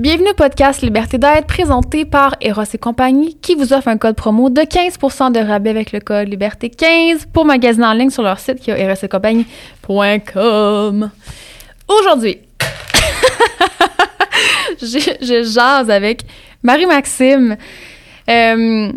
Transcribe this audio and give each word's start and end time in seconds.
Bienvenue 0.00 0.30
au 0.30 0.34
podcast 0.34 0.80
Liberté 0.80 1.18
d'être 1.18 1.46
présenté 1.46 2.06
par 2.06 2.34
Eros 2.40 2.62
et 2.72 2.78
compagnie 2.78 3.36
qui 3.42 3.54
vous 3.54 3.74
offre 3.74 3.88
un 3.88 3.98
code 3.98 4.16
promo 4.16 4.48
de 4.48 4.62
15% 4.62 5.30
de 5.30 5.40
rabais 5.40 5.68
avec 5.68 5.92
le 5.92 6.00
code 6.00 6.26
Liberté15 6.26 7.26
pour 7.30 7.44
magasiner 7.44 7.84
en 7.84 7.92
ligne 7.92 8.08
sur 8.08 8.22
leur 8.22 8.38
site 8.38 8.60
qui 8.60 8.70
est 8.70 8.80
erosetcompagnie.com. 8.80 11.10
Aujourd'hui, 11.86 12.38
je, 14.80 15.50
jase 15.52 15.90
avec 15.90 16.22
Marie-Maxime. 16.62 17.58
Euh, 18.30 18.92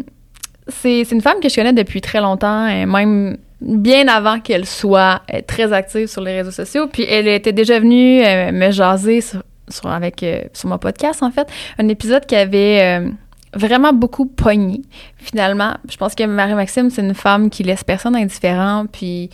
c'est 0.70 1.12
une 1.12 1.20
femme 1.20 1.42
que 1.42 1.50
je 1.50 1.56
connais 1.56 1.74
depuis 1.74 2.00
très 2.00 2.22
longtemps, 2.22 2.66
et 2.66 2.86
même 2.86 3.36
bien 3.60 4.08
avant 4.08 4.40
qu'elle 4.40 4.66
soit 4.66 5.22
euh, 5.34 5.42
très 5.46 5.74
active 5.74 6.08
sur 6.08 6.22
les 6.22 6.38
réseaux 6.38 6.52
sociaux. 6.52 6.88
Puis 6.88 7.04
elle 7.04 7.28
était 7.28 7.52
déjà 7.52 7.82
venue 7.82 8.24
euh, 8.24 8.54
me 8.54 8.72
jaser 8.72 9.20
sur, 9.20 9.42
sur, 9.70 9.90
avec, 9.90 10.24
euh, 10.24 10.42
sur 10.54 10.70
mon 10.70 10.78
podcast, 10.78 11.24
en 11.24 11.32
fait, 11.32 11.48
un 11.78 11.88
épisode 11.88 12.26
qui 12.26 12.36
avait 12.36 13.00
euh, 13.00 13.10
vraiment 13.54 13.94
beaucoup 13.94 14.26
pogné, 14.26 14.82
finalement. 15.18 15.76
Je 15.90 15.98
pense 15.98 16.16
que 16.16 16.24
Marie-Maxime, 16.24 16.90
c'est 16.90 17.02
une 17.02 17.14
femme 17.14 17.50
qui 17.50 17.64
laisse 17.64 17.84
personne 17.84 18.16
indifférent, 18.16 18.86
puis 18.92 19.30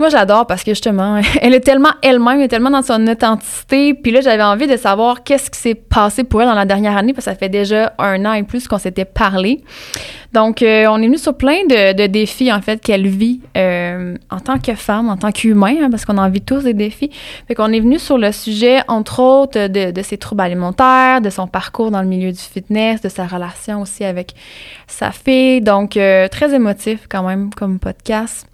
moi, 0.00 0.08
j'adore 0.08 0.46
parce 0.46 0.64
que 0.64 0.72
justement, 0.72 1.20
elle 1.42 1.54
est 1.54 1.60
tellement 1.60 1.92
elle-même, 2.02 2.38
elle 2.38 2.44
est 2.44 2.48
tellement 2.48 2.70
dans 2.70 2.82
son 2.82 3.06
authenticité. 3.06 3.94
Puis 3.94 4.10
là, 4.10 4.20
j'avais 4.22 4.42
envie 4.42 4.66
de 4.66 4.76
savoir 4.76 5.22
qu'est-ce 5.22 5.50
qui 5.50 5.60
s'est 5.60 5.74
passé 5.74 6.24
pour 6.24 6.42
elle 6.42 6.48
dans 6.48 6.54
la 6.54 6.64
dernière 6.64 6.96
année, 6.96 7.12
parce 7.12 7.26
que 7.26 7.30
ça 7.30 7.36
fait 7.36 7.48
déjà 7.48 7.92
un 7.98 8.24
an 8.24 8.32
et 8.32 8.42
plus 8.42 8.66
qu'on 8.66 8.78
s'était 8.78 9.04
parlé. 9.04 9.62
Donc, 10.32 10.62
euh, 10.62 10.86
on 10.88 11.02
est 11.02 11.06
venu 11.06 11.18
sur 11.18 11.36
plein 11.36 11.66
de, 11.66 12.06
défis, 12.06 12.52
en 12.52 12.62
fait, 12.62 12.80
qu'elle 12.80 13.06
vit 13.08 13.40
euh, 13.56 14.16
en 14.30 14.40
tant 14.40 14.58
que 14.58 14.74
femme, 14.74 15.08
en 15.08 15.16
tant 15.16 15.32
qu'humain, 15.32 15.74
hein, 15.82 15.88
parce 15.90 16.04
qu'on 16.04 16.18
en 16.18 16.30
vit 16.30 16.40
tous 16.40 16.64
des 16.64 16.74
défis. 16.74 17.10
Fait 17.48 17.54
qu'on 17.54 17.72
est 17.72 17.80
venu 17.80 17.98
sur 17.98 18.16
le 18.16 18.32
sujet, 18.32 18.80
entre 18.88 19.20
autres, 19.20 19.66
de, 19.66 20.02
ses 20.02 20.18
troubles 20.18 20.42
alimentaires, 20.42 21.20
de 21.20 21.30
son 21.30 21.46
parcours 21.46 21.90
dans 21.90 22.00
le 22.00 22.08
milieu 22.08 22.30
du 22.30 22.38
fitness, 22.38 23.02
de 23.02 23.08
sa 23.08 23.26
relation 23.26 23.82
aussi 23.82 24.04
avec 24.04 24.34
sa 24.86 25.10
fille. 25.10 25.60
Donc, 25.60 25.96
euh, 25.96 26.28
très 26.28 26.54
émotif 26.54 27.06
quand 27.08 27.24
même 27.24 27.50
comme 27.52 27.78
podcast. 27.78 28.46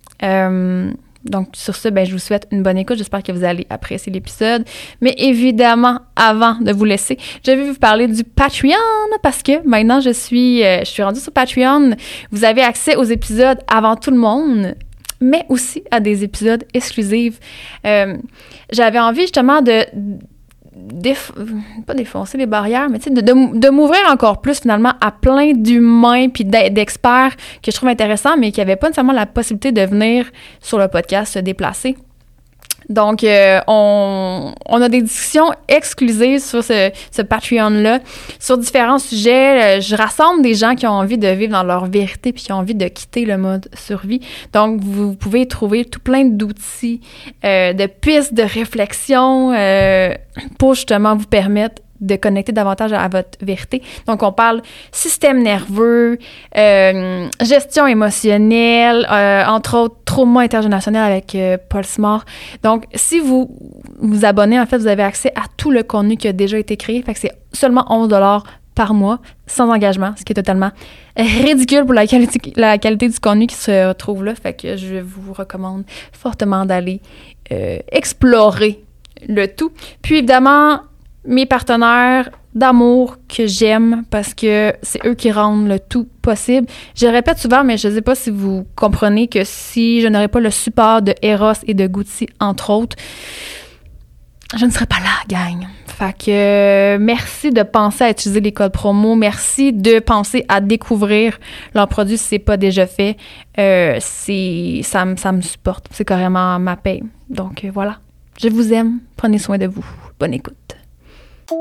Donc, 1.28 1.48
sur 1.54 1.74
ce, 1.76 1.88
ben, 1.88 2.06
je 2.06 2.12
vous 2.12 2.18
souhaite 2.18 2.46
une 2.50 2.62
bonne 2.62 2.78
écoute. 2.78 2.98
J'espère 2.98 3.22
que 3.22 3.32
vous 3.32 3.44
allez 3.44 3.66
apprécier 3.70 4.12
l'épisode. 4.12 4.64
Mais 5.00 5.14
évidemment, 5.18 6.00
avant 6.16 6.54
de 6.60 6.72
vous 6.72 6.84
laisser, 6.84 7.18
je 7.44 7.52
vais 7.52 7.70
vous 7.70 7.78
parler 7.78 8.08
du 8.08 8.24
Patreon 8.24 8.72
parce 9.22 9.42
que 9.42 9.66
maintenant, 9.66 10.00
je 10.00 10.10
suis, 10.10 10.64
euh, 10.64 10.80
je 10.80 10.86
suis 10.86 11.02
rendue 11.02 11.20
sur 11.20 11.32
Patreon. 11.32 11.96
Vous 12.30 12.44
avez 12.44 12.62
accès 12.62 12.96
aux 12.96 13.04
épisodes 13.04 13.58
avant 13.68 13.96
tout 13.96 14.10
le 14.10 14.18
monde 14.18 14.74
mais 15.18 15.46
aussi 15.48 15.82
à 15.90 16.00
des 16.00 16.24
épisodes 16.24 16.64
exclusifs. 16.74 17.40
Euh, 17.86 18.16
J'avais 18.70 18.98
envie 18.98 19.22
justement 19.22 19.62
de 19.62 19.86
pas 21.86 21.94
défoncer 21.94 22.38
les 22.38 22.46
barrières, 22.46 22.88
mais 22.90 22.98
de, 22.98 23.20
de, 23.20 23.58
de 23.58 23.68
m'ouvrir 23.70 24.00
encore 24.10 24.40
plus 24.40 24.60
finalement 24.60 24.92
à 25.00 25.10
plein 25.10 25.52
d'humains 25.52 26.28
puis 26.28 26.44
d'experts 26.44 27.36
que 27.62 27.70
je 27.70 27.76
trouve 27.76 27.88
intéressants, 27.88 28.36
mais 28.36 28.52
qui 28.52 28.60
n'avaient 28.60 28.76
pas 28.76 28.88
nécessairement 28.88 29.12
la 29.12 29.26
possibilité 29.26 29.72
de 29.72 29.82
venir 29.82 30.26
sur 30.60 30.78
le 30.78 30.88
podcast 30.88 31.34
se 31.34 31.38
déplacer. 31.38 31.96
Donc, 32.88 33.24
euh, 33.24 33.60
on, 33.66 34.52
on, 34.66 34.80
a 34.80 34.88
des 34.88 35.02
discussions 35.02 35.50
exclusives 35.68 36.40
sur 36.40 36.62
ce, 36.62 36.90
ce 37.10 37.22
Patreon-là, 37.22 38.00
sur 38.38 38.58
différents 38.58 38.98
sujets. 38.98 39.78
Euh, 39.78 39.80
Je 39.80 39.96
rassemble 39.96 40.42
des 40.42 40.54
gens 40.54 40.74
qui 40.74 40.86
ont 40.86 40.92
envie 40.92 41.18
de 41.18 41.28
vivre 41.28 41.52
dans 41.52 41.64
leur 41.64 41.86
vérité 41.86 42.32
puis 42.32 42.44
qui 42.44 42.52
ont 42.52 42.56
envie 42.56 42.74
de 42.74 42.86
quitter 42.88 43.24
le 43.24 43.38
mode 43.38 43.68
survie. 43.74 44.20
Donc, 44.52 44.80
vous 44.80 45.14
pouvez 45.14 45.46
trouver 45.46 45.84
tout 45.84 46.00
plein 46.00 46.24
d'outils, 46.24 47.00
euh, 47.44 47.72
de 47.72 47.86
pistes 47.86 48.34
de 48.34 48.42
réflexion 48.42 49.52
euh, 49.52 50.14
pour 50.58 50.74
justement 50.74 51.16
vous 51.16 51.26
permettre 51.26 51.82
de 52.00 52.16
connecter 52.16 52.52
davantage 52.52 52.92
à, 52.92 53.08
votre 53.08 53.38
vérité. 53.40 53.82
Donc, 54.06 54.22
on 54.22 54.32
parle 54.32 54.62
système 54.92 55.42
nerveux, 55.42 56.18
euh, 56.56 57.28
gestion 57.42 57.86
émotionnelle, 57.86 59.06
euh, 59.10 59.44
entre 59.46 59.76
autres, 59.78 59.96
trauma 60.04 60.42
intergénérationnel 60.42 61.02
avec 61.02 61.34
euh, 61.34 61.56
Paul 61.68 61.84
Smart. 61.84 62.24
Donc, 62.62 62.84
si 62.94 63.20
vous 63.20 63.56
vous 63.98 64.24
abonnez, 64.24 64.60
en 64.60 64.66
fait, 64.66 64.78
vous 64.78 64.86
avez 64.86 65.02
accès 65.02 65.32
à 65.34 65.44
tout 65.56 65.70
le 65.70 65.82
contenu 65.82 66.16
qui 66.16 66.28
a 66.28 66.32
déjà 66.32 66.58
été 66.58 66.76
créé. 66.76 67.02
Fait 67.02 67.14
que 67.14 67.20
c'est 67.20 67.32
seulement 67.52 67.84
11 67.88 68.14
par 68.74 68.92
mois, 68.92 69.20
sans 69.46 69.70
engagement, 69.70 70.12
ce 70.18 70.24
qui 70.24 70.32
est 70.32 70.34
totalement 70.34 70.70
ridicule 71.16 71.86
pour 71.86 71.94
la 71.94 72.06
qualité, 72.06 72.52
la 72.56 72.76
qualité 72.76 73.08
du 73.08 73.18
contenu 73.18 73.46
qui 73.46 73.54
se 73.54 73.88
retrouve 73.88 74.22
là. 74.22 74.34
Fait 74.34 74.52
que 74.52 74.76
je 74.76 74.96
vous 74.96 75.32
recommande 75.32 75.84
fortement 76.12 76.66
d'aller 76.66 77.00
explorer 77.90 78.82
le 79.26 79.46
tout. 79.46 79.72
Puis, 80.02 80.16
évidemment, 80.18 80.80
mes 81.26 81.46
partenaires 81.46 82.30
d'amour 82.54 83.18
que 83.28 83.46
j'aime 83.46 84.04
parce 84.10 84.32
que 84.34 84.72
c'est 84.82 85.04
eux 85.06 85.14
qui 85.14 85.30
rendent 85.30 85.68
le 85.68 85.78
tout 85.78 86.08
possible. 86.22 86.66
Je 86.94 87.06
répète 87.06 87.38
souvent, 87.38 87.62
mais 87.64 87.76
je 87.76 87.88
ne 87.88 87.94
sais 87.94 88.02
pas 88.02 88.14
si 88.14 88.30
vous 88.30 88.66
comprenez 88.74 89.28
que 89.28 89.40
si 89.44 90.00
je 90.00 90.08
n'aurais 90.08 90.28
pas 90.28 90.40
le 90.40 90.50
support 90.50 91.02
de 91.02 91.14
Eros 91.22 91.52
et 91.66 91.74
de 91.74 91.86
Gucci, 91.86 92.28
entre 92.40 92.70
autres, 92.70 92.96
je 94.56 94.64
ne 94.64 94.70
serais 94.70 94.86
pas 94.86 95.00
là, 95.00 95.22
gang. 95.28 95.66
Fait 95.86 96.12
que 96.12 96.30
euh, 96.30 96.98
merci 97.00 97.50
de 97.50 97.62
penser 97.62 98.04
à 98.04 98.10
utiliser 98.10 98.40
les 98.40 98.52
codes 98.52 98.72
promo. 98.72 99.14
Merci 99.16 99.72
de 99.72 99.98
penser 99.98 100.44
à 100.48 100.60
découvrir 100.60 101.38
leurs 101.74 101.88
produits 101.88 102.18
si 102.18 102.24
c'est 102.24 102.38
pas 102.38 102.56
déjà 102.56 102.86
fait. 102.86 103.16
Euh, 103.58 103.98
ça, 103.98 105.04
ça 105.16 105.32
me 105.32 105.40
supporte. 105.40 105.88
C'est 105.90 106.04
carrément 106.04 106.58
ma 106.58 106.76
paye. 106.76 107.02
Donc 107.30 107.64
euh, 107.64 107.70
voilà. 107.72 107.98
Je 108.38 108.48
vous 108.48 108.72
aime. 108.72 109.00
Prenez 109.16 109.38
soin 109.38 109.56
de 109.56 109.66
vous. 109.66 109.84
Bonne 110.20 110.34
écoute. 110.34 110.76
Thank 111.48 111.58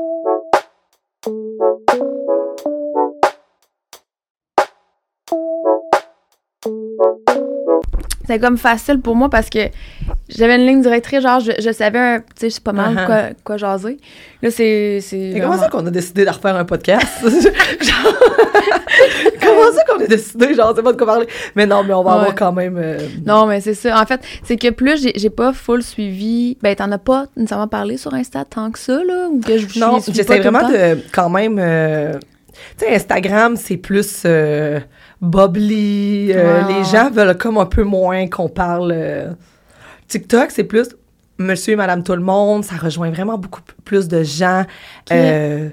you. 7.28 7.45
C'est 8.26 8.38
comme 8.40 8.58
facile 8.58 9.00
pour 9.00 9.14
moi 9.14 9.28
parce 9.30 9.48
que 9.48 9.68
j'avais 10.28 10.56
une 10.56 10.66
ligne 10.66 10.82
directrice, 10.82 11.22
genre, 11.22 11.40
je, 11.40 11.52
je 11.58 11.70
savais, 11.70 12.18
tu 12.20 12.24
sais, 12.36 12.50
c'est 12.50 12.62
pas 12.62 12.72
mal 12.72 12.92
uh 12.92 12.96
-huh. 12.96 13.06
quoi, 13.06 13.20
quoi 13.44 13.56
jaser. 13.56 13.98
Là, 14.42 14.50
c'est. 14.50 15.00
C'est 15.00 15.30
vraiment... 15.30 15.50
comment 15.50 15.62
ça 15.62 15.68
qu'on 15.70 15.86
a 15.86 15.90
décidé 15.90 16.24
de 16.24 16.30
refaire 16.30 16.56
un 16.56 16.64
podcast? 16.64 17.08
genre, 17.22 18.14
comment 19.42 19.72
ça 19.74 19.84
qu'on 19.88 20.02
a 20.04 20.06
décidé, 20.06 20.54
genre, 20.54 20.72
c'est 20.74 20.82
pas 20.82 20.92
de 20.92 20.96
quoi 20.96 21.06
parler? 21.06 21.26
Mais 21.54 21.66
non, 21.66 21.84
mais 21.84 21.94
on 21.94 22.02
va 22.02 22.10
ouais. 22.10 22.18
avoir 22.18 22.34
quand 22.34 22.52
même. 22.52 22.76
Euh... 22.76 22.98
Non, 23.24 23.46
mais 23.46 23.60
c'est 23.60 23.74
ça. 23.74 24.00
En 24.00 24.06
fait, 24.06 24.20
c'est 24.42 24.56
que 24.56 24.70
plus 24.70 25.08
j'ai 25.14 25.30
pas 25.30 25.52
full 25.52 25.82
suivi, 25.82 26.56
ben, 26.62 26.74
t'en 26.74 26.90
as 26.92 26.98
pas 26.98 27.26
nécessairement 27.36 27.68
parlé 27.68 27.96
sur 27.96 28.12
Insta 28.14 28.44
tant 28.44 28.70
que 28.70 28.78
ça, 28.78 28.98
là? 29.04 29.28
Ou 29.30 29.40
que 29.40 29.58
je, 29.58 29.78
non, 29.78 30.00
j'essaie 30.06 30.40
vraiment 30.40 30.68
de, 30.68 30.98
quand 31.12 31.30
même. 31.30 31.58
Euh, 31.58 32.18
tu 32.78 32.84
sais, 32.84 32.94
Instagram, 32.94 33.56
c'est 33.56 33.76
plus. 33.76 34.22
Euh, 34.24 34.80
bubbly. 35.20 36.32
Euh, 36.32 36.62
wow. 36.62 36.68
Les 36.68 36.84
gens 36.84 37.10
veulent 37.10 37.36
comme 37.36 37.58
un 37.58 37.66
peu 37.66 37.84
moins 37.84 38.28
qu'on 38.28 38.48
parle. 38.48 38.92
Euh, 38.94 39.32
TikTok, 40.08 40.50
c'est 40.50 40.64
plus 40.64 40.88
monsieur 41.38 41.74
et 41.74 41.76
madame 41.76 42.02
tout 42.02 42.14
le 42.14 42.22
monde. 42.22 42.64
Ça 42.64 42.76
rejoint 42.76 43.10
vraiment 43.10 43.38
beaucoup 43.38 43.60
plus 43.84 44.08
de 44.08 44.22
gens. 44.22 44.64
Okay. 45.06 45.14
Euh, 45.14 45.68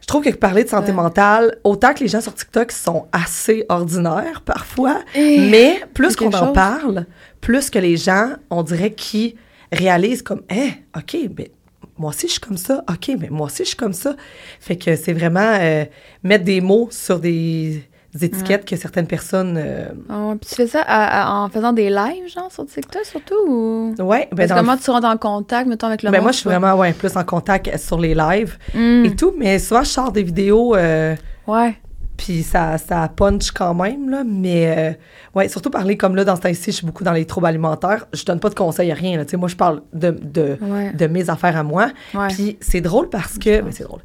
je 0.00 0.06
trouve 0.06 0.24
que 0.24 0.30
parler 0.30 0.64
de 0.64 0.68
santé 0.68 0.88
ouais. 0.88 0.96
mentale, 0.96 1.56
autant 1.62 1.94
que 1.94 2.00
les 2.00 2.08
gens 2.08 2.20
sur 2.20 2.34
TikTok 2.34 2.72
sont 2.72 3.06
assez 3.12 3.64
ordinaires 3.68 4.42
parfois, 4.44 5.02
Et 5.14 5.38
mais 5.38 5.84
plus 5.94 6.16
qu'on 6.16 6.32
en 6.32 6.52
parle, 6.52 7.06
plus 7.40 7.70
que 7.70 7.78
les 7.78 7.96
gens, 7.96 8.32
on 8.50 8.64
dirait, 8.64 8.92
qui 8.92 9.36
réalisent 9.70 10.22
comme, 10.22 10.42
eh, 10.50 10.54
hey, 10.54 10.74
OK, 10.96 11.16
mais 11.38 11.52
moi 11.96 12.10
aussi 12.10 12.26
je 12.26 12.32
suis 12.32 12.40
comme 12.40 12.56
ça, 12.56 12.82
OK, 12.90 13.12
mais 13.20 13.28
moi 13.30 13.46
aussi 13.46 13.62
je 13.62 13.68
suis 13.68 13.76
comme 13.76 13.92
ça. 13.92 14.16
Fait 14.58 14.76
que 14.76 14.96
c'est 14.96 15.12
vraiment 15.12 15.58
euh, 15.60 15.84
mettre 16.24 16.44
des 16.44 16.60
mots 16.60 16.88
sur 16.90 17.20
des 17.20 17.84
étiquettes 18.14 18.62
ouais. 18.62 18.64
que 18.64 18.76
certaines 18.76 19.06
personnes. 19.06 19.56
Euh... 19.56 19.88
Oh, 20.08 20.34
puis 20.40 20.48
tu 20.50 20.56
fais 20.56 20.66
ça 20.66 20.82
à, 20.82 21.22
à, 21.22 21.44
en 21.44 21.48
faisant 21.48 21.72
des 21.72 21.90
lives, 21.90 22.28
genre, 22.28 22.50
sur 22.50 22.66
TikTok 22.66 23.04
surtout? 23.04 23.34
Ou... 23.46 23.94
Ouais. 23.98 24.28
Ben 24.32 24.48
Parce 24.48 24.60
comment 24.60 24.74
le... 24.74 24.78
tu 24.78 24.90
rentres 24.90 25.06
en 25.06 25.16
contact, 25.16 25.68
mettons, 25.68 25.86
avec 25.86 26.02
le 26.02 26.10
ben 26.10 26.18
monde? 26.18 26.24
Moi, 26.24 26.32
je 26.32 26.38
suis 26.38 26.48
vraiment, 26.48 26.74
ouais, 26.74 26.92
plus 26.92 27.16
en 27.16 27.24
contact 27.24 27.76
sur 27.78 27.98
les 27.98 28.14
lives 28.14 28.58
mm. 28.74 29.04
et 29.04 29.16
tout, 29.16 29.32
mais 29.38 29.58
souvent, 29.58 29.82
je 29.82 29.90
sors 29.90 30.12
des 30.12 30.22
vidéos. 30.22 30.74
Euh, 30.74 31.14
ouais. 31.46 31.76
Puis 32.16 32.42
ça, 32.42 32.76
ça 32.76 33.08
punch 33.08 33.50
quand 33.50 33.72
même, 33.72 34.10
là. 34.10 34.24
Mais, 34.26 34.74
euh, 34.76 34.92
ouais, 35.34 35.48
surtout 35.48 35.70
parler 35.70 35.96
comme 35.96 36.14
là, 36.14 36.22
dans 36.22 36.36
ce 36.36 36.42
temps-ci, 36.42 36.64
je 36.66 36.76
suis 36.76 36.86
beaucoup 36.86 37.02
dans 37.02 37.14
les 37.14 37.24
troubles 37.24 37.46
alimentaires. 37.46 38.06
Je 38.12 38.24
donne 38.24 38.40
pas 38.40 38.50
de 38.50 38.54
conseils 38.54 38.92
à 38.92 38.94
rien, 38.94 39.16
là. 39.16 39.24
Tu 39.24 39.30
sais, 39.30 39.36
moi, 39.38 39.48
je 39.48 39.56
parle 39.56 39.80
de, 39.94 40.10
de, 40.10 40.58
ouais. 40.60 40.92
de 40.92 41.06
mes 41.06 41.30
affaires 41.30 41.56
à 41.56 41.62
moi. 41.62 41.88
Ouais. 42.12 42.28
Puis 42.28 42.58
c'est 42.60 42.82
drôle 42.82 43.08
parce 43.08 43.38
que. 43.38 43.62
Ben, 43.62 43.72
c'est 43.72 43.84
drôle 43.84 44.02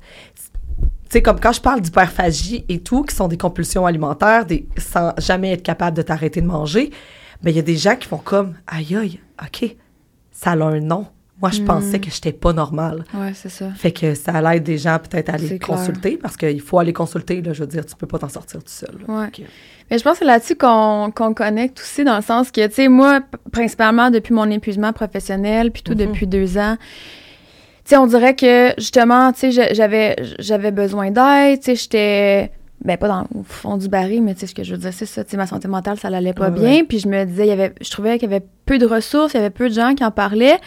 sais, 1.09 1.21
comme 1.21 1.39
quand 1.39 1.51
je 1.51 1.61
parle 1.61 1.81
d'hyperphagie 1.81 2.65
et 2.69 2.79
tout, 2.79 3.03
qui 3.03 3.15
sont 3.15 3.27
des 3.27 3.37
compulsions 3.37 3.85
alimentaires, 3.85 4.45
des, 4.45 4.67
sans 4.77 5.13
jamais 5.17 5.53
être 5.53 5.63
capable 5.63 5.95
de 5.97 6.01
t'arrêter 6.01 6.41
de 6.41 6.47
manger, 6.47 6.91
ben 7.43 7.51
il 7.51 7.55
y 7.55 7.59
a 7.59 7.63
des 7.63 7.77
gens 7.77 7.95
qui 7.95 8.07
font 8.07 8.17
comme, 8.17 8.55
aïe 8.67 8.95
aïe, 8.95 9.19
OK, 9.41 9.75
ça 10.31 10.51
a 10.51 10.63
un 10.63 10.79
nom. 10.79 11.07
Moi, 11.41 11.51
je 11.51 11.61
mmh. 11.61 11.65
pensais 11.65 11.99
que 11.99 12.09
j'étais 12.09 12.31
pas 12.31 12.53
normale. 12.53 13.03
Ouais, 13.13 13.33
c'est 13.33 13.49
ça. 13.49 13.69
Fait 13.71 13.91
que 13.91 14.15
ça 14.15 14.41
l'aide 14.41 14.63
des 14.63 14.77
gens 14.77 14.97
peut-être 14.99 15.29
à 15.29 15.33
aller 15.33 15.59
consulter 15.59 16.11
clair. 16.11 16.19
parce 16.21 16.37
qu'il 16.37 16.61
faut 16.61 16.79
aller 16.79 16.93
consulter, 16.93 17.41
là, 17.41 17.51
je 17.51 17.59
veux 17.59 17.67
dire, 17.67 17.85
tu 17.85 17.93
peux 17.95 18.07
pas 18.07 18.19
t'en 18.19 18.29
sortir 18.29 18.63
tout 18.63 18.71
seul. 18.71 18.95
Là. 19.05 19.13
Ouais. 19.13 19.27
Okay. 19.27 19.45
Mais 19.91 19.97
je 19.97 20.03
pense 20.03 20.13
que 20.13 20.19
c'est 20.19 20.25
là-dessus 20.25 20.55
qu'on 20.55 21.11
qu 21.13 21.33
connecte 21.33 21.79
aussi 21.81 22.05
dans 22.05 22.15
le 22.15 22.21
sens 22.21 22.51
que, 22.51 22.65
tu 22.67 22.73
sais, 22.73 22.87
moi, 22.87 23.19
principalement 23.51 24.09
depuis 24.11 24.33
mon 24.33 24.49
épuisement 24.49 24.93
professionnel, 24.93 25.71
puis 25.71 25.83
tout 25.83 25.91
mmh. 25.91 26.07
depuis 26.07 26.25
deux 26.25 26.57
ans, 26.57 26.77
sais, 27.89 27.97
on 27.97 28.07
dirait 28.07 28.35
que 28.35 28.73
justement, 28.77 29.31
tu 29.31 29.51
sais, 29.51 29.73
j'avais, 29.73 30.15
j'avais 30.39 30.71
besoin 30.71 31.11
d'aide, 31.11 31.59
tu 31.59 31.65
sais, 31.65 31.75
j'étais 31.75 32.51
ben 32.83 32.97
pas 32.97 33.07
dans 33.07 33.21
le 33.21 33.43
fond 33.43 33.77
du 33.77 33.87
baril, 33.87 34.21
mais 34.21 34.33
tu 34.33 34.41
sais 34.41 34.47
ce 34.47 34.55
que 34.55 34.63
je 34.63 34.73
veux 34.73 34.77
dire, 34.77 34.91
c'est 34.93 35.05
ça, 35.05 35.23
tu 35.23 35.31
sais, 35.31 35.37
ma 35.37 35.47
santé 35.47 35.67
mentale, 35.67 35.97
ça 35.97 36.09
l'allait 36.09 36.33
pas 36.33 36.49
bien, 36.51 36.83
puis 36.83 36.99
je 36.99 37.07
me 37.07 37.23
disais, 37.25 37.45
il 37.45 37.49
y 37.49 37.51
avait, 37.51 37.73
je 37.81 37.89
trouvais 37.89 38.19
qu'il 38.19 38.29
y 38.29 38.33
avait 38.33 38.45
peu 38.65 38.77
de 38.77 38.85
ressources, 38.85 39.33
il 39.33 39.37
y 39.37 39.39
avait 39.39 39.49
peu 39.49 39.69
de 39.69 39.73
gens 39.73 39.95
qui 39.95 40.03
en 40.03 40.11
parlaient, 40.11 40.57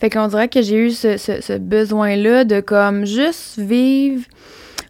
fait 0.00 0.10
qu'on 0.10 0.26
dirait 0.26 0.48
que 0.48 0.60
j'ai 0.60 0.76
eu 0.76 0.90
ce, 0.90 1.16
ce, 1.16 1.56
besoin-là 1.58 2.44
de 2.44 2.60
comme 2.60 3.04
juste 3.04 3.58
vivre 3.58 4.24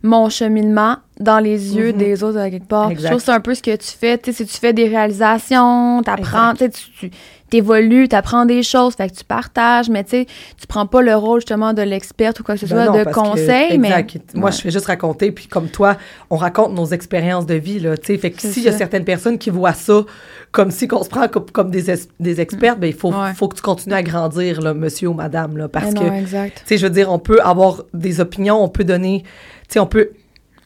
mon 0.02 0.31
cheminement 0.31 0.96
dans 1.19 1.40
les 1.40 1.76
yeux 1.76 1.90
mm-hmm. 1.90 1.96
des 1.96 2.23
autres 2.23 2.38
à 2.38 2.49
quelque 2.49 2.69
part. 2.69 2.90
Je 2.94 3.05
trouve 3.05 3.19
que 3.19 3.25
c'est 3.25 3.32
un 3.32 3.40
peu 3.40 3.55
ce 3.55 3.62
que 3.62 3.75
tu 3.75 3.88
fais, 3.88 4.17
tu 4.17 4.32
sais, 4.32 4.44
si 4.44 4.50
tu 4.50 4.58
fais 4.58 4.73
des 4.73 4.88
réalisations, 4.88 6.02
t'apprends, 6.02 6.55
tu, 6.55 6.70
tu 6.70 7.11
t'évolues, 7.50 8.09
t'apprends 8.09 8.47
des 8.47 8.62
choses, 8.62 8.95
fait 8.95 9.11
que 9.11 9.17
tu 9.17 9.25
partages, 9.25 9.89
mais 9.89 10.05
tu 10.05 10.11
sais, 10.11 10.27
tu 10.59 10.67
prends 10.67 10.87
pas 10.87 11.03
le 11.03 11.15
rôle 11.15 11.41
justement 11.41 11.73
de 11.73 11.83
l'expert 11.83 12.33
ou 12.39 12.43
quoi 12.43 12.55
que 12.56 12.67
ce 12.67 12.67
ben 12.67 12.87
soit, 12.87 13.05
de 13.05 13.11
conseil, 13.11 13.79
mais... 13.79 14.06
Moi, 14.35 14.50
je 14.50 14.61
fais 14.61 14.71
juste 14.71 14.87
raconter, 14.87 15.33
puis 15.33 15.47
comme 15.47 15.69
toi, 15.69 15.97
on 16.31 16.37
raconte 16.37 16.75
nos 16.75 16.87
expériences 16.87 17.47
de 17.47 17.55
vie, 17.55 17.81
là, 17.81 17.97
tu 17.97 18.06
sais, 18.06 18.19
fait 18.19 18.31
que 18.31 18.41
s'il 18.41 18.62
y 18.62 18.69
a 18.69 18.73
certaines 18.73 19.05
personnes 19.05 19.39
qui 19.39 19.50
voient 19.50 19.73
ça 19.73 20.05
comme 20.50 20.71
si 20.71 20.89
qu'on 20.89 21.03
se 21.03 21.09
prend 21.09 21.27
comme, 21.29 21.71
des, 21.71 21.85
des 22.21 22.41
experts, 22.41 22.77
ben 22.77 22.87
il 22.87 22.95
faut, 22.95 23.12
faut 23.35 23.49
que 23.49 23.56
tu 23.56 23.62
continues 23.62 23.95
à 23.95 24.03
grandir, 24.03 24.61
là, 24.61 24.75
monsieur 24.75 25.09
ou 25.09 25.15
madame, 25.15 25.56
là, 25.56 25.69
parce 25.69 25.95
que, 25.95 26.25
tu 26.49 26.53
sais, 26.65 26.79
je 26.79 26.87
veux 26.87 26.93
dire, 26.93 27.11
on 27.11 27.19
peut 27.19 27.41
avoir 27.43 27.85
des 27.95 28.21
opinions, 28.21 28.62
on 28.62 28.69
peut 28.69 28.85
donner, 28.85 29.23
tu 29.23 29.75
sais, 29.75 29.81
on 29.81 29.87
peut 29.87 30.11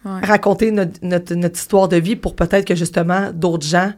raconter 0.04 0.72
notre, 0.72 0.98
notre, 1.02 1.34
notre, 1.34 1.56
histoire 1.56 1.88
de 1.88 1.96
vie 1.96 2.16
pour 2.16 2.34
peut-être 2.34 2.66
que 2.66 2.74
justement 2.74 3.30
d'autres 3.32 3.66
gens, 3.66 3.92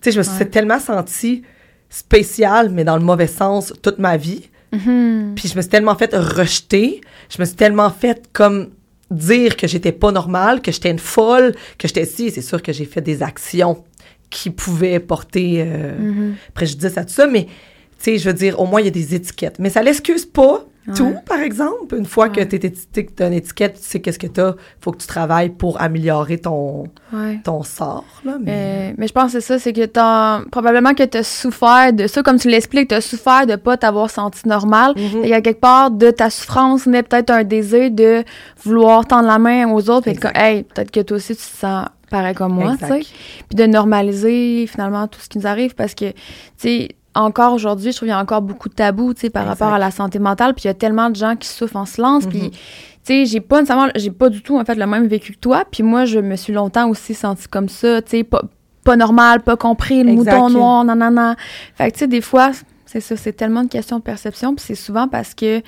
tu 0.00 0.10
sais, 0.10 0.12
je 0.12 0.18
me 0.18 0.22
suis 0.22 0.48
tellement 0.48 0.78
sentie 0.78 1.42
spécial, 1.90 2.70
mais 2.70 2.84
dans 2.84 2.96
le 2.96 3.04
mauvais 3.04 3.26
sens, 3.26 3.72
toute 3.82 3.98
ma 3.98 4.16
vie. 4.16 4.48
Mm-hmm. 4.72 5.34
Puis 5.34 5.48
je 5.48 5.56
me 5.56 5.62
suis 5.62 5.70
tellement 5.70 5.94
fait 5.94 6.14
rejeter, 6.14 7.00
je 7.28 7.40
me 7.40 7.44
suis 7.44 7.56
tellement 7.56 7.90
fait 7.90 8.28
comme 8.32 8.70
dire 9.10 9.56
que 9.56 9.66
j'étais 9.66 9.92
pas 9.92 10.10
normale, 10.10 10.60
que 10.60 10.72
j'étais 10.72 10.90
une 10.90 10.98
folle, 10.98 11.54
que 11.78 11.86
j'étais 11.86 12.04
si. 12.04 12.30
C'est 12.30 12.42
sûr 12.42 12.62
que 12.62 12.72
j'ai 12.72 12.84
fait 12.84 13.00
des 13.00 13.22
actions 13.22 13.84
qui 14.30 14.50
pouvaient 14.50 14.98
porter 14.98 15.62
euh, 15.62 15.96
mm-hmm. 15.96 16.34
préjudice 16.54 16.98
à 16.98 17.04
tout 17.04 17.12
ça, 17.12 17.26
mais 17.26 17.44
tu 17.44 17.50
sais, 17.98 18.18
je 18.18 18.28
veux 18.28 18.34
dire, 18.34 18.58
au 18.60 18.66
moins 18.66 18.80
il 18.80 18.84
y 18.86 18.88
a 18.88 18.92
des 18.92 19.14
étiquettes. 19.14 19.58
Mais 19.58 19.70
ça 19.70 19.82
l'excuse 19.82 20.26
pas 20.26 20.66
tout, 20.94 21.14
par 21.26 21.38
exemple? 21.38 21.96
Une 21.96 22.06
fois 22.06 22.28
que 22.28 22.40
tu 22.40 22.56
as 23.18 23.26
une 23.26 23.32
étiquette, 23.32 23.74
tu 23.74 23.82
sais 23.82 24.00
qu'est-ce 24.00 24.18
que 24.18 24.26
tu 24.26 24.40
as, 24.40 24.54
faut 24.80 24.92
que 24.92 24.98
tu 24.98 25.06
travailles 25.06 25.50
pour 25.50 25.80
améliorer 25.80 26.38
ton, 26.38 26.84
ton 27.42 27.62
sort. 27.62 28.04
Là, 28.24 28.36
mais... 28.40 28.94
mais... 28.98 29.06
je 29.06 29.12
pense 29.12 29.32
que 29.32 29.40
c'est 29.40 29.46
ça, 29.46 29.58
c'est 29.58 29.72
que 29.72 29.88
as, 29.98 30.42
probablement 30.50 30.94
que 30.94 31.04
tu 31.04 31.18
as 31.18 31.22
souffert 31.22 31.92
de 31.92 32.06
ça, 32.06 32.22
comme 32.22 32.38
tu 32.38 32.48
l'expliques, 32.48 32.88
tu 32.88 32.94
as 32.94 33.00
souffert 33.00 33.46
de 33.46 33.56
pas 33.56 33.76
t'avoir 33.76 34.10
senti 34.10 34.46
normal. 34.46 34.92
Mm-hmm. 34.92 35.20
Il 35.22 35.28
y 35.28 35.34
a 35.34 35.40
quelque 35.40 35.60
part 35.60 35.90
de 35.90 36.10
ta 36.10 36.30
souffrance 36.30 36.86
naît 36.86 37.02
peut-être 37.02 37.30
un 37.30 37.44
désir 37.44 37.90
de 37.90 38.24
vouloir 38.62 39.06
tendre 39.06 39.26
la 39.26 39.38
main 39.38 39.70
aux 39.70 39.88
autres, 39.90 40.08
et 40.08 40.16
que, 40.16 40.28
hey, 40.34 40.64
peut-être 40.64 40.90
que 40.90 41.00
toi 41.00 41.16
aussi 41.16 41.34
tu 41.34 41.42
te 41.42 41.56
sens 41.56 41.86
pareil 42.10 42.34
comme 42.34 42.52
moi, 42.52 42.76
tu 42.78 42.86
sais. 42.86 43.00
Puis 43.00 43.56
de 43.56 43.64
normaliser 43.64 44.66
finalement 44.66 45.08
tout 45.08 45.18
ce 45.20 45.28
qui 45.28 45.38
nous 45.38 45.46
arrive 45.46 45.74
parce 45.74 45.94
que, 45.94 46.10
tu 46.10 46.16
sais, 46.58 46.88
encore 47.14 47.52
aujourd'hui, 47.54 47.92
je 47.92 47.96
trouve 47.96 48.06
qu'il 48.06 48.14
y 48.14 48.18
a 48.18 48.20
encore 48.20 48.42
beaucoup 48.42 48.68
de 48.68 48.74
tabous, 48.74 49.14
tu 49.14 49.22
sais, 49.22 49.30
par 49.30 49.46
rapport 49.46 49.72
à 49.72 49.78
la 49.78 49.90
santé 49.90 50.18
mentale. 50.18 50.54
Puis 50.54 50.64
il 50.64 50.66
y 50.66 50.70
a 50.70 50.74
tellement 50.74 51.10
de 51.10 51.16
gens 51.16 51.36
qui 51.36 51.48
souffrent 51.48 51.76
en 51.76 51.86
silence. 51.86 52.26
Puis, 52.26 52.38
mm-hmm. 52.38 52.50
tu 52.50 52.58
sais, 53.04 53.26
j'ai 53.26 53.40
pas 53.40 53.60
nécessairement, 53.60 53.88
j'ai 53.94 54.10
pas 54.10 54.28
du 54.28 54.42
tout, 54.42 54.58
en 54.58 54.64
fait, 54.64 54.74
le 54.74 54.86
même 54.86 55.06
vécu 55.06 55.32
que 55.32 55.38
toi. 55.38 55.64
Puis 55.70 55.82
moi, 55.82 56.04
je 56.04 56.18
me 56.18 56.36
suis 56.36 56.52
longtemps 56.52 56.88
aussi 56.88 57.14
sentie 57.14 57.48
comme 57.48 57.68
ça, 57.68 58.02
tu 58.02 58.10
sais, 58.10 58.24
pas, 58.24 58.42
pas 58.84 58.96
normal, 58.96 59.40
pas 59.40 59.56
compris, 59.56 60.02
le 60.02 60.12
mouton 60.12 60.50
noir, 60.50 60.84
non. 60.84 61.34
Fait 61.74 61.90
que, 61.90 61.94
tu 61.94 62.00
sais, 62.00 62.06
des 62.06 62.20
fois, 62.20 62.50
c'est 62.84 63.00
ça, 63.00 63.16
c'est 63.16 63.32
tellement 63.32 63.62
une 63.62 63.68
question 63.68 63.98
de 63.98 64.02
perception. 64.02 64.54
Puis 64.54 64.64
c'est 64.66 64.74
souvent 64.74 65.08
parce 65.08 65.34
que 65.34 65.62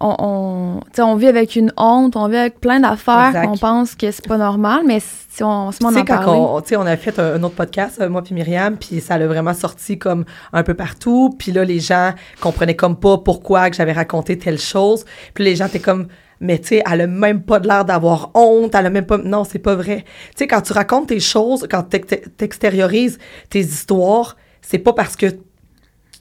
on, 0.00 0.16
on, 0.18 1.02
on 1.02 1.14
vit 1.16 1.28
avec 1.28 1.56
une 1.56 1.72
honte, 1.76 2.16
on 2.16 2.26
vit 2.28 2.36
avec 2.36 2.60
plein 2.60 2.80
d'affaires, 2.80 3.32
on 3.48 3.56
pense 3.56 3.94
que 3.94 4.10
c'est 4.10 4.26
pas 4.26 4.38
normal, 4.38 4.82
mais 4.86 5.00
si 5.00 5.44
on, 5.44 5.70
si 5.72 5.78
on 5.84 5.88
en 5.88 6.04
quand 6.04 6.26
on, 6.26 6.62
on 6.78 6.86
a 6.86 6.96
fait 6.96 7.18
un, 7.18 7.42
autre 7.42 7.54
podcast, 7.54 8.00
euh, 8.00 8.08
moi 8.08 8.22
puis 8.22 8.34
Myriam, 8.34 8.76
puis 8.76 9.00
ça 9.00 9.18
l'a 9.18 9.26
vraiment 9.26 9.54
sorti 9.54 9.98
comme 9.98 10.24
un 10.52 10.62
peu 10.62 10.74
partout, 10.74 11.34
puis 11.38 11.52
là, 11.52 11.64
les 11.64 11.80
gens 11.80 12.12
comprenaient 12.40 12.76
comme 12.76 12.96
pas 12.96 13.18
pourquoi 13.18 13.70
que 13.70 13.76
j'avais 13.76 13.92
raconté 13.92 14.38
telle 14.38 14.58
chose, 14.58 15.04
puis 15.34 15.44
les 15.44 15.56
gens 15.56 15.66
étaient 15.66 15.78
comme 15.78 16.08
mais 16.42 16.58
tu 16.58 16.68
sais, 16.68 16.82
elle 16.90 17.02
a 17.02 17.06
même 17.06 17.42
pas 17.42 17.58
l'air 17.58 17.84
d'avoir 17.84 18.30
honte, 18.32 18.74
elle 18.74 18.86
a 18.86 18.90
même 18.90 19.04
pas... 19.04 19.18
Non, 19.18 19.44
c'est 19.44 19.58
pas 19.58 19.74
vrai. 19.74 20.04
Tu 20.30 20.36
sais, 20.36 20.46
quand 20.46 20.62
tu 20.62 20.72
racontes 20.72 21.08
tes 21.08 21.20
choses, 21.20 21.66
quand 21.70 21.82
tu 21.82 22.00
extériorises 22.42 23.18
tes 23.50 23.60
histoires, 23.60 24.38
c'est 24.62 24.78
pas 24.78 24.94
parce 24.94 25.16
que 25.16 25.26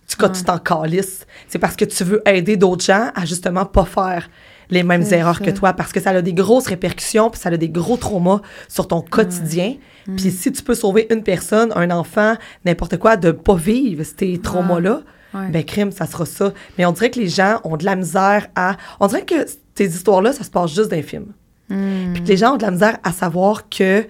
tu, 0.10 0.16
quand 0.16 0.30
tu 0.30 0.44
t'en 0.44 0.58
calisses, 0.58 1.26
c'est 1.48 1.60
parce 1.60 1.76
que 1.76 1.86
tu 1.86 2.04
veux 2.04 2.22
aider 2.28 2.58
d'autres 2.58 2.84
gens 2.84 3.12
à 3.16 3.26
justement 3.26 3.66
pas 3.66 3.86
faire 3.86 4.30
les 4.72 4.84
mêmes 4.84 5.04
erreurs 5.12 5.40
que 5.40 5.50
toi 5.50 5.74
parce 5.74 5.92
que 5.92 6.00
ça 6.00 6.12
a 6.12 6.22
des 6.22 6.34
grosses 6.34 6.68
répercussions 6.68 7.30
puis 7.30 7.40
ça 7.40 7.50
a 7.50 7.58
des 7.58 7.70
gros 7.70 7.98
traumas 7.98 8.42
sur 8.68 8.88
ton 8.88 9.02
quotidien. 9.02 9.76
Puis 10.18 10.32
si 10.32 10.52
tu 10.52 10.64
peux 10.64 10.74
sauver 10.74 11.08
une 11.12 11.24
personne, 11.24 11.72
un 11.76 11.92
enfant, 11.92 12.36
n'importe 12.66 12.98
quoi, 12.98 13.18
de 13.18 13.32
pas 13.32 13.56
vivre 13.56 14.04
ces 14.04 14.40
traumas-là, 14.40 15.02
ben 15.34 15.64
crime, 15.64 15.92
ça 15.92 16.08
sera 16.08 16.26
ça. 16.26 16.54
Mais 16.78 16.86
on 16.86 16.92
dirait 16.92 17.12
que 17.12 17.20
les 17.20 17.28
gens 17.28 17.62
ont 17.64 17.78
de 17.78 17.86
la 17.86 17.96
misère 17.96 18.48
à... 18.56 18.78
On 19.00 19.08
dirait 19.08 19.26
que 19.26 19.46
ces 19.76 19.96
histoires-là, 19.96 20.34
ça 20.34 20.44
se 20.44 20.50
passe 20.50 20.74
juste 20.74 20.90
d'un 20.90 21.04
film. 21.04 21.28
Hmm. 21.70 22.14
Puis 22.14 22.24
que 22.24 22.28
les 22.28 22.38
gens 22.38 22.56
ont 22.56 22.58
de 22.58 22.64
la 22.64 22.72
misère 22.72 22.98
à 23.04 23.12
savoir 23.12 23.70
que 23.70 24.08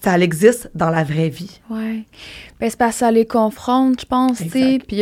ça 0.00 0.18
existe 0.18 0.70
dans 0.74 0.90
la 0.90 1.04
vraie 1.04 1.28
vie. 1.28 1.60
Oui. 1.70 2.04
Ben, 2.60 2.70
c'est 2.70 2.78
parce 2.78 2.92
que 2.92 2.98
ça 3.00 3.10
les 3.10 3.26
confronte, 3.26 4.00
je 4.00 4.06
pense, 4.06 4.38
tu 4.38 4.48
sais. 4.48 4.78
Puis 4.86 4.96
il 4.96 4.98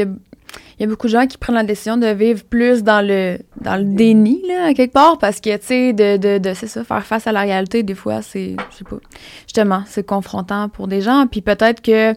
y 0.81 0.85
a, 0.85 0.87
beaucoup 0.87 1.07
de 1.07 1.13
gens 1.13 1.27
qui 1.27 1.37
prennent 1.37 1.55
la 1.55 1.65
décision 1.65 1.97
de 1.97 2.07
vivre 2.07 2.43
plus 2.45 2.83
dans 2.83 3.07
le, 3.07 3.39
dans 3.61 3.77
le 3.77 3.85
déni, 3.85 4.43
là, 4.49 4.73
quelque 4.73 4.93
part, 4.93 5.19
parce 5.19 5.41
que, 5.41 5.55
tu 5.59 5.67
sais, 5.67 5.93
de, 5.93 6.17
de, 6.17 6.39
de 6.39 6.55
c'est 6.55 6.67
ça, 6.67 6.83
faire 6.83 7.05
face 7.05 7.27
à 7.27 7.33
la 7.33 7.43
réalité, 7.43 7.83
des 7.83 7.95
fois, 7.95 8.23
c'est, 8.23 8.57
je 8.71 8.77
sais 8.79 8.85
pas, 8.85 8.99
justement, 9.47 9.85
c'est 9.87 10.07
confrontant 10.07 10.69
pour 10.69 10.89
des 10.89 11.03
gens. 11.03 11.27
Puis 11.31 11.43
peut-être 11.43 11.83
que 11.83 12.15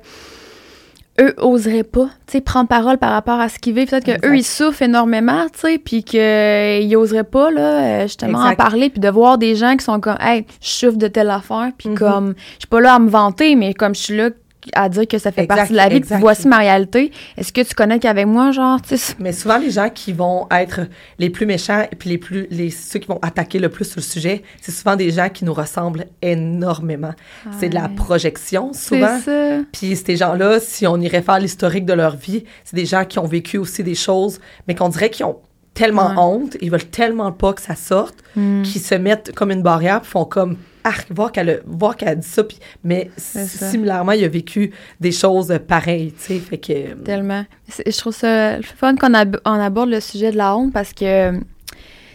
eux 1.22 1.34
oseraient 1.38 1.84
pas, 1.84 2.06
tu 2.26 2.34
sais, 2.34 2.42
prendre 2.42 2.68
parole 2.68 2.98
par 2.98 3.12
rapport 3.12 3.40
à 3.40 3.50
ce 3.50 3.60
qu'ils 3.60 3.74
vivent. 3.74 3.90
Peut-être 3.90 4.22
qu'eux, 4.22 4.36
ils 4.36 4.44
souffrent 4.44 4.82
énormément, 4.82 5.46
tu 5.54 5.60
sais, 5.60 5.78
puis 5.78 6.04
qu'ils 6.04 6.98
oseraient 6.98 7.24
pas, 7.24 7.52
là, 7.52 7.62
euh, 7.62 8.02
justement, 8.04 8.40
en 8.40 8.56
parler, 8.56 8.90
puis 8.90 9.00
de 9.00 9.10
voir 9.10 9.38
des 9.38 9.56
gens 9.56 9.78
qui 9.78 9.86
sont 9.86 10.00
comme, 10.00 10.18
hey, 10.20 10.46
je 10.62 10.70
souffre 10.70 10.98
de 10.98 11.08
telle 11.08 11.30
affaire, 11.30 11.72
puis 11.78 11.90
mm-hmm. 11.90 11.98
comme, 11.98 12.34
je 12.54 12.60
suis 12.60 12.68
pas 12.68 12.82
là 12.82 12.96
à 12.96 13.00
me 13.00 13.10
vanter, 13.10 13.56
mais 13.56 13.74
comme 13.74 13.94
je 13.94 14.02
suis 14.02 14.18
là 14.18 14.30
à 14.74 14.90
dire 14.90 15.08
que 15.08 15.18
ça 15.18 15.32
fait 15.32 15.48
partie 15.48 15.72
de 15.72 15.78
la 15.78 15.90
vie, 15.90 16.00
puis 16.00 16.16
voici 16.20 16.48
ma 16.48 16.58
réalité. 16.58 17.12
Est-ce 17.38 17.52
que 17.52 17.62
tu 17.62 17.74
connais 17.74 18.00
qu'avec 18.00 18.26
moi, 18.26 18.52
genre, 18.52 18.82
tu 18.82 18.98
sais? 18.98 19.16
Mais 19.20 19.34
souvent, 19.34 19.58
les 19.58 19.72
gens 19.72 19.90
qui 19.90 20.14
vont 20.14 20.48
être 20.52 20.82
les 21.20 21.30
plus 21.30 21.46
méchants 21.46 21.86
et 21.92 21.96
puis 21.96 22.10
les 22.10 22.18
plus, 22.18 22.48
les, 22.50 22.70
ceux 22.70 23.00
qui 23.00 23.08
vont 23.08 23.20
attaquer 23.22 23.60
le 23.60 23.70
plus 23.70 23.86
sur 23.86 23.98
le 23.98 24.04
sujet, 24.04 24.44
c'est 24.62 24.72
souvent 24.72 24.96
des 24.96 25.12
gens 25.12 25.30
qui 25.30 25.46
nous 25.46 25.54
ressemblent 25.54 26.06
énormément. 26.22 27.14
C'est 27.60 27.70
de 27.70 27.76
la 27.76 27.90
projection, 27.90 28.74
souvent. 28.74 29.20
Ça. 29.20 29.60
Puis 29.72 29.96
ces 29.96 30.16
gens-là, 30.16 30.60
si 30.60 30.88
on 30.88 30.98
irait 30.98 31.22
faire 31.22 31.40
l'historique 31.40 31.86
de 31.86 31.94
leur 31.94 32.16
vie, 32.16 32.44
c'est 32.64 32.76
des 32.76 32.86
gens 32.86 33.06
qui 33.06 33.20
ont 33.20 33.28
vécu 33.28 33.58
aussi 33.58 33.84
des 33.84 33.96
choses, 33.96 34.40
mais 34.68 34.76
qu'on 34.76 34.90
dirait 34.90 35.10
qu'ils 35.10 35.26
ont 35.26 35.38
tellement 35.74 36.14
honte, 36.18 36.58
ils 36.62 36.72
veulent 36.72 36.86
tellement 36.86 37.32
pas 37.32 37.54
que 37.54 37.62
ça 37.62 37.76
sorte, 37.76 38.16
hmm. 38.36 38.62
qu'ils 38.64 38.82
se 38.82 38.96
mettent 38.96 39.34
comme 39.34 39.52
une 39.52 39.64
barrière, 39.64 40.02
puis 40.02 40.12
font 40.12 40.26
comme 40.26 40.58
arc, 40.84 41.08
voir 41.12 41.32
qu'elle 41.32 41.50
a, 41.50 41.56
voir 41.66 41.96
qu'elle 41.96 42.10
a 42.10 42.16
dit 42.16 42.28
ça, 42.28 42.44
puis, 42.44 42.60
mais 42.84 43.10
similairement, 43.18 44.12
il 44.12 44.24
a 44.24 44.28
vécu 44.28 44.72
des 45.00 45.12
choses 45.12 45.58
pareilles, 45.68 46.14
tu 46.14 46.26
sais, 46.26 46.40
fait 46.40 46.58
que... 46.58 46.94
Tellement. 47.04 47.46
Je 47.86 47.98
trouve 47.98 48.14
ça 48.14 48.62
fun 48.62 48.96
qu'on 48.96 49.14
on 49.46 49.60
aborde 49.60 49.90
le 49.90 50.00
sujet 50.00 50.32
de 50.32 50.38
la 50.38 50.56
honte, 50.56 50.74
parce 50.74 50.94
que, 50.94 51.40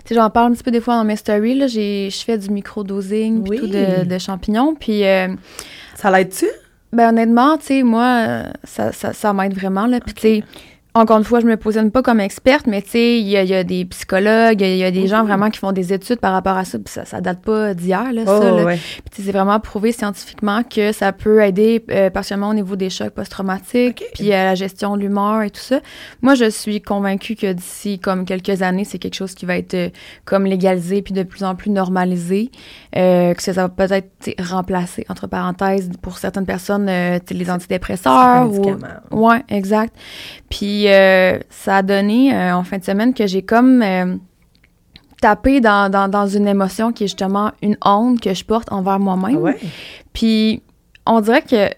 tu 0.05 0.15
j'en 0.15 0.31
parle 0.31 0.53
un 0.53 0.55
petit 0.55 0.63
peu 0.63 0.71
des 0.71 0.81
fois 0.81 0.95
dans 0.95 1.05
mes 1.05 1.17
stories, 1.17 1.55
là, 1.55 1.67
je 1.67 2.23
fais 2.25 2.39
du 2.39 2.51
micro-dosing, 2.51 3.45
tout 3.45 3.67
de, 3.67 4.19
champignons, 4.19 4.75
puis... 4.75 5.05
Euh, 5.05 5.29
ça 5.95 6.11
l'aide-tu? 6.11 6.47
Ben 6.93 7.11
honnêtement, 7.11 7.59
tu 7.59 7.67
sais, 7.67 7.83
moi, 7.83 8.45
ça, 8.65 8.93
ça, 8.93 9.13
ça 9.13 9.33
m'aide 9.35 9.53
vraiment, 9.53 9.87
là, 9.87 10.01
puis 10.01 10.15
tu 10.15 10.21
sais 10.21 10.45
encore 10.99 11.19
une 11.19 11.25
fois, 11.25 11.41
je 11.41 11.47
me 11.47 11.57
positionne 11.57 11.91
pas 11.91 12.03
comme 12.03 12.21
experte, 12.21 12.67
mais 12.67 12.83
tu 12.83 12.91
sais, 12.91 13.21
il 13.21 13.29
y, 13.29 13.37
a 13.37 13.65
des 13.65 13.85
psychologues, 13.85 14.61
il 14.61 14.77
y, 14.77 14.85
a 14.85 14.91
des 14.91 15.07
gens 15.07 15.25
vraiment 15.25 15.51
qui 15.51 15.59
font 15.59 15.73
des 15.73 15.93
études 15.93 16.19
par 16.19 16.33
rapport 16.33 16.57
à 16.57 16.65
ça, 16.65 16.79
puis 16.79 16.93
ça, 16.93 17.05
ça 17.05 17.21
date 17.21 17.41
pas 17.41 17.75
d'hier, 17.75 18.13
là, 18.13 18.27
ça. 18.27 18.41
Oh, 18.43 18.67
Puis 18.67 19.23
c'est 19.25 19.33
vraiment 19.33 19.61
prouvé 19.61 19.93
scientifiquement 19.93 20.63
que 20.63 20.93
ça 20.93 21.13
peut 21.13 21.43
aider 21.43 21.85
euh, 21.91 22.11
partiellement 22.11 22.51
au 22.51 22.55
niveau 22.55 22.77
des 22.77 22.91
chocs 22.91 23.11
post-traumatiques, 23.11 24.05
puis 24.15 24.33
à 24.33 24.45
la 24.45 24.55
gestion 24.55 24.97
de 24.97 25.03
l'humeur 25.03 25.43
et 25.43 25.51
tout 25.51 25.61
ça. 25.61 25.81
Moi, 26.23 26.35
je 26.35 26.51
suis 26.51 26.81
convaincue 26.83 27.37
que 27.37 27.53
d'ici 27.53 27.99
comme 27.99 28.25
quelques 28.25 28.63
années, 28.63 28.85
c'est 28.85 28.99
quelque 28.99 29.15
chose 29.15 29.35
qui 29.35 29.47
va 29.47 29.57
être 29.57 29.75
euh, 29.75 29.89
comme 30.25 30.47
légalisé 30.47 31.03
puis 31.03 31.15
de 31.15 31.23
plus 31.23 31.45
en 31.45 31.55
plus 31.55 31.71
normalisé, 31.71 32.51
euh, 32.97 33.35
que 33.35 33.43
ça, 33.43 33.53
va 33.53 33.69
peut-être 33.69 34.09
remplacer, 34.39 35.07
entre 35.09 35.27
parenthèses, 35.27 35.91
pour 36.03 36.19
certaines 36.19 36.47
personnes, 36.47 36.91
les 37.31 37.51
antidépresseurs. 37.51 38.51
Ou... 38.51 38.77
Ouais, 39.11 39.43
exact. 39.49 39.95
Puis 40.51 40.88
euh, 40.93 41.39
ça 41.51 41.77
a 41.77 41.83
donné 41.83 42.35
euh, 42.35 42.55
en 42.55 42.65
fin 42.65 42.79
de 42.79 42.85
semaine 42.85 43.15
que 43.15 43.27
j'ai 43.27 43.43
comme 43.43 43.83
euh, 43.83 44.17
tapé 45.21 45.61
dans, 45.61 45.91
dans, 45.91 46.27
une 46.27 46.47
émotion 46.47 46.93
qui 46.93 47.05
est 47.05 47.09
justement 47.09 47.53
une 47.63 47.77
honte 47.85 48.21
que 48.21 48.35
je 48.35 48.45
porte 48.45 48.71
envers 48.73 48.99
moi-même. 48.99 49.45
Ah 49.47 49.53
Puis 50.13 50.63
on 51.07 51.21
dirait 51.21 51.43
que 51.43 51.71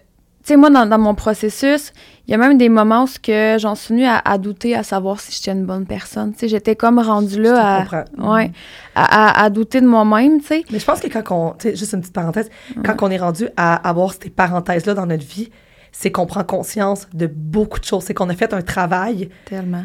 sais, 0.43 0.57
moi, 0.57 0.69
dans, 0.69 0.85
dans, 0.85 0.97
mon 0.97 1.15
processus, 1.15 1.93
il 2.27 2.31
y 2.31 2.33
a 2.33 2.37
même 2.37 2.57
des 2.57 2.69
moments 2.69 3.03
où 3.03 3.07
que 3.21 3.57
j'en 3.59 3.75
suis 3.75 3.93
venue 3.93 4.05
à, 4.07 4.37
douter, 4.37 4.75
à 4.75 4.83
savoir 4.83 5.19
si 5.19 5.31
j'étais 5.31 5.51
une 5.51 5.65
bonne 5.65 5.85
personne. 5.85 6.33
Tu 6.33 6.39
sais, 6.39 6.47
j'étais 6.47 6.75
comme 6.75 6.99
rendue 6.99 7.41
là 7.41 7.83
à, 7.83 8.05
ouais, 8.17 8.51
à, 8.95 9.43
à, 9.43 9.49
douter 9.49 9.81
de 9.81 9.87
moi-même, 9.87 10.41
tu 10.41 10.47
sais. 10.47 10.63
Mais 10.71 10.79
je 10.79 10.85
pense 10.85 10.99
que 10.99 11.07
quand 11.07 11.23
on, 11.31 11.51
tu 11.51 11.69
sais, 11.69 11.75
juste 11.75 11.93
une 11.93 12.01
petite 12.01 12.13
parenthèse, 12.13 12.49
quand 12.83 12.95
on 13.01 13.11
est 13.11 13.17
rendu 13.17 13.47
à 13.57 13.87
avoir 13.87 14.13
ces 14.13 14.29
parenthèses-là 14.29 14.93
dans 14.93 15.05
notre 15.05 15.25
vie, 15.25 15.49
c'est 15.91 16.11
qu'on 16.11 16.25
prend 16.25 16.43
conscience 16.43 17.07
de 17.13 17.27
beaucoup 17.27 17.79
de 17.79 17.85
choses. 17.85 18.03
C'est 18.05 18.13
qu'on 18.13 18.29
a 18.29 18.35
fait 18.35 18.53
un 18.53 18.61
travail 18.61 19.29
Tellement. 19.45 19.83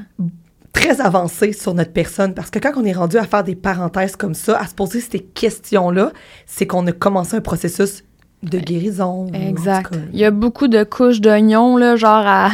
très 0.73 1.01
avancé 1.01 1.53
sur 1.53 1.75
notre 1.75 1.93
personne. 1.93 2.35
Parce 2.35 2.51
que 2.51 2.59
quand 2.59 2.73
on 2.77 2.85
est 2.85 2.93
rendu 2.93 3.17
à 3.17 3.25
faire 3.25 3.45
des 3.45 3.57
parenthèses 3.57 4.17
comme 4.17 4.35
ça, 4.35 4.59
à 4.59 4.67
se 4.67 4.75
poser 4.75 5.01
ces 5.01 5.21
questions-là, 5.21 6.13
c'est 6.47 6.67
qu'on 6.67 6.87
a 6.87 6.93
commencé 6.93 7.37
un 7.37 7.41
processus 7.41 8.05
de 8.43 8.59
guérison. 8.59 9.27
Exact. 9.33 9.95
Il 10.13 10.19
y 10.19 10.25
a 10.25 10.31
beaucoup 10.31 10.69
de 10.69 10.85
couches 10.85 11.21
d'oignons, 11.21 11.77
là, 11.77 11.97
genre 11.97 12.25
à, 12.27 12.51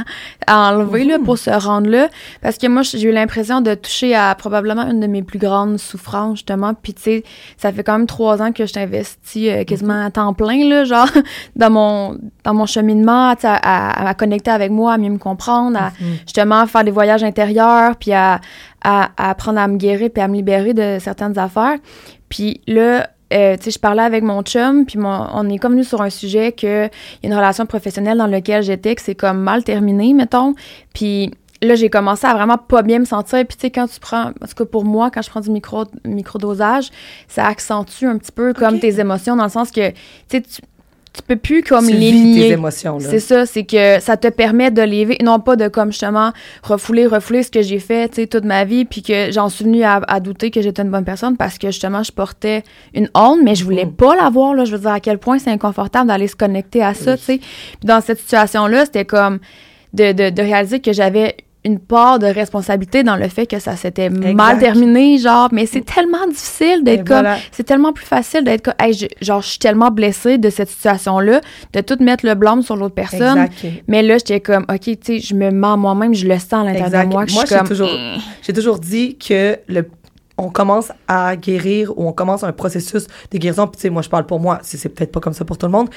enlever, 0.48 1.04
là, 1.04 1.18
pour 1.22 1.38
se 1.38 1.50
rendre 1.50 1.90
là. 1.90 2.08
Parce 2.40 2.56
que 2.56 2.66
moi, 2.66 2.82
j'ai 2.82 3.02
eu 3.02 3.12
l'impression 3.12 3.60
de 3.60 3.74
toucher 3.74 4.14
à 4.14 4.34
probablement 4.34 4.88
une 4.88 5.00
de 5.00 5.06
mes 5.06 5.22
plus 5.22 5.38
grandes 5.38 5.78
souffrances, 5.78 6.38
justement. 6.38 6.72
Puis, 6.74 6.94
tu 6.94 7.02
sais, 7.02 7.24
ça 7.56 7.72
fait 7.72 7.82
quand 7.82 7.98
même 7.98 8.06
trois 8.06 8.40
ans 8.40 8.52
que 8.52 8.64
je 8.64 8.72
t'investis 8.72 9.48
euh, 9.48 9.64
quasiment 9.64 10.04
à 10.04 10.10
temps 10.10 10.32
plein, 10.34 10.66
là, 10.68 10.84
genre, 10.84 11.08
dans 11.56 11.70
mon, 11.70 12.18
dans 12.44 12.54
mon 12.54 12.66
cheminement, 12.66 13.30
à, 13.30 13.36
à, 13.42 14.08
à, 14.08 14.14
connecter 14.14 14.50
avec 14.50 14.70
moi, 14.70 14.94
à 14.94 14.98
mieux 14.98 15.10
me 15.10 15.18
comprendre, 15.18 15.76
à 15.76 15.90
mhm. 16.00 16.16
justement 16.24 16.66
faire 16.66 16.84
des 16.84 16.90
voyages 16.90 17.24
intérieurs, 17.24 17.96
puis 17.96 18.12
à, 18.12 18.40
à, 18.82 19.10
à 19.16 19.30
apprendre 19.30 19.58
à 19.58 19.68
me 19.68 19.76
guérir, 19.76 20.10
puis 20.10 20.22
à 20.22 20.28
me 20.28 20.36
libérer 20.36 20.74
de 20.74 20.98
certaines 21.00 21.38
affaires. 21.38 21.76
Puis 22.28 22.62
là, 22.66 23.08
euh, 23.32 23.56
tu 23.56 23.64
sais, 23.64 23.70
je 23.72 23.78
parlais 23.78 24.02
avec 24.02 24.22
mon 24.22 24.42
chum, 24.42 24.84
puis 24.84 24.98
on 25.00 25.48
est 25.48 25.58
comme 25.58 25.72
venu 25.72 25.84
sur 25.84 26.02
un 26.02 26.10
sujet 26.10 26.52
que 26.52 26.86
y 26.86 26.86
a 26.86 26.90
une 27.22 27.34
relation 27.34 27.66
professionnelle 27.66 28.18
dans 28.18 28.26
laquelle 28.26 28.62
j'étais, 28.62 28.94
que 28.94 29.02
c'est 29.02 29.14
comme 29.14 29.40
mal 29.40 29.64
terminé, 29.64 30.12
mettons. 30.14 30.54
Puis 30.94 31.32
là, 31.62 31.74
j'ai 31.74 31.88
commencé 31.88 32.26
à 32.26 32.34
vraiment 32.34 32.58
pas 32.58 32.82
bien 32.82 32.98
me 32.98 33.04
sentir. 33.04 33.46
Puis, 33.46 33.56
tu 33.56 33.62
sais, 33.62 33.70
quand 33.70 33.86
tu 33.86 34.00
prends, 34.00 34.32
parce 34.38 34.54
que 34.54 34.62
pour 34.62 34.84
moi, 34.84 35.10
quand 35.10 35.22
je 35.22 35.30
prends 35.30 35.40
du 35.40 35.50
micro, 35.50 35.84
microdosage, 36.04 36.90
ça 37.28 37.46
accentue 37.46 38.04
un 38.06 38.18
petit 38.18 38.32
peu 38.32 38.52
comme 38.52 38.80
tes 38.80 39.00
émotions, 39.00 39.36
dans 39.36 39.44
le 39.44 39.50
sens 39.50 39.70
que, 39.70 39.90
tu 39.90 39.96
sais, 40.28 40.42
tu 41.12 41.22
peux 41.22 41.36
plus 41.36 41.62
comme 41.62 41.86
tu 41.86 41.92
les 41.92 42.12
nier. 42.12 42.52
émotions 42.52 42.98
C'est 43.00 43.20
ça, 43.20 43.44
c'est 43.44 43.64
que 43.64 44.00
ça 44.00 44.16
te 44.16 44.28
permet 44.28 44.70
de 44.70 44.80
les 44.80 45.18
non 45.22 45.40
pas 45.40 45.56
de 45.56 45.68
comme 45.68 45.92
justement 45.92 46.32
refouler, 46.62 47.06
refouler 47.06 47.42
ce 47.42 47.50
que 47.50 47.60
j'ai 47.60 47.80
fait, 47.80 48.08
tu 48.08 48.14
sais, 48.16 48.26
toute 48.26 48.44
ma 48.44 48.64
vie, 48.64 48.86
puis 48.86 49.02
que 49.02 49.30
j'en 49.30 49.48
suis 49.50 49.64
venue 49.64 49.82
à, 49.84 50.20
douter 50.20 50.50
que 50.50 50.62
j'étais 50.62 50.82
une 50.82 50.90
bonne 50.90 51.04
personne 51.04 51.36
parce 51.36 51.58
que 51.58 51.68
justement 51.68 52.02
je 52.02 52.12
portais 52.12 52.62
une 52.94 53.10
honte, 53.14 53.40
mais 53.42 53.54
je 53.54 53.64
voulais 53.64 53.84
mm. 53.84 53.92
pas 53.92 54.16
l'avoir 54.16 54.54
là. 54.54 54.64
Je 54.64 54.72
veux 54.72 54.78
dire 54.78 54.92
à 54.92 55.00
quel 55.00 55.18
point 55.18 55.38
c'est 55.38 55.50
inconfortable 55.50 56.08
d'aller 56.08 56.28
se 56.28 56.36
connecter 56.36 56.82
à 56.82 56.94
ça, 56.94 57.16
tu 57.16 57.24
sais. 57.24 57.38
Puis 57.38 57.84
dans 57.84 58.00
cette 58.00 58.18
situation 58.18 58.66
là, 58.66 58.86
c'était 58.86 59.04
comme 59.04 59.38
de, 59.92 60.12
de, 60.12 60.30
de 60.30 60.42
réaliser 60.42 60.80
que 60.80 60.92
j'avais 60.92 61.36
une 61.64 61.78
part 61.78 62.18
de 62.18 62.26
responsabilité 62.26 63.04
dans 63.04 63.16
le 63.16 63.28
fait 63.28 63.46
que 63.46 63.58
ça 63.58 63.76
s'était 63.76 64.10
mal 64.10 64.58
terminé, 64.58 65.18
genre, 65.18 65.48
mais 65.52 65.66
c'est 65.66 65.84
tellement 65.84 66.26
difficile 66.26 66.82
d'être 66.82 67.06
comme, 67.06 67.26
c'est 67.52 67.62
tellement 67.62 67.92
plus 67.92 68.04
facile 68.04 68.44
d'être 68.44 68.62
comme, 68.62 68.74
hey, 68.80 69.08
genre, 69.20 69.42
je 69.42 69.48
suis 69.48 69.58
tellement 69.58 69.90
blessée 69.90 70.38
de 70.38 70.50
cette 70.50 70.68
situation-là, 70.68 71.40
de 71.72 71.80
tout 71.80 71.96
mettre 72.00 72.26
le 72.26 72.34
blâme 72.34 72.62
sur 72.62 72.76
l'autre 72.76 72.94
personne. 72.94 73.46
Mais 73.86 74.02
là, 74.02 74.18
j'étais 74.18 74.40
comme, 74.40 74.64
OK, 74.68 74.80
tu 74.80 74.96
sais, 75.02 75.20
je 75.20 75.34
me 75.34 75.50
mens 75.50 75.76
moi-même, 75.76 76.14
je 76.14 76.26
le 76.26 76.38
sens 76.38 76.54
à 76.54 76.64
l'intérieur 76.64 77.06
de 77.06 77.12
moi. 77.12 77.26
Que 77.26 77.32
moi, 77.32 77.44
j'ai 77.48 77.58
toujours, 77.60 77.88
mm. 77.88 78.20
j'ai 78.42 78.52
toujours 78.52 78.78
dit 78.78 79.16
que 79.16 79.58
le 79.68 79.86
on 80.38 80.50
commence 80.50 80.90
à 81.08 81.36
guérir 81.36 81.92
ou 81.96 82.08
on 82.08 82.12
commence 82.12 82.42
un 82.42 82.52
processus 82.52 83.06
de 83.30 83.38
guérison. 83.38 83.66
Puis, 83.66 83.76
tu 83.76 83.82
sais, 83.82 83.90
moi, 83.90 84.02
je 84.02 84.08
parle 84.08 84.26
pour 84.26 84.40
moi, 84.40 84.58
c'est 84.62 84.88
peut-être 84.88 85.12
pas 85.12 85.20
comme 85.20 85.34
ça 85.34 85.44
pour 85.44 85.58
tout 85.58 85.66
le 85.66 85.72
monde, 85.72 85.88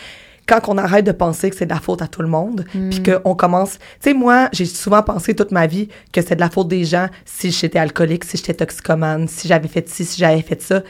quand 0.47 0.61
on 0.67 0.77
arrête 0.77 1.05
de 1.05 1.11
penser 1.11 1.49
que 1.49 1.55
c'est 1.55 1.65
de 1.65 1.73
la 1.73 1.79
faute 1.79 2.01
à 2.01 2.07
tout 2.07 2.21
le 2.21 2.27
monde, 2.27 2.65
mm. 2.73 2.89
puis 2.89 3.03
qu'on 3.03 3.35
commence... 3.35 3.73
Tu 3.73 3.79
sais, 4.01 4.13
moi, 4.13 4.49
j'ai 4.53 4.65
souvent 4.65 5.01
pensé 5.01 5.35
toute 5.35 5.51
ma 5.51 5.67
vie 5.67 5.89
que 6.11 6.21
c'est 6.21 6.35
de 6.35 6.39
la 6.39 6.49
faute 6.49 6.67
des 6.67 6.85
gens 6.85 7.07
si 7.25 7.51
j'étais 7.51 7.79
alcoolique, 7.79 8.23
si 8.23 8.37
j'étais 8.37 8.53
toxicomane, 8.53 9.27
si 9.27 9.47
j'avais 9.47 9.67
fait 9.67 9.87
ci, 9.89 10.05
si 10.05 10.19
j'avais 10.19 10.41
fait 10.41 10.61
ça. 10.61 10.83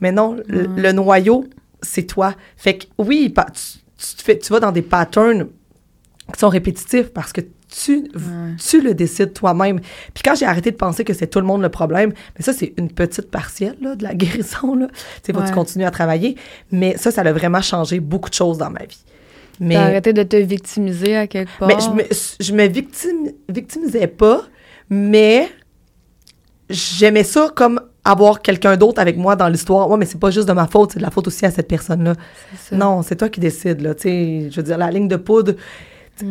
Mais 0.00 0.12
non, 0.12 0.36
le, 0.46 0.92
noyau, 0.92 1.46
c'est 1.82 2.04
toi. 2.04 2.34
Fait 2.56 2.78
que 2.78 2.86
oui, 2.98 3.34
tu, 3.98 4.24
fais, 4.24 4.38
tu 4.38 4.52
vas 4.52 4.60
dans 4.60 4.72
des 4.72 4.82
patterns 4.82 5.48
qui 6.32 6.38
sont 6.38 6.48
répétitifs 6.48 7.12
parce 7.12 7.32
que 7.32 7.42
tu, 7.70 8.10
tu 8.58 8.80
le 8.80 8.94
décides 8.94 9.32
toi-même. 9.32 9.80
Puis 10.14 10.22
quand 10.24 10.34
j'ai 10.34 10.46
arrêté 10.46 10.70
de 10.70 10.76
penser 10.76 11.04
que 11.04 11.12
c'est 11.12 11.26
tout 11.28 11.40
le 11.40 11.46
monde 11.46 11.62
le 11.62 11.68
problème, 11.68 12.12
mais 12.36 12.44
ça, 12.44 12.52
c'est 12.52 12.74
une 12.76 12.90
petite 12.90 13.30
partielle 13.30 13.76
là, 13.80 13.94
de 13.94 14.02
la 14.02 14.14
guérison. 14.20 14.74
Là. 14.74 14.88
Tu 15.22 15.32
sais, 15.32 15.46
tu 15.46 15.52
continuer 15.52 15.84
à 15.84 15.90
travailler. 15.90 16.36
Mais 16.72 16.96
ça, 16.96 17.10
ça 17.10 17.22
a 17.22 17.32
vraiment 17.32 17.62
changé 17.62 18.00
beaucoup 18.00 18.30
de 18.30 18.34
choses 18.34 18.58
dans 18.58 18.70
ma 18.70 18.84
vie. 18.84 19.04
Mais 19.60 19.74
T'as 19.74 19.82
arrêté 19.82 20.12
de 20.12 20.22
te 20.22 20.36
victimiser 20.36 21.16
à 21.16 21.26
quelque 21.26 21.50
part? 21.58 21.68
Mais 21.68 21.76
je 21.80 21.90
me, 21.90 22.02
je 22.40 22.52
me 22.54 22.66
victimisais 23.52 24.06
pas, 24.06 24.42
mais 24.88 25.48
j'aimais 26.70 27.24
ça 27.24 27.50
comme 27.54 27.80
avoir 28.04 28.40
quelqu'un 28.40 28.76
d'autre 28.78 29.00
avec 29.00 29.18
moi 29.18 29.36
dans 29.36 29.48
l'histoire. 29.48 29.90
Ouais, 29.90 29.98
mais 29.98 30.06
c'est 30.06 30.18
pas 30.18 30.30
juste 30.30 30.48
de 30.48 30.52
ma 30.54 30.66
faute, 30.66 30.92
c'est 30.92 30.98
de 30.98 31.04
la 31.04 31.10
faute 31.10 31.26
aussi 31.26 31.44
à 31.44 31.50
cette 31.50 31.68
personne-là. 31.68 32.14
Non, 32.72 33.02
c'est 33.02 33.16
toi 33.16 33.28
qui 33.28 33.40
décides, 33.40 33.82
là. 33.82 33.94
Tu 33.94 34.02
sais, 34.02 34.50
je 34.50 34.56
veux 34.56 34.62
dire, 34.62 34.78
la 34.78 34.90
ligne 34.90 35.08
de 35.08 35.16
poudre, 35.16 35.52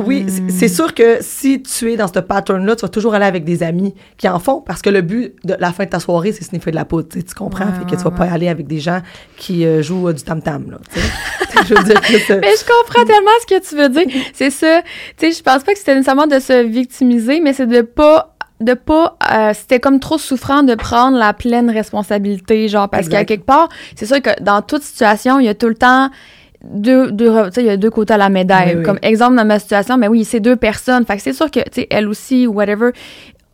oui, 0.05 0.25
c'est 0.49 0.67
sûr 0.67 0.93
que 0.93 1.17
si 1.21 1.61
tu 1.61 1.91
es 1.91 1.97
dans 1.97 2.07
ce 2.07 2.19
pattern-là, 2.19 2.75
tu 2.75 2.81
vas 2.81 2.89
toujours 2.89 3.13
aller 3.13 3.25
avec 3.25 3.43
des 3.43 3.63
amis 3.63 3.93
qui 4.17 4.27
en 4.27 4.39
font 4.39 4.61
parce 4.61 4.81
que 4.81 4.89
le 4.89 5.01
but 5.01 5.35
de 5.43 5.55
la 5.59 5.71
fin 5.71 5.85
de 5.85 5.89
ta 5.89 5.99
soirée, 5.99 6.31
c'est 6.31 6.43
sniffer 6.43 6.71
de 6.71 6.75
la 6.75 6.85
poudre. 6.85 7.07
Tu 7.11 7.23
comprends? 7.35 7.65
fait 7.73 7.85
que 7.85 7.95
tu 7.95 8.03
vas 8.03 8.11
pas 8.11 8.25
aller 8.25 8.47
avec 8.47 8.67
des 8.67 8.79
gens 8.79 9.01
qui 9.37 9.65
euh, 9.65 9.81
jouent 9.81 10.09
euh, 10.09 10.13
du 10.13 10.23
tam-tam. 10.23 10.77
je 11.67 11.73
veux 11.73 11.83
dire 11.83 12.01
mais 12.09 12.19
je 12.19 12.65
comprends 12.65 13.05
tellement 13.05 13.31
ce 13.41 13.55
que 13.55 13.67
tu 13.67 13.75
veux 13.75 13.89
dire. 13.89 14.23
C'est 14.33 14.49
ça. 14.49 14.81
Tu 15.17 15.27
sais, 15.27 15.37
je 15.37 15.43
pense 15.43 15.63
pas 15.63 15.73
que 15.73 15.79
c'était 15.79 15.95
nécessairement 15.95 16.27
de 16.27 16.39
se 16.39 16.63
victimiser, 16.65 17.39
mais 17.39 17.53
c'est 17.53 17.67
de 17.67 17.81
pas 17.81 18.35
de 18.59 18.73
pas 18.73 19.17
euh, 19.31 19.53
c'était 19.53 19.79
comme 19.79 19.99
trop 19.99 20.17
souffrant 20.17 20.63
de 20.63 20.75
prendre 20.75 21.17
la 21.17 21.33
pleine 21.33 21.69
responsabilité 21.69 22.67
genre 22.67 22.89
parce 22.89 23.07
qu'à 23.07 23.23
quelque 23.23 23.45
part 23.45 23.69
c'est 23.95 24.05
sûr 24.05 24.21
que 24.21 24.31
dans 24.43 24.61
toute 24.61 24.83
situation 24.83 25.39
il 25.39 25.45
y 25.45 25.49
a 25.49 25.53
tout 25.53 25.69
le 25.69 25.75
temps 25.75 26.09
deux, 26.63 27.11
deux 27.11 27.31
il 27.57 27.65
y 27.65 27.69
a 27.69 27.77
deux 27.77 27.89
côtés 27.89 28.13
à 28.13 28.17
la 28.17 28.29
médaille. 28.29 28.83
Comme 28.83 28.99
exemple 29.01 29.35
dans 29.35 29.45
ma 29.45 29.59
situation, 29.59 29.97
mais 29.97 30.07
oui, 30.07 30.25
c'est 30.25 30.39
deux 30.39 30.55
personnes. 30.55 31.05
Fait 31.05 31.15
que 31.15 31.21
c'est 31.21 31.33
sûr 31.33 31.49
que, 31.49 31.59
tu 31.59 31.81
sais, 31.81 31.87
elle 31.89 32.07
aussi, 32.07 32.47
whatever, 32.47 32.91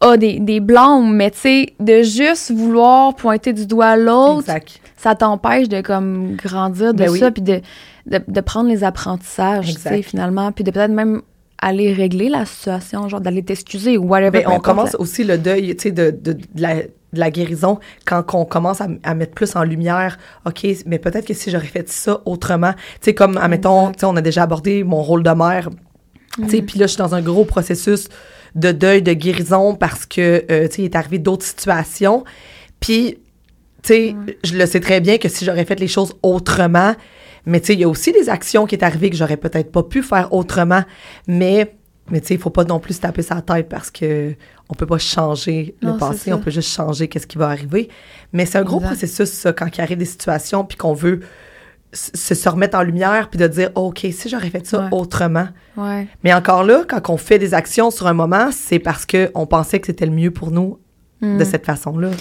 a 0.02 0.18
des, 0.18 0.40
des 0.40 0.60
blancs, 0.60 1.06
mais 1.08 1.32
tu 1.32 1.40
sais, 1.40 1.74
de 1.80 2.02
juste 2.02 2.52
vouloir 2.52 3.16
pointer 3.16 3.54
du 3.54 3.66
doigt 3.66 3.96
l'autre, 3.96 4.52
ça 4.98 5.16
t'empêche 5.16 5.70
de 5.70 5.82
comme 5.82 6.36
grandir 6.36 6.94
de 6.94 7.06
ben 7.06 7.16
ça, 7.16 7.32
puis 7.32 7.42
de, 7.42 7.62
de, 8.08 8.20
de, 8.28 8.42
prendre 8.42 8.70
les 8.70 8.84
apprentissages, 8.84 9.76
tu 9.76 9.82
sais, 9.82 10.02
finalement, 10.02 10.52
puis 10.52 10.64
de 10.64 10.72
peut-être 10.72 10.92
même 10.92 11.22
aller 11.60 11.94
régler 11.94 12.30
la 12.30 12.46
situation, 12.46 13.08
genre 13.08 13.22
d'aller 13.22 13.44
t'excuser 13.44 13.98
ou 13.98 14.06
whatever. 14.08 14.40
Mais 14.40 14.48
on 14.48 14.60
commence 14.60 14.96
aussi 14.96 15.24
le 15.24 15.38
deuil, 15.38 15.76
tu 15.76 15.84
sais, 15.84 15.92
de, 15.92 16.12
de, 16.12 16.34
de 16.34 16.62
la 16.62 16.76
de 17.16 17.20
la 17.20 17.32
guérison 17.32 17.80
quand 18.06 18.24
on 18.34 18.46
commence 18.46 18.82
à, 18.82 19.16
mettre 19.16 19.34
plus 19.34 19.56
en 19.56 19.64
lumière, 19.64 20.18
OK, 20.46 20.66
mais 20.86 21.00
peut-être 21.00 21.26
que 21.26 21.34
si 21.34 21.50
j'aurais 21.50 21.66
fait 21.66 21.90
ça 21.90 22.22
autrement, 22.26 22.74
tu 22.74 22.80
sais, 23.02 23.14
comme, 23.16 23.38
admettons, 23.38 23.92
tu 23.92 24.02
sais, 24.02 24.06
on 24.06 24.16
a 24.16 24.22
déjà 24.22 24.44
abordé 24.44 24.84
mon 24.84 25.02
rôle 25.02 25.24
de 25.24 25.32
mère, 25.32 25.70
tu 26.38 26.50
sais, 26.50 26.62
mm. 26.62 26.66
puis 26.66 26.80
là, 26.80 26.86
je 26.86 26.92
suis 26.92 27.00
dans 27.00 27.16
un 27.16 27.22
gros 27.22 27.46
processus 27.46 28.08
de 28.54 28.72
deuil, 28.72 29.02
de 29.02 29.14
guérison 29.14 29.76
parce 29.76 30.06
que, 30.06 30.46
euh, 30.50 30.68
tu 30.68 30.76
sais, 30.76 30.82
il 30.84 30.86
est 30.86 30.96
arrivé 30.96 31.20
d'autres 31.20 31.46
situations. 31.46 32.24
Puis, 32.80 33.18
tu 33.84 33.88
sais, 33.88 34.16
je 34.44 34.58
le 34.58 34.66
sais 34.66 34.80
très 34.80 35.02
bien 35.02 35.18
que 35.18 35.30
si 35.30 35.46
j'aurais 35.46 35.66
fait 35.66 35.80
les 35.80 35.88
choses 35.88 36.16
autrement, 36.24 36.96
mais 37.46 37.60
tu 37.60 37.68
sais, 37.68 37.74
il 37.74 37.80
y 37.80 37.84
a 37.84 37.90
aussi 37.90 38.12
des 38.12 38.30
actions 38.30 38.66
qui 38.66 38.76
est 38.76 38.84
arrivées 38.84 39.10
que 39.10 39.16
j'aurais 39.16 39.38
peut-être 39.38 39.72
pas 39.72 39.84
pu 39.84 40.02
faire 40.02 40.34
autrement, 40.34 40.84
mais 41.28 41.76
mais 42.10 42.22
tu 42.22 42.28
sais, 42.28 42.34
il 42.36 42.40
faut 42.40 42.52
pas 42.52 42.64
non 42.64 42.80
plus 42.80 42.96
se 42.96 43.02
taper 43.02 43.24
sa 43.24 43.42
tête 43.42 43.68
parce 43.68 43.90
que 43.90 44.36
on 44.70 44.76
peut 44.76 44.86
pas 44.86 44.98
changer 44.98 45.76
le 45.82 45.98
passé, 45.98 46.34
on 46.34 46.40
peut 46.40 46.52
juste 46.52 46.70
changer 46.70 47.08
qu'est-ce 47.08 47.28
qui 47.28 47.38
va 47.38 47.48
arriver. 47.50 47.90
Mais 48.34 48.46
c'est 48.46 48.58
un 48.58 48.64
gros 48.64 48.80
processus, 48.80 49.30
ça, 49.30 49.54
quand 49.54 49.76
il 49.76 49.82
arrive 49.82 49.98
des 49.98 50.06
situations 50.06 50.64
puis 50.64 50.78
qu'on 50.78 50.94
veut 50.94 51.22
se, 51.94 52.36
se 52.36 52.50
remettre 52.50 52.78
en 52.78 52.84
lumière 52.84 53.30
puis 53.30 53.40
de 53.40 53.48
dire, 53.48 53.72
OK, 53.76 54.06
si 54.12 54.30
j'aurais 54.30 54.50
fait 54.50 54.66
ça 54.66 54.90
autrement. 54.92 55.48
Mais 56.24 56.34
encore 56.34 56.64
là, 56.64 56.84
quand 56.88 57.10
on 57.10 57.18
fait 57.18 57.40
des 57.40 57.54
actions 57.54 57.90
sur 57.92 58.08
un 58.08 58.14
moment, 58.14 58.50
c'est 58.52 58.80
parce 58.80 59.06
qu'on 59.06 59.48
pensait 59.48 59.80
que 59.80 59.88
c'était 59.88 60.06
le 60.06 60.12
mieux 60.12 60.32
pour 60.32 60.52
nous 60.52 60.80
de 61.22 61.28
mm. 61.28 61.46
cette 61.46 61.66
façon-là. 61.66 62.12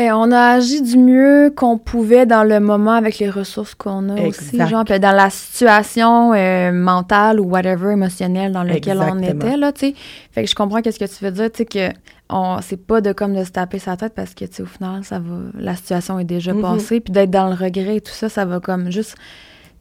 Ben, 0.00 0.14
on 0.14 0.32
a 0.32 0.54
agi 0.54 0.80
du 0.80 0.96
mieux 0.96 1.52
qu'on 1.54 1.76
pouvait 1.76 2.24
dans 2.24 2.42
le 2.42 2.58
moment 2.58 2.92
avec 2.92 3.18
les 3.18 3.28
ressources 3.28 3.74
qu'on 3.74 4.08
a 4.08 4.22
aussi, 4.22 4.56
genre, 4.66 4.82
dans 4.82 5.14
la 5.14 5.28
situation 5.28 6.32
euh, 6.32 6.72
mentale 6.72 7.38
ou 7.38 7.44
whatever 7.44 7.92
émotionnelle 7.92 8.50
dans 8.50 8.62
laquelle 8.62 8.98
on 8.98 9.18
était 9.18 9.58
là, 9.58 9.72
tu 9.72 9.88
sais. 9.88 9.94
Fait 10.32 10.42
que 10.42 10.48
je 10.48 10.54
comprends 10.54 10.80
qu'est-ce 10.80 10.98
que 10.98 11.04
tu 11.04 11.22
veux 11.22 11.30
dire, 11.30 11.52
tu 11.52 11.58
sais 11.58 11.64
que 11.66 11.94
on 12.30 12.60
c'est 12.62 12.78
pas 12.78 13.02
de 13.02 13.12
comme 13.12 13.34
de 13.34 13.44
se 13.44 13.50
taper 13.50 13.78
sa 13.78 13.98
tête 13.98 14.14
parce 14.14 14.32
que 14.32 14.46
tu 14.46 14.54
sais 14.54 14.62
au 14.62 14.66
final 14.66 15.04
ça 15.04 15.18
va 15.18 15.36
la 15.58 15.76
situation 15.76 16.18
est 16.18 16.24
déjà 16.24 16.54
mm-hmm. 16.54 16.62
passée 16.62 17.00
puis 17.00 17.12
d'être 17.12 17.30
dans 17.30 17.48
le 17.48 17.54
regret 17.54 17.96
et 17.96 18.00
tout 18.00 18.12
ça 18.12 18.28
ça 18.28 18.44
va 18.44 18.60
comme 18.60 18.92
juste 18.92 19.16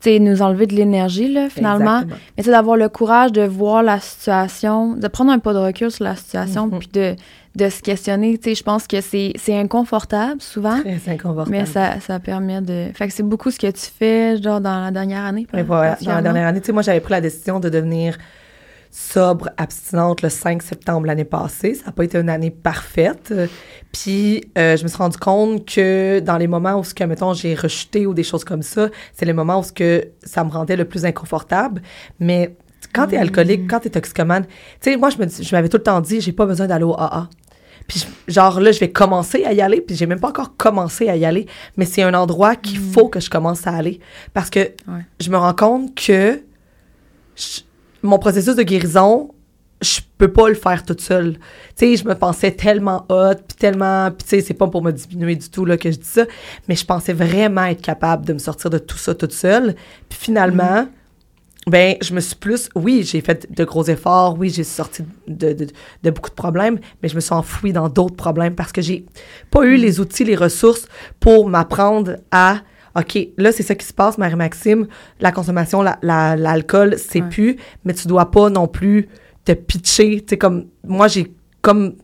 tu 0.02 0.10
sais 0.10 0.20
nous 0.20 0.42
enlever 0.42 0.66
de 0.66 0.74
l'énergie 0.74 1.32
là 1.32 1.48
finalement 1.52 2.02
mais 2.36 2.44
c'est 2.44 2.50
d'avoir 2.50 2.76
le 2.76 2.90
courage 2.90 3.32
de 3.32 3.44
voir 3.44 3.84
la 3.84 4.00
situation 4.00 4.96
de 4.96 5.08
prendre 5.08 5.32
un 5.32 5.38
pas 5.38 5.54
de 5.54 5.60
recul 5.60 5.92
sur 5.92 6.06
la 6.06 6.16
situation 6.16 6.68
mm-hmm. 6.68 6.80
puis 6.80 6.90
de 6.92 7.16
de 7.56 7.70
se 7.70 7.82
questionner. 7.82 8.38
Tu 8.38 8.50
sais, 8.50 8.56
je 8.56 8.64
pense 8.64 8.88
que 8.88 9.02
c'est 9.02 9.34
c'est 9.36 9.58
inconfortable 9.58 10.42
souvent, 10.42 10.80
Très 10.82 11.00
inconfortable. 11.08 11.52
mais 11.52 11.66
ça, 11.66 12.00
ça 12.00 12.20
permet 12.20 12.62
de... 12.62 12.88
Fait 12.94 13.08
que 13.08 13.14
c'est 13.14 13.24
beaucoup 13.24 13.52
ce 13.52 13.60
que 13.60 13.72
tu 13.72 13.88
fais, 13.98 14.38
genre, 14.42 14.62
dans 14.62 14.82
la 14.82 14.92
dernière 14.92 15.26
année. 15.26 15.48
Voilà, 15.66 15.98
dans 16.02 16.16
la 16.16 16.22
dernière 16.22 16.48
année, 16.48 16.62
tu 16.62 16.68
sais, 16.68 16.72
moi, 16.72 16.82
j'avais 16.82 17.00
pris 17.00 17.12
la 17.12 17.22
décision 17.22 17.60
de 17.60 17.70
devenir 17.70 18.18
sobre, 18.92 19.50
abstinente 19.58 20.22
le 20.22 20.30
5 20.30 20.62
septembre 20.64 21.06
l'année 21.08 21.26
passée. 21.26 21.76
Ça 21.76 21.88
n'a 21.88 21.92
pas 21.92 22.04
été 22.04 22.18
une 22.18 22.30
année 22.30 22.52
parfaite. 22.52 23.34
Puis, 23.92 24.44
euh, 24.58 24.78
je 24.78 24.84
me 24.84 24.88
suis 24.88 24.98
rendu 24.98 25.18
compte 25.18 25.66
que 25.66 26.20
dans 26.20 26.38
les 26.38 26.48
moments 26.48 26.76
où, 26.80 26.84
ce 26.84 26.94
que, 26.94 27.04
mettons, 27.04 27.34
j'ai 27.34 27.56
rechuté 27.56 28.06
ou 28.06 28.14
des 28.14 28.24
choses 28.24 28.44
comme 28.44 28.64
ça, 28.64 28.90
c'est 29.14 29.26
les 29.26 29.34
moments 29.34 29.60
où 29.60 29.64
ce 29.64 29.72
que 29.74 30.08
ça 30.24 30.44
me 30.44 30.50
rendait 30.50 30.76
le 30.76 30.86
plus 30.86 31.06
inconfortable. 31.06 31.82
Mais 32.20 32.56
quand 32.94 33.08
tu 33.08 33.16
es 33.16 33.18
alcoolique, 33.18 33.70
quand 33.70 33.80
tu 33.80 33.88
es 33.88 33.92
toxicomane, 33.92 34.46
tu 34.46 34.92
sais, 34.92 34.98
moi, 34.98 35.10
je 35.10 35.18
me 35.18 35.28
je 35.28 35.56
m'avais 35.56 35.70
tout 35.70 35.78
le 35.78 35.84
temps 35.84 36.02
dit, 36.02 36.22
j'ai 36.22 36.32
pas 36.32 36.46
besoin 36.46 36.68
d'aller 36.68 36.84
au 36.86 36.94
AA. 37.00 37.30
Puis 37.88 38.06
genre 38.28 38.60
là, 38.60 38.72
je 38.72 38.80
vais 38.80 38.92
commencer 38.92 39.44
à 39.46 39.54
y 39.54 39.62
aller, 39.62 39.82
puis 39.82 39.96
j'ai 39.96 40.06
même 40.06 40.20
pas 40.20 40.30
encore 40.30 40.56
commencé 40.58 41.10
à 41.10 41.16
y 41.16 41.26
aller, 41.26 41.48
mais 41.76 41.86
c'est 41.86 42.04
un 42.04 42.14
endroit 42.14 42.56
qu'il 42.56 42.78
faut 42.78 43.10
que 43.10 43.20
je 43.20 43.30
commence 43.32 43.66
à 43.66 43.72
aller 43.72 44.00
parce 44.34 44.50
que 44.52 44.60
Ouais. 44.60 45.06
je 45.20 45.30
me 45.32 45.38
rends 45.38 45.56
compte 45.56 45.96
que 45.96 46.40
je- 47.36 47.62
mon 48.04 48.20
processus 48.20 48.56
de 48.56 48.62
guérison, 48.64 49.32
je 49.82 50.02
peux 50.18 50.32
pas 50.32 50.50
le 50.50 50.56
faire 50.56 50.84
toute 50.86 51.02
seule. 51.02 51.34
Tu 51.34 51.40
sais, 51.78 51.96
je 51.96 52.06
me 52.08 52.14
pensais 52.14 52.52
tellement 52.52 53.06
hot, 53.10 53.36
puis 53.48 53.58
tellement, 53.58 54.12
puis 54.12 54.24
tu 54.24 54.30
sais, 54.30 54.42
c'est 54.42 54.54
pas 54.54 54.68
pour 54.68 54.84
me 54.84 54.92
diminuer 54.92 55.36
du 55.36 55.50
tout 55.50 55.66
là 55.66 55.78
que 55.78 55.90
je 55.90 55.98
dis 55.98 56.08
ça, 56.08 56.26
mais 56.68 56.76
je 56.76 56.86
pensais 56.86 57.14
vraiment 57.14 57.64
être 57.66 57.82
capable 57.82 58.26
de 58.26 58.34
me 58.34 58.40
sortir 58.40 58.70
de 58.70 58.78
tout 58.78 58.98
ça 58.98 59.16
toute 59.16 59.34
seule. 59.34 59.74
Puis 60.10 60.20
finalement, 60.20 60.88
ben, 61.70 61.96
je 62.02 62.14
me 62.14 62.20
suis 62.20 62.36
plus, 62.36 62.70
oui, 62.76 63.04
j'ai 63.04 63.22
fait 63.22 63.48
de 63.52 63.64
gros 63.64 63.84
efforts, 63.86 64.38
oui, 64.38 64.50
j'ai 64.50 64.64
sorti 64.64 65.04
de, 65.28 65.54
de, 65.54 65.68
de 66.04 66.10
beaucoup 66.12 66.30
de 66.30 66.36
problèmes, 66.36 66.80
mais 67.02 67.10
je 67.10 67.16
me 67.16 67.20
suis 67.22 67.34
enfouie 67.34 67.74
dans 67.74 67.90
d'autres 67.90 68.16
problèmes 68.16 68.56
parce 68.56 68.72
que 68.72 68.82
j'ai 68.82 69.06
pas 69.52 69.64
eu 69.66 69.76
les 69.76 70.00
outils, 70.00 70.24
les 70.24 70.36
ressources 70.36 70.88
pour 71.20 71.50
m'apprendre 71.50 72.18
à, 72.32 72.62
OK, 72.96 73.18
là, 73.38 73.52
c'est 73.52 73.64
ça 73.64 73.76
qui 73.76 73.86
se 73.86 73.94
passe, 73.94 74.18
Marie-Maxime, 74.18 74.88
la 75.20 75.32
consommation, 75.32 75.82
la- 75.82 76.00
la- 76.02 76.36
l'alcool, 76.36 76.96
c'est 76.98 77.22
Ouais. 77.22 77.30
plus, 77.30 77.58
mais 77.86 77.94
tu 77.94 78.08
dois 78.08 78.32
pas 78.32 78.50
non 78.50 78.68
plus 78.68 79.08
te 79.46 79.52
pitcher, 79.54 80.22
tu 80.22 80.26
sais, 80.32 80.38
comme, 80.38 80.66
moi, 80.86 81.08
j'ai 81.08 81.32
comme 81.62 81.96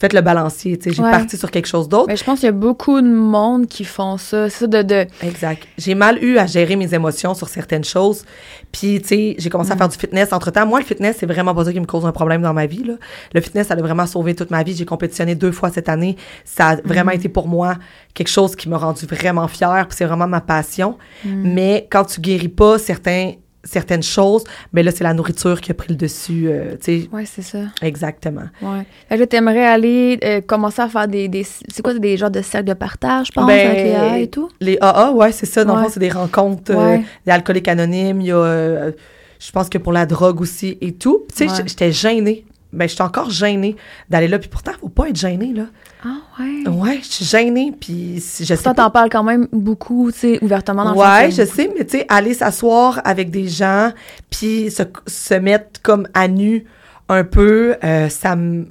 fait 0.00 0.12
le 0.14 0.22
balancier, 0.22 0.78
tu 0.78 0.88
sais, 0.90 0.96
j'ai 0.96 1.02
Ouais. 1.02 1.10
parti 1.10 1.36
sur 1.36 1.50
quelque 1.50 1.66
chose 1.68 1.88
d'autre. 1.88 2.06
Mais 2.08 2.16
je 2.16 2.24
pense 2.24 2.40
qu'il 2.40 2.46
y 2.46 2.48
a 2.48 2.52
beaucoup 2.52 3.00
de 3.02 3.06
monde 3.08 3.66
qui 3.66 3.84
font 3.84 4.16
ça. 4.16 4.48
Ça 4.48 4.66
de... 4.66 4.82
de 4.82 5.06
Exact. 5.22 5.66
J'ai 5.78 5.94
mal 5.94 6.22
eu 6.24 6.38
à 6.38 6.46
gérer 6.46 6.74
mes 6.76 6.94
émotions 6.94 7.34
sur 7.34 7.48
certaines 7.48 7.84
choses. 7.84 8.24
Puis, 8.72 9.00
tu 9.02 9.08
sais, 9.08 9.34
j'ai 9.38 9.50
commencé 9.50 9.72
à 9.72 9.76
faire 9.76 9.88
du 9.90 9.98
fitness 9.98 10.32
entre-temps. 10.32 10.64
Moi, 10.66 10.78
le 10.80 10.86
fitness, 10.86 11.16
c'est 11.20 11.26
vraiment 11.26 11.54
pas 11.54 11.66
ça 11.66 11.72
qui 11.72 11.80
me 11.80 11.86
cause 11.86 12.06
un 12.06 12.12
problème 12.12 12.40
dans 12.42 12.54
ma 12.54 12.66
vie. 12.66 12.82
Là. 12.84 12.94
Le 13.34 13.40
fitness, 13.40 13.66
ça 13.66 13.74
a 13.74 13.76
vraiment 13.76 14.06
sauvé 14.06 14.34
toute 14.34 14.50
ma 14.50 14.62
vie. 14.62 14.74
J'ai 14.74 14.86
compétitionné 14.86 15.34
deux 15.34 15.52
fois 15.52 15.70
cette 15.70 15.88
année. 15.88 16.16
Ça 16.44 16.68
a 16.70 16.76
vraiment 16.76 17.10
été 17.12 17.28
pour 17.28 17.46
moi 17.46 17.76
quelque 18.14 18.28
chose 18.28 18.56
qui 18.56 18.68
m'a 18.70 18.78
rendu 18.78 19.04
vraiment 19.06 19.48
fière. 19.48 19.86
Puis 19.88 19.96
c'est 19.98 20.06
vraiment 20.06 20.26
ma 20.28 20.40
passion. 20.40 20.96
Mais 21.26 21.86
quand 21.90 22.04
tu 22.04 22.20
guéris 22.20 22.48
pas 22.48 22.78
certains, 22.78 23.32
certaines 23.64 24.02
choses, 24.02 24.44
ben 24.72 24.84
là, 24.84 24.90
c'est 24.90 25.04
la 25.04 25.12
nourriture 25.14 25.60
qui 25.60 25.70
a 25.70 25.74
pris 25.74 25.88
le 25.90 25.94
dessus. 25.96 26.46
euh, 26.48 26.76
tu 26.82 27.02
sais, 27.02 27.08
ouais, 27.12 27.24
c'est 27.26 27.42
ça. 27.42 27.58
exactement. 27.82 28.44
Que 28.60 29.14
là, 29.14 29.26
t'aimerais 29.26 29.66
aller 29.66 30.18
euh, 30.24 30.40
commencer 30.40 30.80
à 30.82 30.88
faire 30.88 31.06
des, 31.08 31.28
des 31.28 31.44
c'est 31.44 31.82
quoi 31.82 31.94
des 31.94 32.16
genres 32.16 32.30
de 32.30 32.40
cercles 32.42 32.68
de 32.68 32.74
partage, 32.74 33.26
je 33.28 33.32
pense, 33.32 33.46
Ben, 33.46 33.66
avec 33.70 33.84
les 33.84 33.94
AA 33.94 34.18
et 34.20 34.28
tout? 34.28 34.48
Les 34.60 34.78
AA, 34.80 35.12
ouais, 35.12 35.32
c'est 35.32 35.46
ça. 35.46 35.64
Dans 35.64 35.74
le 35.74 35.80
Ouais. 35.80 35.84
fond, 35.86 35.92
c'est 35.94 36.00
des 36.00 36.10
rencontres 36.10 36.72
euh, 36.72 36.76
Ouais. 36.96 37.04
des 37.26 37.32
alcooliques 37.32 37.68
anonymes. 37.68 38.20
Il 38.20 38.26
y 38.28 38.32
a, 38.32 38.36
euh, 38.36 38.92
je 39.38 39.50
pense 39.52 39.68
que 39.68 39.78
pour 39.78 39.92
la 39.92 40.06
drogue 40.06 40.40
aussi 40.40 40.78
et 40.80 40.92
tout. 40.92 41.26
Tu 41.34 41.46
sais, 41.48 41.50
Ouais. 41.50 41.64
j'étais 41.66 41.92
gênée. 41.92 42.44
Ben, 42.72 42.88
j'étais 42.88 43.02
encore 43.02 43.30
gênée 43.30 43.76
d'aller 44.08 44.28
là. 44.28 44.38
Puis 44.38 44.48
pourtant, 44.48 44.72
faut 44.80 44.88
pas 44.88 45.08
être 45.08 45.16
gênée, 45.16 45.52
là. 45.52 45.64
Ah 46.04 46.18
ouais. 46.38 46.68
Ouais, 46.68 47.00
je 47.02 47.08
suis 47.08 47.24
gênée. 47.24 47.74
Puis 47.78 48.16
je 48.16 48.44
sais 48.44 48.56
Toi, 48.62 48.74
t'en 48.74 48.90
parles 48.90 49.10
quand 49.10 49.24
même 49.24 49.48
beaucoup, 49.52 50.10
tu 50.12 50.18
sais, 50.18 50.38
ouvertement 50.42 50.84
dans 50.84 50.94
Ouais, 50.94 51.30
je 51.30 51.44
sais, 51.44 51.70
mais 51.76 51.84
tu 51.84 51.98
sais, 51.98 52.06
aller 52.08 52.34
s'asseoir 52.34 53.00
avec 53.04 53.30
des 53.30 53.48
gens, 53.48 53.92
puis 54.30 54.70
se, 54.70 54.84
se 55.06 55.34
mettre 55.34 55.82
comme 55.82 56.06
à 56.14 56.28
nu 56.28 56.64
un 57.08 57.24
peu, 57.24 57.76
euh, 57.82 58.08
ça 58.08 58.36
me... 58.36 58.66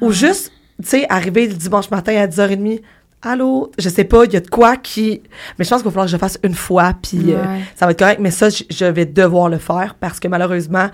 Ou 0.00 0.12
juste, 0.12 0.52
tu 0.80 0.88
sais, 0.88 1.06
arriver 1.08 1.48
le 1.48 1.54
dimanche 1.54 1.90
matin 1.90 2.16
à 2.16 2.26
10h30, 2.26 2.80
allô, 3.20 3.72
je 3.78 3.88
sais 3.88 4.04
pas, 4.04 4.24
il 4.24 4.32
y 4.32 4.36
a 4.36 4.40
de 4.40 4.48
quoi 4.48 4.76
qui... 4.76 5.22
Mais 5.58 5.64
je 5.64 5.70
pense 5.70 5.82
qu'il 5.82 5.86
va 5.86 5.90
falloir 5.90 6.06
que 6.06 6.12
je 6.12 6.16
le 6.16 6.20
fasse 6.20 6.38
une 6.44 6.54
fois, 6.54 6.94
puis 7.02 7.34
euh, 7.34 7.42
ça 7.74 7.86
va 7.86 7.92
être 7.92 7.98
correct, 7.98 8.20
mais 8.20 8.30
ça, 8.30 8.48
je, 8.48 8.62
je 8.70 8.84
vais 8.84 9.06
devoir 9.06 9.48
le 9.48 9.58
faire 9.58 9.96
parce 9.98 10.20
que 10.20 10.28
malheureusement, 10.28 10.88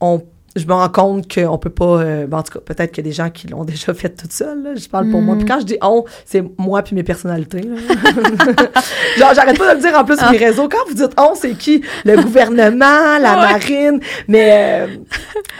on... 0.00 0.22
Je 0.54 0.66
me 0.66 0.74
rends 0.74 0.88
compte 0.90 1.32
qu'on 1.34 1.56
peut 1.56 1.70
pas. 1.70 1.84
euh, 2.02 2.26
ben, 2.26 2.38
en 2.38 2.42
tout 2.42 2.52
cas, 2.52 2.60
peut-être 2.60 2.92
qu'il 2.92 3.04
y 3.04 3.08
a 3.08 3.10
des 3.10 3.14
gens 3.16 3.30
qui 3.30 3.46
l'ont 3.48 3.64
déjà 3.72 3.94
fait 3.94 4.10
toute 4.10 4.32
seule. 4.32 4.62
là. 4.62 4.74
Je 4.74 4.86
parle 4.88 5.08
pour 5.10 5.22
moi. 5.22 5.34
Puis 5.36 5.46
quand 5.46 5.60
je 5.60 5.64
dis 5.66 5.78
on, 5.80 6.04
c'est 6.26 6.44
moi 6.58 6.82
puis 6.82 6.94
mes 6.94 7.02
personnalités. 7.02 7.62
Genre, 9.18 9.32
j'arrête 9.34 9.58
pas 9.58 9.74
de 9.74 9.80
le 9.80 9.80
dire 9.88 9.98
en 9.98 10.04
plus 10.04 10.18
sur 10.18 10.30
mes 10.30 10.38
réseaux. 10.38 10.68
Quand 10.68 10.86
vous 10.88 10.94
dites 10.94 11.12
on, 11.18 11.34
c'est 11.34 11.54
qui? 11.54 11.82
Le 12.04 12.20
gouvernement, 12.22 13.18
la 13.18 13.32
Ouais. 13.32 13.52
marine. 13.52 14.00
Mais 14.28 14.82
euh, 14.82 14.86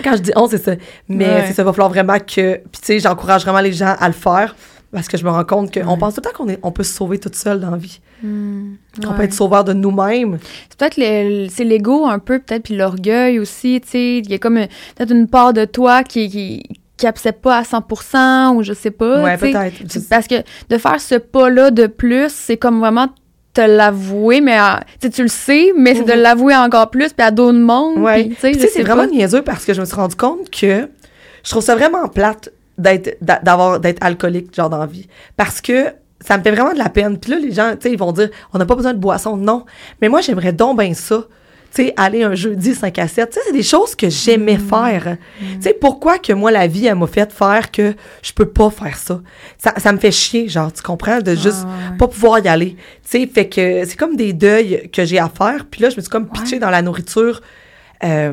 quand 0.04 0.16
je 0.16 0.22
dis 0.22 0.32
on, 0.36 0.46
c'est 0.48 0.62
ça. 0.62 0.72
Mais 1.08 1.26
Ouais. 1.26 1.44
c'est 1.46 1.54
ça, 1.54 1.64
va 1.64 1.72
falloir 1.72 1.90
vraiment 1.90 2.18
que. 2.18 2.56
Puis 2.56 2.80
tu 2.80 2.86
sais, 2.86 2.98
j'encourage 3.00 3.42
vraiment 3.42 3.60
les 3.60 3.72
gens 3.72 3.94
à 3.98 4.06
le 4.08 4.14
faire. 4.14 4.54
Parce 4.92 5.08
que 5.08 5.16
je 5.16 5.24
me 5.24 5.30
rends 5.30 5.44
compte 5.44 5.72
qu'on 5.72 5.88
Ouais. 5.92 5.98
pense 5.98 6.14
tout 6.14 6.20
le 6.22 6.30
temps 6.30 6.36
qu'on 6.36 6.48
est, 6.50 6.58
on 6.62 6.70
peut 6.70 6.82
se 6.82 6.92
sauver 6.94 7.18
toute 7.18 7.34
seule 7.34 7.60
dans 7.60 7.70
la 7.70 7.78
vie. 7.78 8.00
Hmm, 8.22 8.74
On 9.06 9.12
peut 9.14 9.22
être 9.24 9.32
sauveur 9.32 9.64
de 9.64 9.72
nous-mêmes. 9.72 10.38
C'est 10.70 10.78
peut-être 10.78 10.96
le- 10.96 11.48
c'est 11.50 11.64
l'ego 11.64 12.06
un 12.06 12.18
peu, 12.18 12.38
peut-être, 12.38 12.64
puis 12.64 12.76
l'orgueil 12.76 13.38
aussi, 13.38 13.80
tu 13.82 13.88
sais. 13.90 14.18
Il 14.18 14.30
y 14.30 14.34
a 14.34 14.38
comme 14.38 14.58
euh, 14.58 14.66
peut-être 14.96 15.10
une 15.12 15.26
part 15.28 15.52
de 15.52 15.64
toi 15.64 16.02
qui, 16.04 16.28
qui, 16.28 16.62
qui 16.96 17.06
accepte 17.06 17.42
pas 17.42 17.58
à 17.58 17.62
100% 17.62 18.54
ou 18.56 18.62
je 18.62 18.72
sais 18.72 18.90
pas. 18.92 19.22
ouais, 19.24 19.36
peut-être. 19.36 19.82
Parce 20.08 20.26
que 20.28 20.36
de 20.68 20.78
faire 20.78 21.00
ce 21.00 21.16
pas-là 21.16 21.70
de 21.70 21.86
plus, 21.86 22.30
c'est 22.32 22.56
comme 22.56 22.78
vraiment 22.80 23.08
te 23.54 23.60
l'avouer, 23.60 24.40
mais 24.40 24.56
tu 25.00 25.22
le 25.22 25.28
sais, 25.28 25.72
mais 25.76 25.94
c'est 25.94 26.04
de 26.04 26.12
Mhm. 26.12 26.20
l'avouer 26.22 26.56
encore 26.56 26.88
plus, 26.90 27.12
puis 27.12 27.26
à 27.26 27.30
d'autres 27.30 27.58
mondes. 27.58 27.98
Ouais. 27.98 28.28
tu 28.28 28.34
sais, 28.36 28.54
c'est 28.54 28.82
vraiment 28.82 29.06
niaiseux 29.06 29.42
parce 29.42 29.64
que 29.64 29.74
je 29.74 29.80
me 29.80 29.84
suis 29.84 29.94
rendu 29.96 30.16
compte 30.16 30.48
que 30.50 30.88
je 31.44 31.50
trouve 31.50 31.62
ça 31.62 31.74
vraiment 31.74 32.08
plate 32.08 32.50
d'être 32.78 33.18
d'a- 33.20 33.40
d'avoir 33.42 33.78
d'être 33.80 34.02
alcoolique 34.02 34.54
genre 34.54 34.70
dans 34.70 34.78
la 34.78 34.86
vie 34.86 35.06
parce 35.36 35.60
que 35.60 35.88
ça 36.24 36.38
me 36.38 36.42
fait 36.42 36.50
vraiment 36.52 36.72
de 36.72 36.78
la 36.78 36.88
peine. 36.88 37.18
Puis 37.18 37.30
là 37.30 37.38
les 37.38 37.52
gens, 37.52 37.72
tu 37.72 37.82
sais, 37.88 37.92
ils 37.92 37.98
vont 37.98 38.12
dire 38.12 38.30
on 38.52 38.58
n'a 38.58 38.66
pas 38.66 38.74
besoin 38.76 38.94
de 38.94 38.98
boisson. 38.98 39.36
Non. 39.36 39.64
Mais 40.00 40.08
moi 40.08 40.20
j'aimerais 40.20 40.52
donc 40.52 40.78
bien 40.78 40.94
ça. 40.94 41.24
Tu 41.74 41.84
sais, 41.86 41.94
aller 41.96 42.22
un 42.22 42.34
jeudi 42.34 42.74
5 42.74 42.98
à 42.98 43.08
7, 43.08 43.30
tu 43.30 43.34
sais, 43.36 43.40
c'est 43.46 43.52
des 43.54 43.62
choses 43.62 43.94
que 43.94 44.10
j'aimais 44.10 44.58
Mm. 44.58 44.68
faire. 44.68 45.16
Tu 45.40 45.62
sais, 45.62 45.72
pourquoi 45.72 46.18
que 46.18 46.34
moi, 46.34 46.50
la 46.50 46.66
vie, 46.66 46.84
elle 46.84 46.96
m'a 46.96 47.06
fait 47.06 47.32
faire 47.32 47.70
que 47.70 47.94
je 48.22 48.30
peux 48.34 48.44
pas 48.44 48.68
faire 48.68 48.98
ça? 48.98 49.22
Ça, 49.56 49.72
ça 49.78 49.90
me 49.90 49.96
fait 49.96 50.10
chier, 50.10 50.50
genre, 50.50 50.70
tu 50.70 50.82
comprends, 50.82 51.20
de 51.22 51.34
juste 51.34 51.64
Ah, 51.64 51.92
ouais. 51.92 51.96
pas 51.96 52.08
pouvoir 52.08 52.40
y 52.40 52.48
aller. 52.48 52.76
Tu 53.10 53.20
sais, 53.20 53.26
fait 53.26 53.48
que 53.48 53.86
c'est 53.86 53.96
comme 53.96 54.16
des 54.16 54.34
deuils 54.34 54.90
que 54.92 55.06
j'ai 55.06 55.18
à 55.18 55.30
faire. 55.30 55.64
Puis 55.64 55.80
là, 55.80 55.88
je 55.88 55.96
me 55.96 56.02
suis 56.02 56.10
comme 56.10 56.28
pitchée 56.28 56.56
Ouais. 56.56 56.58
dans 56.60 56.68
la 56.68 56.82
nourriture. 56.82 57.40
Euh, 58.04 58.32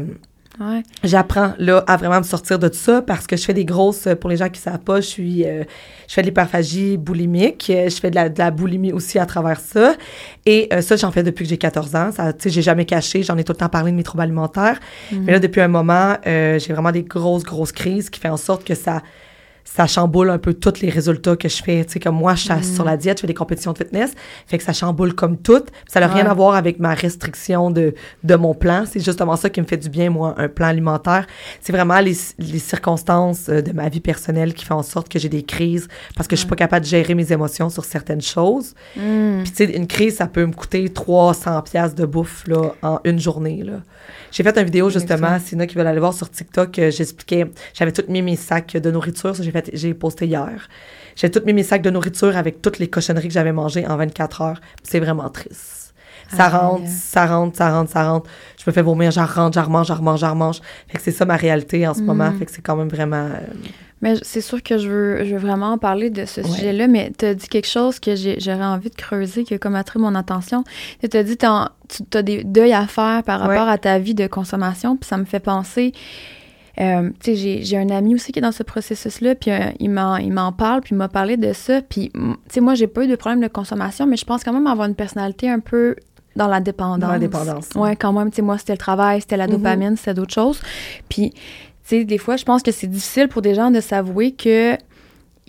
Ouais. 0.60 0.84
J'apprends 1.06 1.54
là 1.58 1.84
à 1.88 1.96
vraiment 1.96 2.18
me 2.18 2.24
sortir 2.24 2.60
de 2.60 2.68
tout 2.68 2.78
ça 2.78 3.02
parce 3.02 3.28
que 3.28 3.38
je 3.38 3.46
fais 3.46 3.54
des 3.54 3.64
grosses 3.64 4.08
euh, 4.08 4.16
pour 4.16 4.30
les 4.30 4.36
gens 4.36 4.50
qui 4.50 4.60
savent 4.60 4.80
pas, 4.80 5.00
je 5.00 5.08
suis 5.08 5.46
euh, 5.46 5.64
je 6.08 6.14
fais 6.14 6.22
de 6.22 6.28
l'hyperphagie 6.28 6.98
boulimique, 6.98 7.70
euh, 7.70 7.90
je 7.90 7.96
fais 7.96 8.10
de 8.10 8.16
la, 8.16 8.28
de 8.28 8.38
la 8.38 8.52
boulimie 8.52 8.92
aussi 8.92 9.20
à 9.20 9.26
travers 9.26 9.62
ça 9.62 9.96
et 10.46 10.68
euh, 10.74 10.82
ça 10.82 10.98
j'en 10.98 11.12
fais 11.12 11.24
depuis 11.24 11.46
que 11.46 11.50
j'ai 11.50 11.58
14 11.58 11.96
ans, 11.96 12.12
ça 12.12 12.34
tu 12.34 12.44
sais 12.44 12.50
j'ai 12.50 12.62
jamais 12.62 12.86
caché, 12.86 13.24
j'en 13.24 13.38
ai 13.38 13.46
tout 13.46 13.54
le 13.54 13.58
temps 13.58 13.70
parlé 13.70 13.92
de 13.92 13.96
mes 13.96 14.04
troubles 14.04 14.24
alimentaires. 14.24 14.80
Mais 15.12 15.32
là 15.32 15.40
depuis 15.40 15.62
un 15.62 15.70
moment, 15.70 16.18
euh, 16.28 16.60
j'ai 16.60 16.74
vraiment 16.74 16.92
des 16.92 17.04
grosses 17.04 17.44
grosses 17.44 17.72
crises 17.72 18.10
qui 18.10 18.20
fait 18.20 18.30
en 18.30 18.38
sorte 18.38 18.66
que 18.66 18.76
ça 18.76 19.02
ça 19.76 19.86
chamboule 19.88 20.30
un 20.30 20.40
peu 20.40 20.54
tous 20.54 20.82
les 20.82 20.90
résultats 20.90 21.36
que 21.36 21.48
je 21.48 21.62
fais. 21.62 21.86
Tu 21.86 21.94
sais, 21.94 22.00
comme 22.00 22.16
moi, 22.16 22.34
je 22.36 22.52
suis 22.52 22.64
sur 22.64 22.84
la 22.84 22.98
diète, 22.98 23.18
je 23.18 23.22
fais 23.22 23.28
des 23.28 23.34
compétitions 23.34 23.72
de 23.72 23.78
fitness, 23.78 24.14
fait 24.48 24.58
que 24.58 24.64
ça 24.64 24.74
chamboule 24.74 25.14
comme 25.14 25.38
tout. 25.38 25.64
Ça 25.88 26.00
n'a 26.00 26.08
rien 26.08 26.26
à 26.26 26.34
voir 26.34 26.56
avec 26.56 26.80
ma 26.80 26.94
restriction 26.94 27.70
de, 27.70 27.94
de 28.24 28.36
mon 28.36 28.56
plan. 28.56 28.86
C'est 28.90 29.00
justement 29.00 29.36
ça 29.36 29.50
qui 29.50 29.62
me 29.62 29.66
fait 29.66 29.78
du 29.78 29.90
bien, 29.90 30.10
moi, 30.10 30.34
un 30.38 30.48
plan 30.48 30.68
alimentaire. 30.68 31.28
C'est 31.62 31.72
vraiment 31.72 32.00
les, 32.00 32.18
les 32.40 32.60
circonstances 32.60 33.48
euh, 33.50 33.62
de 33.62 33.72
ma 33.72 33.90
vie 33.90 34.00
personnelle 34.00 34.54
qui 34.54 34.66
font 34.66 34.76
en 34.76 34.84
sorte 34.84 35.08
que 35.08 35.20
j'ai 35.20 35.30
des 35.30 35.44
crises 35.44 35.88
parce 36.16 36.28
que 36.28 36.36
je 36.36 36.42
suis 36.42 36.50
pas 36.50 36.56
capable 36.56 36.86
de 36.86 36.90
gérer 36.90 37.14
mes 37.14 37.32
émotions 37.32 37.70
sur 37.70 37.86
certaines 37.86 38.22
choses. 38.22 38.74
Hmm. 38.96 39.44
Puis, 39.44 39.52
tu 39.52 39.66
sais, 39.66 39.72
une 39.72 39.88
crise, 39.88 40.16
ça 40.16 40.28
peut 40.28 40.46
me 40.46 40.54
coûter 40.54 40.90
300 40.90 41.62
pièces 41.62 41.96
de 41.96 42.06
bouffe, 42.06 42.44
là, 42.48 42.74
en 42.82 43.00
une 43.04 43.20
journée, 43.20 43.64
là. 43.64 43.82
J'ai 44.32 44.44
fait 44.44 44.58
une 44.58 44.66
vidéo, 44.66 44.90
justement, 44.90 45.38
s'il 45.40 45.58
y 45.58 45.62
en 45.62 45.64
a 45.64 45.68
qui 45.68 45.76
veulent 45.76 45.88
aller 45.88 46.00
voir 46.00 46.14
sur 46.14 46.30
TikTok, 46.30 46.78
euh, 46.80 46.92
j'expliquais, 46.92 47.50
j'avais 47.74 47.92
tout 47.92 48.04
mis 48.08 48.22
mes 48.22 48.36
sacs 48.36 48.78
de 48.78 48.92
nourriture, 48.92 49.36
ça, 49.36 49.44
j'ai 49.44 49.52
fait, 49.52 49.70
j'ai 49.74 49.94
posté 49.94 50.26
hier. 50.26 50.68
J'ai 51.16 51.30
tout 51.30 51.42
mis 51.46 51.54
mes 51.54 51.64
sacs 51.64 51.82
de 51.82 51.90
nourriture 51.90 52.38
avec 52.38 52.62
toutes 52.62 52.80
les 52.80 52.88
cochonneries 52.88 53.28
que 53.28 53.34
j'avais 53.34 53.52
mangées 53.52 53.86
en 53.88 53.98
24 53.98 54.42
heures. 54.42 54.62
C'est 54.84 55.00
vraiment 55.00 55.30
triste. 55.30 55.94
Ça 56.36 56.46
Aïe. 56.46 56.52
rentre, 56.54 56.88
ça 56.88 57.26
rentre, 57.26 57.58
ça 57.58 57.72
rentre, 57.72 57.92
ça 57.92 58.10
rentre. 58.10 58.30
Je 58.58 58.70
me 58.70 58.74
fais 58.74 58.82
vomir, 58.84 59.12
j'en 59.12 59.26
rentre, 59.26 59.56
j'en 59.56 59.64
remange, 59.66 59.88
j'en 59.88 59.96
remange, 59.96 60.20
j'en 60.20 60.32
remange. 60.32 60.62
Fait 60.88 60.98
que 60.98 61.04
c'est 61.04 61.12
ça 61.12 61.26
ma 61.26 61.36
réalité 61.36 61.88
en 61.88 61.94
ce 61.94 62.02
moment. 62.02 62.32
Fait 62.38 62.46
que 62.46 62.52
c'est 62.52 62.62
quand 62.62 62.76
même 62.76 62.90
vraiment... 62.90 63.26
euh, 63.26 63.40
Mais 64.02 64.16
c'est 64.22 64.42
sûr 64.42 64.64
que 64.64 64.78
je 64.78 64.88
veux, 64.88 65.26
je 65.26 65.32
veux 65.36 65.42
vraiment 65.42 65.74
en 65.74 65.78
parler 65.78 66.10
de 66.10 66.26
ce 66.26 66.42
Ouais. 66.42 66.48
sujet-là, 66.48 66.88
mais 66.88 67.12
tu 67.18 67.26
as 67.26 67.34
dit 67.34 67.48
quelque 67.48 67.68
chose 67.68 68.00
que 68.00 68.16
j'ai- 68.16 68.40
j'aurais 68.40 68.64
envie 68.64 68.90
de 68.90 68.96
creuser, 68.96 69.44
qui 69.44 69.54
a 69.54 69.58
comme 69.58 69.76
attrait 69.76 70.00
mon 70.00 70.16
attention. 70.16 70.64
Tu 71.02 71.18
as 71.18 71.24
dit 71.24 71.36
que 71.38 71.46
tu 72.10 72.18
as 72.18 72.22
des 72.24 72.44
deuils 72.44 72.74
à 72.74 72.88
faire 72.88 73.24
par 73.24 73.42
Ouais. 73.42 73.56
rapport 73.58 73.68
à 73.70 73.78
ta 73.78 74.00
vie 74.00 74.14
de 74.16 74.28
consommation, 74.28 74.96
puis 74.96 75.08
ça 75.08 75.18
me 75.18 75.26
fait 75.26 75.40
penser. 75.42 75.92
euh, 76.80 77.10
tu 77.22 77.36
sais, 77.36 77.62
j'ai 77.62 77.78
un 77.78 77.90
ami 77.90 78.16
aussi 78.16 78.32
qui 78.32 78.40
est 78.40 78.42
dans 78.42 78.54
ce 78.54 78.64
processus-là, 78.64 79.36
puis 79.36 79.52
euh, 79.52 79.66
il 79.82 79.90
m'en 79.92 80.52
parle, 80.54 80.80
puis 80.80 80.92
il 80.96 80.98
m'a 80.98 81.10
parlé 81.10 81.36
de 81.36 81.52
ça. 81.52 81.82
Puis, 81.82 82.10
tu 82.14 82.22
sais, 82.48 82.62
moi, 82.62 82.74
j'ai 82.74 82.88
pas 82.88 83.04
eu 83.04 83.08
de 83.08 83.18
problème 83.18 83.42
de 83.42 83.50
consommation, 83.50 84.06
mais 84.08 84.16
je 84.16 84.24
pense 84.24 84.46
quand 84.46 84.54
même 84.54 84.66
avoir 84.68 84.88
une 84.88 84.96
personnalité 84.96 85.50
un 85.50 85.60
peu 85.60 85.98
dans 86.38 86.48
la 86.48 86.62
dépendance. 86.62 87.00
Dans 87.00 87.10
la 87.12 87.20
dépendance. 87.20 87.68
Ouais, 87.76 87.98
quand 87.98 88.14
même, 88.14 88.30
tu 88.30 88.38
sais, 88.38 88.42
moi, 88.44 88.58
c'était 88.58 88.72
le 88.74 88.78
travail, 88.78 89.20
c'était 89.20 89.36
la 89.36 89.48
mm-hmm. 89.48 89.52
dopamine, 89.52 89.98
c'était 89.98 90.14
d'autres 90.14 90.34
choses. 90.34 90.62
Puis, 91.10 91.34
sais, 91.90 92.04
des 92.06 92.18
fois, 92.18 92.36
je 92.36 92.46
pense 92.46 92.64
que 92.64 92.72
c'est 92.72 92.88
difficile 92.88 93.28
pour 93.28 93.42
des 93.42 93.56
gens 93.56 93.72
de 93.72 93.82
s'avouer 93.82 94.32
que 94.32 94.78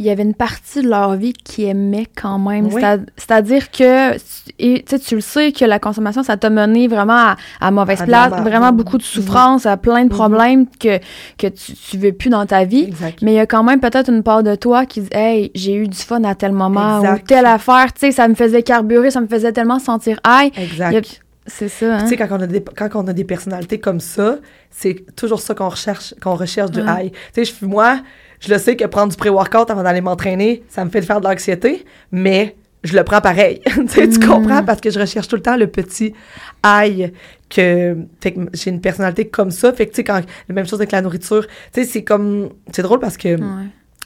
il 0.00 0.06
y 0.06 0.10
avait 0.10 0.22
une 0.22 0.34
partie 0.34 0.80
de 0.80 0.88
leur 0.88 1.14
vie 1.14 1.34
qui 1.34 1.66
aimait 1.66 2.06
quand 2.16 2.38
même. 2.38 2.70
C'est-à-dire 3.18 3.70
que, 3.70 4.16
et, 4.58 4.82
tu 4.82 5.14
le 5.14 5.20
sais, 5.20 5.52
que 5.52 5.66
la 5.66 5.78
consommation, 5.78 6.22
ça 6.22 6.38
t'a 6.38 6.48
mené 6.48 6.88
vraiment 6.88 7.34
à, 7.60 7.70
mauvaise 7.70 8.02
place, 8.04 8.32
vraiment 8.42 8.72
beaucoup 8.72 8.96
de 8.96 9.02
souffrance, 9.02 9.66
à 9.66 9.76
plein 9.76 10.04
de 10.04 10.08
mm-hmm. 10.08 10.16
problèmes 10.16 10.66
que, 10.66 10.98
que 11.36 11.48
tu, 11.48 11.74
tu 11.74 11.98
veux 11.98 12.12
plus 12.12 12.30
dans 12.30 12.46
ta 12.46 12.64
vie. 12.64 12.94
Mais 13.20 13.32
il 13.32 13.36
y 13.36 13.40
a 13.40 13.44
quand 13.44 13.62
même 13.62 13.78
peut-être 13.78 14.08
une 14.08 14.22
part 14.22 14.42
de 14.42 14.54
toi 14.54 14.86
qui 14.86 15.02
dit, 15.02 15.10
hey, 15.12 15.50
j'ai 15.54 15.74
eu 15.74 15.86
du 15.86 15.98
fun 15.98 16.24
à 16.24 16.34
tel 16.34 16.52
moment 16.52 17.00
ou 17.00 17.18
telle 17.18 17.44
affaire, 17.44 17.92
tu 17.92 18.00
sais, 18.00 18.10
ça 18.10 18.26
me 18.26 18.34
faisait 18.34 18.62
carburer, 18.62 19.10
ça 19.10 19.20
me 19.20 19.28
faisait 19.28 19.52
tellement 19.52 19.80
sentir 19.80 20.18
high. 20.26 20.50
Exact. 20.56 21.20
C'est 21.50 21.68
ça. 21.68 21.96
Hein? 21.96 22.02
Tu 22.04 22.10
sais, 22.10 22.16
quand 22.16 22.28
on, 22.30 22.40
a 22.40 22.46
des, 22.46 22.62
quand 22.62 22.88
on 22.94 23.06
a 23.06 23.12
des 23.12 23.24
personnalités 23.24 23.78
comme 23.78 24.00
ça, 24.00 24.38
c'est 24.70 25.04
toujours 25.16 25.40
ça 25.40 25.54
qu'on 25.54 25.68
recherche, 25.68 26.14
qu'on 26.22 26.34
recherche 26.34 26.70
du 26.70 26.80
high. 26.80 27.12
Tu 27.34 27.44
sais, 27.44 27.52
moi, 27.62 28.00
je 28.40 28.52
le 28.52 28.58
sais 28.58 28.76
que 28.76 28.84
prendre 28.86 29.10
du 29.10 29.16
pré-workout 29.16 29.70
avant 29.70 29.82
d'aller 29.82 30.00
m'entraîner, 30.00 30.62
ça 30.68 30.84
me 30.84 30.90
fait 30.90 31.02
faire 31.02 31.20
de 31.20 31.28
l'anxiété, 31.28 31.84
mais 32.12 32.56
je 32.82 32.96
le 32.96 33.04
prends 33.04 33.20
pareil. 33.20 33.60
tu 33.92 34.06
mm. 34.06 34.26
comprends? 34.26 34.62
Parce 34.64 34.80
que 34.80 34.90
je 34.90 34.98
recherche 34.98 35.28
tout 35.28 35.36
le 35.36 35.42
temps 35.42 35.56
le 35.56 35.66
petit 35.66 36.14
aïe 36.62 37.12
que, 37.48 37.96
fait 38.20 38.32
que 38.32 38.40
j'ai 38.54 38.70
une 38.70 38.80
personnalité 38.80 39.28
comme 39.28 39.50
ça. 39.50 39.72
Fait 39.72 39.86
que, 39.86 39.90
tu 39.90 39.96
sais, 39.96 40.04
quand, 40.04 40.22
la 40.48 40.54
même 40.54 40.66
chose 40.66 40.78
avec 40.78 40.92
la 40.92 41.02
nourriture, 41.02 41.46
tu 41.46 41.82
sais, 41.82 41.84
c'est 41.84 42.04
comme, 42.04 42.50
c'est 42.72 42.82
drôle 42.82 43.00
parce 43.00 43.16
que 43.16 43.36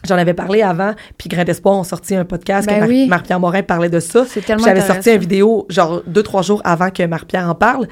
j'en 0.06 0.16
avais 0.16 0.34
parlé 0.34 0.62
avant, 0.62 0.94
puis 1.18 1.28
Grain 1.28 1.44
d'Espoir 1.44 1.76
ont 1.76 1.84
sorti 1.84 2.14
un 2.14 2.24
podcast 2.24 2.68
ben 2.68 2.86
que 2.86 3.08
Marc-Pierre 3.08 3.40
Morin 3.40 3.62
parlait 3.62 3.88
de 3.88 4.00
ça. 4.00 4.24
C'est 4.28 4.44
tellement 4.44 4.64
J'avais 4.64 4.80
sorti 4.80 5.10
une 5.10 5.18
vidéo, 5.18 5.66
genre, 5.68 6.02
deux, 6.06 6.22
trois 6.22 6.42
jours 6.42 6.60
avant 6.64 6.90
que 6.90 7.02
Marc-Pierre 7.04 7.48
en 7.48 7.54
parle. 7.54 7.88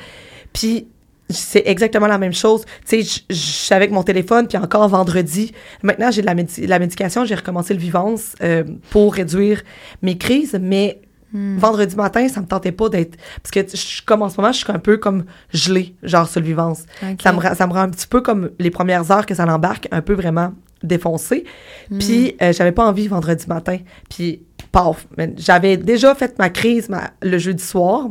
Puis 0.53 0.87
c'est 1.33 1.63
exactement 1.67 2.07
la 2.07 2.19
même 2.19 2.35
chose. 2.35 2.65
Tu 2.87 3.03
sais, 3.03 3.23
je 3.31 3.35
suis 3.35 3.75
avec 3.75 3.91
mon 3.91 4.03
téléphone, 4.03 4.47
puis 4.47 4.59
encore 4.59 4.89
vendredi. 4.89 5.53
Maintenant, 5.83 6.11
j'ai 6.11 6.23
de 6.23 6.27
la, 6.27 6.35
la 6.67 6.79
médication, 6.79 7.25
j'ai 7.25 7.35
recommencé 7.35 7.75
le 7.75 7.81
vivance 7.81 8.35
euh, 8.43 8.65
pour 8.91 9.15
réduire 9.15 9.63
mes 10.03 10.19
crises, 10.19 10.59
mais 10.61 11.01
hmm. 11.33 11.57
vendredi 11.57 11.97
matin, 11.97 12.29
ça 12.29 12.41
me 12.41 12.47
tentait 12.47 12.73
pas 12.73 12.89
d'être. 12.89 13.17
Parce 13.43 13.51
que 13.51 13.77
je, 13.77 14.03
comme 14.05 14.23
en 14.23 14.29
ce 14.29 14.41
moment, 14.41 14.53
je 14.53 14.59
suis 14.59 14.73
un 14.73 14.79
peu 14.79 14.99
comme 14.99 15.25
gelée, 15.53 15.95
genre 16.03 16.29
sur 16.29 16.41
le 16.41 16.47
vivance. 16.47 16.85
Ça, 17.23 17.33
me, 17.33 17.41
ça 17.41 17.67
me 17.67 17.73
rend 17.73 17.81
un 17.81 17.91
petit 17.91 18.07
peu 18.07 18.21
comme 18.21 18.51
les 18.59 18.71
premières 18.71 19.11
heures 19.11 19.27
que 19.27 19.35
ça 19.35 19.47
l'embarque, 19.47 19.89
un 19.91 20.03
peu 20.03 20.15
vraiment 20.15 20.53
défoncé. 20.83 21.45
Hmm. 21.91 21.99
Puis, 21.99 22.37
euh, 22.43 22.53
j'avais 22.53 22.73
pas 22.73 22.87
envie 22.87 23.09
vendredi 23.09 23.45
matin. 23.49 23.79
Puis, 24.11 24.43
paf, 24.73 25.07
j'avais 25.37 25.77
déjà 25.77 26.15
fait 26.15 26.39
ma 26.39 26.51
crise 26.51 26.89
le 27.23 27.39
jeudi 27.39 27.63
soir. 27.63 28.09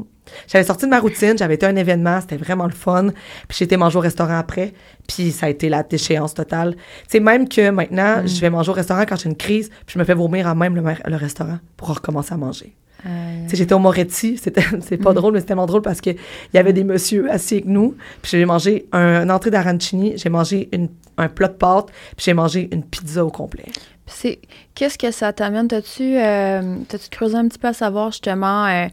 J'avais 0.47 0.63
sorti 0.63 0.85
de 0.85 0.89
ma 0.89 0.99
routine, 0.99 1.37
j'avais 1.37 1.55
été 1.55 1.65
à 1.65 1.69
un 1.69 1.75
événement, 1.75 2.21
c'était 2.21 2.37
vraiment 2.37 2.65
le 2.65 2.71
fun. 2.71 3.07
Puis 3.47 3.57
j'ai 3.57 3.65
été 3.65 3.77
manger 3.77 3.97
au 3.97 4.01
restaurant 4.01 4.37
après, 4.37 4.73
puis 5.07 5.31
ça 5.31 5.47
a 5.47 5.49
été 5.49 5.69
la 5.69 5.83
déchéance 5.83 6.33
totale. 6.33 6.75
C'est 7.07 7.19
même 7.19 7.49
que 7.49 7.69
maintenant, 7.69 8.21
mm. 8.21 8.27
je 8.27 8.39
vais 8.41 8.49
manger 8.49 8.71
au 8.71 8.73
restaurant 8.73 9.03
quand 9.07 9.17
j'ai 9.17 9.29
une 9.29 9.35
crise, 9.35 9.69
puis 9.69 9.93
je 9.93 9.99
me 9.99 10.03
fais 10.03 10.13
vomir 10.13 10.47
à 10.47 10.55
même 10.55 10.75
le, 10.75 11.15
restaurant 11.15 11.57
pour 11.75 11.89
recommencer 11.89 12.33
à 12.33 12.37
manger. 12.37 12.75
Euh... 13.05 13.47
J'étais 13.51 13.73
au 13.73 13.79
Moretti, 13.79 14.37
c'était 14.37 14.63
c'est 14.81 14.97
pas 14.97 15.11
mm. 15.11 15.15
drôle, 15.15 15.33
mais 15.33 15.39
c'était 15.39 15.49
tellement 15.49 15.65
drôle 15.65 15.81
parce 15.81 16.01
que 16.01 16.11
il 16.11 16.53
y 16.53 16.57
avait 16.57 16.73
des 16.73 16.83
messieurs 16.83 17.29
assis 17.31 17.55
avec 17.55 17.65
nous, 17.65 17.95
puis 18.21 18.31
j'ai 18.31 18.45
mangé 18.45 18.85
un, 18.91 19.23
une 19.23 19.31
entrée 19.31 19.51
d'arancini, 19.51 20.13
j'ai 20.17 20.29
mangé 20.29 20.69
une, 20.71 20.89
un 21.17 21.27
plat 21.27 21.47
de 21.47 21.53
pâtes, 21.53 21.87
puis 22.15 22.25
j'ai 22.25 22.33
mangé 22.33 22.69
une 22.71 22.83
pizza 22.83 23.25
au 23.25 23.31
complet. 23.31 23.65
C'est 24.07 24.39
qu'est-ce 24.75 24.97
que 24.97 25.11
ça 25.11 25.31
t'amène? 25.31 25.67
T'as-tu 25.67 26.17
euh, 26.17 26.77
creusé 27.09 27.35
un 27.35 27.47
petit 27.47 27.59
peu 27.59 27.69
à 27.69 27.73
savoir 27.73 28.11
justement 28.11 28.65
euh, 28.65 28.87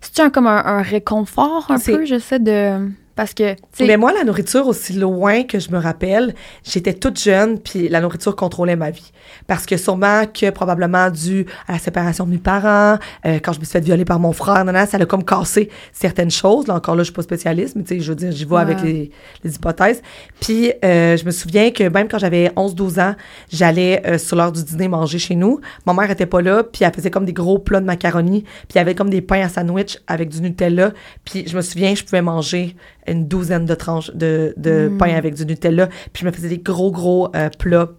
c'est-tu 0.00 0.30
comme 0.30 0.46
un, 0.46 0.82
réconfort 0.82 1.66
un 1.68 1.78
peu, 1.78 2.04
j'essaie 2.04 2.38
de... 2.38 2.88
Parce 3.20 3.34
que, 3.34 3.54
Mais 3.80 3.98
moi, 3.98 4.14
la 4.14 4.24
nourriture, 4.24 4.66
aussi 4.66 4.94
loin 4.94 5.42
que 5.42 5.58
je 5.58 5.70
me 5.70 5.76
rappelle, 5.76 6.34
j'étais 6.64 6.94
toute 6.94 7.20
jeune, 7.20 7.58
puis 7.58 7.86
la 7.90 8.00
nourriture 8.00 8.34
contrôlait 8.34 8.76
ma 8.76 8.90
vie. 8.90 9.12
Parce 9.46 9.66
que 9.66 9.76
sûrement 9.76 10.24
que 10.24 10.48
probablement 10.48 11.10
dû 11.10 11.44
à 11.68 11.72
la 11.72 11.78
séparation 11.78 12.24
de 12.24 12.30
mes 12.30 12.38
parents, 12.38 12.96
euh, 13.26 13.38
quand 13.42 13.52
je 13.52 13.60
me 13.60 13.64
suis 13.64 13.72
fait 13.72 13.80
violer 13.80 14.06
par 14.06 14.20
mon 14.20 14.32
frère, 14.32 14.64
ça 14.88 14.96
a 14.96 15.04
comme 15.04 15.22
cassé 15.22 15.68
certaines 15.92 16.30
choses. 16.30 16.66
Là, 16.66 16.76
encore 16.76 16.96
là, 16.96 17.02
je 17.02 17.08
suis 17.08 17.12
pas 17.12 17.20
spécialiste, 17.20 17.76
mais 17.76 17.82
tu 17.82 17.96
sais, 17.96 18.00
je 18.00 18.08
veux 18.08 18.16
dire, 18.16 18.32
j'y 18.32 18.46
vois 18.46 18.62
avec 18.62 18.80
les, 18.80 19.10
les, 19.44 19.54
hypothèses. 19.54 20.00
Puis, 20.40 20.72
euh, 20.82 21.18
je 21.18 21.24
me 21.26 21.30
souviens 21.30 21.72
que 21.72 21.84
même 21.90 22.08
quand 22.08 22.18
j'avais 22.18 22.48
11-12 22.56 23.02
ans, 23.02 23.14
j'allais 23.52 24.00
euh, 24.06 24.16
sur 24.16 24.36
l'heure 24.36 24.52
du 24.52 24.64
dîner 24.64 24.88
manger 24.88 25.18
chez 25.18 25.34
nous. 25.34 25.60
Ma 25.84 25.92
mère 25.92 26.10
était 26.10 26.24
pas 26.24 26.40
là, 26.40 26.64
puis 26.64 26.86
elle 26.86 26.94
faisait 26.94 27.10
comme 27.10 27.26
des 27.26 27.34
gros 27.34 27.58
plats 27.58 27.80
de 27.80 27.86
macaroni, 27.86 28.44
puis 28.44 28.76
il 28.76 28.78
y 28.78 28.80
avait 28.80 28.94
comme 28.94 29.10
des 29.10 29.20
pains 29.20 29.42
à 29.42 29.50
sandwich 29.50 29.98
avec 30.06 30.30
du 30.30 30.40
Nutella. 30.40 30.92
Puis, 31.26 31.46
je 31.46 31.54
me 31.54 31.60
souviens, 31.60 31.94
je 31.94 32.02
pouvais 32.02 32.22
manger 32.22 32.76
une 33.10 33.26
douzaine 33.26 33.66
de 33.66 33.74
tranches 33.74 34.10
de, 34.14 34.54
de 34.56 34.88
mm. 34.88 34.98
pain 34.98 35.14
avec 35.14 35.34
du 35.34 35.44
Nutella. 35.44 35.88
Puis 36.12 36.22
je 36.22 36.26
me 36.26 36.30
faisais 36.30 36.48
des 36.48 36.58
gros, 36.58 36.90
gros 36.90 37.28
euh, 37.34 37.48
plats. 37.58 37.90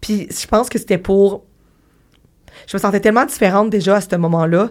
Puis 0.00 0.28
je 0.30 0.46
pense 0.46 0.68
que 0.68 0.78
c'était 0.78 0.98
pour... 0.98 1.44
Je 2.66 2.76
me 2.76 2.80
sentais 2.80 3.00
tellement 3.00 3.24
différente 3.24 3.70
déjà 3.70 3.96
à 3.96 4.00
ce 4.00 4.14
moment-là. 4.16 4.70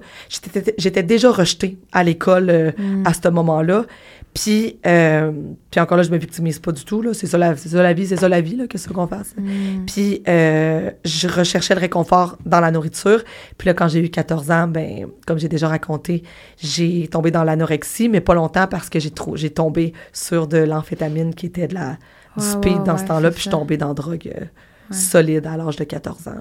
J'étais 0.77 1.03
déjà 1.03 1.31
rejetée 1.31 1.77
à 1.91 2.03
l'école 2.03 2.49
euh, 2.49 2.71
mm. 2.77 3.03
à 3.05 3.13
ce 3.13 3.27
moment-là. 3.27 3.85
Puis, 4.33 4.79
euh, 4.85 5.31
puis 5.69 5.81
encore 5.81 5.97
là, 5.97 6.03
je 6.03 6.09
me 6.09 6.17
victimise 6.17 6.59
pas 6.59 6.71
du 6.71 6.85
tout. 6.85 7.13
C'est 7.13 7.27
ça, 7.27 7.37
la, 7.37 7.57
ça 7.57 7.83
la 7.83 7.93
vie, 7.93 8.07
c'est 8.07 8.15
ça 8.15 8.29
la 8.29 8.39
vie, 8.39 8.57
qu'est-ce 8.69 8.87
qu'on 8.87 9.07
fasse? 9.07 9.35
Mm. 9.37 9.85
Puis 9.85 10.23
euh, 10.27 10.89
je 11.03 11.27
recherchais 11.27 11.75
le 11.75 11.81
réconfort 11.81 12.37
dans 12.45 12.61
la 12.61 12.71
nourriture. 12.71 13.23
Puis 13.57 13.67
là, 13.67 13.73
quand 13.73 13.89
j'ai 13.89 13.99
eu 13.99 14.09
14 14.09 14.51
ans, 14.51 14.67
ben 14.67 15.07
comme 15.27 15.37
j'ai 15.37 15.49
déjà 15.49 15.67
raconté, 15.67 16.23
j'ai 16.57 17.09
tombé 17.09 17.31
dans 17.31 17.43
l'anorexie, 17.43 18.07
mais 18.07 18.21
pas 18.21 18.33
longtemps 18.33 18.67
parce 18.67 18.89
que 18.89 18.99
j'ai 18.99 19.11
j'ai 19.35 19.49
tombé 19.49 19.93
sur 20.13 20.47
de 20.47 20.59
l'amphétamine 20.59 21.35
qui 21.35 21.47
était 21.47 21.67
de 21.67 21.73
la, 21.73 21.97
du 22.37 22.45
speed 22.45 22.83
dans 22.83 22.97
ce 22.97 23.05
temps-là. 23.05 23.31
Puis 23.31 23.39
je 23.39 23.41
suis 23.41 23.51
tombée 23.51 23.77
dans 23.77 23.93
drogue 23.93 24.31
euh, 24.33 24.45
solide 24.91 25.45
à 25.45 25.57
l'âge 25.57 25.75
de 25.75 25.83
14 25.83 26.29
ans. 26.29 26.35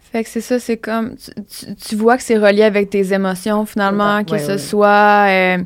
Fait 0.00 0.24
que 0.24 0.30
c'est 0.30 0.40
ça, 0.40 0.58
c'est 0.58 0.76
comme... 0.76 1.14
Tu, 1.86 1.96
vois 1.96 2.16
que 2.16 2.22
c'est 2.22 2.38
relié 2.38 2.62
avec 2.62 2.90
tes 2.90 3.12
émotions, 3.12 3.66
finalement, 3.66 4.24
que 4.24 4.38
ce 4.38 4.56
soit 4.56 5.58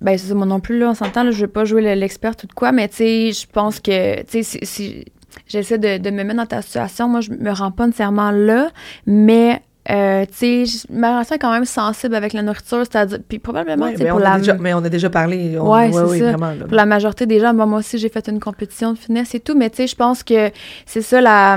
ben, 0.00 0.16
c'est 0.16 0.28
ça, 0.28 0.34
moi 0.34 0.46
non 0.46 0.60
plus, 0.60 0.78
là, 0.78 0.90
on 0.90 0.94
s'entend, 0.94 1.24
là, 1.24 1.30
je 1.30 1.40
veux 1.40 1.48
pas 1.48 1.64
jouer 1.64 1.94
l'expert 1.96 2.32
ou 2.42 2.46
de 2.46 2.52
quoi, 2.52 2.72
mais 2.72 2.88
tu 2.88 2.96
sais, 2.96 3.32
je 3.32 3.46
pense 3.46 3.80
que, 3.80 4.22
tu 4.22 4.42
sais, 4.44 4.58
si, 4.62 5.04
j'essaie 5.46 5.78
de, 5.78 5.98
de, 5.98 6.10
me 6.10 6.22
mettre 6.22 6.36
dans 6.36 6.46
ta 6.46 6.62
situation, 6.62 7.08
moi, 7.08 7.20
je 7.20 7.30
me 7.30 7.50
rends 7.50 7.72
pas 7.72 7.86
nécessairement 7.86 8.30
là, 8.30 8.70
mais 9.06 9.62
euh, 9.90 10.26
tu 10.26 10.66
sais, 10.66 10.86
ma 10.90 11.12
relation 11.12 11.36
est 11.36 11.38
quand 11.38 11.52
même 11.52 11.64
sensible 11.64 12.14
avec 12.14 12.34
la 12.34 12.42
nourriture, 12.42 12.82
c'est-à-dire, 12.90 13.18
puis 13.26 13.38
probablement, 13.38 13.86
ouais, 13.86 13.94
pour 13.94 14.18
la... 14.18 14.38
mais 14.60 14.74
on 14.74 14.84
a 14.84 14.88
déjà 14.90 15.08
parlé. 15.08 15.58
On, 15.58 15.72
ouais, 15.72 15.90
c'est 15.90 16.18
ça. 16.18 16.32
Vraiment, 16.32 16.52
pour 16.66 16.74
la 16.74 16.84
majorité 16.84 17.24
des 17.24 17.40
gens, 17.40 17.54
moi, 17.54 17.78
aussi, 17.78 17.96
j'ai 17.96 18.10
fait 18.10 18.28
une 18.28 18.38
compétition 18.38 18.92
de 18.92 18.98
finesse 18.98 19.34
et 19.34 19.40
tout, 19.40 19.56
mais 19.56 19.70
tu 19.70 19.78
sais, 19.78 19.86
je 19.86 19.96
pense 19.96 20.22
que 20.22 20.50
c'est 20.84 21.00
ça, 21.00 21.22
la, 21.22 21.56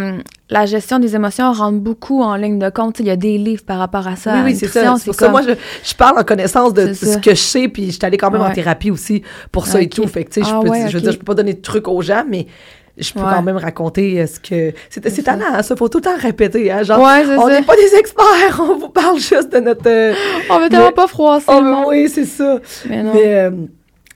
la 0.49 0.65
gestion 0.65 0.99
des 0.99 1.13
émotions 1.15 1.51
rentre 1.51 1.79
beaucoup 1.79 2.21
en 2.21 2.35
ligne 2.35 2.57
de 2.57 2.69
compte. 2.69 2.99
Il 2.99 3.07
y 3.07 3.09
a 3.09 3.17
des 3.17 3.37
livres 3.37 3.63
par 3.65 3.79
rapport 3.79 4.07
à 4.07 4.15
ça. 4.15 4.35
Oui, 4.35 4.51
oui, 4.51 4.55
c'est 4.55 4.67
ça. 4.67 4.95
C'est 4.97 5.05
pour 5.05 5.15
ça, 5.15 5.27
moi, 5.29 5.41
je, 5.41 5.51
je, 5.83 5.93
parle 5.93 6.17
en 6.17 6.23
connaissance 6.23 6.73
de 6.73 6.93
ce 6.93 7.17
que 7.17 7.31
je 7.31 7.35
sais, 7.35 7.67
puis 7.67 7.87
je 7.87 7.91
suis 7.91 8.05
allée 8.05 8.17
quand 8.17 8.31
même 8.31 8.41
en 8.41 8.53
thérapie 8.53 8.91
aussi 8.91 9.23
pour 9.51 9.67
ça 9.67 9.81
et 9.81 9.89
tout. 9.89 10.07
Fait 10.07 10.23
que, 10.23 10.31
tu 10.31 10.41
sais, 10.41 10.49
je, 10.49 10.55
ah 10.55 10.87
je 10.87 10.97
veux 10.97 11.01
dire, 11.01 11.11
je 11.11 11.17
peux 11.17 11.25
pas 11.25 11.35
donner 11.35 11.53
de 11.53 11.61
trucs 11.61 11.89
aux 11.89 12.01
gens, 12.01 12.23
mais 12.29 12.47
je 12.97 13.13
peux 13.13 13.19
quand 13.19 13.41
même 13.41 13.57
raconter 13.57 14.21
euh, 14.21 14.27
ce 14.27 14.39
que. 14.39 14.73
C'est 14.89 15.17
étonnant, 15.17 15.45
hein, 15.53 15.63
ça, 15.63 15.75
faut 15.75 15.89
tout 15.89 15.99
le 15.99 16.03
temps 16.03 16.17
répéter. 16.17 16.71
Hein, 16.71 16.83
genre, 16.83 16.99
on 16.99 17.47
n'est 17.49 17.61
pas 17.61 17.75
des 17.75 17.95
experts, 17.95 18.59
on 18.59 18.77
vous 18.77 18.89
parle 18.89 19.19
juste 19.19 19.53
de 19.53 19.59
notre. 19.59 19.87
Euh, 19.87 20.13
on 20.49 20.59
veut 20.59 20.69
tellement 20.69 20.91
pas 20.91 21.07
froisser. 21.07 21.45
Oh, 21.49 21.85
oui, 21.87 22.09
c'est 22.09 22.25
ça. 22.25 22.59
Mais 22.89 23.03
non. 23.03 23.13
Euh, 23.15 23.51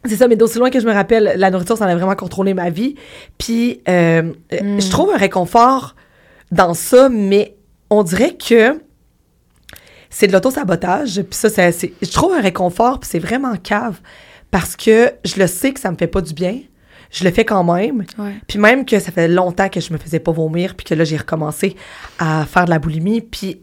c'est 0.06 0.18
ça, 0.18 0.28
mais 0.28 0.36
d'aussi 0.36 0.60
loin 0.60 0.70
que 0.70 0.80
je 0.80 0.86
me 0.86 0.94
rappelle, 0.94 1.34
la 1.36 1.50
nourriture, 1.50 1.78
ça 1.78 1.86
a 1.86 1.96
vraiment 1.96 2.16
contrôlé 2.16 2.54
ma 2.54 2.70
vie. 2.70 2.96
Puis, 3.40 3.82
hmm. 3.88 4.34
je 4.52 4.90
trouve 4.92 5.12
un 5.12 5.18
réconfort 5.18 5.96
dans 6.52 6.76
ça, 6.76 7.10
mais 7.10 7.56
on 7.90 8.04
dirait 8.04 8.36
que 8.36 8.80
c'est 10.12 10.28
de 10.28 10.32
l'auto-sabotage. 10.32 11.24
Puis 11.24 11.34
ça, 11.34 11.50
c'est, 11.50 11.94
je 12.02 12.12
trouve 12.12 12.34
un 12.34 12.42
réconfort, 12.42 13.00
puis 13.00 13.10
c'est 13.12 13.20
vraiment 13.20 13.56
cave. 13.56 14.00
Parce 14.52 14.76
que 14.76 15.12
je 15.26 15.40
le 15.40 15.48
sais 15.48 15.74
que 15.74 15.80
ça 15.80 15.90
me 15.90 15.98
fait 15.98 16.08
pas 16.08 16.22
du 16.22 16.34
bien 16.34 16.60
je 17.16 17.24
le 17.24 17.32
fais 17.32 17.46
quand 17.46 17.64
même. 17.64 18.04
Puis 18.48 18.60
même 18.60 18.86
que 18.86 19.00
ça 19.00 19.12
fait 19.12 19.28
longtemps 19.28 19.70
que 19.70 19.80
je 19.80 19.94
me 19.94 19.98
faisais 19.98 20.20
pas 20.20 20.32
vomir, 20.32 20.76
puis 20.76 20.86
que 20.86 20.94
là, 20.94 21.06
j'ai 21.06 21.18
recommencé 21.18 21.76
à 22.20 22.46
faire 22.46 22.66
de 22.66 22.70
la 22.70 22.80
boulimie, 22.80 23.22
puis 23.22 23.62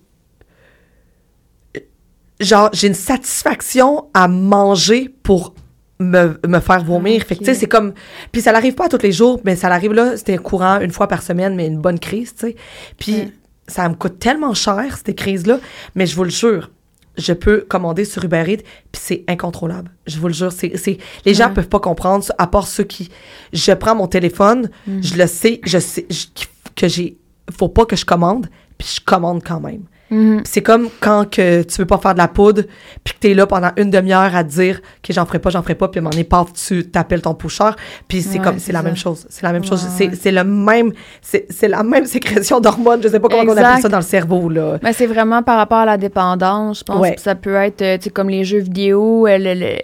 genre, 2.41 2.71
j'ai 2.73 2.89
une 2.89 2.95
satisfaction 2.95 4.07
à 4.15 4.27
manger 4.27 5.11
pour 5.23 5.55
me, 6.01 6.39
faire 6.61 6.83
vomir. 6.83 7.23
Fait 7.25 7.37
que, 7.37 7.41
tu 7.41 7.47
sais, 7.47 7.55
c'est 7.55 7.69
comme... 7.69 7.93
Puis 8.33 8.41
ça 8.41 8.53
n'arrive 8.53 8.75
pas 8.75 8.89
tous 8.89 9.03
les 9.03 9.13
jours, 9.13 9.41
mais 9.45 9.55
ça 9.55 9.69
arrive 9.69 9.93
là, 9.93 10.17
c'était 10.17 10.39
courant 10.39 10.81
une 10.81 10.91
fois 10.91 11.07
par 11.07 11.23
semaine, 11.23 11.55
mais 11.55 11.67
une 11.67 11.81
bonne 11.81 11.99
crise, 12.01 12.35
tu 12.35 12.47
sais. 12.47 12.57
Puis 12.99 13.33
ça 13.69 13.89
me 13.89 13.95
coûte 13.95 14.19
tellement 14.19 14.55
cher, 14.55 14.99
ces 15.05 15.15
crises-là, 15.15 15.61
mais 15.95 16.07
je 16.07 16.17
vous 16.17 16.25
le 16.25 16.31
jure, 16.31 16.71
je 17.19 17.33
peux 17.33 17.65
commander 17.69 18.05
sur 18.05 18.25
Uber 18.25 18.45
Eats, 18.49 18.63
puis 18.91 19.01
c'est 19.03 19.25
incontrôlable. 19.29 19.91
Je 20.07 20.19
vous 20.19 20.29
le 20.29 20.35
jure, 20.35 20.53
c'est, 20.53 20.77
c'est 20.77 20.99
les 21.25 21.35
gens 21.35 21.49
Ouais. 21.49 21.55
peuvent 21.55 21.69
pas 21.69 21.81
comprendre, 21.81 22.25
à 22.39 22.47
part 22.47 22.67
ceux 22.67 22.85
qui, 22.85 23.11
je 23.53 23.73
prends 23.73 23.95
mon 23.95 24.07
téléphone, 24.09 24.71
Mm. 24.87 25.03
je 25.03 25.17
le 25.17 25.27
sais, 25.27 25.61
je 25.65 25.79
sais 25.79 26.07
je- 26.11 26.27
que 26.75 26.89
j'ai, 26.89 27.19
faut 27.51 27.69
pas 27.69 27.85
que 27.85 27.97
je 27.97 28.05
commande, 28.05 28.47
puis 28.79 28.89
je 28.97 29.01
commande 29.05 29.43
quand 29.45 29.61
même. 29.61 29.83
Mhm. 30.13 30.43
C'est 30.45 30.61
comme 30.63 30.89
quand 31.01 31.29
que 31.29 31.63
tu 31.63 31.79
veux 31.81 31.87
pas 31.87 31.97
faire 31.99 32.13
de 32.13 32.19
la 32.19 32.29
poudre, 32.29 32.63
puis 33.03 33.15
que 33.15 33.19
t'es 33.19 33.33
là 33.35 33.47
pendant 33.47 33.71
une 33.79 33.91
demi-heure 33.91 34.37
à 34.37 34.45
te 34.45 34.51
dire 34.51 34.81
que 35.03 35.13
j'en 35.13 35.25
ferai 35.27 35.39
pas, 35.39 35.49
j'en 35.51 35.63
ferai 35.63 35.75
pas, 35.75 35.89
puis 35.89 35.99
à 35.99 36.01
un 36.01 36.03
moment 36.03 36.11
donné, 36.11 36.25
paf, 36.25 36.53
tu 36.53 36.87
t'appelles 36.89 37.23
ton 37.23 37.35
pusher, 37.35 37.71
puis 38.09 38.21
c'est 38.21 38.39
Ouais, 38.39 38.45
comme, 38.45 38.59
c'est 38.59 38.73
la 38.73 38.81
ça. 38.81 38.85
même 38.85 38.97
chose. 38.97 39.27
C'est 39.31 39.43
la 39.43 39.53
même 39.53 39.65
chose. 39.65 39.83
Ouais, 39.83 39.91
C'est, 39.97 40.09
ouais. 40.09 40.15
c'est 40.21 40.31
le 40.33 40.45
même, 40.45 40.93
c'est, 41.23 41.47
c'est 41.51 41.69
la 41.69 41.83
même 41.83 42.05
sécrétion 42.17 42.61
d'hormones, 42.61 43.03
je 43.03 43.09
sais 43.09 43.19
pas 43.21 43.29
comment 43.29 43.51
on 43.53 43.57
appelle 43.57 43.81
ça 43.83 43.89
dans 43.89 43.97
le 43.97 44.03
cerveau, 44.03 44.49
là. 44.51 44.79
Mais 44.83 44.93
c'est 44.93 45.07
vraiment 45.07 45.43
par 45.43 45.57
rapport 45.57 45.79
à 45.79 45.87
la 45.87 45.97
dépendance, 45.97 46.81
je 46.81 46.85
pense. 46.85 47.01
Puis 47.09 47.19
Ça 47.19 47.35
peut 47.35 47.55
être, 47.55 47.81
euh, 47.83 47.97
comme 48.13 48.29
les 48.29 48.45
jeux 48.45 48.59
vidéo, 48.61 49.27
euh, 49.27 49.39
le- 49.39 49.55
le- 49.55 49.79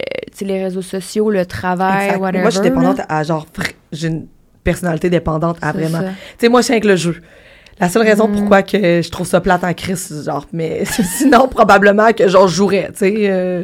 les 0.45 0.63
réseaux 0.63 0.81
sociaux, 0.83 1.29
le 1.31 1.45
travail, 1.45 2.05
Exact. 2.05 2.19
whatever. 2.21 2.41
Moi, 2.43 2.49
je 2.51 2.59
suis 2.59 2.69
dépendante 2.69 2.97
là. 2.99 3.05
à 3.09 3.23
genre, 3.23 3.45
j'ai 3.91 4.07
une 4.07 4.27
personnalité 4.63 5.09
dépendante 5.09 5.57
à 5.61 5.71
vraiment. 5.71 5.99
Tu 5.99 6.05
sais, 6.45 6.49
moi, 6.49 6.61
je 6.61 6.65
suis 6.65 6.73
avec 6.73 6.85
le 6.85 6.95
jeu. 6.95 7.15
La 7.79 7.87
seule 7.89 8.01
raison 8.03 8.27
Mm. 8.27 8.33
pourquoi 8.35 8.61
que 8.63 9.01
je 9.01 9.09
trouve 9.09 9.25
ça 9.25 9.39
plate 9.39 9.63
en 9.63 9.73
crise, 9.73 10.23
genre, 10.25 10.45
mais 10.51 10.83
sinon, 11.17 11.47
probablement 11.47 12.11
que 12.11 12.27
genre, 12.27 12.47
je 12.47 12.55
jouerais, 12.55 12.89
tu 12.91 12.99
sais. 12.99 13.13
euh, 13.29 13.63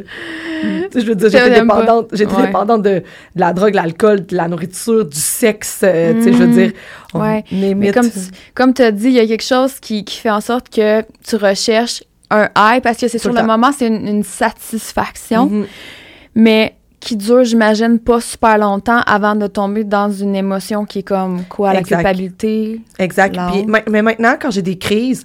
sais, 0.92 1.00
je 1.02 1.06
veux 1.06 1.14
dire, 1.14 1.28
j'étais 1.30 1.60
dépendante, 1.60 2.08
j'étais 2.12 2.34
Ouais. 2.34 2.46
dépendante 2.46 2.82
de, 2.82 2.90
de 3.00 3.02
la 3.36 3.52
drogue, 3.52 3.74
l'alcool, 3.74 4.24
de 4.24 4.34
la 4.36 4.48
nourriture, 4.48 5.04
du 5.04 5.18
sexe, 5.18 5.80
euh, 5.82 6.14
tu 6.14 6.22
sais, 6.24 6.32
je 6.32 6.38
veux 6.38 6.46
Mm. 6.46 6.52
dire. 6.52 6.72
on 7.14 7.20
Ouais. 7.20 7.44
Mais 7.52 7.92
comme 7.92 8.10
tu 8.10 8.18
comme 8.54 8.72
as 8.78 8.90
dit, 8.90 9.08
il 9.08 9.12
y 9.14 9.20
a 9.20 9.26
quelque 9.26 9.42
chose 9.44 9.78
qui, 9.80 10.04
qui 10.04 10.16
fait 10.18 10.30
en 10.30 10.40
sorte 10.40 10.70
que 10.70 11.02
tu 11.26 11.36
recherches 11.36 12.02
un 12.30 12.48
high 12.56 12.82
parce 12.82 12.96
que 12.98 13.08
c'est 13.08 13.18
sur 13.18 13.32
le 13.32 13.42
moment, 13.42 13.70
c'est 13.76 13.86
une, 13.86 14.08
une 14.08 14.22
satisfaction, 14.24 15.46
Mhm. 15.46 15.66
mais 16.34 16.74
qui 17.06 17.16
dure, 17.16 17.44
j'imagine, 17.44 17.98
pas 18.00 18.20
super 18.20 18.58
longtemps 18.58 19.00
avant 19.06 19.36
de 19.36 19.46
tomber 19.46 19.84
dans 19.84 20.10
une 20.10 20.34
émotion 20.34 20.84
qui 20.84 20.98
est 20.98 21.02
comme 21.02 21.44
quoi, 21.48 21.72
la 21.72 21.78
Exact. 21.80 21.96
culpabilité. 21.98 22.80
Exact. 22.98 23.38
Puis, 23.52 23.64
mais 23.88 24.02
maintenant, 24.02 24.34
quand 24.40 24.50
j'ai 24.50 24.62
des 24.62 24.76
crises, 24.76 25.24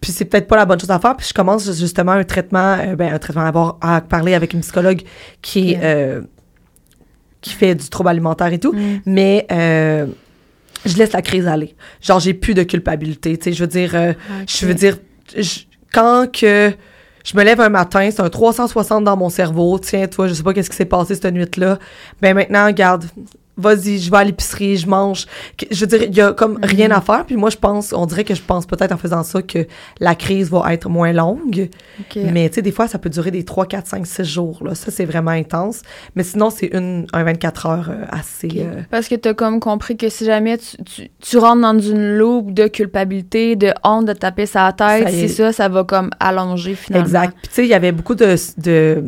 puis 0.00 0.10
c'est 0.10 0.24
peut-être 0.24 0.48
pas 0.48 0.56
la 0.56 0.64
bonne 0.64 0.80
chose 0.80 0.90
à 0.90 0.98
faire, 0.98 1.16
puis 1.16 1.26
je 1.28 1.32
commence 1.34 1.64
justement 1.78 2.12
un 2.12 2.24
traitement, 2.24 2.76
euh, 2.80 2.96
ben, 2.96 3.14
un 3.14 3.18
traitement 3.20 3.42
à, 3.44 3.48
avoir, 3.48 3.78
à 3.80 4.00
parler 4.00 4.34
avec 4.34 4.52
une 4.54 4.60
psychologue 4.60 5.02
qui 5.40 5.76
euh, 5.80 6.20
qui 7.40 7.50
fait 7.54 7.74
du 7.74 7.88
trouble 7.88 8.08
alimentaire 8.08 8.52
et 8.52 8.58
tout, 8.58 8.72
Mm. 8.72 8.98
mais 9.06 9.46
euh, 9.52 10.06
je 10.84 10.96
laisse 10.96 11.12
la 11.12 11.22
crise 11.22 11.46
aller. 11.46 11.74
Genre, 12.00 12.18
j'ai 12.20 12.34
plus 12.34 12.54
de 12.54 12.62
culpabilité, 12.64 13.36
tu 13.36 13.44
sais, 13.44 13.52
je 13.52 13.60
veux 13.62 13.68
dire, 13.68 13.92
euh, 13.94 14.12
je 14.48 14.66
veux 14.66 14.74
dire, 14.74 14.96
je- 15.36 15.60
quand 15.92 16.26
que 16.32 16.72
je 17.24 17.36
me 17.36 17.44
lève 17.44 17.60
un 17.60 17.68
matin, 17.68 18.08
c'est 18.10 18.20
un 18.20 18.30
360 18.30 19.04
dans 19.04 19.16
mon 19.16 19.28
cerveau, 19.28 19.78
tiens, 19.78 20.06
toi, 20.08 20.28
je 20.28 20.34
sais 20.34 20.42
pas 20.42 20.52
qu'est-ce 20.52 20.70
qui 20.70 20.76
s'est 20.76 20.84
passé 20.84 21.14
cette 21.14 21.32
nuit-là, 21.32 21.78
ben 22.20 22.34
maintenant, 22.34 22.66
regarde, 22.66 23.04
vas-y, 23.56 23.98
je 23.98 24.10
vais 24.10 24.16
à 24.16 24.24
l'épicerie, 24.24 24.76
je 24.76 24.88
mange. 24.88 25.26
Je 25.70 25.80
veux 25.80 25.86
dire, 25.86 26.02
il 26.04 26.14
y 26.14 26.20
a 26.20 26.32
comme 26.32 26.58
rien 26.62 26.90
à 26.90 27.00
faire. 27.00 27.24
Puis 27.26 27.36
moi, 27.36 27.50
je 27.50 27.56
pense, 27.56 27.92
on 27.92 28.06
dirait 28.06 28.24
que 28.24 28.34
je 28.34 28.42
pense 28.42 28.66
peut-être 28.66 28.92
en 28.92 28.96
faisant 28.96 29.22
ça 29.22 29.42
que 29.42 29.66
la 30.00 30.14
crise 30.14 30.50
va 30.50 30.72
être 30.72 30.88
moins 30.88 31.12
longue. 31.12 31.68
Mais 32.16 32.48
tu 32.48 32.56
sais, 32.56 32.62
des 32.62 32.72
fois, 32.72 32.88
ça 32.88 32.98
peut 32.98 33.10
durer 33.10 33.30
des 33.30 33.44
3, 33.44 33.66
4, 33.66 33.86
5, 33.86 34.06
6 34.06 34.24
jours. 34.24 34.62
Là. 34.64 34.74
Ça, 34.74 34.90
c'est 34.90 35.04
vraiment 35.04 35.30
intense. 35.30 35.82
Mais 36.16 36.22
sinon, 36.22 36.50
c'est 36.50 36.66
une, 36.66 37.06
un 37.12 37.24
24 37.24 37.66
heures 37.66 37.90
euh, 37.90 38.04
assez... 38.10 38.48
Euh, 38.56 38.82
Parce 38.90 39.08
que 39.08 39.14
tu 39.14 39.28
as 39.28 39.34
comme 39.34 39.60
compris 39.60 39.96
que 39.96 40.08
si 40.08 40.24
jamais 40.24 40.58
tu, 40.58 40.82
tu, 40.84 41.10
tu 41.20 41.38
rentres 41.38 41.62
dans 41.62 41.78
une 41.78 42.16
loupe 42.16 42.52
de 42.52 42.68
culpabilité, 42.68 43.56
de 43.56 43.72
honte, 43.84 44.06
de 44.06 44.12
taper 44.12 44.46
sa 44.46 44.72
tête, 44.72 45.08
c'est 45.10 45.28
ça, 45.28 45.52
ça 45.52 45.68
va 45.68 45.84
comme 45.84 46.10
allonger 46.20 46.74
finalement. 46.74 47.06
Exact. 47.06 47.36
Puis 47.42 47.48
tu 47.48 47.54
sais, 47.54 47.64
il 47.64 47.70
y 47.70 47.74
avait 47.74 47.92
beaucoup 47.92 48.14
de... 48.14 48.36
de 48.58 49.04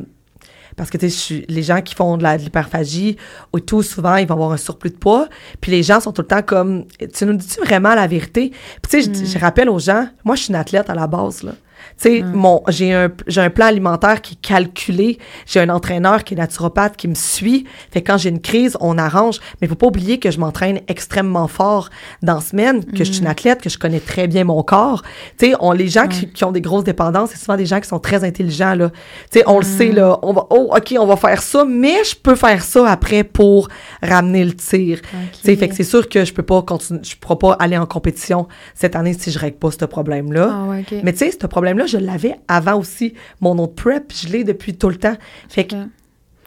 parce 0.77 0.91
que 0.91 0.99
tu 0.99 1.09
sais, 1.11 1.45
les 1.49 1.63
gens 1.63 1.81
qui 1.83 1.95
font 1.95 2.17
de 2.17 2.23
la- 2.23 2.37
de 2.39 2.43
l'hyperphagie, 2.43 3.17
ou 3.53 3.61
tout 3.61 3.83
souvent, 3.83 4.17
ils 4.17 4.27
vont 4.27 4.35
avoir 4.35 4.53
un 4.53 4.57
surplus 4.57 4.91
de 4.91 4.97
poids. 4.97 5.29
Puis 5.61 5.71
les 5.71 5.83
gens 5.83 6.01
sont 6.01 6.13
tout 6.13 6.23
le 6.23 6.29
temps 6.29 6.43
comme, 6.43 6.85
tu 7.15 7.27
nous 7.27 7.35
dis-tu 7.35 7.61
vraiment 7.61 7.95
la 7.95 8.07
vérité? 8.07 8.51
Puis 8.83 8.91
tu 8.91 9.03
sais, 9.03 9.13
je- 9.15 9.23
Mm. 9.23 9.27
je, 9.27 9.39
rappelle 9.39 9.69
aux 9.69 9.79
gens, 9.79 10.07
moi, 10.25 10.35
je 10.37 10.43
suis 10.43 10.51
une 10.51 10.57
athlète 10.57 10.91
à 10.91 10.95
la 10.95 11.07
base, 11.07 11.43
là. 11.43 11.53
Tu 11.97 12.09
sais, 12.09 12.23
Mm. 12.23 12.33
mon, 12.35 12.63
j'ai 12.69 12.93
un, 12.93 13.11
j'ai 13.27 13.41
un 13.41 13.51
plan 13.51 13.67
alimentaire 13.67 14.21
qui 14.21 14.35
est 14.35 14.41
calculé. 14.47 15.19
J'ai 15.47 15.61
un 15.61 15.69
entraîneur 15.69 16.25
qui 16.25 16.35
est 16.35 16.37
naturopathe 16.37 16.97
qui 16.97 17.09
me 17.09 17.15
suit. 17.15 17.67
Fait 17.91 18.03
que 18.03 18.11
quand 18.11 18.19
j'ai 18.19 18.31
une 18.31 18.41
crise, 18.41 18.77
on 18.81 18.99
arrange. 18.99 19.39
Mais 19.61 19.67
il 19.67 19.69
faut 19.69 19.75
pas 19.77 19.87
oublier 19.87 20.19
que 20.19 20.31
je 20.31 20.39
m'entraîne 20.39 20.81
extrêmement 20.89 21.49
fort 21.49 21.91
dans 22.23 22.35
la 22.37 22.41
semaine, 22.41 22.85
que 22.85 22.99
je 23.05 23.13
suis 23.13 23.21
une 23.21 23.27
athlète, 23.29 23.63
que 23.63 23.71
je 23.71 23.79
connais 23.79 24.01
très 24.01 24.27
bien 24.27 24.45
mon 24.45 24.63
corps. 24.63 25.03
Tu 25.39 25.47
sais, 25.47 25.55
on, 25.61 25.73
les 25.73 25.89
gens 25.89 26.09
qui, 26.09 26.29
qui 26.31 26.45
ont 26.45 26.53
des 26.53 26.61
grosses 26.61 26.85
dépendances, 26.85 27.31
c'est 27.33 27.39
souvent 27.39 27.57
des 27.57 27.67
gens 27.67 27.81
qui 27.81 27.89
sont 27.89 28.01
très 28.01 28.25
intelligents, 28.25 28.75
là. 28.75 28.91
Tu 29.31 29.39
sais, 29.39 29.45
on 29.47 29.59
le 29.59 29.65
sait, 29.65 29.93
là. 29.93 30.19
On 30.23 30.33
va, 30.33 30.47
oh, 30.51 30.71
OK, 30.77 30.95
on 30.99 31.07
va 31.07 31.17
faire 31.17 31.43
ça, 31.43 31.65
mais 31.65 32.03
je 32.05 32.17
peux 32.17 32.35
faire 32.35 32.63
ça 32.63 32.89
après 32.91 33.25
pour 33.25 33.69
ramener 34.03 34.45
le 34.45 34.55
tir. 34.55 34.99
Ok. 35.13 35.33
Tu 35.33 35.39
sais, 35.43 35.57
fait 35.57 35.69
que 35.69 35.75
c'est 35.75 35.85
sûr 35.85 36.09
que 36.09 36.25
je 36.25 36.33
peux 36.33 36.43
pas 36.43 36.63
continuer, 36.63 37.01
je 37.03 37.15
pourrais 37.17 37.39
pas 37.39 37.53
aller 37.55 37.79
en 37.79 37.87
compétition 37.87 38.49
cette 38.75 38.97
année 38.97 39.15
si 39.19 39.31
je 39.31 39.39
règle 39.39 39.57
pas 39.59 39.71
ce 39.71 39.85
problème-là. 39.85 40.51
Ah 40.53 40.65
ouais, 40.69 40.81
ok. 40.91 40.99
Mais 41.03 41.13
tu 41.13 41.19
sais, 41.19 41.31
ce 41.31 41.47
problème-là, 41.47 41.84
je 41.87 41.99
l'avais 41.99 42.37
avant 42.49 42.79
aussi. 42.79 43.14
Mon 43.40 43.59
autre 43.59 43.75
prep, 43.75 44.12
je 44.14 44.29
l'ai 44.29 44.44
depuis 44.44 44.75
tout 44.75 44.88
le 44.88 44.97
temps. 44.97 45.16
Fait 45.49 45.64
que 45.66 45.77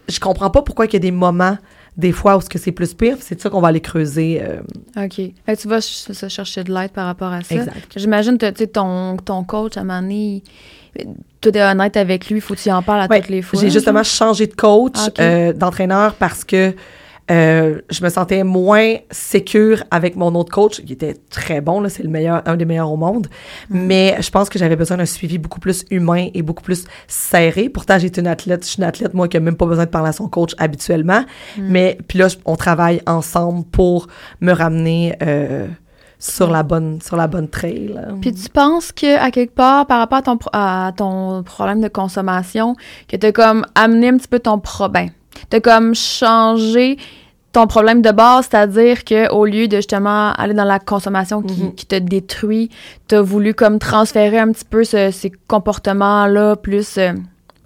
je 0.07 0.19
comprends 0.19 0.49
pas 0.49 0.61
pourquoi 0.61 0.85
il 0.85 0.93
y 0.93 0.95
a 0.95 0.99
des 0.99 1.11
moments, 1.11 1.57
des 1.97 2.11
fois, 2.11 2.37
où 2.37 2.41
ce 2.41 2.49
que 2.49 2.57
c'est 2.59 2.71
plus 2.71 2.93
pire. 2.93 3.17
C'est 3.19 3.39
ça 3.41 3.49
qu'on 3.49 3.59
va 3.61 3.69
aller 3.69 3.81
creuser. 3.81 4.41
euh, 4.41 4.61
OK. 5.03 5.15
Tu 5.59 5.67
vas 5.67 5.81
ch- 5.81 6.27
chercher 6.31 6.63
de 6.63 6.73
l'aide 6.73 6.91
par 6.91 7.05
rapport 7.07 7.31
à 7.33 7.41
ça. 7.41 7.55
Exact. 7.55 7.93
J'imagine, 7.95 8.37
que 8.37 8.49
tu 8.51 8.59
sais, 8.59 8.67
ton, 8.67 9.17
ton 9.17 9.43
coach, 9.43 9.75
à 9.77 9.81
un 9.81 9.83
moment 9.83 10.01
donné, 10.01 10.43
il- 10.97 11.05
toi, 11.41 11.51
t'es 11.51 11.61
honnête 11.61 11.97
avec 11.97 12.29
lui, 12.29 12.39
faut 12.41 12.55
que 12.55 12.59
tu 12.59 12.71
en 12.71 12.81
parles 12.81 13.01
à 13.01 13.07
Ouais, 13.07 13.19
toutes 13.21 13.29
les 13.29 13.41
fois. 13.41 13.59
J'ai 13.59 13.69
justement 13.69 14.03
changé 14.03 14.47
de 14.47 14.53
coach, 14.55 14.95
Ah, 14.97 15.09
euh, 15.21 15.53
d'entraîneur, 15.53 16.13
parce 16.15 16.43
que 16.43 16.73
euh, 17.29 17.81
je 17.89 18.03
me 18.03 18.09
sentais 18.09 18.43
moins 18.43 18.95
sécure 19.11 19.83
avec 19.91 20.15
mon 20.15 20.33
autre 20.35 20.51
coach, 20.51 20.81
qui 20.81 20.93
était 20.93 21.15
très 21.29 21.61
bon, 21.61 21.81
là, 21.81 21.89
c'est 21.89 22.03
le 22.03 22.09
meilleur, 22.09 22.41
un 22.45 22.55
des 22.55 22.65
meilleurs 22.65 22.91
au 22.91 22.97
monde. 22.97 23.27
Mm. 23.69 23.79
Mais 23.85 24.17
je 24.19 24.29
pense 24.29 24.49
que 24.49 24.57
j'avais 24.57 24.75
besoin 24.75 24.97
d'un 24.97 25.05
suivi 25.05 25.37
beaucoup 25.37 25.59
plus 25.59 25.85
humain 25.91 26.29
et 26.33 26.41
beaucoup 26.41 26.63
plus 26.63 26.85
serré. 27.07 27.69
Pourtant, 27.69 27.99
j'étais 27.99 28.21
une 28.21 28.27
athlète, 28.27 28.63
je 28.63 28.69
suis 28.69 28.77
une 28.77 28.87
athlète, 28.87 29.13
moi, 29.13 29.27
qui 29.27 29.37
n'a 29.37 29.41
même 29.41 29.57
pas 29.57 29.65
besoin 29.65 29.85
de 29.85 29.89
parler 29.89 30.09
à 30.09 30.13
son 30.13 30.29
coach 30.29 30.53
habituellement. 30.57 31.23
Mm. 31.57 31.67
Mais 31.67 31.97
puis 32.07 32.19
là, 32.19 32.27
on 32.45 32.55
travaille 32.55 33.01
ensemble 33.05 33.65
pour 33.65 34.07
me 34.41 34.53
ramener 34.53 35.15
euh, 35.21 35.67
sur 36.19 36.49
la 36.49 36.63
bonne 36.63 36.99
sur 37.01 37.15
la 37.15 37.27
bonne 37.27 37.47
trail. 37.47 37.93
Puis 38.21 38.33
tu 38.33 38.49
penses 38.49 38.91
que 38.91 39.19
à 39.19 39.29
quelque 39.31 39.53
part, 39.53 39.85
par 39.85 39.99
rapport 39.99 40.17
à 40.17 40.21
ton, 40.23 40.37
pro- 40.37 40.49
à 40.51 40.91
ton 40.97 41.43
problème 41.43 41.79
de 41.79 41.89
consommation, 41.89 42.75
que 43.07 43.17
t'as 43.17 43.31
comme 43.31 43.65
amené 43.75 44.09
un 44.09 44.17
petit 44.17 44.27
peu 44.27 44.39
ton 44.39 44.57
problème. 44.59 45.09
T'as 45.49 45.59
comme 45.59 45.93
changé 45.95 46.97
ton 47.53 47.65
problème 47.65 48.01
de 48.01 48.11
base, 48.11 48.47
c'est-à-dire 48.51 49.03
que 49.03 49.31
au 49.31 49.45
lieu 49.45 49.67
de 49.67 49.77
justement 49.77 50.31
aller 50.33 50.53
dans 50.53 50.65
la 50.65 50.79
consommation 50.79 51.41
qui, 51.41 51.63
Mhm. 51.63 51.75
qui 51.75 51.85
te 51.87 51.95
détruit, 51.95 52.69
t'as 53.07 53.21
voulu 53.21 53.53
comme 53.53 53.79
transférer 53.79 54.37
un 54.37 54.51
petit 54.51 54.65
peu 54.65 54.83
ce- 54.83 55.09
ces 55.11 55.31
comportements-là 55.47 56.55
plus 56.57 56.97
euh, 56.97 57.13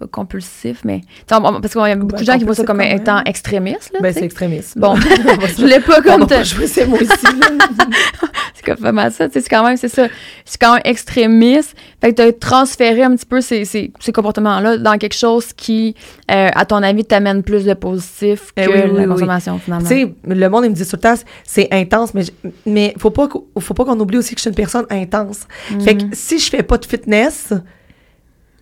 pas 0.02 0.08
compulsifs, 0.10 0.80
mais 0.84 1.00
tu 1.00 1.06
sais, 1.28 1.34
on- 1.34 1.44
on- 1.46 1.60
parce 1.60 1.72
qu'il 1.72 1.82
y 1.82 1.84
a 1.90 1.96
beaucoup 1.96 2.12
Ben, 2.12 2.20
de 2.20 2.24
gens 2.24 2.38
qui 2.38 2.44
voient 2.44 2.54
ça 2.54 2.64
compulsif 2.64 2.90
comme 2.92 3.00
étant 3.00 3.22
extrémiste. 3.24 3.90
Là, 3.94 4.00
Ben, 4.00 4.12
tu 4.12 4.18
c'est 4.20 4.24
extrémiste. 4.26 4.78
Bon, 4.78 4.94
je 4.96 5.60
voulais 5.60 5.80
pas 5.80 6.00
comme 6.02 6.26
te- 6.26 6.44
jouer 6.44 6.66
ces 6.66 6.86
mots 6.86 6.96
c'est 8.54 8.64
comme 8.64 9.10
ça, 9.10 9.28
tu 9.28 9.40
c'est 9.40 9.48
quand 9.48 9.64
même, 9.64 9.76
c'est 9.76 9.88
ça, 9.88 10.06
c'est 10.44 10.60
quand 10.60 10.74
même 10.74 10.82
extrémiste. 10.84 11.76
Fait 12.00 12.10
que 12.10 12.16
t'as 12.16 12.32
transféré 12.32 13.02
un 13.02 13.14
petit 13.16 13.26
peu 13.26 13.40
ces, 13.40 13.64
ces, 13.64 13.92
ces 14.00 14.12
comportements-là 14.12 14.78
dans 14.78 14.98
quelque 14.98 15.14
chose 15.16 15.52
qui, 15.52 15.94
euh, 16.30 16.48
à 16.54 16.64
ton 16.64 16.76
avis, 16.82 17.04
t'amène 17.04 17.42
plus 17.42 17.64
de 17.64 17.74
positif 17.74 18.52
que 18.56 18.62
Eh 18.62 18.66
oui, 18.68 18.74
oui, 18.84 18.92
la 18.96 19.02
oui. 19.02 19.06
consommation, 19.08 19.58
finalement. 19.58 19.88
Tu 19.88 19.94
sais, 20.02 20.14
le 20.26 20.48
monde, 20.48 20.64
il 20.64 20.70
me 20.70 20.74
dit 20.74 20.84
tout 20.84 20.96
le 20.96 21.00
temps, 21.00 21.14
c'est 21.44 21.68
intense, 21.72 22.14
mais, 22.14 22.22
mais 22.66 22.94
faut 22.98 23.10
pas, 23.10 23.28
faut 23.58 23.74
pas 23.74 23.84
qu'on 23.84 23.98
oublie 23.98 24.18
aussi 24.18 24.34
que 24.34 24.38
je 24.38 24.42
suis 24.42 24.50
une 24.50 24.56
personne 24.56 24.86
intense. 24.90 25.46
Fait 25.80 25.96
que 25.96 26.04
si 26.12 26.38
je 26.38 26.48
fais 26.50 26.62
pas 26.62 26.78
de 26.78 26.86
fitness, 26.86 27.52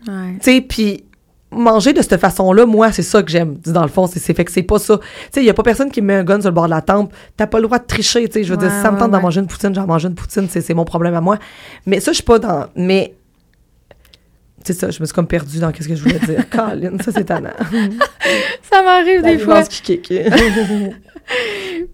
Ouais. 0.08 0.32
tu 0.42 0.50
sais, 0.52 0.60
puis 0.62 1.04
manger 1.50 1.92
de 1.92 2.02
cette 2.02 2.20
façon-là, 2.20 2.66
moi, 2.66 2.92
c'est 2.92 3.02
ça 3.02 3.22
que 3.22 3.30
j'aime. 3.30 3.58
Dans 3.66 3.82
le 3.82 3.88
fond, 3.88 4.06
c'est 4.06 4.20
fait 4.34 4.44
que 4.44 4.52
c'est 4.52 4.62
pas 4.62 4.78
ça. 4.78 4.98
Tu 4.98 5.04
sais, 5.32 5.40
il 5.42 5.46
y 5.46 5.50
a 5.50 5.54
pas 5.54 5.62
personne 5.62 5.90
qui 5.90 6.00
me 6.00 6.08
met 6.08 6.14
un 6.14 6.24
gun 6.24 6.40
sur 6.40 6.50
le 6.50 6.54
bord 6.54 6.66
de 6.66 6.70
la 6.70 6.82
tempe. 6.82 7.12
T'as 7.36 7.46
pas 7.46 7.58
le 7.58 7.64
droit 7.64 7.78
de 7.78 7.86
tricher, 7.86 8.28
tu 8.28 8.34
sais. 8.34 8.44
Je 8.44 8.52
veux 8.52 8.58
dire, 8.58 8.70
si 8.70 8.80
ça 8.80 8.90
me 8.90 8.94
ouais, 8.94 9.00
tente 9.00 9.10
d'en 9.10 9.18
ouais. 9.18 9.22
manger 9.22 9.40
une 9.40 9.46
poutine, 9.46 9.74
j'en 9.74 9.86
mange 9.86 10.04
une 10.04 10.14
poutine, 10.14 10.48
c'est 10.48 10.74
mon 10.74 10.84
problème 10.84 11.14
à 11.14 11.20
moi. 11.20 11.38
Mais 11.86 12.00
ça, 12.00 12.12
je 12.12 12.16
suis 12.16 12.24
pas 12.24 12.38
dans... 12.38 12.66
Mais... 12.76 13.14
C'est 14.62 14.74
ça, 14.74 14.90
je 14.90 15.00
me 15.00 15.06
suis 15.06 15.14
comme 15.14 15.26
perdue 15.26 15.58
dans 15.58 15.72
qu'est-ce 15.72 15.88
que 15.88 15.94
je 15.94 16.02
voulais 16.02 16.18
dire. 16.18 16.48
Colin, 16.50 16.98
ça, 17.02 17.12
c'est 17.12 17.24
tannant. 17.24 17.48
Ça 18.70 18.82
m'arrive 18.82 19.22
des 19.22 19.38
fois. 19.38 19.62
qui 19.62 19.98
kick. 19.98 20.12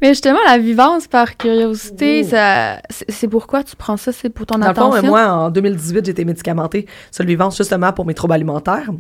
Mais 0.03 0.09
justement, 0.09 0.38
la 0.46 0.59
vivance 0.59 1.07
par 1.07 1.37
curiosité, 1.37 2.22
Oh. 2.25 2.29
ça, 2.31 2.81
c'est 3.09 3.29
pourquoi 3.29 3.62
tu 3.62 3.77
prends 3.77 3.96
ça, 3.96 4.12
c'est 4.12 4.29
pour 4.31 4.46
ton 4.46 4.59
Dans 4.59 4.68
le 4.68 4.75
fond, 4.75 4.92
attention? 4.92 5.09
moi, 5.09 5.27
en 5.27 5.51
2018, 5.51 6.05
j'ai 6.05 6.11
été 6.12 6.25
médicamentée 6.25 6.87
sur 7.11 7.25
le 7.25 7.29
vivance 7.29 7.57
justement 7.57 7.92
pour 7.92 8.05
mes 8.07 8.14
troubles 8.14 8.35
alimentaires. 8.35 8.90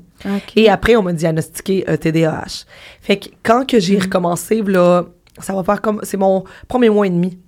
Et 0.54 0.68
après, 0.68 0.96
on 0.96 1.02
m'a 1.02 1.12
diagnostiqué 1.12 1.84
euh, 1.88 1.96
TDAH. 1.96 2.64
Fait 3.00 3.18
que 3.18 3.28
quand 3.42 3.66
que 3.66 3.76
Mm. 3.76 3.80
j'ai 3.80 3.98
recommencé, 3.98 4.62
là, 4.62 5.04
ça 5.38 5.52
va 5.54 5.62
faire 5.64 5.80
comme... 5.82 6.00
C'est 6.02 6.16
mon 6.16 6.44
premier 6.68 6.88
mois 6.90 7.06
et 7.06 7.10
demi 7.10 7.38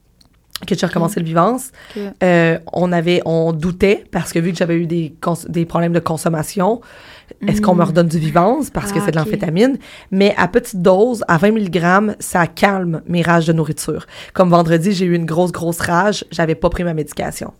que 0.67 0.75
j'ai 0.75 0.87
recommencé 0.87 1.21
le 1.21 1.27
Vivance. 1.27 1.71
Euh, 2.23 2.59
on 2.73 2.91
avait, 2.91 3.23
on 3.25 3.53
doutait 3.53 4.05
parce 4.11 4.33
que 4.33 4.41
vu 4.41 4.51
que 4.51 4.59
j'avais 4.59 4.75
eu 4.75 4.87
des 4.87 5.65
problèmes 5.67 5.93
de 5.93 6.01
consommation, 6.01 6.81
est-ce 7.47 7.61
qu'on 7.61 7.75
me 7.75 7.85
redonne 7.85 8.09
du 8.09 8.19
Vivance 8.19 8.71
parce 8.71 8.93
que 8.93 8.99
Ah, 8.99 9.03
c'est 9.07 9.13
de 9.13 9.19
ok. 9.19 9.25
l'amphétamine? 9.25 9.79
Mais 10.11 10.35
à 10.37 10.49
petite 10.49 10.83
dose, 10.83 11.25
à 11.29 11.39
20 11.39 11.53
mg, 11.53 12.17
ça 12.19 12.47
calme 12.47 13.03
mes 13.07 13.23
rages 13.23 13.47
de 13.47 13.53
nourriture. 13.53 14.07
Comme 14.35 14.51
vendredi, 14.51 14.93
j'ai 14.93 15.05
eu 15.07 15.15
une 15.15 15.25
grosse, 15.27 15.53
grosse 15.53 15.81
rage, 15.81 16.25
j'avais 16.31 16.55
pas 16.55 16.69
pris 16.71 16.85
ma 16.85 16.95
médication. 16.95 17.53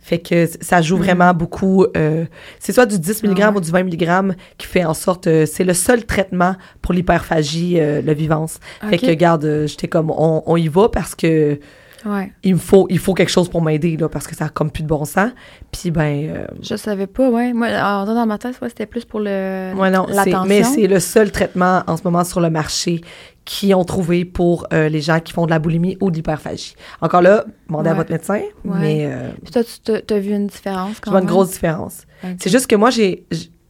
Fait 0.00 0.18
que 0.18 0.46
ça 0.60 0.80
joue 0.82 0.96
vraiment 0.96 1.34
beaucoup. 1.34 1.84
euh, 1.96 2.24
c'est 2.60 2.72
soit 2.72 2.86
du 2.86 2.98
10 2.98 3.22
mg 3.24 3.40
Ah 3.42 3.50
ouais. 3.50 3.56
ou 3.56 3.60
du 3.60 3.70
20 3.70 3.82
mg 3.84 4.34
qui 4.58 4.66
fait 4.66 4.84
en 4.84 4.94
sorte. 4.94 5.26
euh, 5.26 5.44
c'est 5.46 5.64
le 5.64 5.74
seul 5.74 6.04
traitement 6.04 6.54
pour 6.82 6.94
l'hyperphagie, 6.94 7.80
euh, 7.80 8.00
le 8.02 8.12
Vivance. 8.14 8.60
Fait 8.88 8.98
que, 8.98 9.12
garde, 9.12 9.64
j'étais 9.66 9.88
comme, 9.88 10.10
on, 10.10 10.42
on 10.46 10.56
y 10.56 10.68
va 10.68 10.88
parce 10.88 11.14
que 11.14 11.58
Ouais. 12.06 12.32
il 12.44 12.54
me 12.54 12.58
faut, 12.58 12.86
il 12.88 12.98
faut 12.98 13.14
quelque 13.14 13.30
chose 13.30 13.48
pour 13.48 13.62
m'aider, 13.62 13.96
là, 13.96 14.08
parce 14.08 14.26
que 14.26 14.36
ça 14.36 14.46
a 14.46 14.48
comme 14.48 14.70
plus 14.70 14.84
de 14.84 14.88
bon 14.88 15.04
sens. 15.04 15.32
Puis, 15.72 15.90
ben, 15.90 16.28
euh, 16.28 16.46
Je 16.62 16.76
savais 16.76 17.08
pas, 17.08 17.28
ouais. 17.28 17.52
Moi, 17.52 17.68
en 17.68 18.04
dans 18.06 18.26
ma 18.26 18.38
tête, 18.38 18.58
ouais, 18.62 18.68
c'était 18.68 18.86
plus 18.86 19.04
pour 19.04 19.20
le 19.20 19.72
ouais, 19.76 19.90
non, 19.90 20.06
mais 20.46 20.62
c'est 20.62 20.86
le 20.86 21.00
seul 21.00 21.32
traitement 21.32 21.82
en 21.86 21.96
ce 21.96 22.02
moment 22.04 22.22
sur 22.22 22.40
le 22.40 22.48
marché 22.48 23.00
qui 23.44 23.74
ont 23.74 23.84
trouvé 23.84 24.24
pour 24.24 24.66
euh, 24.72 24.88
les 24.88 25.00
gens 25.00 25.20
qui 25.20 25.32
font 25.32 25.46
de 25.46 25.50
la 25.50 25.58
boulimie 25.58 25.96
ou 26.00 26.10
de 26.10 26.16
l'hyperphagie. 26.16 26.74
Encore 27.00 27.22
là, 27.22 27.44
demandez 27.68 27.90
à 27.90 27.94
votre 27.94 28.10
médecin, 28.10 28.40
mais 28.64 29.06
euh, 29.06 29.30
Puis 29.42 29.52
toi, 29.52 29.62
tu 29.64 30.02
t'as 30.02 30.18
vu 30.18 30.32
une 30.32 30.48
différence 30.48 30.96
je 30.96 31.00
quand 31.00 31.10
vois 31.12 31.20
une 31.20 31.26
grosse 31.26 31.50
différence. 31.50 32.02
C'est 32.38 32.50
juste 32.50 32.66
que 32.66 32.76
moi, 32.76 32.90
j'ai 32.90 33.24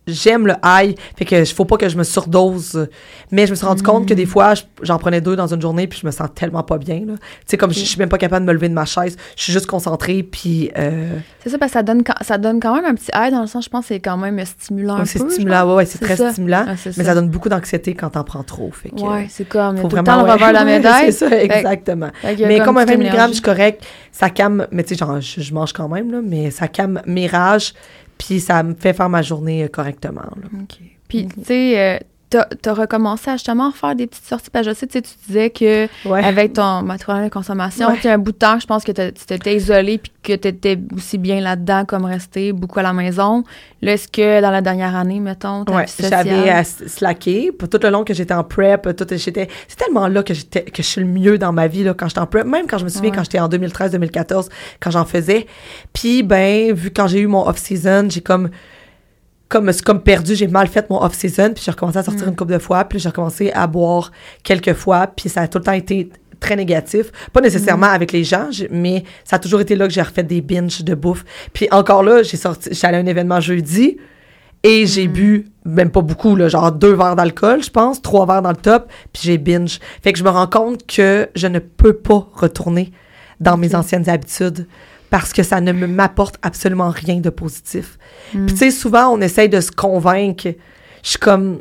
j'aime 0.07 0.47
le 0.47 0.55
high, 0.64 0.97
fait 1.16 1.25
que 1.25 1.45
faut 1.47 1.64
pas 1.64 1.77
que 1.77 1.88
je 1.88 1.97
me 1.97 2.05
surdose. 2.05 2.88
Mais 3.33 3.47
je 3.47 3.51
me 3.51 3.57
suis 3.57 3.66
rendu 3.66 3.83
compte 3.83 4.07
que 4.07 4.14
Mm. 4.14 4.16
des 4.16 4.27
fois, 4.27 4.55
je- 4.55 4.62
j'en 4.83 4.99
prenais 4.99 5.21
deux 5.21 5.37
dans 5.37 5.53
une 5.53 5.61
journée, 5.61 5.87
puis 5.87 5.99
je 6.01 6.07
me 6.07 6.12
sens 6.12 6.29
tellement 6.35 6.62
pas 6.62 6.79
bien. 6.79 7.01
Tu 7.01 7.14
sais, 7.47 7.57
comme 7.57 7.73
je 7.73 7.81
je 7.81 7.85
suis 7.85 7.99
même 7.99 8.09
pas 8.09 8.19
capable 8.19 8.45
de 8.47 8.49
me 8.51 8.55
lever 8.55 8.69
de 8.69 8.75
ma 8.75 8.85
chaise, 8.85 9.16
je 9.37 9.42
suis 9.42 9.53
juste 9.53 9.66
concentrée, 9.66 10.23
puis 10.23 10.71
euh, 10.79 11.19
C'est 11.42 11.51
ça, 11.51 11.59
parce 11.59 11.73
que 11.73 11.79
ça 11.79 11.83
donne, 11.83 12.05
quand- 12.05 12.14
ça 12.23 12.38
donne 12.38 12.61
quand 12.61 12.75
même 12.75 12.85
un 12.85 12.95
petit 12.95 13.11
air 13.12 13.31
dans 13.31 13.40
le 13.40 13.47
sens, 13.47 13.64
je 13.64 13.69
pense 13.71 13.83
que 13.83 13.88
c'est 13.95 14.01
quand 14.01 14.16
même 14.16 14.42
stimulant 14.45 14.99
ouais, 14.99 15.05
c'est 15.07 15.19
stimulant. 15.31 15.69
Ouais, 15.69 15.75
ouais, 15.77 15.87
c'est 15.87 15.99
très 15.99 16.16
ça. 16.16 16.33
stimulant. 16.33 16.64
Ah, 16.69 16.73
Mais 16.85 16.92
ça. 16.92 17.05
ça 17.05 17.14
donne 17.14 17.29
beaucoup 17.29 17.49
d'anxiété 17.49 17.95
quand 17.95 18.11
t'en 18.11 18.25
prends 18.25 18.42
trop. 18.42 18.71
Fait 18.73 18.90
que, 18.90 19.01
Ouais, 19.01 19.27
c'est 19.29 19.49
comme, 19.49 19.77
faut 19.79 19.88
tout 19.88 19.97
le 19.97 20.03
vraiment 20.03 20.19
temps 20.21 20.23
le 20.23 20.29
ouais. 20.29 20.33
revers 20.35 20.49
de 20.49 20.55
la 20.55 20.64
médaille. 20.64 21.12
c'est 21.12 21.29
ça, 21.29 21.40
exactement. 21.42 22.11
Fait 22.23 22.45
a 22.45 22.47
Mais 22.49 22.61
comme 22.61 22.77
un 22.79 22.87
toute 22.87 22.97
20 22.97 23.01
une 23.03 23.09
mg, 23.09 23.29
je 23.29 23.33
suis 23.35 23.42
correct. 23.42 23.85
Ça 24.12 24.31
calme, 24.31 24.66
mais 24.71 24.83
tu 24.83 24.95
sais, 24.95 24.99
genre, 24.99 25.21
je, 25.21 25.40
je 25.40 25.53
mange 25.55 25.73
quand 25.73 25.88
même, 25.88 26.11
là, 26.11 26.21
mais 26.25 26.51
ça 26.51 26.69
calme 26.69 27.03
mes 27.07 27.27
rages, 27.27 27.75
puis 28.18 28.40
ça 28.40 28.62
me 28.62 28.74
fait 28.74 28.92
faire 28.92 29.09
ma 29.09 29.22
journée 29.22 29.64
euh, 29.64 29.68
correctement. 29.68 30.24
Puis, 31.09 31.29
tu 31.29 31.44
sais, 31.44 31.79
euh, 31.79 31.98
t'as 32.28 32.44
t'as 32.60 32.74
recommencé 32.74 33.30
à 33.30 33.34
justement 33.34 33.70
faire 33.70 33.94
des 33.94 34.06
petites 34.06 34.24
sorties. 34.26 34.50
Parce 34.50 34.66
que 34.66 34.72
je 34.72 34.76
sais, 34.78 34.86
tu 34.86 34.92
sais, 34.94 35.02
tu 35.02 35.10
disais 35.26 35.50
que 35.50 35.86
Ouais. 36.08 36.24
avec 36.24 36.54
ton 36.54 36.82
ma 36.82 36.98
problème 36.98 37.24
de 37.26 37.30
consommation, 37.32 37.88
Ouais. 37.88 38.10
un 38.10 38.18
bout 38.18 38.32
de 38.32 38.36
temps, 38.38 38.58
je 38.58 38.66
pense 38.66 38.82
que 38.84 38.92
tu 38.92 39.12
t'étais 39.26 39.56
isolé 39.56 39.98
puis 39.98 40.12
que 40.22 40.32
tu 40.34 40.48
étais 40.48 40.78
aussi 40.94 41.18
bien 41.18 41.40
là-dedans 41.40 41.84
comme 41.84 42.04
resté 42.04 42.52
beaucoup 42.52 42.80
à 42.80 42.82
la 42.82 42.92
maison. 42.92 43.44
Là, 43.82 43.92
est-ce 43.92 44.08
que 44.08 44.40
dans 44.40 44.50
la 44.50 44.60
dernière 44.60 44.96
année, 44.96 45.20
mettons, 45.20 45.64
ta 45.64 45.72
Ouais, 45.74 45.84
j'avais 46.00 46.48
à 46.50 46.60
s- 46.60 46.82
slacké. 46.86 47.52
Pour 47.52 47.68
tout 47.68 47.78
le 47.82 47.90
long 47.90 48.02
que 48.04 48.12
j'étais 48.14 48.34
en 48.34 48.42
prep, 48.42 48.96
tout, 48.96 49.06
j'étais, 49.16 49.48
c'est 49.68 49.76
tellement 49.76 50.08
là 50.08 50.22
que 50.24 50.34
j'étais, 50.34 50.62
que 50.64 50.82
je 50.82 50.88
suis 50.88 51.00
le 51.00 51.06
mieux 51.06 51.38
dans 51.38 51.52
ma 51.52 51.68
vie, 51.68 51.84
là, 51.84 51.94
quand 51.94 52.08
j'étais 52.08 52.20
en 52.20 52.26
prep. 52.26 52.44
Même 52.46 52.66
quand 52.66 52.78
je 52.78 52.84
me 52.84 52.88
souviens, 52.88 53.10
Ouais. 53.10 53.16
quand 53.16 53.22
j'étais 53.24 53.38
en 53.38 53.48
2013-2014, 53.48 54.48
quand 54.80 54.90
j'en 54.90 55.04
faisais. 55.04 55.46
Puis, 55.92 56.22
ben, 56.22 56.72
vu 56.72 56.90
quand 56.90 57.06
j'ai 57.06 57.20
eu 57.20 57.26
mon 57.28 57.46
off-season, 57.46 58.06
j'ai 58.10 58.20
comme, 58.20 58.48
comme, 59.48 59.70
comme 59.85 60.00
perdu, 60.02 60.35
j'ai 60.35 60.48
mal 60.48 60.66
fait 60.68 60.88
mon 60.90 61.02
off-season, 61.02 61.52
puis 61.54 61.62
j'ai 61.64 61.70
recommencé 61.70 61.98
à 61.98 62.02
sortir 62.02 62.26
Mm. 62.26 62.30
une 62.30 62.37
couple 62.37 62.52
de 62.54 62.59
fois, 62.59 62.85
puis 62.85 62.98
j'ai 62.98 63.09
recommencé 63.09 63.52
à 63.52 63.66
boire 63.66 64.11
quelques 64.42 64.74
fois, 64.74 65.06
puis 65.06 65.28
ça 65.28 65.42
a 65.42 65.48
tout 65.48 65.59
le 65.59 65.64
temps 65.64 65.72
été 65.72 66.11
très 66.40 66.56
négatif. 66.56 67.12
Pas 67.32 67.40
nécessairement 67.40 67.87
avec 67.87 68.12
les 68.12 68.24
gens, 68.24 68.48
mais 68.70 69.04
ça 69.24 69.37
a 69.37 69.38
toujours 69.38 69.61
été 69.61 69.76
là 69.76 69.87
que 69.87 69.92
j'ai 69.92 70.02
refait 70.02 70.22
des 70.22 70.40
binges 70.40 70.82
de 70.82 70.94
bouffe. 70.94 71.24
Puis 71.52 71.68
encore 71.70 72.02
là, 72.02 72.22
j'ai 72.22 72.37
sorti, 72.37 72.70
allée 72.82 72.98
à 72.98 73.00
un 73.00 73.06
événement 73.06 73.40
jeudi, 73.40 73.96
et 74.62 74.87
j'ai 74.87 75.06
bu, 75.06 75.46
même 75.64 75.90
pas 75.90 76.00
beaucoup, 76.00 76.35
là, 76.35 76.48
genre 76.48 76.72
deux 76.72 76.94
verres 76.94 77.14
d'alcool, 77.14 77.62
je 77.62 77.70
pense, 77.70 78.02
trois 78.02 78.26
verres 78.26 78.42
dans 78.42 78.50
le 78.50 78.56
top, 78.56 78.90
puis 79.12 79.22
j'ai 79.24 79.38
binge. 79.38 79.78
Fait 80.02 80.12
que 80.12 80.18
je 80.18 80.24
me 80.24 80.30
rends 80.30 80.48
compte 80.48 80.87
que 80.87 81.28
je 81.37 81.46
ne 81.46 81.61
peux 81.61 81.92
pas 81.92 82.26
retourner 82.35 82.90
dans 83.38 83.56
mes 83.56 83.74
anciennes 83.74 84.09
habitudes 84.09 84.66
parce 85.11 85.33
que 85.33 85.42
ça 85.42 85.61
ne 85.61 85.73
me 85.73 85.87
m'apporte 85.87 86.37
absolument 86.42 86.90
rien 86.90 87.16
de 87.21 87.31
positif. 87.31 87.99
Puis 88.33 88.47
tu 88.47 88.57
sais, 88.57 88.71
souvent, 88.71 89.09
on 89.11 89.21
essaye 89.21 89.49
de 89.49 89.61
se 89.61 89.71
convaincre. 89.71 90.49
Je 91.03 91.09
suis 91.11 91.19
comme... 91.19 91.61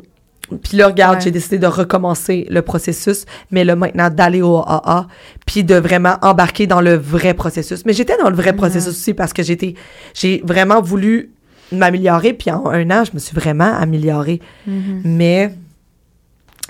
Puis 0.62 0.76
là, 0.76 0.86
regarde, 0.86 1.16
Ouais. 1.16 1.20
j'ai 1.22 1.30
décidé 1.32 1.58
de 1.58 1.66
recommencer 1.66 2.46
le 2.50 2.62
processus, 2.62 3.24
mais 3.50 3.64
là, 3.64 3.74
maintenant, 3.74 4.10
d'aller 4.10 4.42
au 4.42 4.58
AA, 4.58 5.08
puis 5.44 5.64
de 5.64 5.74
vraiment 5.74 6.18
embarquer 6.22 6.68
dans 6.68 6.80
le 6.80 6.94
vrai 6.94 7.34
processus. 7.34 7.84
Mais 7.84 7.92
j'étais 7.92 8.16
dans 8.16 8.30
le 8.30 8.36
vrai 8.36 8.52
processus 8.52 8.88
aussi 8.90 9.12
parce 9.14 9.32
que 9.32 9.42
j'étais... 9.42 9.74
J'ai 10.14 10.42
vraiment 10.44 10.80
voulu 10.80 11.30
m'améliorer, 11.72 12.32
puis 12.32 12.52
en 12.52 12.66
un 12.68 12.88
an, 12.92 13.02
je 13.04 13.10
me 13.12 13.18
suis 13.18 13.34
vraiment 13.34 13.74
améliorée. 13.76 14.40
Mhm. 14.68 15.02
Mais, 15.04 15.52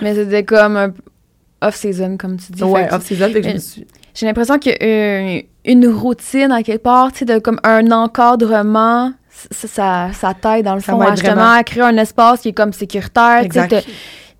Mais 0.01 0.15
c'était 0.15 0.45
comme 0.45 0.77
un 0.77 0.95
off-season, 1.61 2.17
comme 2.17 2.39
tu 2.39 2.53
dis. 2.53 2.63
ouais, 2.63 2.89
off-season, 2.93 3.29
fait 3.31 3.41
que 3.43 3.49
je 3.49 3.55
me 3.55 3.59
suis... 3.59 3.87
J'ai 4.17 4.25
l'impression 4.25 4.59
que 4.59 4.71
euh, 4.71 5.43
une 5.67 5.89
routine, 5.89 6.51
à 6.51 6.63
quelque 6.63 6.83
part, 6.83 7.13
tu 7.13 7.19
sais, 7.19 7.25
de 7.27 7.39
comme 7.39 7.61
un 7.63 7.91
encadrement, 7.91 9.13
ça, 9.51 9.69
ça, 9.69 10.09
ça 10.15 10.35
t'aide, 10.35 10.65
dans 10.65 10.75
le 10.75 10.81
Ça 10.81 10.93
fond, 10.93 11.01
justement 11.11 11.35
vraiment. 11.35 11.53
à 11.53 11.63
créer 11.63 11.83
un 11.83 11.97
espace 11.99 12.41
qui 12.41 12.49
est 12.49 12.53
comme 12.55 12.73
sécuritaire. 12.73 13.43
tu 13.45 13.61
sais, 13.61 13.85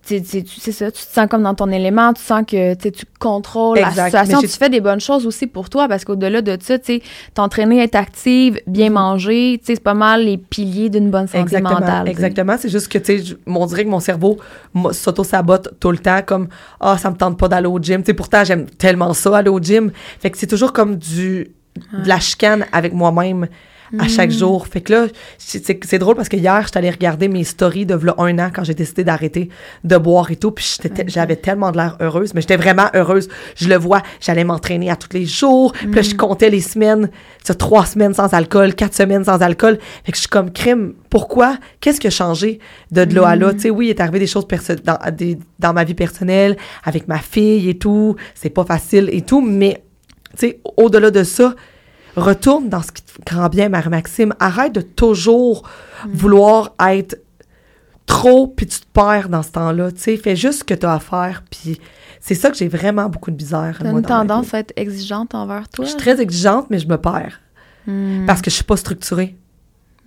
C'est 0.07 0.71
ça, 0.71 0.89
tu 0.89 1.01
te 1.01 1.13
sens 1.13 1.27
comme 1.29 1.43
dans 1.43 1.53
ton 1.53 1.69
élément, 1.69 2.13
tu 2.13 2.21
sens 2.21 2.43
que 2.47 2.73
tu 2.75 3.05
contrôles 3.19 3.77
la 3.79 3.91
situation. 3.91 4.39
Tu 4.39 4.47
fais 4.47 4.69
des 4.69 4.79
bonnes 4.79 5.01
choses 5.01 5.25
aussi 5.27 5.47
pour 5.47 5.69
toi 5.69 5.87
parce 5.87 6.05
qu'au-delà 6.05 6.41
de 6.41 6.57
ça, 6.61 6.79
tu 6.79 7.01
t'entraîner, 7.33 7.83
être 7.83 7.95
active, 7.95 8.59
bien 8.67 8.89
manger, 8.89 9.57
tu 9.59 9.65
sais, 9.65 9.75
c'est 9.75 9.83
pas 9.83 9.93
mal 9.93 10.23
les 10.23 10.37
piliers 10.37 10.89
d'une 10.89 11.09
bonne 11.09 11.27
santé 11.27 11.39
Exactement, 11.39 11.79
mentale. 11.79 12.07
exactement. 12.07 12.55
C'est 12.57 12.69
juste 12.69 12.87
que, 12.87 12.97
tu 12.99 13.19
sais, 13.19 13.35
on 13.45 13.65
dirait 13.65 13.83
que 13.83 13.89
mon 13.89 13.99
cerveau 13.99 14.37
s'auto-sabote 14.91 15.73
tout 15.79 15.91
le 15.91 15.97
temps, 15.97 16.21
comme 16.25 16.47
«Ah, 16.79 16.97
ça 16.97 17.11
me 17.11 17.15
tente 17.17 17.37
pas 17.37 17.47
d'aller 17.49 17.67
au 17.67 17.79
gym.» 17.79 18.01
Tu 18.03 18.07
sais, 18.07 18.13
pourtant, 18.13 18.43
j'aime 18.45 18.65
tellement 18.65 19.13
ça, 19.13 19.37
aller 19.37 19.49
au 19.49 19.59
gym. 19.59 19.91
Fait 20.19 20.31
que 20.31 20.37
c'est 20.37 20.47
toujours 20.47 20.71
comme 20.71 20.95
du 20.95 21.51
de 21.93 22.07
la 22.07 22.19
chicane 22.19 22.65
avec 22.71 22.93
moi-même 22.93 23.47
à 23.99 24.07
chaque 24.07 24.29
Mm. 24.29 24.33
jour. 24.37 24.67
Fait 24.67 24.81
que 24.81 24.93
là, 24.93 25.07
c'est 25.37 25.99
drôle 25.99 26.15
parce 26.15 26.29
que 26.29 26.37
hier, 26.37 26.61
j'étais 26.65 26.77
allée 26.79 26.89
regarder 26.89 27.27
mes 27.27 27.43
stories 27.43 27.85
de 27.85 27.95
v'là 27.95 28.15
un 28.17 28.37
an 28.39 28.49
quand 28.53 28.63
j'ai 28.63 28.73
décidé 28.73 29.03
d'arrêter 29.03 29.49
de 29.83 29.97
boire 29.97 30.29
et 30.31 30.35
tout. 30.35 30.51
Puis 30.51 30.77
j'avais 31.07 31.35
tellement 31.37 31.71
de 31.71 31.77
l'air 31.77 31.97
heureuse, 31.99 32.33
mais 32.33 32.41
j'étais 32.41 32.57
vraiment 32.57 32.87
heureuse. 32.93 33.29
Je 33.55 33.67
le 33.69 33.75
vois, 33.77 34.01
j'allais 34.19 34.43
m'entraîner 34.43 34.89
à 34.89 34.95
tous 34.95 35.09
les 35.13 35.25
jours. 35.25 35.71
Puis 35.73 35.91
là, 35.91 36.01
je 36.01 36.13
Mm. 36.13 36.17
comptais 36.17 36.49
les 36.49 36.61
semaines, 36.61 37.09
trois 37.57 37.85
semaines 37.85 38.13
sans 38.13 38.33
alcool, 38.33 38.75
quatre 38.75 38.93
semaines 38.93 39.23
sans 39.23 39.41
alcool. 39.41 39.77
Fait 40.03 40.11
que 40.11 40.17
je 40.17 40.21
suis 40.21 40.29
comme 40.29 40.51
crime. 40.51 40.93
Pourquoi? 41.09 41.57
Qu'est-ce 41.79 41.99
qui 41.99 42.07
a 42.07 42.11
changé 42.11 42.59
de 42.91 43.05
de 43.05 43.15
là 43.15 43.27
à 43.29 43.35
là? 43.35 43.53
Tu 43.53 43.59
sais, 43.61 43.69
oui, 43.69 43.87
il 43.87 43.89
est 43.91 44.01
arrivé 44.01 44.19
des 44.19 44.27
choses 44.27 44.45
dans, 44.83 44.97
des- 45.11 45.37
dans 45.59 45.71
ma 45.73 45.83
vie 45.83 45.93
personnelle, 45.93 46.57
avec 46.83 47.07
ma 47.07 47.19
fille 47.19 47.69
et 47.69 47.77
tout. 47.77 48.15
C'est 48.35 48.49
pas 48.49 48.65
facile 48.65 49.09
et 49.11 49.21
tout, 49.21 49.41
mais 49.41 49.81
tu 50.37 50.47
sais, 50.47 50.59
au-delà 50.75 51.09
de 51.09 51.23
ça, 51.23 51.55
retourne 52.17 52.67
dans 52.69 52.81
ce 52.81 52.91
qui 52.91 53.03
te 53.03 53.33
rend 53.35 53.47
bien, 53.49 53.69
Marie-Maxime. 53.69 54.33
Arrête 54.39 54.73
de 54.73 54.81
toujours 54.81 55.63
Mm. 56.05 56.11
vouloir 56.13 56.75
être 56.87 57.17
trop, 58.05 58.47
puis 58.47 58.67
tu 58.67 58.79
te 58.79 58.85
perds 58.93 59.29
dans 59.29 59.43
ce 59.43 59.51
temps-là. 59.51 59.91
Tu 59.91 59.99
sais, 59.99 60.17
fais 60.17 60.35
juste 60.35 60.59
ce 60.59 60.63
que 60.63 60.73
tu 60.73 60.85
as 60.85 60.93
à 60.93 60.99
faire, 60.99 61.43
puis 61.49 61.79
c'est 62.21 62.35
ça 62.35 62.49
que 62.51 62.57
j'ai 62.57 62.67
vraiment 62.67 63.09
beaucoup 63.09 63.31
de 63.31 63.35
bizarre. 63.35 63.75
T'as 63.79 63.89
moi, 63.89 63.99
une 63.99 64.05
tendance 64.05 64.53
à 64.53 64.59
être 64.59 64.73
exigeante 64.75 65.33
envers 65.35 65.67
toi? 65.69 65.85
Je 65.85 65.89
suis 65.89 65.97
très 65.99 66.19
exigeante, 66.21 66.67
mais 66.69 66.79
je 66.79 66.87
me 66.87 66.97
perds 66.97 67.39
Hmm, 67.87 68.25
parce 68.25 68.41
que 68.41 68.49
je 68.49 68.55
suis 68.55 68.65
pas 68.65 68.75
structurée. 68.75 69.37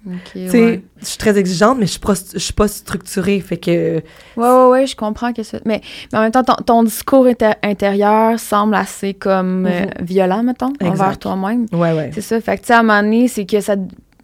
Ok, 0.07 0.15
Tu 0.33 0.49
sais, 0.49 0.65
ouais. 0.65 0.83
je 1.01 1.07
suis 1.07 1.19
très 1.19 1.37
exigeante, 1.39 1.79
mais 1.79 1.87
je 1.87 1.99
je 2.35 2.39
suis 2.39 2.53
pas 2.53 2.69
structurée. 2.69 3.41
Fait 3.41 3.57
que, 3.57 3.97
Ouais, 4.37 4.49
ouais, 4.49 4.67
ouais, 4.69 4.87
je 4.87 4.97
comprends 4.97 5.33
que 5.33 5.43
ça. 5.43 5.59
Mais, 5.65 5.81
mais 6.13 6.19
en 6.19 6.23
même 6.23 6.33
temps, 6.33 6.43
ton, 6.45 6.55
ton 6.55 6.83
discours 6.83 7.27
inter- 7.27 7.53
intérieur 7.63 8.39
semble 8.39 8.75
assez 8.75 9.15
comme 9.15 9.67
euh, 9.67 9.87
violent, 10.01 10.43
mettons, 10.43 10.73
envers 10.83 11.11
Mhm. 11.11 11.17
Toi-même. 11.17 11.67
ouais, 11.73 11.93
ouais. 11.93 12.11
C'est 12.15 12.21
ça. 12.21 12.41
Fait 12.41 12.57
que, 12.57 12.63
tu 12.63 12.69
sais, 12.69 12.73
à 12.75 12.81
un 12.81 12.83
moment 12.83 13.03
donné, 13.03 13.29
c'est 13.29 13.45
que 13.47 13.61
ça. 13.61 13.77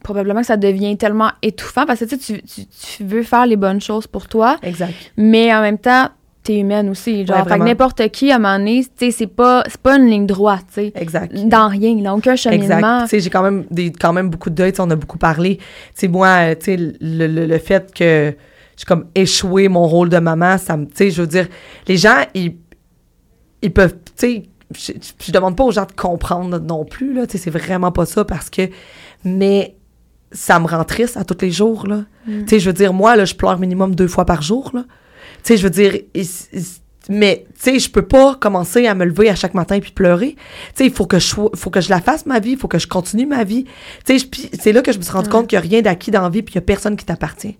Probablement 0.03 0.41
que 0.43 0.47
ça 0.47 0.57
devient 0.57 0.97
tellement 0.97 1.31
étouffant 1.43 1.85
parce 1.85 1.99
que 1.99 2.05
tu, 2.15 2.41
tu, 2.43 2.67
tu 2.67 3.03
veux 3.05 3.25
faire 3.25 3.45
les 3.45 3.57
bonnes 3.57 3.81
choses 3.81 4.07
pour 4.07 4.29
toi, 4.29 4.57
Exact. 4.63 4.95
mais 5.17 5.53
en 5.53 5.61
même 5.63 5.79
temps, 5.79 6.11
t'es 6.47 6.59
humaine 6.59 6.89
aussi. 6.89 7.27
Genre, 7.27 7.37
Ouais, 7.37 7.43
fait 7.43 7.45
que 7.45 7.49
vraiment. 7.51 7.65
n'importe 7.65 8.09
qui, 8.09 8.31
à 8.31 8.37
un 8.37 8.39
moment 8.39 8.59
donné, 8.59 8.87
c'est 8.99 9.27
pas, 9.27 9.65
c'est 9.69 9.81
pas 9.81 9.97
une 9.97 10.07
ligne 10.07 10.27
droite, 10.27 10.65
tu 10.69 10.75
sais. 10.75 10.93
Exact. 10.95 11.35
Dans 11.47 11.69
rien, 11.69 12.01
là, 12.03 12.15
aucun 12.15 12.37
cheminement. 12.37 13.03
Exact. 13.05 13.21
J'ai 13.21 13.31
quand 13.31 13.43
même 13.43 13.65
des 13.71 13.93
quand 13.93 14.13
même 14.13 14.31
beaucoup 14.31 14.51
de 14.51 14.55
deuil, 14.55 14.73
on 14.79 14.91
a 14.91 14.97
beaucoup 14.97 15.19
parlé. 15.19 15.59
Tu 15.99 16.09
moi, 16.09 16.29
euh, 16.29 16.55
tu 16.59 16.77
le, 16.77 17.27
le, 17.27 17.47
le 17.47 17.59
fait 17.59 17.93
que 17.95 18.35
j'ai 18.77 18.85
comme 18.85 19.07
échoué 19.15 19.69
mon 19.69 19.87
rôle 19.87 20.09
de 20.09 20.19
maman, 20.19 20.59
ça 20.59 20.77
me 20.77 20.85
tu 20.87 20.93
sais 20.95 21.11
je 21.11 21.23
veux 21.23 21.27
dire 21.29 21.49
les 21.89 21.97
gens 21.97 22.17
ils 22.35 22.57
ils 23.63 23.73
peuvent 23.73 23.95
tu 23.95 24.11
sais 24.17 24.43
je, 24.75 24.93
je 25.25 25.33
demande 25.33 25.57
pas 25.57 25.65
aux 25.65 25.71
gens 25.71 25.87
de 25.87 25.93
comprendre 25.93 26.59
non 26.59 26.85
plus 26.85 27.15
là, 27.15 27.27
tu 27.27 27.39
sais 27.39 27.45
c'est 27.45 27.51
vraiment 27.59 27.91
pas 27.91 28.05
ça 28.05 28.25
parce 28.25 28.51
que 28.51 28.63
mais 29.25 29.77
ça 30.33 30.59
me 30.59 30.67
rend 30.67 30.85
triste 30.85 31.17
à 31.17 31.25
tous 31.25 31.39
les 31.41 31.51
jours 31.51 31.87
là. 31.87 32.05
Mm. 32.27 32.43
Tu 32.43 32.49
sais 32.49 32.59
je 32.61 32.69
veux 32.69 32.75
dire 32.75 32.93
moi 32.93 33.17
là 33.17 33.25
je 33.25 33.35
pleure 33.35 33.59
minimum 33.59 33.95
deux 33.95 34.09
fois 34.09 34.27
par 34.27 34.43
jour 34.43 34.71
là. 34.75 34.85
Tu 35.47 35.53
sais 35.53 35.57
je 35.59 35.63
veux 35.63 35.71
dire 35.71 35.95
il- 36.15 36.27
il- 36.53 36.65
Mais, 37.09 37.47
tu 37.55 37.71
sais, 37.71 37.79
je 37.79 37.89
peux 37.89 38.03
pas 38.03 38.35
commencer 38.35 38.89
à 38.89 38.95
me 38.97 39.05
lever 39.05 39.29
à 39.31 39.37
chaque 39.37 39.55
matin 39.55 39.79
puis 39.79 39.93
pleurer. 39.93 40.31
Tu 40.35 40.39
sais, 40.75 40.87
il 40.87 40.93
faut 40.93 41.07
que 41.07 41.21
je 41.21 41.33
faut 41.55 41.71
que 41.71 41.81
je 41.81 41.89
la 41.89 42.01
fasse 42.01 42.27
ma 42.27 42.41
vie, 42.41 42.51
il 42.53 42.59
faut 42.59 42.67
que 42.67 42.81
je 42.81 42.89
continue 42.89 43.27
ma 43.27 43.45
vie. 43.45 43.65
Tu 44.05 44.19
sais, 44.19 44.27
c'est 44.61 44.73
là 44.73 44.83
que 44.83 44.91
je 44.91 44.99
me 44.99 45.05
suis 45.05 45.13
rendu 45.13 45.29
compte 45.29 45.47
qu'il 45.47 45.55
y 45.55 45.59
a 45.59 45.61
rien 45.63 45.83
d'acquis 45.83 46.11
dans 46.11 46.23
la 46.23 46.31
vie 46.31 46.43
puis 46.43 46.55
il 46.55 46.57
y 46.57 46.59
a 46.59 46.63
personne 46.63 46.97
qui 46.97 47.05
t'appartient. 47.05 47.57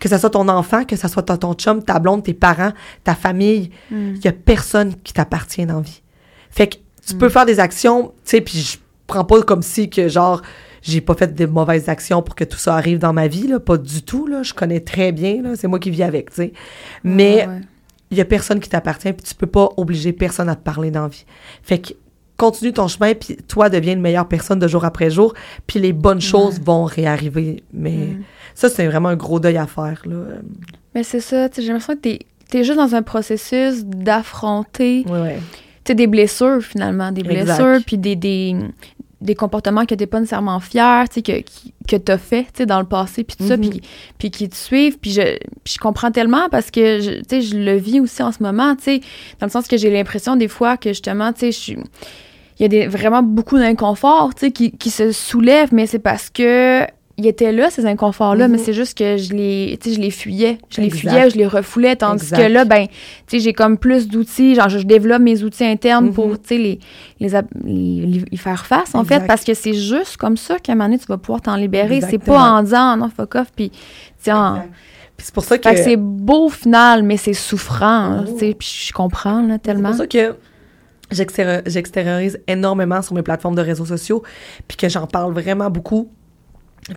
Que 0.00 0.08
ce 0.08 0.18
soit 0.18 0.30
ton 0.30 0.48
enfant, 0.48 0.84
que 0.84 0.96
ce 0.96 1.06
soit 1.06 1.22
ton, 1.22 1.36
ton 1.36 1.54
chum, 1.54 1.80
ta 1.84 2.00
blonde, 2.00 2.24
tes 2.24 2.34
parents, 2.34 2.72
ta 3.04 3.14
famille, 3.14 3.70
il 4.16 4.24
y 4.24 4.26
a 4.26 4.32
personne 4.32 4.96
qui 5.04 5.12
t'appartient 5.12 5.64
dans 5.64 5.76
la 5.76 5.82
vie. 5.82 6.02
Fait 6.50 6.66
que 6.66 6.74
tu 7.06 7.14
peux 7.14 7.28
faire 7.28 7.46
des 7.46 7.60
actions, 7.60 8.08
tu 8.24 8.30
sais, 8.30 8.40
puis 8.40 8.58
je 8.58 8.78
prends 9.06 9.24
pas 9.24 9.40
comme 9.42 9.62
si 9.62 9.88
que 9.88 10.08
genre 10.08 10.42
j'ai 10.82 11.00
pas 11.00 11.14
fait 11.14 11.34
de 11.34 11.46
mauvaises 11.46 11.88
actions 11.88 12.22
pour 12.22 12.34
que 12.34 12.44
tout 12.44 12.58
ça 12.58 12.74
arrive 12.74 12.98
dans 12.98 13.12
ma 13.12 13.26
vie 13.28 13.46
là, 13.46 13.60
pas 13.60 13.76
du 13.76 14.02
tout 14.02 14.26
là, 14.26 14.42
je 14.42 14.54
connais 14.54 14.80
très 14.80 15.12
bien 15.12 15.42
là, 15.42 15.50
c'est 15.56 15.68
moi 15.68 15.78
qui 15.78 15.90
vis 15.90 16.02
avec, 16.02 16.30
tu 16.30 16.36
sais. 16.36 16.52
Mais 17.04 17.36
Ouais, 17.36 17.46
ouais. 17.46 17.60
il 18.10 18.18
y 18.18 18.20
a 18.20 18.24
personne 18.24 18.60
qui 18.60 18.68
t'appartient 18.68 19.12
puis 19.12 19.22
tu 19.24 19.34
peux 19.34 19.46
pas 19.46 19.68
obliger 19.76 20.12
personne 20.12 20.48
à 20.48 20.54
te 20.56 20.62
parler 20.62 20.90
dans 20.90 21.02
la 21.02 21.08
vie. 21.08 21.24
Fait 21.62 21.78
que 21.78 21.92
continue 22.36 22.72
ton 22.72 22.86
chemin 22.88 23.14
puis 23.14 23.36
toi 23.36 23.68
deviens 23.68 23.94
une 23.94 24.00
meilleure 24.00 24.28
personne 24.28 24.58
de 24.58 24.68
jour 24.68 24.84
après 24.84 25.10
jour 25.10 25.34
puis 25.66 25.80
les 25.80 25.92
bonnes 25.92 26.20
choses 26.20 26.60
vont 26.60 26.84
réarriver 26.84 27.62
mais 27.72 27.90
Mm. 27.90 28.22
ça 28.54 28.68
c'est 28.68 28.86
vraiment 28.86 29.08
un 29.08 29.16
gros 29.16 29.40
deuil 29.40 29.56
à 29.56 29.66
faire 29.66 30.02
là. 30.04 30.24
Mais 30.94 31.02
c'est 31.02 31.20
ça, 31.20 31.48
j'ai 31.56 31.62
l'impression 31.66 31.94
que 31.94 32.00
t'es 32.00 32.18
es 32.54 32.64
juste 32.64 32.78
dans 32.78 32.94
un 32.94 33.02
processus 33.02 33.84
d'affronter 33.84 35.04
Ouais 35.08 35.38
des 35.94 36.06
blessures 36.06 36.60
finalement, 36.62 37.12
des 37.12 37.22
blessures, 37.22 37.78
puis 37.86 37.98
des, 37.98 38.16
des, 38.16 38.56
des 39.20 39.34
comportements 39.34 39.84
que 39.84 39.94
t'es 39.96 40.06
pas 40.06 40.20
nécessairement 40.20 40.60
fier, 40.60 41.08
tu 41.08 41.14
sais, 41.14 41.22
que, 41.22 41.32
que 41.88 41.96
t'as 41.96 42.18
fait, 42.18 42.44
tu 42.44 42.48
sais, 42.58 42.66
dans 42.66 42.78
le 42.78 42.86
passé, 42.86 43.24
puis 43.24 43.36
tout 43.36 43.46
ça, 43.46 43.56
Mhm. 43.56 43.68
puis, 43.70 43.82
puis 44.18 44.30
qui 44.30 44.48
te 44.48 44.54
suivent, 44.54 44.98
puis 44.98 45.10
je, 45.10 45.36
je 45.66 45.78
comprends 45.78 46.10
tellement 46.12 46.48
parce 46.50 46.70
que, 46.70 47.00
je- 47.00 47.18
tu 47.22 47.24
sais, 47.28 47.40
je 47.42 47.56
le 47.56 47.76
vis 47.76 47.98
aussi 48.00 48.22
en 48.22 48.30
ce 48.30 48.42
moment, 48.42 48.76
tu 48.76 48.84
sais, 48.84 49.00
dans 49.40 49.46
le 49.46 49.50
sens 49.50 49.66
que 49.66 49.76
j'ai 49.76 49.90
l'impression 49.90 50.36
des 50.36 50.46
fois 50.48 50.76
que 50.76 50.90
justement, 50.90 51.32
tu 51.32 51.40
sais, 51.40 51.52
je 51.52 51.58
suis... 51.58 51.76
Il 52.60 52.62
y 52.62 52.64
a 52.64 52.68
des, 52.68 52.86
vraiment 52.88 53.22
beaucoup 53.22 53.56
d'inconfort, 53.58 54.34
tu 54.34 54.46
sais, 54.46 54.52
qui, 54.52 54.72
qui 54.72 54.90
se 54.90 55.12
soulèvent, 55.12 55.72
mais 55.72 55.86
c'est 55.86 56.00
parce 56.00 56.28
que 56.30 56.82
il 57.20 57.26
était 57.26 57.50
là, 57.52 57.68
ces 57.68 57.84
inconforts-là, 57.84 58.46
Mhm. 58.46 58.52
mais 58.52 58.58
c'est 58.58 58.72
juste 58.72 58.96
que 58.96 59.16
je 59.16 59.32
les, 59.34 59.78
je 59.84 59.98
les 60.00 60.10
fuyais. 60.12 60.58
Je 60.70 60.80
les 60.80 60.88
fuyais, 60.88 61.28
je 61.30 61.36
les 61.36 61.46
refoulais, 61.48 61.96
tandis 61.96 62.22
Exact. 62.22 62.36
que 62.46 62.52
là, 62.52 62.64
ben, 62.64 62.86
j'ai 63.30 63.52
comme 63.52 63.76
plus 63.76 64.06
d'outils, 64.08 64.54
genre, 64.54 64.68
je, 64.68 64.78
je 64.78 64.86
développe 64.86 65.20
mes 65.20 65.42
outils 65.42 65.64
internes 65.64 66.06
Mhm. 66.06 66.12
pour, 66.14 66.36
les, 66.50 66.78
les, 67.20 67.28
les- 68.30 68.36
faire 68.36 68.64
face, 68.66 68.94
en 68.94 69.04
fait, 69.04 69.26
parce 69.26 69.42
que 69.44 69.52
c'est 69.54 69.74
juste 69.74 70.16
comme 70.16 70.36
ça 70.36 70.58
qu'à 70.60 70.72
un 70.72 70.74
moment 70.76 70.86
donné, 70.88 70.98
tu 71.00 71.06
vas 71.06 71.18
pouvoir 71.18 71.40
t'en 71.42 71.56
libérer. 71.56 72.00
C'est 72.08 72.18
pas 72.18 72.40
en 72.52 72.62
disant, 72.62 72.96
non, 72.96 73.10
fuck 73.14 73.34
off, 73.34 73.48
puis, 73.54 73.72
c'est 74.22 75.34
pour 75.34 75.42
ça 75.42 75.58
que 75.58 75.74
c'est 75.76 75.96
beau 75.96 76.46
au 76.46 76.50
final, 76.50 77.02
mais 77.02 77.16
c'est 77.16 77.32
souffrant, 77.32 78.24
Oh. 78.28 78.36
puis 78.38 78.84
je 78.86 78.92
comprends, 78.92 79.42
là, 79.42 79.54
C'est 79.54 79.62
tellement. 79.62 79.88
pour 79.88 79.98
ça 79.98 80.06
que 80.06 80.36
j'extériorise 81.66 82.38
énormément 82.46 83.02
sur 83.02 83.14
mes 83.14 83.22
plateformes 83.22 83.54
de 83.54 83.62
réseaux 83.62 83.86
sociaux, 83.86 84.22
puis 84.68 84.76
que 84.76 84.88
j'en 84.88 85.06
parle 85.06 85.32
vraiment 85.32 85.70
beaucoup, 85.70 86.10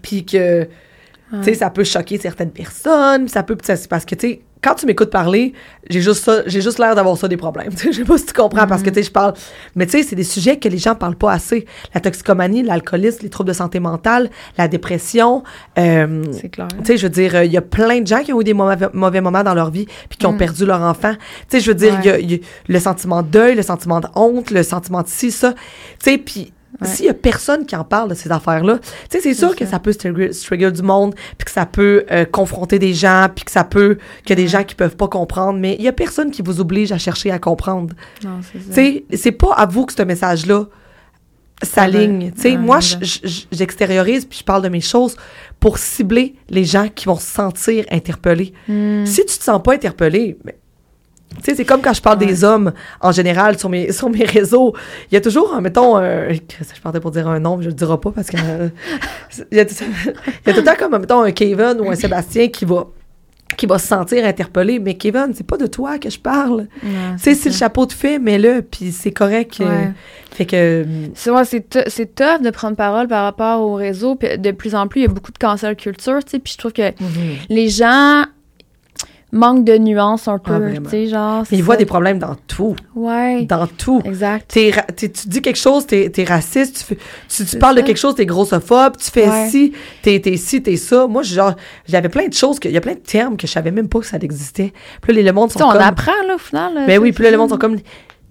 puis 0.02 0.26
que, 0.26 0.64
tu 0.64 1.44
sais, 1.44 1.54
ça 1.54 1.70
peut 1.70 1.84
choquer 1.86 2.18
certaines 2.18 2.52
personnes, 2.52 3.28
ça 3.28 3.44
peut... 3.44 3.56
parce 3.90 4.06
que, 4.06 4.16
tu 4.16 4.28
sais, 4.28 4.42
quand 4.64 4.76
tu 4.76 4.86
m'écoutes 4.86 5.10
parler, 5.10 5.54
j'ai 5.90 6.02
juste 6.02 6.24
ça, 6.24 6.44
j'ai 6.46 6.62
juste 6.62 6.78
l'air 6.78 6.94
d'avoir 6.94 7.18
ça 7.18 7.28
des 7.28 7.36
problèmes. 7.38 7.70
Tu 7.76 7.78
sais, 7.88 7.92
Je 7.94 7.98
sais 8.00 8.04
pas 8.04 8.18
si 8.20 8.28
tu 8.28 8.34
comprends, 8.34 8.68
parce 8.68 8.84
que, 8.84 8.90
tu 8.90 8.96
sais, 8.96 9.04
je 9.04 9.12
parle... 9.12 9.34
Mais 9.76 9.86
tu 9.88 9.94
sais, 9.94 10.04
c'est 10.04 10.16
des 10.16 10.24
sujets 10.26 10.60
que 10.60 10.68
les 10.68 10.78
gens 10.78 10.94
parlent 10.94 11.16
pas 11.16 11.32
assez. 11.32 11.66
La 11.96 12.00
toxicomanie, 12.02 12.62
l'alcoolisme, 12.62 13.20
les 13.24 13.30
troubles 13.30 13.48
de 13.48 13.54
santé 13.56 13.80
mentale, 13.80 14.30
la 14.60 14.68
dépression... 14.68 15.42
euh, 15.80 16.24
C'est 16.34 16.50
clair. 16.50 16.68
tu 16.80 16.86
sais, 16.86 16.98
je 16.98 17.04
veux 17.04 17.10
dire, 17.10 17.42
il 17.44 17.52
y 17.52 17.58
a 17.58 17.62
plein 17.64 18.02
de 18.02 18.08
gens 18.08 18.22
qui 18.22 18.34
ont 18.34 18.42
eu 18.42 18.44
des 18.44 18.54
mauvais, 18.54 18.88
mauvais 18.94 19.22
moments 19.22 19.44
dans 19.44 19.56
leur 19.56 19.72
vie 19.72 19.88
puis 20.10 20.18
qui 20.20 20.26
ont 20.28 20.38
perdu 20.38 20.66
leur 20.68 20.82
enfant. 20.82 21.14
Tu 21.50 21.58
sais, 21.58 21.60
je 21.62 21.72
veux 21.72 21.76
dire, 21.76 21.98
il 22.02 22.06
y 22.06 22.10
a- 22.10 22.20
il 22.20 22.32
y, 22.32 22.36
a 22.36 22.38
le 22.68 22.80
sentiment 22.80 23.24
de 23.24 23.30
deuil, 23.30 23.56
le 23.56 23.64
sentiment 23.64 24.00
de 24.00 24.08
honte, 24.16 24.52
le 24.52 24.62
sentiment 24.62 25.02
de 25.02 25.08
ci, 25.08 25.32
ça. 25.32 25.54
Tu 25.54 26.12
sais, 26.12 26.18
puis 26.20 26.54
Ouais. 26.80 26.88
s'il 26.88 27.06
y 27.06 27.10
a 27.10 27.14
personne 27.14 27.66
qui 27.66 27.76
en 27.76 27.84
parle 27.84 28.10
de 28.10 28.14
ces 28.14 28.32
affaires-là, 28.32 28.80
tu 28.80 28.88
sais, 29.10 29.20
c'est 29.22 29.34
sûr 29.34 29.56
que 29.56 29.66
ça. 29.66 29.80
peut 29.80 29.94
trigger, 29.94 30.30
trigger 30.30 30.72
du 30.72 30.82
monde 30.82 31.14
puis 31.38 31.46
que 31.46 31.52
ça 31.52 31.66
peut 31.66 32.06
euh, 32.12 32.26
confronter 32.26 32.80
des 32.80 32.94
gens 32.94 33.28
puis 33.34 33.44
que 33.44 33.52
ça 33.52 33.64
peut... 33.64 33.98
qu'il 34.24 34.30
y 34.30 34.34
a 34.40 34.44
des 34.44 34.48
gens 34.48 34.64
qui 34.64 34.76
peuvent 34.76 34.96
pas 34.96 35.08
comprendre, 35.08 35.60
mais 35.60 35.76
il 35.78 35.84
y 35.84 35.88
a 35.88 35.94
personne 35.94 36.32
qui 36.32 36.42
vous 36.42 36.62
oblige 36.62 36.92
à 36.92 36.98
chercher 36.98 37.32
à 37.32 37.40
comprendre. 37.40 37.94
Non, 38.24 38.40
c'est 38.42 38.60
ça. 38.60 38.68
Tu 38.68 38.74
sais, 38.74 39.18
c'est 39.18 39.32
pas 39.32 39.54
à 39.54 39.66
vous 39.66 39.86
que 39.86 39.94
ce 39.94 40.04
message-là 40.04 40.68
s'aligne. 41.64 42.32
Tu 42.32 42.42
sais, 42.42 42.58
moi, 42.58 42.80
j'extériorise 43.52 44.26
puis 44.26 44.40
je 44.40 44.44
parle 44.44 44.64
de 44.64 44.70
mes 44.70 44.82
choses 44.82 45.16
pour 45.60 45.78
cibler 45.78 46.36
les 46.50 46.66
gens 46.66 46.88
qui 46.88 47.06
vont 47.06 47.18
se 47.18 47.28
sentir 47.28 47.86
interpellés. 47.92 48.54
Hmm. 48.68 49.06
Si 49.06 49.26
tu 49.26 49.38
te 49.38 49.44
sens 49.44 49.62
pas 49.62 49.74
interpellé, 49.74 50.38
tu 51.38 51.44
sais, 51.44 51.56
c'est 51.56 51.66
comme 51.66 51.82
quand 51.82 51.94
je 51.94 52.02
parle 52.02 52.20
Ouais. 52.20 52.26
des 52.26 52.44
hommes 52.44 52.72
en 53.00 53.12
général 53.12 53.58
sur 53.58 53.70
mes, 53.70 53.92
sur 53.94 54.10
mes 54.10 54.26
réseaux. 54.26 54.74
Il 55.12 55.16
y 55.16 55.18
a 55.18 55.22
toujours, 55.22 55.54
un, 55.56 55.62
mettons, 55.62 55.96
un, 55.98 56.30
je 56.34 56.82
partais 56.84 57.00
pour 57.00 57.12
dire 57.12 57.28
un 57.28 57.40
nom, 57.40 57.58
mais 57.58 57.64
je 57.64 57.70
le 57.70 57.74
dirai 57.76 57.98
pas 57.98 58.12
parce 58.12 58.28
que. 58.30 58.38
euh, 58.38 58.70
il, 59.52 59.58
y 59.58 59.60
a, 59.62 59.66
tout- 59.66 59.76
il 59.80 60.48
y 60.48 60.50
a 60.50 60.54
tout 60.54 60.60
le 60.60 60.64
temps 60.66 60.76
comme, 60.78 60.98
mettons, 61.00 61.22
un 61.22 61.32
Kevin 61.32 61.78
ou 61.80 61.90
un 61.90 61.96
Sébastien 61.96 62.48
qui 62.50 62.66
va 62.66 62.88
qui 63.58 63.66
va 63.66 63.78
se 63.78 63.86
sentir 63.88 64.24
interpellé. 64.26 64.80
Mais 64.80 64.94
Kevin, 64.94 65.32
c'est 65.34 65.46
pas 65.46 65.58
de 65.58 65.68
toi 65.68 65.98
que 66.00 66.10
je 66.10 66.18
parle. 66.18 66.68
Tu 66.82 66.88
sais, 67.18 67.36
c'est 67.36 67.50
le 67.50 67.56
chapeau 67.56 67.86
te 67.86 67.94
fait, 67.94 68.18
mets-le, 68.18 68.62
puis 68.62 68.94
c'est 68.94 69.12
correct. 69.12 69.60
euh. 69.60 69.88
Fait 70.32 70.46
que. 70.46 70.86
C'est 71.16 72.16
tough 72.16 72.42
de 72.42 72.50
prendre 72.50 72.78
parole 72.78 73.10
par 73.10 73.24
rapport 73.26 73.62
au 73.62 73.74
réseau. 73.76 74.16
Puis 74.16 74.38
de 74.38 74.52
plus 74.52 74.74
en 74.74 74.88
plus, 74.88 75.02
il 75.02 75.04
y 75.04 75.08
a 75.08 75.10
beaucoup 75.14 75.34
de 75.34 75.38
cancel 75.38 75.76
culture, 75.76 76.24
tu 76.24 76.32
sais. 76.32 76.40
Puis 76.40 76.54
je 76.54 76.58
trouve 76.60 76.72
que 76.72 76.94
les 77.50 77.68
gens 77.68 78.24
manquent 79.32 79.64
de 79.64 79.78
nuances 79.78 80.28
un 80.28 80.38
peu, 80.38 80.54
Ah, 80.54 80.78
tu 80.84 80.90
sais, 80.90 81.08
genre. 81.08 81.44
voient 81.62 81.76
ça. 81.76 81.80
des 81.80 81.86
problèmes 81.86 82.20
dans 82.20 82.36
tout. 82.48 82.76
Ouais. 82.96 83.44
Dans 83.46 83.66
tout. 83.68 84.02
Exact. 84.04 84.46
T'es 84.52 84.72
ra- 84.72 84.82
t'es- 84.84 85.10
tu 85.10 85.28
dis 85.30 85.42
quelque 85.42 85.58
chose, 85.60 85.86
t'es 85.86 86.12
es 86.16 86.24
raciste, 86.24 86.86
tu, 87.30 87.46
tu, 87.46 87.58
parles 87.58 87.76
ça. 87.78 87.82
de 87.82 87.88
quelque 87.88 87.98
chose, 87.98 88.16
t'es 88.16 88.26
grossophobe, 88.26 88.98
tu 88.98 89.10
fais 89.10 89.28
Ouais. 89.30 89.48
ci, 89.50 89.74
t'es 90.02 90.20
t'es 90.20 90.36
ci, 90.38 90.62
t'es 90.62 90.76
ça. 90.76 91.08
Moi, 91.08 91.24
genre, 91.24 91.56
j'avais 91.88 92.10
plein 92.10 92.28
de 92.28 92.34
choses, 92.34 92.58
il 92.66 92.72
y 92.72 92.78
a 92.78 92.82
plein 92.82 92.94
de 92.96 93.00
termes 93.00 93.38
que 93.38 93.48
je 93.48 93.52
savais 93.52 93.72
même 93.72 93.88
pas 93.88 94.00
que 94.00 94.06
ça 94.06 94.18
existait. 94.18 94.74
Puis 95.02 95.14
là, 95.14 95.20
les- 95.22 95.24
le 95.28 95.34
monde 95.34 95.52
sont 95.52 95.60
sais, 95.60 95.66
on 95.66 95.72
comme... 95.72 95.82
apprend, 95.82 96.12
là, 96.28 96.36
au 96.36 96.40
final. 96.40 96.74
là, 96.74 96.86
Ben 96.86 97.00
oui, 97.00 97.12
puis 97.14 97.24
là, 97.24 97.32
le 97.32 97.38
monde 97.38 97.50
sont 97.50 97.58
comme... 97.58 97.78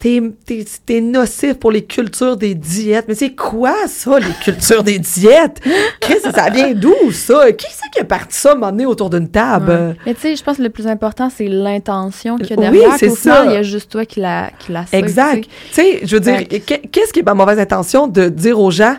T'es 0.01 0.23
t'es- 0.47 0.65
t'es 0.87 1.01
nocif 1.03 1.55
pour 1.59 1.71
les 1.71 1.85
cultures 1.85 2.35
des 2.35 2.55
diètes. 2.55 3.05
Mais 3.07 3.15
c'est 3.15 3.35
quoi, 3.35 3.75
ça, 3.87 4.19
les 4.19 4.33
cultures 4.43 4.83
des 4.83 4.99
diètes? 4.99 5.61
Qu'est-ce 6.01 6.27
que 6.29 6.35
ça 6.35 6.49
vient 6.49 6.73
d'où, 6.73 6.95
ça? 7.13 7.53
Qui 7.53 7.67
c'est 7.71 7.91
qui 7.93 8.01
a 8.01 8.05
parti 8.05 8.35
ça, 8.39 8.55
m'emmener 8.55 8.87
autour 8.87 9.11
d'une 9.11 9.29
table? 9.29 9.71
Ouais. 9.71 9.95
Mais 10.07 10.15
tu 10.15 10.21
sais, 10.23 10.37
je 10.37 10.43
pense 10.43 10.57
que 10.57 10.63
le 10.63 10.71
plus 10.71 10.87
important, 10.87 11.29
c'est 11.29 11.49
l'intention 11.49 12.39
qu'il 12.39 12.49
y 12.49 12.53
a 12.55 12.57
Oui, 12.57 12.63
derrière. 12.79 12.97
c'est 12.99 13.09
qu'au 13.09 13.15
ça. 13.17 13.45
il 13.45 13.53
y 13.53 13.57
a 13.57 13.63
juste 13.63 13.91
toi 13.91 14.07
qui 14.07 14.21
la, 14.21 14.51
qui 14.59 14.73
la 14.73 14.87
Exact. 14.93 15.45
tu 15.45 15.51
sais. 15.75 16.01
Je 16.03 16.17
veux 16.17 16.21
dire, 16.21 16.49
qu'est-ce 16.49 17.13
qui 17.13 17.21
est 17.21 17.23
ma 17.27 17.35
mauvaise 17.35 17.59
intention 17.59 18.07
de 18.07 18.31
dire 18.31 18.59
aux 18.59 18.71
gens 18.71 18.97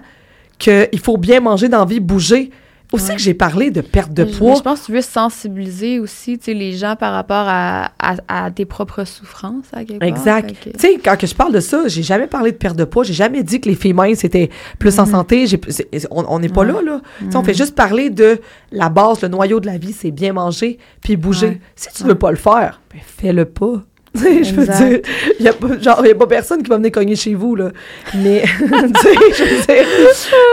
qu'il 0.59 0.99
faut 1.03 1.17
bien 1.17 1.39
manger 1.39 1.67
dans 1.67 1.79
la 1.79 1.85
vie, 1.85 1.99
bouger? 1.99 2.51
Aussi 2.91 3.09
Ouais. 3.09 3.15
que 3.15 3.21
j'ai 3.21 3.33
parlé 3.33 3.71
de 3.71 3.79
perte 3.79 4.11
de 4.13 4.25
je- 4.25 4.37
poids. 4.37 4.55
Je 4.55 4.61
pense 4.61 4.81
que 4.81 4.85
tu 4.87 4.91
veux 4.91 5.01
sensibiliser 5.01 5.99
aussi 5.99 6.37
les 6.47 6.73
gens 6.73 6.95
par 6.97 7.13
rapport 7.13 7.45
à, 7.47 7.91
à, 7.99 8.15
à 8.27 8.51
tes 8.51 8.65
propres 8.65 9.05
souffrances, 9.05 9.63
à 9.71 9.85
quelque 9.85 9.99
part. 9.99 10.07
Exact. 10.09 10.53
Que- 10.61 10.71
Tu 10.71 10.79
sais, 10.79 10.99
quand 11.03 11.17
que 11.17 11.25
je 11.25 11.33
parle 11.33 11.53
de 11.53 11.61
ça, 11.61 11.87
j'ai 11.87 12.03
jamais 12.03 12.27
parlé 12.27 12.51
de 12.51 12.57
perte 12.57 12.75
de 12.75 12.83
poids. 12.83 13.03
J'ai 13.05 13.13
jamais 13.13 13.43
dit 13.43 13.61
que 13.61 13.69
les 13.69 13.75
filles 13.75 13.93
minces 13.93 14.23
étaient 14.25 14.49
plus 14.77 14.99
en 14.99 15.05
santé. 15.05 15.47
J'ai- 15.47 15.61
c'est- 15.69 15.87
on 16.11 16.39
n'est 16.39 16.49
pas 16.49 16.63
Mhm. 16.65 16.75
Ouais. 16.75 16.81
là, 16.83 16.91
là. 16.93 17.01
Tu 17.19 17.31
sais, 17.31 17.37
On 17.37 17.43
fait 17.43 17.53
juste 17.53 17.75
parler 17.75 18.09
de 18.09 18.39
la 18.73 18.89
base, 18.89 19.21
le 19.21 19.29
noyau 19.29 19.59
de 19.61 19.67
la 19.67 19.77
vie, 19.77 19.93
c'est 19.93 20.11
bien 20.11 20.33
manger 20.33 20.77
puis 21.01 21.15
bouger. 21.15 21.47
Ouais. 21.47 21.61
Si 21.75 21.87
tu 21.95 22.03
veux 22.03 22.15
pas 22.15 22.31
le 22.31 22.37
faire, 22.37 22.81
ben 22.93 22.99
fais-le 23.05 23.45
pas. 23.45 23.83
Tu 24.13 24.19
sais, 24.23 24.43
je 24.43 24.53
veux 24.55 24.65
dire, 24.65 24.99
il 25.39 25.45
y 25.45 25.47
a 25.47 25.53
pas, 25.53 25.79
genre, 25.79 26.05
y 26.05 26.11
a 26.11 26.15
pas 26.15 26.27
personne 26.27 26.61
qui 26.61 26.69
va 26.69 26.75
venir 26.75 26.91
cogner 26.91 27.15
chez 27.15 27.33
vous, 27.33 27.55
là. 27.55 27.69
Mais, 28.15 28.43
tu 28.57 28.67
sais, 28.67 29.15
je 29.37 29.43
veux 29.45 29.61
dire, 29.65 29.85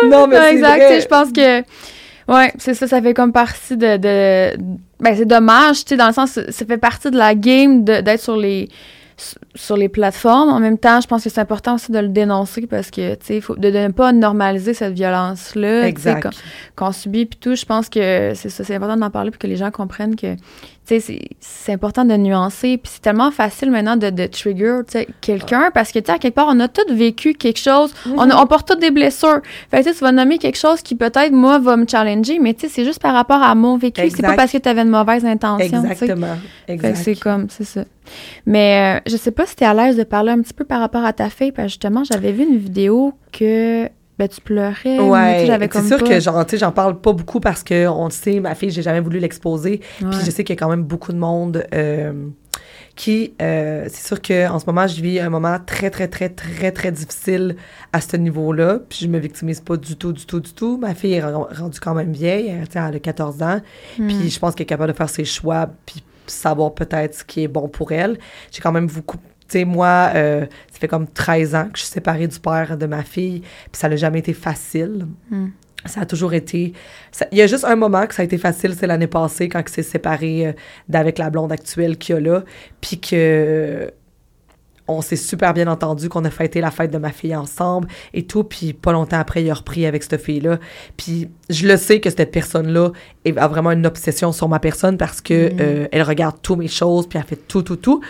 non, 0.08 0.28
mais 0.28 0.36
c'est 0.36 0.52
exact. 0.54 1.00
Je 1.02 1.06
pense 1.08 1.32
que. 1.32 1.62
Ouais, 2.28 2.52
c'est 2.58 2.74
ça, 2.74 2.86
ça 2.86 3.00
fait 3.00 3.14
comme 3.14 3.32
partie 3.32 3.76
de. 3.76 3.96
de 3.96 4.56
ben, 5.00 5.16
c'est 5.16 5.26
dommage, 5.26 5.84
tu 5.84 5.90
sais, 5.90 5.96
dans 5.96 6.08
le 6.08 6.12
sens, 6.12 6.32
ça 6.32 6.66
fait 6.66 6.78
partie 6.78 7.10
de 7.10 7.16
la 7.16 7.34
game 7.34 7.84
d'être 7.84 8.20
sur 8.20 8.36
les 8.36 8.68
sur 9.54 9.76
les 9.76 9.88
plateformes. 9.88 10.48
En 10.48 10.60
même 10.60 10.78
temps, 10.78 11.00
je 11.00 11.08
pense 11.08 11.24
que 11.24 11.30
c'est 11.30 11.40
important 11.40 11.74
aussi 11.74 11.90
de 11.90 11.98
le 11.98 12.08
dénoncer 12.08 12.66
parce 12.66 12.90
que, 12.90 13.14
tu 13.14 13.26
sais, 13.26 13.40
faut 13.40 13.56
de, 13.56 13.70
de 13.70 13.78
ne 13.78 13.88
pas 13.88 14.12
normaliser 14.12 14.74
cette 14.74 14.92
violence-là, 14.94 15.90
qu'on 16.76 16.92
subit 16.92 17.26
puis 17.26 17.38
tout. 17.40 17.54
Je 17.56 17.64
pense 17.64 17.88
que 17.88 18.32
c'est 18.34 18.48
ça, 18.48 18.62
c'est 18.62 18.76
important 18.76 18.96
d'en 18.96 19.10
parler 19.10 19.30
pour 19.30 19.38
que 19.38 19.46
les 19.46 19.56
gens 19.56 19.70
comprennent 19.70 20.16
que, 20.16 20.36
c'est- 20.88 21.28
c'est 21.40 21.72
important 21.72 22.04
de 22.04 22.16
nuancer. 22.16 22.78
Puis 22.78 22.92
c'est 22.94 23.02
tellement 23.02 23.30
facile 23.30 23.70
maintenant 23.70 23.96
de, 23.96 24.10
de 24.10 24.26
trigger, 24.26 24.78
tu 24.90 24.98
quelqu'un 25.20 25.70
parce 25.74 25.92
que, 25.92 25.98
tu 25.98 26.06
sais, 26.06 26.12
à 26.12 26.18
quelque 26.18 26.34
part, 26.34 26.48
on 26.50 26.58
a 26.60 26.68
tous 26.68 26.92
vécu 26.92 27.34
quelque 27.34 27.58
chose. 27.60 27.92
on, 28.16 28.30
a- 28.30 28.42
on 28.42 28.46
porte 28.46 28.66
toutes 28.68 28.80
des 28.80 28.90
blessures. 28.90 29.40
Fait 29.70 29.82
que, 29.82 29.88
tu 29.90 29.94
tu 29.94 30.00
vas 30.04 30.12
nommer 30.12 30.38
quelque 30.38 30.56
chose 30.58 30.80
qui 30.82 30.94
peut-être, 30.94 31.32
moi, 31.32 31.58
va 31.58 31.76
me 31.76 31.86
challenger, 31.86 32.38
mais, 32.40 32.54
tu 32.54 32.60
sais, 32.62 32.68
c'est 32.68 32.84
juste 32.84 33.00
par 33.02 33.12
rapport 33.14 33.42
à 33.42 33.54
mon 33.54 33.76
vécu. 33.76 34.00
C'est 34.10 34.22
pas 34.22 34.36
parce 34.36 34.52
que 34.52 34.58
tu 34.58 34.68
avais 34.68 34.82
une 34.82 34.88
mauvaise 34.88 35.24
intention, 35.26 35.66
tu. 35.94 36.06
Exactement. 36.68 37.02
C'est 37.04 37.20
comme, 37.20 37.46
c'est 37.50 37.64
ça. 37.64 37.84
Mais 38.46 38.98
euh, 38.98 39.10
je 39.10 39.16
sais 39.16 39.30
pas 39.30 39.44
si 39.46 39.54
t'es 39.56 39.64
à 39.66 39.74
l'aise 39.74 39.96
de 39.96 40.04
parler 40.04 40.30
un 40.32 40.40
petit 40.40 40.54
peu 40.54 40.64
par 40.64 40.80
rapport 40.80 41.04
à 41.04 41.12
ta 41.12 41.28
fille, 41.28 41.52
parce 41.52 41.66
que 41.66 41.70
justement, 41.72 42.04
j'avais 42.04 42.32
vu 42.32 42.44
une 42.44 42.56
vidéo 42.58 43.12
que 43.32 43.88
ben, 44.18 44.28
tu 44.28 44.40
pleurais. 44.40 44.98
Ouais, 44.98 45.46
c'est 45.70 45.86
sûr 45.86 45.98
pas- 45.98 46.04
que 46.04 46.20
genre, 46.20 46.44
tu 46.44 46.52
sais, 46.52 46.58
j'en 46.58 46.72
parle 46.72 47.00
pas 47.00 47.12
beaucoup 47.12 47.38
parce 47.40 47.62
que 47.62 47.86
on 47.86 48.06
le 48.06 48.10
sait, 48.10 48.40
ma 48.40 48.54
fille, 48.54 48.70
j'ai 48.70 48.82
jamais 48.82 49.00
voulu 49.00 49.18
l'exposer. 49.20 49.80
Ouais. 50.02 50.08
Puis 50.10 50.20
je 50.24 50.30
sais 50.30 50.42
qu'il 50.44 50.54
y 50.54 50.58
a 50.58 50.60
quand 50.60 50.68
même 50.70 50.82
beaucoup 50.82 51.12
de 51.12 51.18
monde 51.18 51.64
euh, 51.72 52.28
qui, 52.96 53.34
euh, 53.40 53.84
c'est 53.88 54.06
sûr 54.08 54.20
qu'en 54.20 54.58
ce 54.58 54.66
moment, 54.66 54.88
je 54.88 55.00
vis 55.00 55.20
un 55.20 55.30
moment 55.30 55.58
très, 55.64 55.88
très, 55.90 56.08
très, 56.08 56.30
très, 56.30 56.72
très 56.72 56.90
difficile 56.90 57.54
à 57.92 58.00
ce 58.00 58.16
niveau-là. 58.16 58.80
Puis 58.88 59.00
je 59.02 59.06
me 59.06 59.18
victimise 59.18 59.60
pas 59.60 59.76
du 59.76 59.94
tout, 59.94 60.12
du 60.12 60.26
tout, 60.26 60.40
du 60.40 60.52
tout. 60.52 60.78
Ma 60.78 60.94
fille 60.96 61.12
est 61.12 61.22
rendue 61.22 61.78
quand 61.80 61.94
même 61.94 62.12
vieille, 62.12 62.48
elle, 62.48 62.80
a 62.80 62.98
14 62.98 63.42
ans. 63.42 63.60
Puis 63.96 64.30
je 64.30 64.38
pense 64.40 64.56
qu'elle 64.56 64.64
est 64.64 64.66
capable 64.66 64.92
de 64.92 64.96
faire 64.96 65.08
ses 65.08 65.24
choix, 65.24 65.68
puis 65.86 66.02
savoir 66.26 66.74
peut-être 66.74 67.14
ce 67.14 67.24
qui 67.24 67.44
est 67.44 67.48
bon 67.48 67.68
pour 67.68 67.92
elle. 67.92 68.18
J'ai 68.50 68.60
quand 68.60 68.72
même 68.72 68.88
beaucoup 68.88 69.18
tu 69.48 69.58
sais, 69.60 69.64
moi, 69.64 70.10
euh, 70.14 70.42
ça 70.72 70.78
fait 70.78 70.88
comme 70.88 71.06
13 71.08 71.54
ans 71.54 71.64
que 71.72 71.78
je 71.78 71.82
suis 71.84 71.92
séparée 71.92 72.26
du 72.26 72.38
père 72.38 72.76
de 72.76 72.86
ma 72.86 73.02
fille, 73.02 73.40
puis 73.40 73.72
ça 73.80 73.88
n'a 73.88 73.96
jamais 73.96 74.18
été 74.20 74.32
facile. 74.34 75.06
Hmm. 75.30 75.48
Ça 75.86 76.00
a 76.02 76.06
toujours 76.06 76.34
été. 76.34 76.72
ça- 77.12 77.26
Il 77.32 77.38
y 77.38 77.42
a 77.42 77.46
juste 77.46 77.64
un 77.64 77.76
moment 77.76 78.06
que 78.06 78.14
ça 78.14 78.22
a 78.22 78.24
été 78.24 78.36
facile, 78.36 78.74
c'est 78.78 78.86
l'année 78.86 79.06
passée, 79.06 79.48
quand 79.48 79.60
il 79.60 79.68
s'est 79.72 79.82
séparé 79.84 80.48
euh, 80.48 80.52
d'avec 80.88 81.18
la 81.18 81.30
blonde 81.30 81.52
actuelle 81.52 81.96
qu'il 81.96 82.16
y 82.16 82.18
a 82.18 82.20
là, 82.20 82.42
puis 82.80 82.98
que 83.00 83.90
on 84.88 85.02
s'est 85.02 85.16
super 85.16 85.54
bien 85.54 85.68
entendu, 85.68 86.08
qu'on 86.08 86.24
a 86.24 86.30
fêté 86.30 86.60
la 86.60 86.70
fête 86.70 86.90
de 86.90 86.98
ma 86.98 87.12
fille 87.12 87.36
ensemble 87.36 87.88
et 88.14 88.24
tout, 88.24 88.42
puis 88.42 88.72
pas 88.72 88.92
longtemps 88.92 89.18
après, 89.18 89.42
il 89.42 89.50
a 89.50 89.54
repris 89.54 89.86
avec 89.86 90.02
cette 90.02 90.20
fille-là. 90.20 90.58
Puis 90.96 91.28
je 91.50 91.66
le 91.66 91.76
sais 91.76 92.00
que 92.00 92.10
cette 92.10 92.30
personne-là 92.32 92.90
a 93.36 93.48
vraiment 93.48 93.70
une 93.70 93.86
obsession 93.86 94.32
sur 94.32 94.48
ma 94.48 94.58
personne 94.58 94.96
parce 94.96 95.20
que 95.20 95.52
euh, 95.60 95.86
elle 95.92 96.02
regarde 96.02 96.36
tous 96.42 96.56
mes 96.56 96.68
choses, 96.68 97.06
puis 97.06 97.18
elle 97.18 97.26
fait 97.26 97.46
tout, 97.48 97.62
tout, 97.62 97.76
tout. 97.76 98.00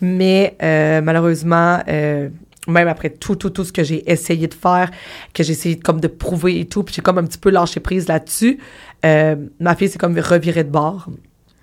Mais 0.00 0.56
euh, 0.62 1.00
malheureusement, 1.00 1.80
euh, 1.88 2.28
même 2.66 2.88
après 2.88 3.10
tout, 3.10 3.36
tout, 3.36 3.50
tout 3.50 3.64
ce 3.64 3.72
que 3.72 3.84
j'ai 3.84 4.10
essayé 4.10 4.48
de 4.48 4.54
faire, 4.54 4.90
que 5.32 5.42
j'ai 5.42 5.52
essayé 5.52 5.78
comme 5.78 6.00
de 6.00 6.08
prouver 6.08 6.58
et 6.58 6.66
tout, 6.66 6.82
puis 6.82 6.94
j'ai 6.94 7.02
comme 7.02 7.18
un 7.18 7.24
petit 7.24 7.38
peu 7.38 7.50
lâché 7.50 7.78
prise 7.80 8.08
là-dessus, 8.08 8.58
ma 9.02 9.76
fille 9.76 9.88
s'est 9.88 9.98
comme 9.98 10.18
revirée 10.18 10.64
de 10.64 10.70
bord. 10.70 11.08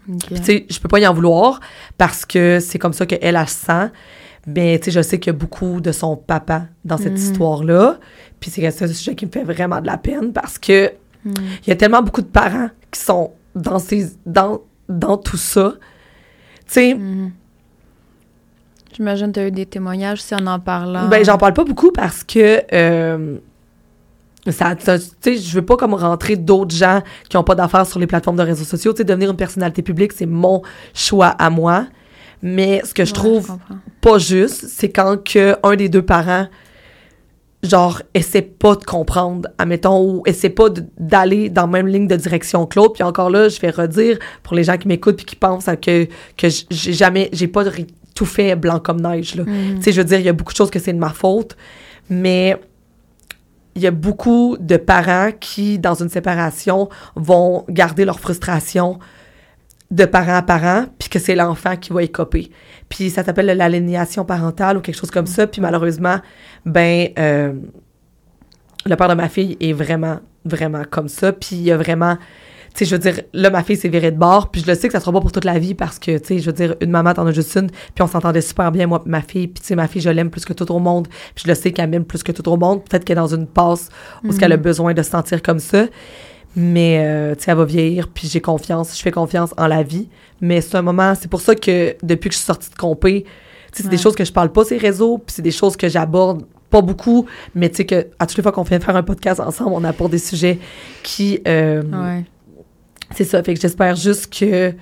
Ok. 0.09 0.19
Puis, 0.25 0.35
tu 0.35 0.43
sais, 0.43 0.65
je 0.69 0.79
peux 0.79 0.87
pas 0.87 0.99
y 0.99 1.07
en 1.07 1.13
vouloir 1.13 1.59
parce 1.97 2.25
que 2.25 2.59
c'est 2.59 2.79
comme 2.79 2.93
ça 2.93 3.05
qu'elle, 3.05 3.35
elle 3.35 3.47
se 3.47 3.65
sent. 3.65 3.91
Mais, 4.47 4.79
tu 4.79 4.85
sais, 4.85 4.91
je 4.91 5.01
sais 5.01 5.19
qu'il 5.19 5.31
y 5.31 5.35
a 5.35 5.37
beaucoup 5.37 5.81
de 5.81 5.91
son 5.91 6.15
papa 6.17 6.63
dans 6.83 6.97
cette 6.97 7.11
Mhm. 7.13 7.17
histoire-là. 7.17 7.99
Puis 8.39 8.49
c'est 8.49 8.65
un 8.81 8.87
sujet 8.87 9.15
qui 9.15 9.25
me 9.27 9.31
fait 9.31 9.43
vraiment 9.43 9.81
de 9.81 9.85
la 9.87 9.97
peine 9.97 10.33
parce 10.33 10.57
que 10.57 10.91
Hmm. 11.23 11.31
il 11.63 11.69
y 11.69 11.71
a 11.71 11.75
tellement 11.75 12.01
beaucoup 12.01 12.21
de 12.21 12.27
parents 12.27 12.69
qui 12.89 12.99
sont 12.99 13.31
dans, 13.53 13.77
ces, 13.77 14.07
dans, 14.25 14.61
dans 14.89 15.17
tout 15.17 15.37
ça. 15.37 15.73
Tu 16.65 16.73
sais, 16.73 16.93
Mhm. 16.95 17.31
J'imagine 18.93 19.27
que 19.27 19.33
tu 19.33 19.39
as 19.39 19.47
eu 19.47 19.51
des 19.51 19.65
témoignages 19.65 20.19
aussi 20.19 20.35
en 20.35 20.45
en 20.47 20.59
parlant. 20.59 21.07
Ben, 21.07 21.23
j'en 21.23 21.37
parle 21.37 21.53
pas 21.53 21.63
beaucoup 21.63 21.91
parce 21.91 22.23
que 22.25 22.61
euh, 22.73 23.37
ça, 24.49 24.75
ça- 24.79 24.99
tu 24.99 25.05
sais, 25.21 25.37
je 25.37 25.53
veux 25.55 25.61
pas 25.65 25.77
comme 25.77 25.93
rentrer 25.93 26.35
d'autres 26.35 26.75
gens 26.75 27.01
qui 27.29 27.37
ont 27.37 27.43
pas 27.43 27.55
d'affaires 27.55 27.85
sur 27.85 27.99
les 27.99 28.07
plateformes 28.07 28.35
de 28.37 28.41
réseaux 28.43 28.65
sociaux. 28.65 28.91
Tu 28.91 28.97
sais, 28.97 29.03
devenir 29.05 29.31
une 29.31 29.37
personnalité 29.37 29.81
publique, 29.81 30.11
c'est 30.11 30.25
mon 30.25 30.61
choix 30.93 31.27
à 31.27 31.49
moi. 31.49 31.85
Mais 32.41 32.81
ce 32.83 32.93
que 32.93 33.05
je 33.05 33.11
Ouais, 33.11 33.15
trouve 33.19 33.47
comprends. 33.47 33.75
Pas 34.01 34.17
juste, 34.17 34.65
c'est 34.67 34.89
quand 34.89 35.23
que 35.23 35.55
un 35.63 35.75
des 35.75 35.89
deux 35.89 36.01
parents, 36.01 36.47
genre, 37.63 38.01
essaie 38.13 38.41
pas 38.41 38.75
de 38.75 38.83
comprendre, 38.83 39.47
admettons, 39.57 40.01
ou 40.01 40.23
essaie 40.25 40.49
pas 40.49 40.69
d'aller 40.97 41.49
dans 41.49 41.63
la 41.63 41.67
même 41.67 41.87
ligne 41.87 42.07
de 42.07 42.15
direction 42.15 42.65
que 42.65 42.79
l'autre. 42.79 42.93
Puis 42.93 43.03
encore 43.03 43.29
là, 43.29 43.49
je 43.49 43.59
vais 43.59 43.69
redire 43.69 44.17
pour 44.43 44.55
les 44.55 44.63
gens 44.63 44.77
qui 44.77 44.87
m'écoutent 44.87 45.17
puis 45.17 45.25
qui 45.25 45.35
pensent 45.35 45.69
que, 45.81 46.05
que 46.37 46.47
j'ai 46.69 46.93
jamais, 46.93 47.29
j'ai 47.33 47.47
pas 47.47 47.63
tout 48.15 48.25
fait 48.25 48.55
blanc 48.55 48.79
comme 48.79 49.01
neige, 49.01 49.35
là. 49.35 49.43
Mhm. 49.43 49.77
Tu 49.77 49.83
sais, 49.83 49.91
je 49.91 50.01
veux 50.01 50.07
dire, 50.07 50.19
il 50.19 50.25
y 50.25 50.29
a 50.29 50.33
beaucoup 50.33 50.53
de 50.53 50.57
choses 50.57 50.71
que 50.71 50.79
c'est 50.79 50.93
de 50.93 50.99
ma 50.99 51.11
faute, 51.11 51.55
mais 52.09 52.57
il 53.75 53.81
y 53.81 53.87
a 53.87 53.91
beaucoup 53.91 54.57
de 54.59 54.77
parents 54.77 55.29
qui, 55.39 55.79
dans 55.79 55.95
une 55.95 56.09
séparation, 56.09 56.89
vont 57.15 57.63
garder 57.69 58.05
leur 58.05 58.19
frustration 58.19 58.99
de 59.91 60.05
parent 60.05 60.35
à 60.35 60.41
parent, 60.41 60.85
puis 60.97 61.09
que 61.09 61.19
c'est 61.19 61.35
l'enfant 61.35 61.75
qui 61.75 61.91
va 61.91 62.01
écoper. 62.01 62.49
Puis 62.89 63.09
ça 63.09 63.23
s'appelle 63.23 63.45
l'aliénation 63.45 64.23
parentale 64.23 64.77
ou 64.77 64.81
quelque 64.81 64.95
chose 64.95 65.11
comme 65.11 65.27
ça. 65.27 65.47
Puis 65.47 65.61
malheureusement, 65.61 66.19
ben, 66.65 67.09
euh, 67.19 67.53
le 68.85 68.95
père 68.95 69.09
de 69.09 69.13
ma 69.13 69.27
fille 69.27 69.57
est 69.59 69.73
vraiment, 69.73 70.19
vraiment 70.45 70.83
comme 70.89 71.09
ça. 71.09 71.33
Puis 71.33 71.57
il 71.57 71.63
y 71.63 71.71
a 71.71 71.77
vraiment, 71.77 72.15
tu 72.73 72.79
sais, 72.79 72.85
je 72.85 72.95
veux 72.95 72.99
dire, 72.99 73.21
là, 73.33 73.49
ma 73.49 73.63
fille 73.63 73.75
s'est 73.75 73.89
virée 73.89 74.11
de 74.11 74.17
bord. 74.17 74.49
Puis 74.49 74.61
je 74.61 74.67
le 74.67 74.75
sais 74.75 74.87
que 74.87 74.93
ça 74.93 75.01
sera 75.01 75.11
pas 75.11 75.19
pour 75.19 75.33
toute 75.33 75.43
la 75.45 75.59
vie 75.59 75.73
parce 75.73 75.99
que, 75.99 76.17
tu 76.17 76.25
sais, 76.25 76.39
je 76.39 76.45
veux 76.45 76.53
dire, 76.53 76.75
une 76.79 76.91
maman, 76.91 77.13
t'en 77.13 77.27
as 77.27 77.33
juste 77.33 77.53
une. 77.57 77.69
Puis 77.69 78.01
on 78.01 78.07
s'entendait 78.07 78.41
super 78.41 78.71
bien, 78.71 78.87
moi, 78.87 79.03
ma 79.05 79.21
fille. 79.21 79.47
Puis 79.47 79.61
tu 79.61 79.67
sais, 79.67 79.75
ma 79.75 79.89
fille, 79.89 80.01
je 80.01 80.09
l'aime 80.09 80.29
plus 80.29 80.45
que 80.45 80.53
tout 80.53 80.71
au 80.71 80.79
monde. 80.79 81.09
Puis 81.35 81.43
je 81.45 81.49
le 81.49 81.55
sais 81.55 81.73
qu'elle 81.73 81.89
m'aime 81.89 82.05
plus 82.05 82.23
que 82.23 82.31
tout 82.31 82.47
au 82.47 82.55
monde. 82.55 82.81
Peut-être 82.85 83.03
qu'elle 83.03 83.17
est 83.17 83.21
dans 83.21 83.35
une 83.35 83.47
passe 83.47 83.89
où 84.23 84.31
ce 84.31 84.39
qu'elle 84.39 84.53
a 84.53 84.57
besoin 84.57 84.93
de 84.93 85.01
se 85.01 85.09
sentir 85.11 85.41
comme 85.41 85.59
ça. 85.59 85.87
Mais, 86.55 86.99
euh, 87.05 87.33
tu 87.35 87.43
sais, 87.43 87.51
elle 87.51 87.57
va 87.57 87.65
vieillir, 87.65 88.07
puis 88.09 88.27
j'ai 88.27 88.41
confiance, 88.41 88.97
je 88.97 89.01
fais 89.01 89.11
confiance 89.11 89.53
en 89.57 89.67
la 89.67 89.83
vie. 89.83 90.09
Mais 90.41 90.59
c'est 90.61 90.75
un 90.75 90.81
moment, 90.81 91.13
c'est 91.15 91.29
pour 91.29 91.41
ça 91.41 91.55
que 91.55 91.95
depuis 92.03 92.29
que 92.29 92.33
je 92.33 92.39
suis 92.39 92.45
sortie 92.45 92.69
de 92.69 92.75
compé, 92.75 93.23
tu 93.23 93.29
sais, 93.77 93.83
c'est 93.83 93.89
des 93.89 93.97
choses 93.97 94.15
que 94.15 94.25
je 94.25 94.33
parle 94.33 94.51
pas 94.51 94.65
ces 94.65 94.77
réseaux, 94.77 95.17
puis 95.17 95.33
c'est 95.35 95.41
des 95.41 95.51
choses 95.51 95.77
que 95.77 95.87
j'aborde 95.87 96.43
pas 96.69 96.81
beaucoup, 96.81 97.25
mais 97.55 97.69
tu 97.69 97.77
sais 97.77 97.85
que 97.85 98.07
à 98.19 98.25
toutes 98.25 98.37
les 98.37 98.43
fois 98.43 98.51
qu'on 98.51 98.63
vient 98.63 98.79
faire 98.79 98.95
un 98.95 99.03
podcast 99.03 99.39
ensemble, 99.39 99.71
on 99.73 99.83
apporte 99.83 100.11
des 100.11 100.17
sujets 100.17 100.57
qui, 101.03 101.39
euh, 101.47 101.83
Ouais. 101.83 102.23
c'est 103.15 103.23
ça. 103.25 103.41
Fait 103.43 103.53
que 103.53 103.59
j'espère 103.61 103.95
juste 103.95 104.33
que 104.33 104.73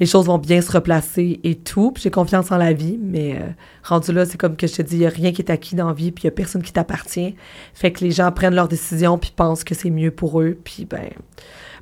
les 0.00 0.06
choses 0.06 0.26
vont 0.26 0.38
bien 0.38 0.62
se 0.62 0.72
replacer 0.72 1.40
et 1.44 1.56
tout. 1.56 1.92
J'ai 1.98 2.10
confiance 2.10 2.50
en 2.50 2.56
la 2.56 2.72
vie, 2.72 2.98
mais 3.00 3.36
euh, 3.36 3.50
rendu 3.84 4.12
là, 4.12 4.24
c'est 4.24 4.38
comme 4.38 4.56
que 4.56 4.66
je 4.66 4.74
te 4.74 4.82
dis, 4.82 4.96
il 4.96 5.06
a 5.06 5.10
rien 5.10 5.30
qui 5.30 5.42
est 5.42 5.50
acquis 5.50 5.76
dans 5.76 5.88
la 5.88 5.92
vie, 5.92 6.10
puis 6.10 6.24
il 6.24 6.28
a 6.28 6.30
personne 6.30 6.62
qui 6.62 6.72
t'appartient. 6.72 7.36
Fait 7.74 7.92
que 7.92 8.02
les 8.02 8.10
gens 8.10 8.32
prennent 8.32 8.54
leurs 8.54 8.68
décisions, 8.68 9.18
puis 9.18 9.32
pensent 9.36 9.62
que 9.62 9.74
c'est 9.74 9.90
mieux 9.90 10.10
pour 10.10 10.40
eux. 10.40 10.58
Puis 10.64 10.86
ben, 10.86 11.10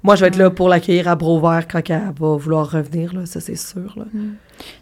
moi, 0.03 0.15
je 0.17 0.23
vais 0.23 0.29
être 0.29 0.37
là 0.37 0.51
pour 0.51 0.69
l'accueillir 0.69 1.09
à 1.09 1.15
bras 1.17 1.31
ouverts 1.33 1.67
quand 1.69 1.81
elle 1.91 2.13
va 2.19 2.37
vouloir 2.37 2.71
revenir, 2.71 3.15
là, 3.15 3.27
ça 3.27 3.41
c'est 3.41 3.57
sûr. 3.57 3.95
Là. 3.97 4.05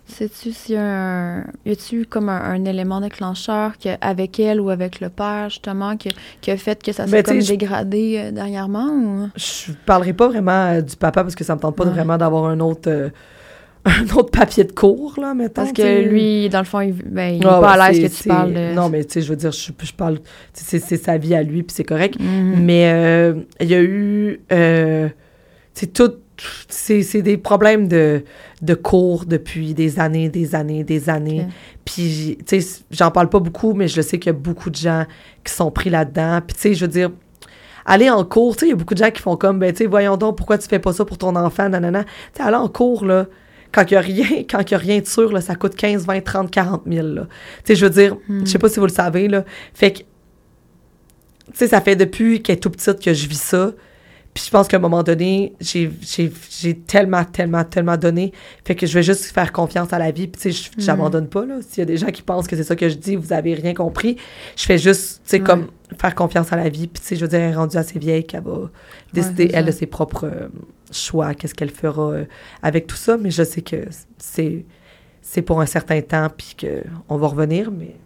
Sais-tu 0.07 0.53
s'il 0.53 0.75
y 0.75 0.79
a 0.79 0.83
un. 0.85 1.45
Y 1.67 1.73
a-tu 1.73 2.07
comme 2.07 2.29
un, 2.29 2.41
un 2.41 2.65
élément 2.65 3.01
déclencheur 3.01 3.77
que, 3.79 3.91
avec 4.01 4.39
elle 4.41 4.61
ou 4.61 4.71
avec 4.71 5.01
le 5.01 5.09
père, 5.11 5.51
justement, 5.51 5.97
que- 5.97 6.09
qui 6.41 6.51
a 6.51 6.57
fait 6.57 6.83
que 6.83 6.93
ça 6.93 7.05
s'est 7.07 7.11
Ben, 7.13 7.23
tu 7.23 7.31
comme 7.31 7.41
dégradé 7.41 8.17
euh, 8.19 8.31
dernièrement 8.31 8.89
ou? 8.89 9.29
Je 9.37 9.73
parlerai 9.85 10.13
pas 10.13 10.29
vraiment 10.29 10.67
euh, 10.73 10.81
du 10.81 10.97
papa 10.97 11.23
parce 11.25 11.35
que 11.35 11.45
ça 11.45 11.55
me 11.55 11.61
tente 11.61 11.77
pas 11.77 11.85
Ouais. 11.85 11.91
vraiment 11.91 12.17
d'avoir 12.17 12.47
un 12.47 12.61
autre, 12.61 12.89
euh, 12.89 13.11
un 13.87 14.05
autre 14.17 14.31
papier 14.31 14.65
de 14.65 14.73
cours, 14.73 15.15
là, 15.19 15.33
mettons. 15.33 15.63
Parce 15.63 15.73
que 15.73 16.09
lui, 16.09 16.49
dans 16.49 16.59
le 16.59 16.65
fond, 16.65 16.81
il, 16.81 16.93
ben, 16.93 17.35
il 17.37 17.43
est 17.43 17.47
Ah, 17.47 17.61
pas 17.61 17.77
ouais, 17.77 17.81
à 17.83 17.91
l'aise 17.93 18.03
que 18.11 18.23
tu 18.23 18.29
parles 18.29 18.53
de. 18.53 18.75
Non, 18.75 18.89
mais 18.89 19.05
tu 19.05 19.13
sais, 19.15 19.23
je 19.23 19.31
veux 19.31 19.37
dire, 19.37 19.53
je, 19.53 19.71
je 19.81 19.93
parle. 19.93 20.19
C'est 20.53 20.79
sa 20.81 21.17
vie 21.17 21.35
à 21.35 21.43
lui, 21.43 21.63
puis 21.63 21.75
c'est 21.75 21.85
correct. 21.85 22.19
Mhm. 22.21 22.57
Mais 22.65 22.91
euh, 22.93 23.35
il 23.61 23.69
y 23.69 23.75
a 23.75 23.81
eu. 23.83 24.41
euh, 24.53 25.09
c'est 25.73 25.93
tout. 25.93 26.13
C'est 26.69 27.23
des 27.23 27.39
problèmes 27.39 27.89
de, 27.89 28.23
de 28.61 28.75
cours 28.75 29.25
depuis 29.25 29.73
des 29.73 29.99
années, 30.01 30.29
des 30.29 30.55
années, 30.55 30.85
des 30.85 31.09
années. 31.09 31.47
Puis, 31.87 32.37
tu 32.47 32.61
sais, 32.61 32.83
j'en 32.91 33.11
parle 33.11 33.31
pas 33.31 33.39
beaucoup, 33.39 33.73
mais 33.73 33.89
je 33.89 33.97
le 33.97 34.03
sais 34.03 34.19
qu'il 34.19 34.27
y 34.27 34.37
a 34.37 34.39
beaucoup 34.39 34.69
de 34.69 34.77
gens 34.77 35.05
qui 35.45 35.53
sont 35.55 35.71
pris 35.71 35.89
là-dedans. 35.89 36.41
Puis, 36.47 36.55
tu 36.55 36.61
sais, 36.61 36.75
je 36.75 36.85
veux 36.85 36.91
dire, 36.91 37.11
aller 37.87 38.11
en 38.11 38.23
cours, 38.25 38.55
tu 38.55 38.61
sais, 38.61 38.67
il 38.67 38.71
y 38.71 38.73
a 38.73 38.77
beaucoup 38.77 38.93
de 38.93 38.99
gens 39.03 39.11
qui 39.11 39.23
font 39.23 39.37
comme, 39.37 39.59
ben, 39.61 39.73
tu 39.73 39.79
sais, 39.79 39.87
voyons 39.87 40.19
donc, 40.19 40.37
pourquoi 40.37 40.59
tu 40.59 40.69
fais 40.69 40.79
pas 40.79 40.93
ça 40.93 41.07
pour 41.07 41.17
ton 41.17 41.35
enfant, 41.37 41.71
nanana. 41.71 42.05
Tu 42.05 42.11
sais, 42.37 42.43
aller 42.43 42.57
en 42.57 42.69
cours, 42.69 43.07
là, 43.07 43.27
quand 43.73 43.91
il 43.91 43.95
y 43.95 43.97
a 43.97 44.01
rien, 44.01 44.27
quand 44.51 44.61
il 44.61 44.71
y 44.71 44.75
a 44.75 44.79
rien 44.79 45.01
de 45.01 45.07
sûr, 45.07 45.33
là, 45.33 45.41
ça 45.41 45.55
coûte 45.55 45.75
15, 45.77 46.07
20, 46.07 46.21
30, 46.25 46.51
40 46.51 46.83
000, 46.91 47.07
là. 47.09 47.23
Tu 47.23 47.29
sais, 47.65 47.75
je 47.77 47.85
veux 47.87 47.91
dire, 47.91 48.17
je 48.45 48.51
sais 48.51 48.59
pas 48.59 48.69
si 48.69 48.79
vous 48.79 48.87
le 48.87 48.93
savez, 48.93 49.29
là. 49.29 49.45
Fait 49.75 49.93
que, 49.93 49.99
tu 49.99 50.05
sais, 51.55 51.69
ça 51.69 51.81
fait 51.81 51.97
depuis 51.97 52.43
qu'elle 52.43 52.57
est 52.57 52.61
tout 52.61 52.71
petite 52.71 53.03
que 53.03 53.13
je 53.15 53.29
vis 53.29 53.41
ça. 53.41 53.73
Puis 54.35 54.45
je 54.45 54.51
pense 54.51 54.69
qu'à 54.69 54.77
un 54.77 54.81
moment 54.81 55.03
donné, 55.03 55.55
j'ai, 55.61 55.91
j'ai, 56.03 56.31
j'ai 56.51 56.75
tellement, 56.77 57.25
tellement, 57.25 57.65
tellement 57.65 57.97
donné. 57.97 58.33
Fait 58.67 58.75
que 58.75 58.87
je 58.87 58.93
vais 58.93 59.03
juste 59.03 59.25
faire 59.25 59.51
confiance 59.51 59.95
à 59.95 59.99
la 59.99 60.11
vie. 60.11 60.27
Puis 60.29 60.43
tu 60.43 60.53
sais, 60.53 60.69
je- 60.77 60.85
j'abandonne 60.85 61.27
pas, 61.29 61.47
là. 61.47 61.55
S'il 61.67 61.79
y 61.79 61.83
a 61.83 61.85
des 61.87 61.97
gens 61.97 62.09
qui 62.09 62.21
pensent 62.21 62.47
que 62.47 62.55
c'est 62.55 62.63
ça 62.65 62.77
que 62.77 62.87
je 62.91 62.97
dis, 62.97 63.17
vous 63.17 63.33
avez 63.33 63.55
rien 63.55 63.73
compris. 63.73 64.17
Je 64.55 64.65
fais 64.65 64.77
juste, 64.77 65.23
tu 65.25 65.31
sais, 65.31 65.41
comme 65.41 65.69
faire 65.99 66.15
confiance 66.15 66.53
à 66.53 66.57
la 66.57 66.69
vie. 66.69 66.87
Puis 66.87 67.01
tu 67.01 67.09
sais, 67.09 67.17
je 67.17 67.23
veux 67.23 67.29
dire, 67.29 67.41
elle 67.41 67.53
est 67.53 67.57
rendue 67.57 67.79
assez 67.79 67.99
vieille 67.99 68.27
qu'elle 68.27 68.43
va 68.43 68.71
décider, 69.15 69.51
elle, 69.55 69.65
de 69.65 69.71
ses 69.71 69.87
propres 69.87 70.27
euh, 70.27 70.49
choix, 70.93 71.35
qu'est-ce 71.35 71.55
qu'elle 71.55 71.71
fera 71.71 72.13
euh, 72.13 72.25
avec 72.63 72.87
tout 72.87 72.97
ça. 72.97 73.17
Mais 73.17 73.31
je 73.31 73.43
sais 73.43 73.63
que 73.63 73.85
c'est, 74.19 74.65
c'est 75.23 75.43
pour 75.43 75.61
un 75.61 75.67
certain 75.67 76.01
temps, 76.01 76.29
puis 76.37 76.57
qu'on 76.59 77.17
va 77.17 77.27
revenir, 77.27 77.71
mais... 77.71 77.97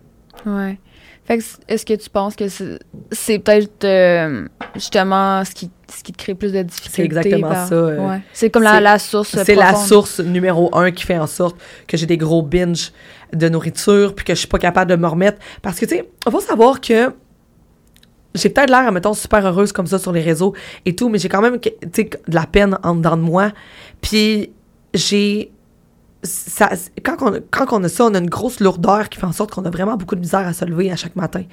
Ouais. 0.46 0.78
Fait 1.26 1.38
que 1.38 1.44
est-ce 1.68 1.84
que 1.84 1.94
tu 1.94 2.08
penses 2.08 2.34
que 2.34 2.48
c'est 2.48 3.38
peut-être 3.38 3.84
euh, 3.84 4.48
justement 4.74 5.44
ce 5.44 5.54
qui, 5.54 5.70
ce 5.94 6.02
qui 6.02 6.12
te 6.12 6.18
crée 6.18 6.34
plus 6.34 6.52
de 6.52 6.62
difficultés? 6.62 6.96
C'est 6.96 7.04
exactement 7.04 7.48
par- 7.50 7.68
ça, 7.68 7.74
euh, 7.74 8.08
ouais. 8.08 8.20
C'est 8.32 8.50
comme 8.50 8.62
la, 8.62 8.80
la 8.80 8.98
source. 8.98 9.36
C'est 9.44 9.54
la 9.54 9.74
source 9.74 10.18
numéro 10.20 10.74
un 10.74 10.90
qui 10.90 11.04
fait 11.04 11.18
en 11.18 11.26
sorte 11.26 11.60
que 11.86 11.96
j'ai 11.96 12.06
des 12.06 12.16
gros 12.16 12.42
binges 12.42 12.92
de 13.32 13.48
nourriture 13.48 14.14
puis 14.14 14.24
que 14.24 14.34
je 14.34 14.40
suis 14.40 14.48
pas 14.48 14.58
capable 14.58 14.90
de 14.90 14.96
me 14.96 15.06
remettre. 15.06 15.38
Parce 15.62 15.78
que, 15.78 15.84
tu 15.84 15.96
sais, 15.96 16.10
faut 16.28 16.40
savoir 16.40 16.80
que 16.80 17.12
j'ai 18.34 18.48
peut-être 18.48 18.70
l'air, 18.70 18.90
mettons, 18.92 19.14
super 19.14 19.44
heureuse 19.44 19.72
comme 19.72 19.86
ça 19.86 19.98
sur 19.98 20.12
les 20.12 20.20
réseaux 20.20 20.54
et 20.84 20.94
tout, 20.94 21.08
mais 21.08 21.18
j'ai 21.18 21.28
quand 21.28 21.42
même, 21.42 21.58
tu 21.58 21.70
sais, 21.92 22.04
de 22.04 22.34
la 22.34 22.46
peine 22.46 22.78
en 22.82 22.94
dedans 22.94 23.16
de 23.16 23.22
moi. 23.22 23.50
Puis 24.00 24.52
j'ai... 24.94 25.50
Ça, 26.22 26.70
quand, 27.02 27.16
on, 27.22 27.40
quand 27.50 27.66
on 27.72 27.82
a 27.82 27.88
ça, 27.88 28.04
on 28.04 28.14
a 28.14 28.18
une 28.18 28.28
grosse 28.28 28.60
lourdeur 28.60 29.08
qui 29.08 29.18
fait 29.18 29.26
en 29.26 29.32
sorte 29.32 29.52
qu'on 29.52 29.64
a 29.64 29.70
vraiment 29.70 29.96
beaucoup 29.96 30.16
de 30.16 30.20
misère 30.20 30.46
à 30.46 30.52
se 30.52 30.66
lever 30.66 30.92
à 30.92 30.96
chaque 30.96 31.16
matin. 31.16 31.44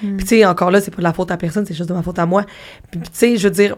Puis, 0.00 0.16
tu 0.18 0.26
sais, 0.26 0.44
encore 0.44 0.70
là, 0.70 0.80
c'est 0.80 0.90
pas 0.90 0.98
de 0.98 1.02
la 1.02 1.12
faute 1.12 1.30
à 1.30 1.36
personne, 1.36 1.64
c'est 1.66 1.74
juste 1.74 1.88
de 1.88 1.94
ma 1.94 2.02
faute 2.02 2.18
à 2.18 2.26
moi. 2.26 2.44
Puis, 2.90 3.00
tu 3.00 3.08
sais, 3.12 3.36
je 3.36 3.48
veux 3.48 3.54
dire, 3.54 3.76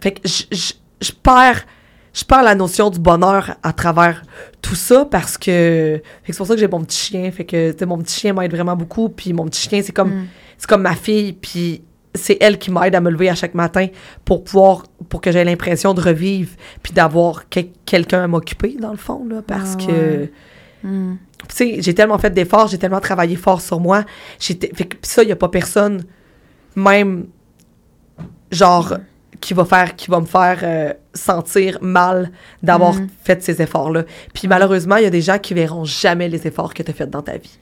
fait 0.00 0.12
que 0.12 0.28
je, 0.28 1.12
perds, 1.22 1.64
je 2.12 2.24
perds 2.24 2.42
la 2.42 2.54
notion 2.54 2.90
du 2.90 2.98
bonheur 2.98 3.56
à 3.62 3.72
travers 3.72 4.22
tout 4.60 4.74
ça 4.74 5.04
parce 5.04 5.38
que, 5.38 6.00
fait 6.22 6.26
que 6.26 6.32
c'est 6.32 6.36
pour 6.36 6.46
ça 6.46 6.54
que 6.54 6.60
j'ai 6.60 6.68
mon 6.68 6.82
petit 6.82 6.98
chien. 6.98 7.30
Fait 7.30 7.44
que, 7.44 7.84
mon 7.84 7.98
petit 7.98 8.20
chien 8.20 8.32
m'aide 8.32 8.52
vraiment 8.52 8.76
beaucoup. 8.76 9.08
Puis 9.08 9.32
mon 9.32 9.44
petit 9.46 9.68
chien, 9.68 9.82
c'est 9.82 9.92
comme, 9.92 10.10
Mm. 10.10 10.26
C'est 10.58 10.68
comme 10.68 10.82
ma 10.82 10.94
fille. 10.94 11.32
Puis 11.32 11.82
c'est 12.14 12.38
elle 12.40 12.58
qui 12.58 12.70
m'aide 12.70 12.94
à 12.94 13.00
me 13.00 13.10
lever 13.10 13.28
à 13.28 13.34
chaque 13.34 13.54
matin 13.54 13.88
pour 14.24 14.42
pouvoir, 14.44 14.84
pour 15.08 15.20
que 15.20 15.30
j'ai 15.32 15.44
l'impression 15.44 15.92
de 15.94 16.00
revivre 16.00 16.50
puis 16.82 16.92
d'avoir 16.92 17.48
que- 17.48 17.60
quelqu'un 17.84 18.24
à 18.24 18.26
m'occuper, 18.26 18.76
dans 18.80 18.90
le 18.92 18.96
fond, 18.96 19.26
là. 19.28 19.42
Parce 19.46 19.74
Ah 19.80 19.86
que, 19.86 19.92
ouais. 19.92 20.30
Mm. 20.82 21.16
tu 21.48 21.54
sais, 21.56 21.76
j'ai 21.82 21.94
tellement 21.94 22.18
fait 22.18 22.30
d'efforts, 22.30 22.68
j'ai 22.68 22.78
tellement 22.78 23.00
travaillé 23.00 23.36
fort 23.36 23.60
sur 23.60 23.80
moi. 23.80 24.04
J'étais, 24.40 24.70
fait 24.74 24.84
que 24.86 24.96
pis 24.96 25.08
ça, 25.08 25.22
il 25.22 25.28
y 25.28 25.32
a 25.32 25.36
pas 25.36 25.48
personne, 25.50 26.04
même, 26.74 27.26
genre, 28.50 28.94
qui 29.40 29.52
va 29.54 29.64
faire, 29.66 29.94
qui 29.96 30.10
va 30.10 30.20
me 30.20 30.26
faire 30.26 30.60
euh, 30.62 30.92
sentir 31.12 31.78
mal 31.82 32.30
d'avoir 32.62 32.94
Mhm. 32.94 33.08
fait 33.22 33.42
ces 33.42 33.60
efforts-là. 33.60 34.04
Puis 34.32 34.48
malheureusement, 34.48 34.96
il 34.96 35.02
y 35.02 35.06
a 35.06 35.10
des 35.10 35.20
gens 35.20 35.38
qui 35.38 35.52
verront 35.52 35.84
jamais 35.84 36.28
les 36.28 36.46
efforts 36.46 36.72
que 36.72 36.82
tu 36.82 36.90
as 36.90 36.94
fait 36.94 37.06
dans 37.06 37.20
ta 37.22 37.36
vie. 37.36 37.58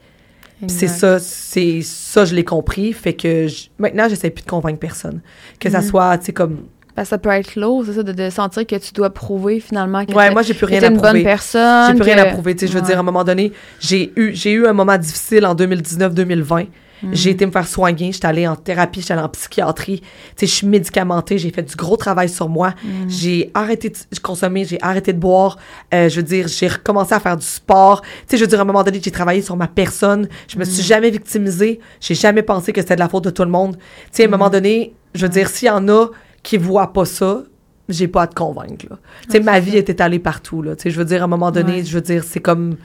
C'est 0.67 0.87
ça, 0.87 1.19
c'est 1.19 1.81
ça, 1.81 2.25
je 2.25 2.33
l'ai 2.33 2.43
compris. 2.45 2.93
Fait 2.93 3.13
que 3.13 3.47
je- 3.47 3.67
maintenant, 3.77 4.07
j'essaie 4.09 4.29
plus 4.29 4.43
de 4.43 4.49
convaincre 4.49 4.79
personne. 4.79 5.21
Que 5.59 5.69
ça 5.69 5.79
Mhm. 5.81 5.85
soit, 5.87 6.17
tu 6.17 6.25
sais, 6.25 6.33
comme. 6.33 6.59
Que 6.95 7.03
ça 7.03 7.17
peut 7.17 7.29
être 7.29 7.57
lourd, 7.57 7.83
c'est 7.85 7.93
ça, 7.93 8.03
de, 8.03 8.13
de 8.13 8.29
sentir 8.29 8.65
que 8.65 8.75
tu 8.77 8.93
dois 8.93 9.09
prouver 9.09 9.59
finalement 9.59 10.05
que 10.05 10.13
Ouais, 10.13 10.31
moi, 10.31 10.43
j'ai 10.43 10.53
plus 10.53 10.65
rien 10.65 10.81
à 10.81 10.85
une 10.87 10.93
bonne 10.93 11.03
prouver. 11.03 11.23
personne. 11.23 11.87
J'ai 11.89 11.93
plus 12.01 12.03
rien 12.13 12.17
à 12.23 12.25
prouver. 12.27 12.55
Tu 12.55 12.65
sais, 12.65 12.71
je 12.71 12.77
veux 12.79 12.85
dire, 12.85 12.95
à 12.95 12.99
un 13.01 13.03
moment 13.03 13.25
donné, 13.25 13.51
j'ai 13.81 14.13
eu, 14.15 14.33
j'ai 14.33 14.53
eu 14.53 14.65
un 14.65 14.71
moment 14.73 14.97
difficile 14.97 15.45
en 15.45 15.55
2019-2020. 15.55 16.67
J'ai 17.11 17.31
été 17.31 17.45
me 17.45 17.51
faire 17.51 17.67
soigner. 17.67 18.11
J'étais 18.11 18.27
allée 18.27 18.47
en 18.47 18.55
thérapie, 18.55 19.01
j'étais 19.01 19.13
allée 19.13 19.21
en 19.23 19.29
psychiatrie. 19.29 20.01
Tu 20.01 20.07
sais, 20.37 20.47
je 20.47 20.51
suis 20.51 20.67
médicamentée. 20.67 21.37
J'ai 21.37 21.51
fait 21.51 21.63
du 21.63 21.75
gros 21.75 21.97
travail 21.97 22.29
sur 22.29 22.49
moi. 22.49 22.73
Mhm. 22.83 23.09
J'ai 23.09 23.51
arrêté 23.53 23.89
de 23.89 24.19
consommer, 24.19 24.65
j'ai 24.65 24.77
arrêté 24.81 25.13
de 25.13 25.19
boire. 25.19 25.57
Euh, 25.93 26.09
je 26.09 26.17
veux 26.17 26.23
dire, 26.23 26.47
j'ai 26.47 26.67
recommencé 26.67 27.13
à 27.13 27.19
faire 27.19 27.37
du 27.37 27.45
sport. 27.45 28.01
Tu 28.01 28.07
sais, 28.27 28.37
je 28.37 28.41
veux 28.43 28.47
dire, 28.47 28.59
à 28.59 28.63
un 28.63 28.65
moment 28.65 28.83
donné, 28.83 28.99
j'ai 29.03 29.11
travaillé 29.11 29.41
sur 29.41 29.55
ma 29.55 29.67
personne. 29.67 30.27
Je 30.47 30.57
me 30.57 30.63
suis 30.65 30.81
Mhm. 30.81 30.87
jamais 30.87 31.09
victimisée. 31.11 31.79
J'ai 31.99 32.15
jamais 32.15 32.41
pensé 32.43 32.73
que 32.73 32.81
c'était 32.81 32.95
de 32.95 32.99
la 33.01 33.09
faute 33.09 33.23
de 33.25 33.29
tout 33.29 33.43
le 33.43 33.51
monde. 33.51 33.77
Tu 33.77 33.83
sais, 34.11 34.23
à 34.23 34.27
un 34.27 34.29
moment 34.29 34.49
donné, 34.49 34.93
je 35.13 35.21
veux 35.23 35.29
dire, 35.29 35.47
s'il 35.49 35.67
y 35.67 35.71
en 35.71 35.87
a 35.89 36.07
qui 36.43 36.57
voient 36.57 36.91
pas 36.93 37.05
ça, 37.05 37.43
j'ai 37.87 38.07
pas 38.07 38.23
à 38.23 38.27
te 38.27 38.33
convaincre, 38.33 38.87
là. 38.89 38.97
Tu 39.25 39.31
sais, 39.33 39.37
Ouais, 39.37 39.43
ma 39.43 39.59
vie 39.59 39.77
est 39.77 39.89
étalée 39.89 40.17
partout, 40.19 40.61
là. 40.63 40.75
Tu 40.75 40.83
sais, 40.83 40.89
je 40.89 40.97
veux 40.97 41.05
dire, 41.05 41.21
à 41.21 41.25
un 41.25 41.27
moment 41.27 41.51
donné, 41.51 41.73
Ouais. 41.73 41.83
je 41.85 41.93
veux 41.93 42.01
dire, 42.01 42.23
c'est 42.23 42.39
comme... 42.39 42.77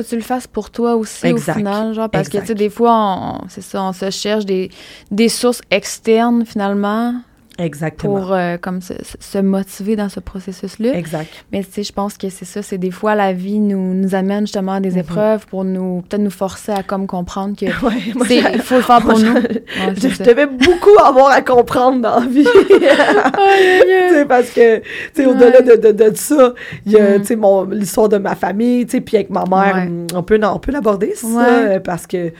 Faut 0.00 0.04
que 0.04 0.08
tu 0.08 0.16
le 0.16 0.22
fasses 0.22 0.46
pour 0.46 0.70
toi 0.70 0.96
aussi 0.96 1.26
Exact. 1.26 1.52
au 1.52 1.58
final, 1.58 1.94
genre 1.94 2.08
parce 2.08 2.28
que 2.30 2.38
tu 2.38 2.46
sais 2.46 2.54
des 2.54 2.70
fois 2.70 2.92
on, 2.94 3.48
c'est 3.48 3.60
ça, 3.60 3.82
on 3.82 3.92
se 3.92 4.10
cherche 4.10 4.46
des, 4.46 4.70
des 5.10 5.28
sources 5.28 5.60
externes 5.70 6.46
finalement 6.46 7.14
Exactement. 7.60 8.16
pour 8.20 8.32
euh, 8.32 8.56
comme 8.56 8.80
se, 8.80 9.38
motiver 9.38 9.96
dans 9.96 10.08
ce 10.08 10.20
processus-là. 10.20 10.94
Exact. 10.96 11.28
Mais 11.52 11.62
tu 11.62 11.70
sais, 11.72 11.82
je 11.82 11.92
pense 11.92 12.16
que 12.16 12.28
c'est 12.28 12.44
ça, 12.44 12.62
c'est 12.62 12.78
des 12.78 12.90
fois 12.90 13.14
la 13.14 13.32
vie 13.32 13.60
nous, 13.60 13.94
nous 13.94 14.14
amène 14.14 14.40
justement 14.46 14.72
à 14.72 14.80
des 14.80 14.90
Mhm. 14.92 14.98
épreuves 14.98 15.46
pour 15.46 15.64
nous 15.64 16.02
peut-être 16.08 16.22
nous 16.22 16.30
forcer 16.30 16.72
à 16.72 16.82
comme 16.82 17.06
comprendre 17.06 17.56
que 17.56 17.66
Ouais, 17.86 18.52
il 18.54 18.60
faut 18.62 18.76
le 18.76 18.82
faire 18.82 19.00
pour 19.00 19.18
moi, 19.18 19.20
nous. 19.20 19.34
Ouais, 19.34 19.94
Je 19.96 20.22
devais 20.22 20.46
beaucoup 20.46 20.98
avoir 21.04 21.30
à 21.30 21.42
comprendre 21.42 22.00
dans 22.00 22.20
la 22.20 22.26
vie. 22.26 22.46
Tu 22.70 24.14
sais, 24.14 24.24
parce 24.26 24.50
que, 24.50 24.78
tu 24.78 24.84
sais, 25.14 25.26
au-delà 25.26 25.60
de, 25.60 25.76
de, 25.76 25.92
de 25.92 26.16
ça, 26.16 26.54
il 26.86 26.92
y 26.92 26.96
a, 26.98 27.18
Mm. 27.18 27.22
tu 27.22 27.26
sais, 27.26 27.38
l'histoire 27.72 28.08
de 28.08 28.18
ma 28.18 28.34
famille, 28.34 28.84
tu 28.86 28.92
sais, 28.92 29.00
puis 29.00 29.16
avec 29.16 29.30
ma 29.30 29.44
mère, 29.44 29.86
on 30.14 30.22
peut, 30.22 30.38
on 30.42 30.58
peut 30.58 30.72
l'aborder, 30.72 31.12
ça, 31.14 31.80
parce 31.84 32.06
que, 32.06 32.32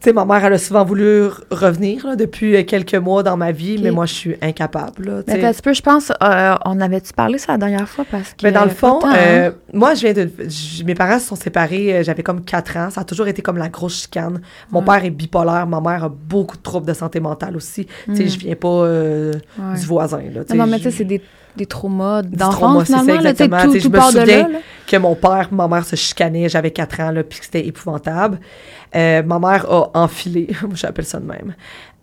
tu 0.00 0.04
sais, 0.04 0.12
ma 0.12 0.24
mère, 0.24 0.44
elle 0.44 0.52
a 0.52 0.58
souvent 0.58 0.84
voulu 0.84 1.22
re- 1.26 1.40
revenir, 1.50 2.06
là, 2.06 2.14
depuis 2.16 2.56
euh, 2.56 2.62
quelques 2.62 2.94
mois 2.94 3.22
dans 3.22 3.36
ma 3.36 3.50
vie, 3.52 3.78
mais 3.82 3.90
moi, 3.90 4.06
je 4.06 4.14
suis 4.14 4.36
incapable, 4.40 5.04
là, 5.06 5.22
Mais 5.26 5.44
un 5.44 5.52
petit 5.52 5.62
peu, 5.62 5.72
je 5.72 5.82
pense, 5.82 6.10
euh, 6.22 6.54
on 6.64 6.80
avait-tu 6.80 7.12
parlé 7.12 7.38
ça 7.38 7.52
la 7.52 7.58
dernière 7.58 7.88
fois? 7.88 8.04
Parce 8.10 8.30
que. 8.30 8.44
Mais 8.44 8.52
dans 8.52 8.64
le 8.64 8.70
fond, 8.70 8.98
Attends, 8.98 9.08
hein? 9.10 9.16
euh, 9.18 9.50
moi, 9.72 9.94
je 9.94 10.00
viens 10.02 10.12
de. 10.12 10.30
mes 10.86 10.94
parents 10.94 11.18
se 11.18 11.26
sont 11.28 11.36
séparés, 11.36 11.96
euh, 11.96 12.02
j'avais 12.02 12.22
comme 12.22 12.44
4 12.44 12.76
ans. 12.76 12.90
Ça 12.90 13.00
a 13.00 13.04
toujours 13.04 13.28
été 13.28 13.42
comme 13.42 13.58
la 13.58 13.68
grosse 13.68 14.02
chicane. 14.02 14.40
Mon 14.70 14.80
Ouais. 14.80 14.84
père 14.86 15.04
est 15.04 15.10
bipolaire, 15.10 15.66
ma 15.66 15.80
mère 15.80 16.04
a 16.04 16.08
beaucoup 16.08 16.56
de 16.56 16.62
troubles 16.62 16.86
de 16.86 16.94
santé 16.94 17.20
mentale 17.20 17.56
aussi. 17.56 17.86
Tu 18.06 18.16
sais, 18.16 18.24
Mm. 18.24 18.28
je 18.28 18.38
viens 18.38 18.54
pas 18.56 18.68
euh, 18.68 19.32
Ouais. 19.58 19.78
du 19.80 19.86
voisin, 19.86 20.20
là. 20.32 20.42
Non, 20.54 20.66
mais 20.66 20.76
tu 20.78 20.84
sais, 20.84 20.90
c'est 20.92 21.04
des, 21.04 21.20
des 21.58 21.66
traumas 21.66 22.22
trauma, 22.22 22.36
d'enfance, 22.36 22.84
finalement. 22.86 23.20
là, 23.20 23.32
tout, 23.34 23.72
sais, 23.72 23.80
je 23.80 23.84
tout 23.86 23.90
me 23.92 23.96
part 23.98 24.10
souviens- 24.10 24.24
là. 24.44 24.48
là. 24.48 24.58
que 24.86 24.96
mon 24.96 25.14
père, 25.14 25.48
ma 25.52 25.68
mère 25.68 25.84
se 25.84 25.96
chicanait, 25.96 26.48
j'avais 26.48 26.70
4 26.70 27.00
ans, 27.00 27.10
là, 27.10 27.22
puis 27.22 27.38
c'était 27.42 27.66
épouvantable. 27.66 28.38
Euh, 28.96 29.22
ma 29.22 29.38
mère 29.38 29.70
a 29.70 29.90
enfilé, 29.94 30.48
moi 30.62 30.70
j'appelle 30.74 31.04
ça 31.04 31.18
de 31.20 31.26
même, 31.26 31.54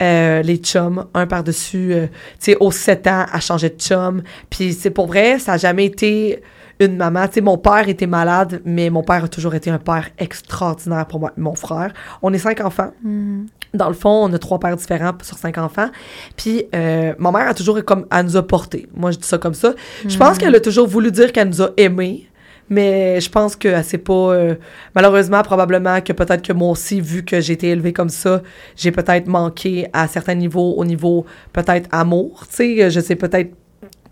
euh, 0.03 0.43
les 0.43 0.57
chums, 0.57 1.05
un 1.15 1.25
par-dessus, 1.25 1.93
euh, 1.93 2.05
tu 2.39 2.51
sais, 2.51 2.57
aux 2.59 2.71
7 2.71 3.07
ans, 3.07 3.25
à 3.31 3.39
changer 3.39 3.69
de 3.69 3.79
chum. 3.79 4.21
Puis 4.51 4.73
c'est 4.73 4.91
pour 4.91 5.07
vrai, 5.07 5.39
ça 5.39 5.53
n'a 5.53 5.57
jamais 5.57 5.85
été 5.85 6.43
une 6.79 6.97
maman. 6.97 7.25
Tu 7.27 7.35
sais, 7.35 7.41
mon 7.41 7.57
père 7.57 7.87
était 7.89 8.05
malade, 8.05 8.61
mais 8.65 8.89
mon 8.89 9.01
père 9.01 9.23
a 9.23 9.27
toujours 9.27 9.55
été 9.55 9.69
un 9.71 9.79
père 9.79 10.09
extraordinaire 10.19 11.05
pour 11.07 11.19
moi, 11.21 11.31
mon 11.37 11.55
frère. 11.55 11.91
On 12.21 12.31
est 12.33 12.37
cinq 12.37 12.61
enfants. 12.61 12.91
Mhm. 13.03 13.47
Dans 13.75 13.87
le 13.87 13.93
fond, 13.93 14.25
on 14.29 14.33
a 14.33 14.39
trois 14.39 14.59
pères 14.59 14.75
différents 14.75 15.13
sur 15.23 15.37
cinq 15.37 15.57
enfants. 15.57 15.89
Puis, 16.35 16.65
euh, 16.73 17.13
ma 17.17 17.31
mère 17.31 17.47
a 17.47 17.53
toujours 17.53 17.83
comme, 17.83 18.05
elle 18.11 18.25
nous 18.25 18.37
a 18.37 18.47
portés. 18.47 18.87
Moi, 18.95 19.11
je 19.11 19.17
dis 19.17 19.27
ça 19.27 19.37
comme 19.37 19.53
ça. 19.53 19.73
Je 20.07 20.17
pense 20.17 20.37
qu'elle 20.37 20.55
a 20.55 20.59
toujours 20.59 20.87
voulu 20.87 21.11
dire 21.11 21.31
qu'elle 21.31 21.49
nous 21.49 21.61
a 21.61 21.69
aimés. 21.77 22.29
Mais 22.67 23.21
je 23.21 23.29
pense 23.29 23.55
que 23.55 23.83
c'est 23.83 23.99
pas. 23.99 24.13
euh, 24.13 24.55
malheureusement, 24.95 25.43
probablement 25.43 26.01
que 26.01 26.13
peut-être 26.13 26.41
que 26.41 26.51
moi 26.53 26.71
aussi, 26.71 26.99
vu 26.99 27.23
que 27.23 27.39
j'ai 27.39 27.53
été 27.53 27.69
élevée 27.69 27.93
comme 27.93 28.09
ça, 28.09 28.41
j'ai 28.75 28.91
peut-être 28.91 29.27
manqué 29.27 29.87
à 29.93 30.07
certains 30.07 30.33
niveaux, 30.33 30.73
au 30.75 30.83
niveau 30.83 31.25
peut-être 31.53 31.87
amour. 31.91 32.45
Tu 32.49 32.55
sais, 32.55 32.89
je 32.89 32.99
sais 32.99 33.15
peut-être. 33.15 33.51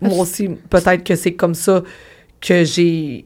Moi 0.00 0.18
aussi, 0.18 0.50
peut-être 0.70 1.02
que 1.02 1.16
c'est 1.16 1.34
comme 1.34 1.54
ça 1.54 1.82
que 2.40 2.62
j'ai 2.62 3.24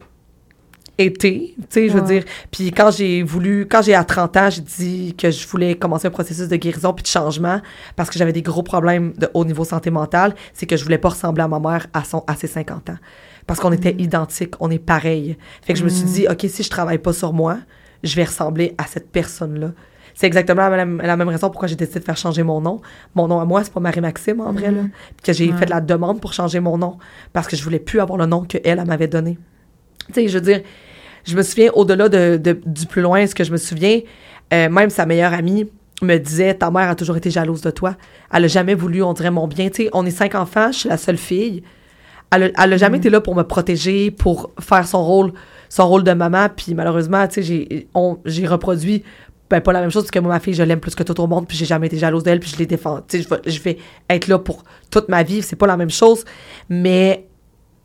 été, 0.99 1.55
tu 1.57 1.63
sais, 1.69 1.89
je 1.89 1.93
veux 1.95 2.01
Ouais. 2.03 2.07
dire. 2.21 2.25
Puis 2.51 2.73
quand 2.73 2.91
j'ai 2.91 3.23
voulu, 3.23 3.67
quand 3.71 3.83
j'ai 3.83 3.95
à 3.95 4.05
30 4.05 4.37
ans, 4.37 4.51
j'ai 4.51 4.61
dit 4.63 5.15
que 5.17 5.31
je 5.31 5.47
voulais 5.47 5.77
commencer 5.77 6.09
un 6.09 6.11
processus 6.11 6.49
de 6.49 6.57
guérison 6.57 6.93
puis 6.93 7.03
de 7.05 7.09
changement 7.09 7.61
parce 7.97 8.11
que 8.11 8.19
j'avais 8.19 8.33
des 8.33 8.43
gros 8.43 8.63
problèmes 8.63 9.13
de 9.17 9.29
haut 9.35 9.45
niveau 9.45 9.65
santé 9.65 9.91
mentale, 9.91 10.35
c'est 10.53 10.67
que 10.67 10.77
je 10.77 10.83
voulais 10.83 10.99
pas 10.99 11.11
ressembler 11.11 11.43
à 11.43 11.49
ma 11.49 11.61
mère 11.61 11.87
à 11.93 12.03
son 12.05 12.25
à 12.27 12.35
ses 12.35 12.49
50 12.49 12.91
ans 12.91 12.97
parce 13.47 13.61
qu'on 13.61 13.73
était 13.73 13.95
identiques, 13.99 14.55
on 14.61 14.71
est 14.71 14.79
pareils. 14.79 15.37
Fait 15.63 15.73
que 15.73 15.79
je 15.79 15.85
me 15.85 15.89
suis 15.89 16.05
dit 16.05 16.27
OK, 16.29 16.45
si 16.49 16.63
je 16.63 16.71
travaille 16.71 16.99
pas 16.99 17.13
sur 17.13 17.33
moi, 17.33 17.59
je 18.03 18.15
vais 18.17 18.25
ressembler 18.25 18.75
à 18.77 18.85
cette 18.85 19.11
personne-là. 19.11 19.73
C'est 20.15 20.27
exactement 20.27 20.69
la, 20.69 20.85
même- 20.85 21.01
la 21.01 21.17
même 21.17 21.29
raison 21.29 21.49
pourquoi 21.49 21.69
j'ai 21.69 21.77
décidé 21.77 22.01
de 22.01 22.05
faire 22.05 22.17
changer 22.17 22.43
mon 22.43 22.61
nom. 22.61 22.81
Mon 23.15 23.29
nom 23.29 23.39
à 23.41 23.45
moi, 23.45 23.63
c'est 23.63 23.73
pas 23.73 23.79
Marie-Maxime, 23.79 24.41
en 24.41 24.53
vrai, 24.53 24.73
là. 24.73 24.83
Puis 24.83 25.23
que 25.27 25.33
j'ai 25.33 25.51
Ouais. 25.53 25.57
fait 25.57 25.67
la 25.71 25.81
demande 25.81 26.21
pour 26.21 26.33
changer 26.33 26.59
mon 26.59 26.77
nom 26.77 26.99
parce 27.33 27.47
que 27.47 27.55
je 27.57 27.63
voulais 27.63 27.79
plus 27.79 28.01
avoir 28.01 28.19
le 28.19 28.27
nom 28.27 28.43
qu'elle, 28.43 28.63
elle 28.65 28.85
m'avait 28.85 29.07
donné. 29.07 29.39
Tu 30.09 30.15
sais, 30.15 30.29
je 30.29 30.35
veux 30.39 30.45
dire, 30.45 30.63
je 31.27 31.37
me 31.37 31.43
souviens, 31.43 31.71
au-delà 31.75 32.09
de, 32.09 32.37
de- 32.37 32.61
du 32.65 32.87
plus 32.87 33.03
loin, 33.03 33.27
ce 33.27 33.35
que 33.35 33.45
je 33.45 33.53
me 33.53 33.57
souviens, 33.57 34.01
euh, 34.53 34.69
même 34.69 34.91
sa 34.91 35.07
meilleure 35.07 35.33
amie 35.33 35.67
me 36.03 36.17
disait, 36.17 36.55
ta 36.55 36.71
mère 36.71 36.89
a 36.91 36.95
toujours 36.95 37.17
été 37.17 37.31
jalouse 37.31 37.61
de 37.61 37.71
toi. 37.71 37.97
Elle 38.33 38.45
a 38.45 38.49
jamais 38.49 38.75
voulu, 38.75 39.03
on 39.03 39.13
dirait, 39.13 39.31
mon 39.31 39.49
bien. 39.49 39.69
Tu 39.69 39.85
sais, 39.85 39.91
on 39.93 40.07
est 40.07 40.11
cinq 40.11 40.35
enfants, 40.35 40.71
je 40.73 40.79
suis 40.79 40.89
la 40.89 40.97
seule 40.97 41.19
fille. 41.19 41.63
Elle 42.31 42.45
a, 42.45 42.65
elle 42.65 42.73
a 42.73 42.77
jamais 42.77 42.99
été 42.99 43.11
là 43.11 43.21
pour 43.21 43.35
me 43.35 43.43
protéger, 43.43 44.11
pour 44.11 44.51
faire 44.61 44.87
son 44.87 45.03
rôle, 45.05 45.33
son 45.69 45.89
rôle 45.89 46.05
de 46.05 46.13
maman. 46.13 46.49
Puis 46.55 46.75
malheureusement, 46.75 47.27
tu 47.27 47.43
sais, 47.43 47.87
j'ai, 48.25 48.47
reproduit 48.47 49.03
ben, 49.51 49.61
pas 49.63 49.73
la 49.73 49.81
même 49.81 49.91
chose, 49.91 50.03
parce 50.03 50.11
que 50.11 50.19
moi, 50.19 50.35
ma 50.35 50.41
fille, 50.41 50.53
je 50.53 50.63
l'aime 50.63 50.79
plus 50.79 50.95
que 50.95 51.03
tout 51.03 51.19
au 51.21 51.27
monde, 51.27 51.49
puis 51.49 51.57
j'ai 51.57 51.65
jamais 51.65 51.87
été 51.87 51.97
jalouse 51.97 52.23
d'elle, 52.23 52.39
puis 52.39 52.51
je 52.51 52.59
l'ai 52.59 52.67
défendue. 52.67 53.03
Tu 53.09 53.23
sais, 53.23 53.25
je 53.25 53.29
vais, 53.31 53.41
je 53.51 53.61
vais 53.63 53.79
être 54.11 54.29
là 54.29 54.39
pour 54.39 54.63
toute 54.91 55.09
ma 55.09 55.23
vie, 55.23 55.41
c'est 55.41 55.57
pas 55.57 55.67
la 55.67 55.79
même 55.79 55.89
chose, 55.91 56.25
mais 56.69 57.28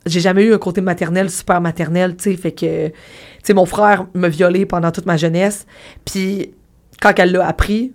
j'ai 0.06 0.20
jamais 0.20 0.44
eu 0.44 0.54
un 0.54 0.58
côté 0.58 0.80
maternel, 0.80 1.30
super 1.30 1.60
maternel, 1.60 2.16
tu 2.16 2.24
sais, 2.24 2.36
fait 2.36 2.52
que, 2.52 2.88
tu 2.88 2.94
sais, 3.42 3.54
mon 3.54 3.66
frère 3.66 4.06
m'a 4.14 4.28
violé 4.28 4.66
pendant 4.66 4.90
toute 4.90 5.06
ma 5.06 5.16
jeunesse, 5.16 5.66
puis 6.04 6.54
quand 7.00 7.12
elle 7.18 7.32
l'a 7.32 7.46
appris, 7.46 7.92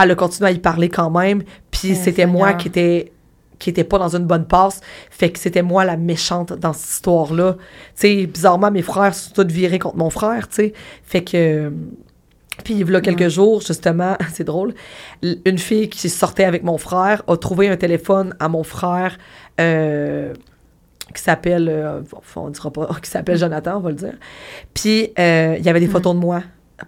elle 0.00 0.10
a 0.10 0.14
continué 0.14 0.50
à 0.50 0.52
y 0.52 0.58
parler 0.58 0.88
quand 0.88 1.10
même, 1.10 1.42
puis 1.70 1.90
Eh, 1.90 1.94
c'était 1.94 2.26
moi 2.26 2.54
qui 2.54 2.68
était 2.68 3.12
qui 3.58 3.70
était 3.70 3.84
pas 3.84 3.98
dans 3.98 4.14
une 4.14 4.24
bonne 4.24 4.46
passe, 4.46 4.80
fait 5.10 5.30
que 5.30 5.38
c'était 5.40 5.62
moi 5.62 5.84
la 5.84 5.96
méchante 5.96 6.52
dans 6.52 6.72
cette 6.72 6.90
histoire-là. 6.90 7.54
Tu 7.54 7.60
sais, 7.94 8.26
bizarrement, 8.26 8.70
mes 8.70 8.82
frères 8.82 9.12
sont 9.14 9.32
tous 9.34 9.52
virés 9.52 9.80
contre 9.80 9.96
mon 9.96 10.10
frère, 10.10 10.48
tu 10.48 10.54
sais, 10.54 10.72
fait 11.02 11.24
que... 11.24 11.72
Puis, 12.64 12.74
il 12.74 12.90
y 12.90 12.96
a 12.96 13.00
quelques 13.00 13.28
jours, 13.28 13.60
justement, 13.60 14.16
c'est 14.32 14.44
drôle, 14.44 14.74
une 15.22 15.58
fille 15.58 15.88
qui 15.88 16.08
sortait 16.08 16.44
avec 16.44 16.62
mon 16.62 16.78
frère 16.78 17.22
a 17.26 17.36
trouvé 17.36 17.68
un 17.68 17.76
téléphone 17.76 18.34
à 18.40 18.48
mon 18.48 18.62
frère 18.64 19.18
euh, 19.60 20.34
qui 21.14 21.22
s'appelle, 21.22 21.68
euh, 21.68 22.00
enfin, 22.16 22.42
on 22.42 22.50
dira 22.50 22.70
pas, 22.70 22.88
qui 23.02 23.10
s'appelle 23.10 23.38
Jonathan, 23.38 23.76
on 23.78 23.80
va 23.80 23.90
le 23.90 23.96
dire. 23.96 24.14
Puis, 24.74 25.12
euh, 25.18 25.56
il 25.58 25.64
y 25.64 25.68
avait 25.68 25.80
des 25.80 25.88
photos 25.88 26.14
de 26.14 26.20
moi, 26.20 26.42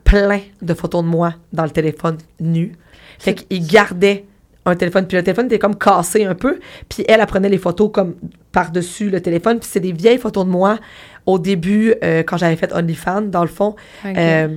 plein 0.04 0.40
de 0.62 0.74
photos 0.74 1.02
de 1.02 1.08
moi 1.08 1.34
dans 1.52 1.64
le 1.64 1.70
téléphone 1.70 2.18
nu. 2.38 2.72
Fait 3.18 3.34
qu'il 3.34 3.66
gardait 3.66 4.24
un 4.66 4.76
téléphone, 4.76 5.06
puis 5.06 5.16
le 5.16 5.22
téléphone 5.22 5.46
était 5.46 5.58
comme 5.58 5.76
cassé 5.76 6.24
un 6.24 6.34
peu, 6.34 6.60
puis 6.88 7.04
elle, 7.08 7.20
elle 7.20 7.26
prenait 7.26 7.48
les 7.48 7.58
photos 7.58 7.90
comme 7.92 8.14
par-dessus 8.52 9.10
le 9.10 9.20
téléphone, 9.20 9.58
puis 9.58 9.68
c'est 9.70 9.80
des 9.80 9.92
vieilles 9.92 10.18
photos 10.18 10.44
de 10.44 10.50
moi 10.50 10.78
au 11.26 11.38
début, 11.38 11.94
euh, 12.04 12.22
quand 12.22 12.36
j'avais 12.36 12.56
fait 12.56 12.72
OnlyFans, 12.72 13.22
dans 13.22 13.42
le 13.42 13.48
fond. 13.48 13.74
Euh, 14.04 14.48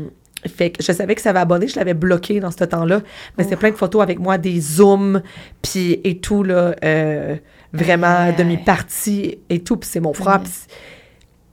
fait 0.46 0.72
que 0.72 0.84
je 0.84 0.92
savais 0.92 1.16
que 1.16 1.22
ça 1.22 1.30
avait 1.30 1.40
abonné, 1.40 1.68
je 1.68 1.78
l'avais 1.78 1.94
bloqué 1.94 2.40
dans 2.42 2.52
ce 2.52 2.64
temps-là. 2.66 3.02
Mais 3.38 3.44
c'était 3.44 3.56
Ouf. 3.56 3.62
plein 3.62 3.72
de 3.72 3.76
photos 3.76 4.02
avec 4.02 4.20
moi, 4.20 4.38
des 4.38 4.60
zooms, 4.60 5.22
puis 5.62 6.02
et 6.04 6.18
tout, 6.18 6.44
là. 6.44 6.76
euh, 6.84 7.36
vraiment 7.74 8.08
Aïe, 8.28 8.36
de 8.36 8.44
mes 8.44 8.58
aïe. 8.58 8.64
parties 8.64 9.40
et 9.50 9.60
tout, 9.64 9.78
puis 9.78 9.90
c'est 9.90 10.00
mon 10.00 10.14
frère. 10.14 10.36
Ouais. 10.36 10.44
puis 10.44 10.52
c'est- 10.54 10.70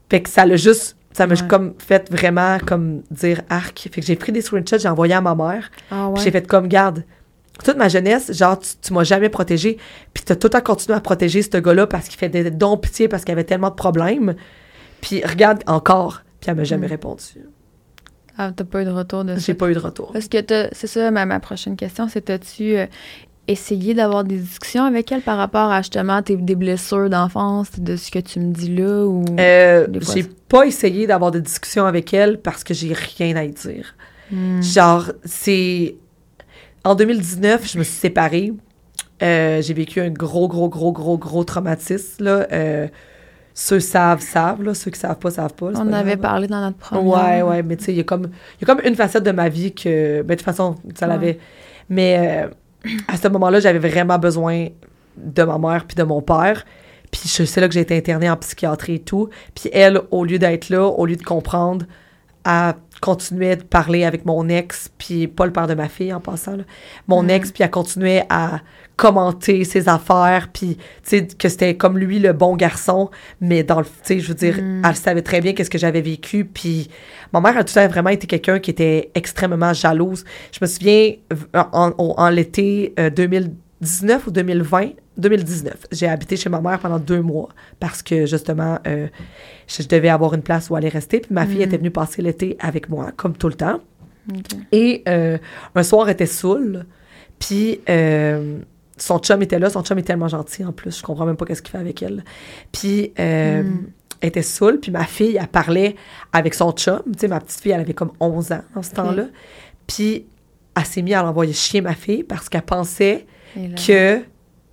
fait 0.09 0.21
que 0.21 0.29
ça 0.29 0.45
l'a 0.45 0.55
juste, 0.57 0.95
ça 1.13 1.25
m'a 1.27 1.33
Ouais. 1.35 1.47
comme 1.47 1.73
fait 1.79 2.09
vraiment 2.11 2.57
comme 2.59 3.01
dire 3.11 3.41
arc. 3.49 3.89
Fait 3.91 4.01
que 4.01 4.05
j'ai 4.05 4.15
pris 4.15 4.31
des 4.31 4.41
screenshots, 4.41 4.77
j'ai 4.79 4.87
envoyé 4.89 5.13
à 5.13 5.21
ma 5.21 5.35
mère, 5.35 5.71
Ah 5.89 6.09
puis 6.13 6.19
ouais. 6.19 6.25
j'ai 6.25 6.31
fait 6.31 6.45
comme, 6.47 6.67
garde, 6.67 7.03
toute 7.63 7.77
ma 7.77 7.89
jeunesse, 7.89 8.31
genre, 8.33 8.57
tu, 8.59 8.69
tu 8.81 8.93
m'as 8.93 9.03
jamais 9.03 9.29
protégée, 9.29 9.77
puis 10.13 10.23
t'as 10.23 10.35
tout 10.35 10.49
temps 10.49 10.61
continué 10.61 10.97
à 10.97 11.01
protéger 11.01 11.41
ce 11.41 11.57
gars-là 11.57 11.85
parce 11.87 12.07
qu'il 12.07 12.17
fait 12.17 12.29
des 12.29 12.49
dons 12.51 12.77
pitié, 12.77 13.07
parce 13.07 13.23
qu'il 13.23 13.31
avait 13.33 13.43
tellement 13.43 13.69
de 13.69 13.75
problèmes. 13.75 14.35
Puis 15.01 15.23
regarde 15.25 15.61
encore, 15.67 16.21
puis 16.39 16.49
elle 16.49 16.57
m'a 16.57 16.63
jamais 16.63 16.87
Mm. 16.87 16.91
répondu. 16.91 17.23
Ah, 18.37 18.51
t'as 18.55 18.63
pas 18.63 18.81
eu 18.81 18.85
de 18.85 18.89
retour 18.91 19.23
de 19.25 19.33
ça? 19.35 19.39
J'ai 19.39 19.53
pas 19.53 19.69
eu 19.69 19.73
de 19.73 19.79
retour. 19.79 20.11
Parce 20.13 20.27
que 20.27 20.39
t'as- 20.41 20.69
c'est 20.71 20.87
ça, 20.87 21.11
ma, 21.11 21.25
ma 21.25 21.39
prochaine 21.39 21.75
question, 21.75 22.07
c'est 22.07 22.29
as-tu 22.29 22.77
euh, 22.77 22.85
essayé 23.47 23.93
d'avoir 23.93 24.23
des 24.23 24.37
discussions 24.37 24.83
avec 24.83 25.11
elle 25.11 25.21
par 25.21 25.37
rapport 25.37 25.71
à 25.71 25.81
justement 25.81 26.21
tes, 26.21 26.35
des 26.37 26.55
blessures 26.55 27.09
d'enfance, 27.09 27.79
de 27.79 27.95
ce 27.95 28.11
que 28.11 28.19
tu 28.19 28.39
me 28.39 28.53
dis 28.53 28.73
là 28.75 29.05
ou 29.05 29.25
Euh, 29.39 29.87
j'ai 30.13 30.23
pas 30.47 30.65
essayé 30.65 31.07
d'avoir 31.07 31.31
des 31.31 31.41
discussions 31.41 31.85
avec 31.85 32.13
elle 32.13 32.39
parce 32.39 32.63
que 32.63 32.73
j'ai 32.73 32.93
rien 33.17 33.35
à 33.35 33.43
y 33.43 33.49
dire. 33.51 33.95
Hmm. 34.31 34.61
Genre, 34.61 35.11
c'est. 35.25 35.95
En 36.83 36.95
2019, 36.95 37.71
je 37.71 37.77
me 37.77 37.83
suis 37.83 37.93
séparée. 37.93 38.53
Euh, 39.21 39.61
j'ai 39.61 39.73
vécu 39.73 39.99
un 40.01 40.09
gros, 40.09 40.47
gros, 40.47 40.69
gros, 40.69 40.91
gros, 40.91 41.17
gros 41.17 41.43
traumatisme. 41.43 42.23
Là. 42.23 42.47
Euh, 42.51 42.87
ceux 43.53 43.79
savent, 43.79 44.21
savent. 44.21 44.63
Là. 44.63 44.73
Ceux 44.73 44.89
qui 44.91 44.99
savent 44.99 45.19
pas, 45.19 45.29
savent 45.29 45.53
pas. 45.53 45.67
On 45.75 45.87
pas 45.89 45.97
avait 45.97 46.11
grave. 46.11 46.21
parlé 46.21 46.47
dans 46.47 46.61
notre 46.61 46.77
première. 46.77 47.05
Ouais, 47.05 47.41
ouais, 47.41 47.63
mais 47.63 47.75
tu 47.75 47.85
sais, 47.85 47.91
il 47.93 47.97
y 47.97 48.01
a 48.01 48.03
comme 48.03 48.29
il 48.59 48.61
y 48.67 48.71
a 48.71 48.73
comme 48.73 48.83
une 48.85 48.95
facette 48.95 49.23
de 49.23 49.31
ma 49.31 49.49
vie 49.49 49.73
que 49.73 50.21
ben, 50.21 50.27
de 50.29 50.33
toute 50.35 50.41
façon, 50.45 50.75
ça 50.95 51.05
Ouais. 51.05 51.13
l'avait 51.13 51.39
mais 51.89 52.45
euh, 52.45 52.49
à 53.07 53.17
ce 53.17 53.27
moment-là, 53.27 53.59
j'avais 53.59 53.79
vraiment 53.79 54.17
besoin 54.17 54.67
de 55.17 55.43
ma 55.43 55.57
mère 55.57 55.85
puis 55.85 55.95
de 55.95 56.03
mon 56.03 56.21
père. 56.21 56.65
Puis 57.11 57.23
je- 57.25 57.43
c'est 57.43 57.59
là 57.61 57.67
que 57.67 57.73
j'ai 57.73 57.81
été 57.81 57.95
internée 57.97 58.29
en 58.29 58.37
psychiatrie 58.37 58.95
et 58.95 58.99
tout. 58.99 59.29
Puis 59.53 59.69
elle, 59.73 60.01
au 60.11 60.23
lieu 60.23 60.39
d'être 60.39 60.69
là, 60.69 60.85
au 60.87 61.05
lieu 61.05 61.15
de 61.17 61.23
comprendre, 61.23 61.85
a 62.45 62.75
continué 63.01 63.55
de 63.57 63.63
parler 63.63 64.05
avec 64.05 64.25
mon 64.25 64.47
ex, 64.47 64.89
puis 64.97 65.27
pas 65.27 65.45
le 65.45 65.51
père 65.51 65.67
de 65.67 65.73
ma 65.73 65.89
fille 65.89 66.13
en 66.13 66.19
passant, 66.21 66.55
là. 66.55 66.63
mon 67.07 67.23
Mhm. 67.23 67.29
ex, 67.31 67.51
puis 67.51 67.63
a 67.63 67.67
continué 67.67 68.21
à 68.29 68.61
commenter 68.95 69.63
ses 69.63 69.89
affaires, 69.89 70.49
puis 70.53 70.77
tu 70.77 70.83
sais, 71.03 71.27
que 71.27 71.49
c'était 71.49 71.75
comme 71.75 71.97
lui 71.97 72.19
le 72.19 72.33
bon 72.33 72.55
garçon, 72.55 73.09
mais 73.39 73.63
dans 73.63 73.79
le, 73.79 73.85
tu 73.85 73.91
sais, 74.03 74.19
je 74.19 74.27
veux 74.27 74.35
dire, 74.35 74.57
Mhm. 74.61 74.83
elle 74.87 74.95
savait 74.95 75.23
très 75.23 75.41
bien 75.41 75.53
qu'est-ce 75.53 75.69
que 75.71 75.79
j'avais 75.79 76.01
vécu, 76.01 76.45
puis 76.45 76.89
ma 77.33 77.41
mère 77.41 77.57
a 77.57 77.63
tout 77.63 77.77
à 77.77 77.81
fait 77.81 77.87
vraiment 77.87 78.11
été 78.11 78.27
quelqu'un 78.27 78.59
qui 78.59 78.69
était 78.71 79.09
extrêmement 79.15 79.73
jalouse. 79.73 80.23
Je 80.51 80.59
me 80.61 80.67
souviens, 80.67 81.13
en, 81.55 81.93
en- 81.97 82.13
en 82.17 82.29
l'été 82.29 82.93
euh, 82.99 83.09
2019 83.81 84.27
ou 84.27 84.31
2020, 84.31 84.89
2019, 85.17 85.87
j'ai 85.91 86.07
habité 86.07 86.35
chez 86.37 86.49
ma 86.49 86.61
mère 86.61 86.79
pendant 86.79 86.99
deux 86.99 87.21
mois 87.21 87.49
parce 87.79 88.01
que 88.03 88.25
justement, 88.27 88.77
euh, 88.87 89.07
je, 89.67 89.81
je 89.83 89.87
devais 89.87 90.09
avoir 90.09 90.33
une 90.35 90.43
place 90.43 90.69
où 90.69 90.75
aller 90.75 90.89
rester. 90.89 91.19
Puis 91.19 91.33
ma 91.33 91.45
fille 91.45 91.57
Mhm. 91.57 91.61
était 91.63 91.77
venue 91.77 91.91
passer 91.91 92.21
l'été 92.21 92.57
avec 92.59 92.89
moi, 92.89 93.11
comme 93.15 93.33
tout 93.35 93.47
le 93.47 93.55
temps. 93.55 93.79
Et 94.71 95.03
euh, 95.07 95.37
un 95.75 95.83
soir, 95.83 96.07
elle 96.07 96.13
était 96.13 96.25
saoule. 96.27 96.85
Puis 97.39 97.81
euh, 97.89 98.59
son 98.97 99.17
chum 99.17 99.41
était 99.41 99.57
là. 99.57 99.69
Son 99.71 99.83
chum 99.83 99.97
est 99.97 100.03
tellement 100.03 100.27
gentil 100.27 100.63
en 100.63 100.71
plus. 100.71 100.99
Je 100.99 101.03
comprends 101.03 101.25
même 101.25 101.35
pas 101.35 101.45
qu'est-ce 101.45 101.63
qu'il 101.63 101.71
fait 101.71 101.79
avec 101.79 102.03
elle. 102.03 102.23
Puis 102.71 103.13
euh, 103.19 103.63
Mm. 103.63 103.87
elle 104.21 104.27
était 104.29 104.43
saoule. 104.43 104.79
Puis 104.79 104.91
ma 104.91 105.05
fille, 105.05 105.37
elle 105.41 105.47
parlait 105.47 105.95
avec 106.33 106.53
son 106.53 106.71
chum. 106.71 107.01
Tu 107.13 107.19
sais, 107.21 107.27
ma 107.27 107.39
petite 107.39 107.59
fille, 107.61 107.71
elle 107.71 107.81
avait 107.81 107.95
comme 107.95 108.11
11 108.19 108.51
ans 108.51 108.61
dans 108.75 108.83
ce 108.83 108.91
temps-là. 108.91 109.25
Puis 109.87 110.25
elle 110.77 110.85
s'est 110.85 111.01
mise 111.01 111.15
à 111.15 111.23
l'envoyer 111.23 111.53
chier 111.53 111.81
ma 111.81 111.95
fille 111.95 112.23
parce 112.23 112.47
qu'elle 112.47 112.61
pensait 112.61 113.25
que 113.55 114.21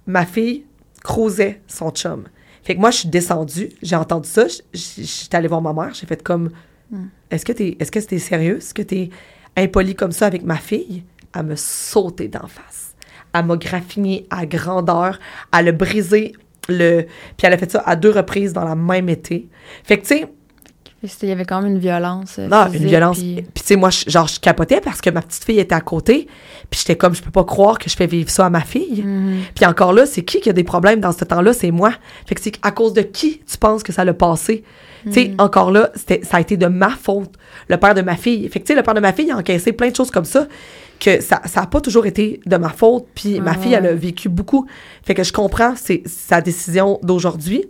ma 0.07 0.27
fille 0.27 0.65
croisait 1.03 1.61
son 1.67 1.91
chum. 1.91 2.25
Fait 2.63 2.75
que 2.75 2.81
moi, 2.81 2.91
je 2.91 2.99
suis 2.99 3.09
descendue, 3.09 3.71
j'ai 3.83 3.97
entendu 3.97 4.29
ça, 4.29 4.47
suis 4.75 5.29
allée 5.33 5.49
voir 5.49 5.63
ma 5.63 5.73
mère, 5.73 5.95
j'ai 5.95 6.07
fait 6.07 6.23
comme 6.23 6.51
Hmm. 6.91 7.07
Est-ce 7.31 7.45
que 7.45 7.53
t'es 7.53 7.77
est-ce 7.79 7.91
que 7.91 7.99
t'es 7.99 8.19
sérieux? 8.19 8.59
Est-ce 8.59 8.73
que 8.73 8.83
t'es 8.83 9.11
impoli 9.57 9.95
comme 9.95 10.13
ça 10.13 10.27
avec 10.27 10.43
ma 10.43 10.57
fille? 10.57 11.05
Elle 11.35 11.47
me 11.47 11.57
sauté 11.57 12.29
d'en 12.29 12.47
face. 12.47 12.95
Elle 13.35 13.45
m'a 13.45 13.57
graffiné 13.57 14.27
à 14.31 14.47
grandeur, 14.47 15.19
elle 15.57 15.69
a 15.69 15.73
brisé 15.73 16.33
le. 16.69 17.03
Puis 17.37 17.47
elle 17.47 17.53
a 17.53 17.59
fait 17.59 17.71
ça 17.71 17.83
à 17.85 17.97
deux 17.97 18.11
reprises 18.11 18.53
dans 18.53 18.65
la 18.65 18.75
même 18.75 19.09
été. 19.09 19.49
Fait 19.85 19.99
que, 19.99 20.03
tu 20.07 20.17
sais, 20.17 20.33
Il 21.23 21.29
y 21.29 21.33
avait 21.33 21.45
quand 21.45 21.63
même 21.63 21.71
une 21.73 21.79
violence. 21.79 22.37
euh, 22.41 22.49
non, 22.49 22.67
une 22.73 22.87
violence. 22.89 23.19
puis- 23.19 23.35
Puis, 23.37 23.63
tu 23.63 23.63
sais, 23.65 23.77
moi, 23.77 23.91
je- 23.91 24.11
genre, 24.11 24.27
je 24.27 24.41
capotais 24.41 24.81
parce 24.81 25.01
que 25.01 25.11
ma 25.11 25.23
petite 25.23 25.45
fille 25.45 25.61
était 25.61 25.75
à 25.75 25.81
côté. 25.81 26.27
Puis, 26.71 26.81
j'étais 26.81 26.97
comme, 26.97 27.15
je 27.15 27.23
peux 27.23 27.31
pas 27.31 27.45
croire 27.45 27.79
que 27.79 27.89
je 27.89 27.95
fais 27.95 28.09
vivre 28.09 28.29
ça 28.31 28.47
à 28.47 28.51
ma 28.51 28.63
fille. 28.63 29.05
Mhm. 29.05 29.39
Puis 29.55 29.65
encore 29.65 29.93
là, 29.93 30.07
c'est 30.07 30.23
qui 30.23 30.41
qui 30.41 30.51
a 30.51 30.53
des 30.53 30.65
problèmes 30.65 30.99
dans 31.01 31.13
ce 31.13 31.25
temps-là? 31.25 31.53
C'est 31.53 31.71
moi. 31.71 31.93
Fait 32.27 32.35
que 32.35 32.41
c'est 32.43 32.55
à 32.63 32.73
cause 32.73 32.93
de 32.95 33.03
qui 33.03 33.39
tu 33.49 33.59
penses 33.59 33.83
que 33.85 33.93
ça 33.93 34.05
l'a 34.05 34.13
passé? 34.15 34.65
Tu 35.05 35.13
sais, 35.13 35.31
encore 35.39 35.71
là, 35.71 35.91
ça 35.95 36.37
a 36.37 36.41
été 36.41 36.57
de 36.57 36.67
ma 36.67 36.91
faute, 36.91 37.31
le 37.69 37.77
père 37.77 37.95
de 37.95 38.03
ma 38.03 38.17
fille. 38.17 38.49
Fait 38.49 38.59
que 38.59 38.65
tu 38.67 38.73
sais, 38.73 38.77
le 38.77 38.83
père 38.83 38.95
de 38.95 39.01
ma 39.01 39.13
fille 39.13 39.31
a 39.31 39.37
encaissé 39.37 39.73
plein 39.73 39.91
de 39.91 39.95
choses 39.97 40.11
comme 40.11 40.25
ça, 40.25 40.49
que 40.99 41.21
ça 41.21 41.41
ça 41.45 41.61
a 41.63 41.67
pas 41.69 41.81
toujours 41.81 42.05
été 42.07 42.41
de 42.45 42.57
ma 42.57 42.71
faute. 42.71 43.07
Puis 43.15 43.41
ma 43.41 43.53
Ah 43.53 43.55
fille, 43.55 43.75
elle 43.75 43.87
a 43.87 43.95
vécu 43.95 44.29
beaucoup. 44.29 44.67
Fait 45.05 45.15
que 45.15 45.23
je 45.23 45.33
comprends, 45.33 45.75
sa 45.77 46.41
décision 46.41 46.99
d'aujourd'hui. 47.05 47.65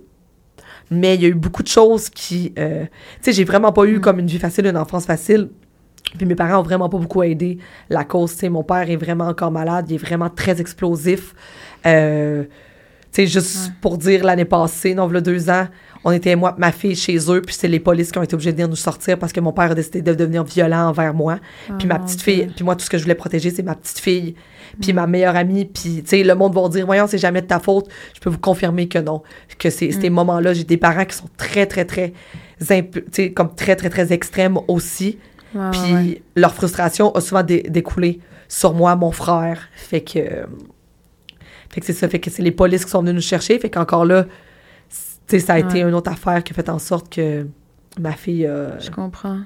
Mais 0.91 1.15
il 1.17 1.23
y 1.23 1.27
a 1.27 1.29
eu 1.29 1.35
beaucoup 1.35 1.63
de 1.63 1.69
choses 1.69 2.09
qui... 2.09 2.53
euh, 2.59 2.85
tu 2.85 2.91
sais, 3.23 3.33
j'ai 3.33 3.45
vraiment 3.45 3.73
pas 3.73 3.85
eu 3.85 4.01
comme 4.01 4.19
une 4.19 4.27
vie 4.27 4.39
facile, 4.39 4.67
une 4.67 4.77
enfance 4.77 5.05
facile. 5.05 5.51
Puis 6.17 6.25
mes 6.27 6.35
parents 6.35 6.61
ont 6.61 6.63
vraiment 6.63 6.89
pas 6.89 6.97
beaucoup 6.97 7.23
aidé 7.23 7.59
la 7.91 8.05
cause. 8.05 8.33
Tu 8.33 8.39
sais, 8.39 8.49
mon 8.49 8.63
père 8.63 8.89
est 8.91 8.97
vraiment 8.97 9.27
encore 9.27 9.51
malade, 9.51 9.87
il 9.91 9.97
est 9.97 9.99
vraiment 9.99 10.31
très 10.31 10.59
explosif. 10.61 11.35
Euh, 11.85 12.45
tu 12.45 12.49
sais, 13.11 13.27
juste 13.27 13.67
Ouais. 13.69 13.73
pour 13.83 13.99
dire, 13.99 14.25
l'année 14.25 14.45
passée, 14.47 14.95
non, 14.95 15.05
voilà 15.05 15.21
deux 15.21 15.51
ans, 15.51 15.67
on 16.09 16.13
était, 16.13 16.35
moi 16.37 16.55
ma 16.59 16.73
fille, 16.73 16.97
chez 16.97 17.17
eux, 17.31 17.43
puis 17.43 17.55
c'est 17.55 17.69
les 17.69 17.81
polices 17.81 18.11
qui 18.13 18.19
ont 18.19 18.23
été 18.23 18.35
obligés 18.35 18.51
de 18.53 18.57
venir 18.57 18.69
nous 18.69 18.77
sortir 18.77 19.19
parce 19.19 19.33
que 19.33 19.41
mon 19.41 19.53
père 19.53 19.71
a 19.71 19.75
décidé 19.75 20.01
de 20.03 20.15
devenir 20.15 20.45
violent 20.45 20.89
envers 20.89 21.13
moi. 21.15 21.39
Puis 21.67 21.75
Ah, 21.83 21.87
ma 21.87 21.99
mon 21.99 22.05
petite 22.05 22.23
fille, 22.23 22.47
puis 22.55 22.65
moi, 22.65 22.75
tout 22.77 22.85
ce 22.85 22.91
que 22.91 22.99
je 22.99 23.03
voulais 23.03 23.15
protéger, 23.15 23.51
c'est 23.51 23.63
ma 23.63 23.75
petite 23.75 23.99
fille, 23.99 24.35
puis 24.81 24.93
Mm. 24.93 24.97
ma 24.97 25.07
meilleure 25.07 25.37
amie. 25.37 25.65
Puis, 25.67 26.03
tu 26.03 26.09
sais, 26.09 26.23
le 26.23 26.35
monde 26.35 26.55
va 26.55 26.69
dire, 26.69 26.87
voyons, 26.87 27.07
c'est 27.07 27.19
jamais 27.19 27.43
de 27.43 27.47
ta 27.47 27.59
faute. 27.61 27.89
Je 28.15 28.21
peux 28.21 28.31
vous 28.31 28.39
confirmer 28.39 28.89
que 28.89 28.99
non. 28.99 29.23
Que 29.59 29.71
c'est 29.71 29.89
Mm. 29.89 30.01
ces 30.01 30.11
moments-là, 30.11 30.53
j'ai 30.55 30.65
des 30.65 30.77
parents 30.77 31.05
qui 31.05 31.17
sont 31.17 31.29
très, 31.37 31.67
très, 31.67 31.85
très, 31.85 32.13
impu- 32.61 33.05
tu 33.05 33.09
sais, 33.13 33.33
comme 33.33 33.55
très, 33.55 33.77
très, 33.77 33.91
très 33.91 34.13
extrêmes 34.13 34.59
aussi. 34.69 35.19
Puis 35.73 35.93
ouais. 35.95 36.23
leur 36.37 36.55
frustration 36.55 37.11
a 37.15 37.21
souvent 37.21 37.43
dé- 37.43 37.65
découlé 37.69 38.21
sur 38.49 38.75
moi, 38.75 38.97
mon 38.97 39.13
frère. 39.13 39.69
Fait 39.75 40.01
que. 40.03 40.21
fait 41.71 41.81
que 41.81 41.87
c'est 41.87 41.93
ça. 41.93 42.09
Fait 42.09 42.19
que 42.19 42.31
c'est 42.31 42.43
les 42.43 42.51
polices 42.51 42.85
qui 42.85 42.91
sont 42.91 43.01
venus 43.01 43.15
nous 43.15 43.21
chercher. 43.21 43.59
Fait 43.59 43.71
qu'encore 43.71 44.05
là, 44.05 44.27
sais, 45.29 45.39
ça 45.41 45.55
a 45.55 45.59
été 45.59 45.81
une 45.81 45.95
autre 45.95 46.11
affaire 46.11 46.43
qui 46.45 46.53
a 46.53 46.57
fait 46.57 46.69
en 46.69 46.79
sorte 46.79 47.13
que 47.15 47.47
ma 48.01 48.13
fille. 48.13 48.47
euh, 48.47 48.79
Je 48.81 48.91
comprends. 48.91 49.41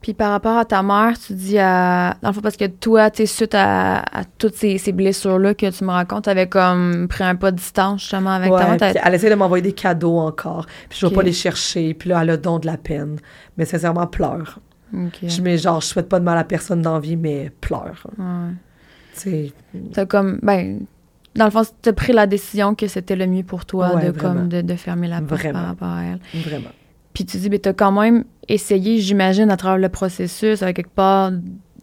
Puis 0.00 0.12
par 0.12 0.32
rapport 0.32 0.58
à 0.58 0.66
ta 0.66 0.82
mère, 0.82 1.14
tu 1.18 1.32
dis 1.32 1.58
à. 1.58 2.14
Dans 2.20 2.28
le 2.28 2.34
fond, 2.34 2.42
parce 2.42 2.58
que 2.58 2.66
toi, 2.66 3.10
tu 3.10 3.18
sais, 3.22 3.26
suite 3.26 3.54
à, 3.54 4.00
à 4.00 4.24
toutes 4.36 4.54
ces, 4.54 4.76
ces 4.76 4.92
blessures-là 4.92 5.54
que 5.54 5.70
tu 5.70 5.82
me 5.82 5.90
racontes, 5.90 6.24
t'avais 6.24 6.46
comme 6.46 7.08
pris 7.08 7.24
un 7.24 7.36
pas 7.36 7.50
de 7.52 7.56
distance 7.56 8.02
justement 8.02 8.30
avec 8.32 8.50
ta 8.50 8.56
ouais, 8.56 8.64
mère. 8.68 8.76
T'as- 8.76 8.90
puis 8.90 9.00
elle 9.02 9.14
essaie 9.14 9.30
de 9.30 9.34
m'envoyer 9.34 9.62
des 9.62 9.72
cadeaux 9.72 10.18
encore. 10.18 10.66
Puis 10.90 10.98
je 11.00 11.06
vais 11.06 11.14
pas 11.14 11.22
les 11.22 11.32
chercher. 11.32 11.94
Puis 11.94 12.10
là, 12.10 12.20
elle 12.22 12.28
a 12.30 12.36
don 12.36 12.58
de 12.58 12.66
la 12.66 12.76
peine. 12.76 13.18
Mais 13.56 13.64
sincèrement, 13.64 14.06
pleure. 14.06 14.58
Ok. 14.92 15.20
Je 15.22 15.40
mets 15.40 15.56
genre, 15.56 15.80
je 15.80 15.86
souhaite 15.86 16.08
pas 16.10 16.20
de 16.20 16.24
mal 16.24 16.36
à 16.36 16.44
personne 16.44 16.82
dans 16.82 16.94
la 16.94 17.00
vie, 17.00 17.16
mais 17.16 17.50
pleure. 17.62 18.06
Ouais. 18.18 18.52
Tu 19.14 19.20
sais, 19.20 19.52
T'as 19.94 20.04
comme. 20.04 20.38
Ben. 20.42 20.80
Dans 21.36 21.44
le 21.46 21.50
fond, 21.50 21.62
t'as 21.82 21.92
pris 21.92 22.12
la 22.12 22.26
décision 22.26 22.74
que 22.74 22.86
c'était 22.86 23.16
le 23.16 23.26
mieux 23.26 23.42
pour 23.42 23.64
toi 23.66 23.94
Ouais, 23.96 24.06
de, 24.06 24.10
vraiment. 24.12 24.34
comme, 24.40 24.48
de, 24.48 24.60
de 24.62 24.74
fermer 24.76 25.08
la 25.08 25.20
porte 25.20 25.50
par 25.52 25.66
rapport 25.66 25.88
à 25.88 26.02
elle. 26.04 26.20
vraiment. 26.42 26.68
Puis 27.12 27.24
tu 27.24 27.36
dis, 27.38 27.48
ben, 27.48 27.58
t'as 27.60 27.72
quand 27.72 27.92
même 27.92 28.24
essayé, 28.48 28.98
j'imagine, 29.00 29.50
à 29.50 29.56
travers 29.56 29.78
le 29.78 29.88
processus, 29.88 30.62
avec 30.62 30.76
quelque 30.76 30.94
part, 30.94 31.32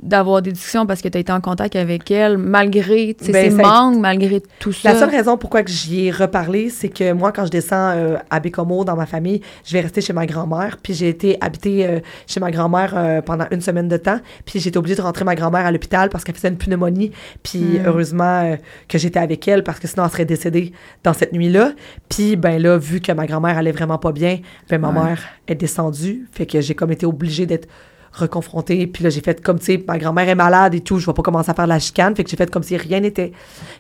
d'avoir 0.02 0.42
des 0.42 0.52
discussions 0.52 0.86
parce 0.86 1.02
que 1.02 1.08
t'as 1.08 1.20
été 1.20 1.32
en 1.32 1.42
contact 1.42 1.76
avec 1.76 2.10
elle, 2.10 2.38
malgré 2.38 3.14
tu 3.14 3.32
Ben, 3.32 3.52
ses 3.52 3.56
manques, 3.62 4.00
malgré 4.00 4.42
tout 4.60 4.72
ça. 4.72 4.94
La 4.94 5.00
seule 5.00 5.10
raison 5.12 5.38
pourquoi 5.38 5.64
que 5.64 5.70
j'y 5.72 6.08
ai 6.08 6.12
reparlé, 6.12 6.70
c'est 6.70 6.90
que 6.90 7.14
moi, 7.14 7.32
quand 7.32 7.46
je 7.46 7.52
descends 7.52 7.92
euh, 7.96 8.18
à 8.30 8.40
Bécomo 8.40 8.84
dans 8.84 8.96
ma 8.96 9.06
famille, 9.06 9.42
je 9.66 9.74
vais 9.74 9.82
rester 9.82 10.02
chez 10.02 10.14
ma 10.14 10.26
grand-mère. 10.26 10.78
Puis 10.82 10.94
j'ai 10.94 11.10
été 11.10 11.38
habiter 11.42 11.86
euh, 11.88 12.00
chez 12.26 12.40
ma 12.40 12.50
grand-mère 12.52 12.94
euh, 12.96 13.22
pendant 13.22 13.46
une 13.52 13.62
semaine 13.62 13.88
de 13.88 13.98
temps. 13.98 14.20
Puis 14.46 14.60
j'ai 14.60 14.70
été 14.70 14.78
obligée 14.80 14.96
de 14.96 15.02
rentrer 15.02 15.24
ma 15.24 15.36
grand-mère 15.36 15.66
à 15.66 15.72
l'hôpital 15.72 16.10
parce 16.10 16.24
qu'elle 16.24 16.36
faisait 16.36 16.50
une 16.50 16.58
pneumonie. 16.58 17.12
Puis 17.44 17.60
Mm. 17.62 17.84
heureusement 17.86 18.42
euh, 18.44 18.56
que 18.88 18.98
j'étais 18.98 19.20
avec 19.20 19.48
elle 19.48 19.64
parce 19.64 19.80
que 19.80 19.88
sinon 19.88 20.06
elle 20.06 20.12
serait 20.12 20.26
décédée 20.26 20.72
dans 21.04 21.14
cette 21.14 21.32
nuit-là. 21.34 21.74
Puis 22.10 22.36
ben 22.36 22.62
là, 22.62 22.78
vu 22.78 23.02
que 23.02 23.12
ma 23.12 23.28
grand-mère 23.28 23.58
allait 23.58 23.72
vraiment 23.72 23.98
pas 24.00 24.12
bien, 24.12 24.40
ben 24.70 24.80
ma 24.80 24.90
Ouais. 24.90 25.04
mère 25.04 25.22
est 25.48 25.56
descendue. 25.56 26.28
Fait 26.32 26.46
que 26.46 26.60
j'ai 26.60 26.74
comme 26.76 26.92
été 26.92 27.06
obligée 27.06 27.46
d'être 27.46 27.68
reconfrontée. 28.14 28.88
Puis 28.88 29.04
là, 29.04 29.10
j'ai 29.10 29.22
fait 29.22 29.42
comme, 29.42 29.60
tu 29.60 29.66
sais, 29.66 29.84
ma 29.88 29.98
grand-mère 29.98 30.28
est 30.30 30.36
malade 30.36 30.76
et 30.76 30.82
tout, 30.82 31.00
je 31.00 31.06
vais 31.06 31.14
pas 31.14 31.22
commencer 31.22 31.50
à 31.50 31.54
faire 31.54 31.66
de 31.66 31.70
la 31.70 31.80
chicane. 31.80 32.16
Fait 32.16 32.24
que 32.24 32.30
j'ai 32.30 32.38
fait 32.38 32.50
comme 32.52 32.64
si 32.64 32.78
rien 32.78 33.00
n'était. 33.00 33.32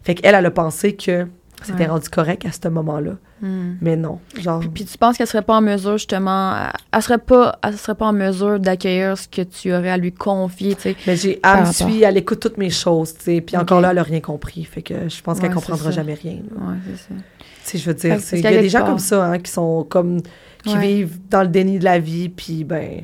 Fait 0.03 0.15
qu'elle, 0.15 0.36
elle 0.36 0.45
a 0.45 0.51
pensé 0.51 0.95
que 0.95 1.27
c'était 1.63 1.86
rendu 1.86 2.09
correct 2.09 2.43
à 2.47 2.51
ce 2.51 2.67
moment-là. 2.69 3.11
Hmm. 3.39 3.73
Mais 3.82 3.95
non, 3.95 4.19
genre... 4.39 4.61
Puis 4.73 4.86
tu 4.86 4.97
penses 4.97 5.15
qu'elle 5.17 5.27
serait 5.27 5.43
pas 5.43 5.55
en 5.55 5.61
mesure, 5.61 5.97
justement, 5.97 6.55
elle- 6.91 7.01
serait 7.03 7.17
pas, 7.19 7.59
elle 7.63 7.77
serait 7.77 7.93
pas 7.95 8.07
en 8.07 8.13
mesure 8.13 8.59
d'accueillir 8.59 9.15
ce 9.17 9.27
que 9.27 9.41
tu 9.43 9.71
aurais 9.73 9.89
à 9.91 9.97
lui 9.97 10.11
confier, 10.11 10.73
tu 10.75 10.82
sais. 10.82 10.95
Mais 11.05 11.15
j'ai, 11.15 11.39
elle 11.43 11.61
me 11.67 11.71
suit, 11.71 12.01
elle 12.03 12.17
écoute 12.17 12.39
toutes 12.39 12.57
mes 12.57 12.69
choses, 12.71 13.13
tu 13.15 13.23
sais. 13.25 13.41
Puis 13.41 13.57
encore 13.57 13.79
là, 13.82 13.91
elle 13.91 13.97
a 13.99 14.03
rien 14.03 14.21
compris. 14.21 14.63
Fait 14.63 14.82
que 14.82 15.07
je 15.09 15.21
pense 15.21 15.39
qu'elle 15.39 15.49
Ouais, 15.49 15.55
comprendra 15.55 15.77
c'est 15.84 15.89
ça. 15.89 15.91
jamais 15.91 16.13
rien. 16.15 16.34
là. 16.51 16.65
Ouais, 16.67 16.75
c'est 16.88 16.97
ça. 16.97 17.19
Tu 17.19 17.23
sais, 17.63 17.77
je 17.77 17.86
veux 17.86 17.93
dire, 17.93 18.17
il 18.34 18.39
y 18.41 18.47
a 18.57 18.61
des 18.61 18.69
gens 18.69 18.84
comme 18.86 18.97
ça, 18.99 19.23
hein, 19.25 19.38
qui 19.39 19.51
sont 19.51 19.84
comme... 19.88 20.21
qui 20.63 20.73
Ouais. 20.75 20.79
vivent 20.88 21.19
dans 21.29 21.41
le 21.43 21.47
déni 21.47 21.77
de 21.79 21.84
la 21.84 21.99
vie, 21.99 22.29
puis 22.29 22.63
ben... 22.63 23.03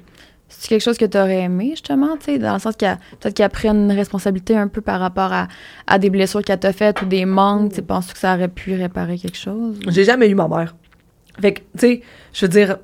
C'est 0.60 0.70
quelque 0.70 0.82
chose 0.82 0.98
que 0.98 1.06
tu 1.06 1.18
aurais 1.18 1.42
aimé, 1.42 1.70
justement, 1.72 2.18
tu 2.18 2.26
sais, 2.26 2.40
dans 2.40 2.54
le 2.54 2.60
sens 2.60 2.76
qu'elle 2.76 2.98
peut-être 3.20 3.36
qu'elle 3.36 3.50
prenne 3.50 3.78
une 3.78 3.92
responsabilité 3.92 4.58
un 4.58 4.68
peu 4.68 4.82
par 4.82 5.00
rapport 5.00 5.32
à, 5.32 5.48
à 5.86 6.00
des 6.00 6.10
blessures 6.10 6.42
qu'elle 6.42 6.60
t'a 6.60 6.74
faites 6.74 7.02
ou 7.04 7.06
des 7.06 7.26
manques. 7.26 7.70
Tu 7.70 7.76
sais, 7.76 7.82
penses-tu 7.84 8.14
que 8.14 8.20
ça 8.20 8.34
aurait 8.36 8.48
pu 8.48 8.74
réparer 8.74 9.18
quelque 9.20 9.38
chose? 9.38 9.80
J'ai 9.88 10.04
jamais 10.04 10.28
eu 10.28 10.34
ma 10.36 10.48
mère. 10.48 10.76
Fait 11.40 11.54
que, 11.54 11.60
tu 11.60 11.66
sais, 11.80 12.02
je 12.34 12.46
veux 12.46 12.50
dire, 12.50 12.78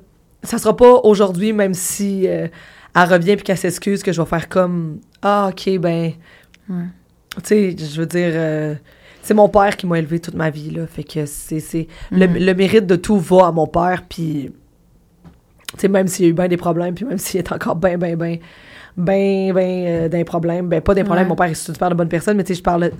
ça 0.44 0.58
sera 0.58 0.76
pas 0.76 1.00
aujourd'hui, 1.02 1.52
même 1.52 1.74
si 1.74 2.28
euh, 2.28 2.46
elle 2.94 3.08
revient 3.12 3.34
puis 3.34 3.44
qu'elle 3.44 3.58
s'excuse, 3.58 4.02
que 4.04 4.12
je 4.12 4.20
vais 4.22 4.28
faire 4.28 4.48
comme 4.48 5.00
Ah, 5.20 5.50
ok, 5.50 5.78
ben. 5.78 6.12
Ouais. 6.68 6.84
Tu 7.38 7.42
sais, 7.44 7.76
je 7.76 8.00
veux 8.00 8.06
dire, 8.06 8.30
euh, 8.34 8.74
c'est 9.22 9.34
mon 9.34 9.48
père 9.48 9.76
qui 9.76 9.86
m'a 9.88 9.98
élevé 9.98 10.20
toute 10.20 10.34
ma 10.34 10.50
vie, 10.50 10.70
là. 10.70 10.86
Fait 10.86 11.02
que 11.02 11.26
c'est. 11.26 11.58
c'est 11.58 11.88
le, 12.12 12.28
Mhm. 12.28 12.36
le 12.38 12.54
mérite 12.54 12.86
de 12.86 12.94
tout 12.94 13.18
va 13.18 13.48
à 13.48 13.52
mon 13.52 13.66
père, 13.66 14.04
puis. 14.08 14.52
Sais, 15.78 15.88
même 15.88 16.06
s'il 16.08 16.24
y 16.24 16.28
a 16.28 16.30
eu 16.30 16.34
bien 16.34 16.48
des 16.48 16.56
problèmes, 16.56 16.94
puis 16.94 17.04
même 17.04 17.18
s'il 17.18 17.40
est 17.40 17.52
encore 17.52 17.76
bien, 17.76 17.96
bien, 17.98 18.16
bien. 18.16 18.38
Ben, 18.96 19.52
ben, 19.52 19.86
euh, 19.86 20.08
d'un 20.08 20.22
problème. 20.22 20.68
Ben, 20.68 20.80
pas 20.80 20.94
d'un 20.94 21.02
problème, 21.02 21.24
Ouais. 21.24 21.28
mon 21.30 21.34
père 21.34 21.46
est 21.46 21.54
super 21.54 21.88
de 21.90 21.94
bonne 21.94 22.08
personne, 22.08 22.36
mais 22.36 22.44
tu 22.44 22.52
sais, 22.54 22.58
je 22.58 22.62
parle 22.62 22.84
euh, 22.84 22.90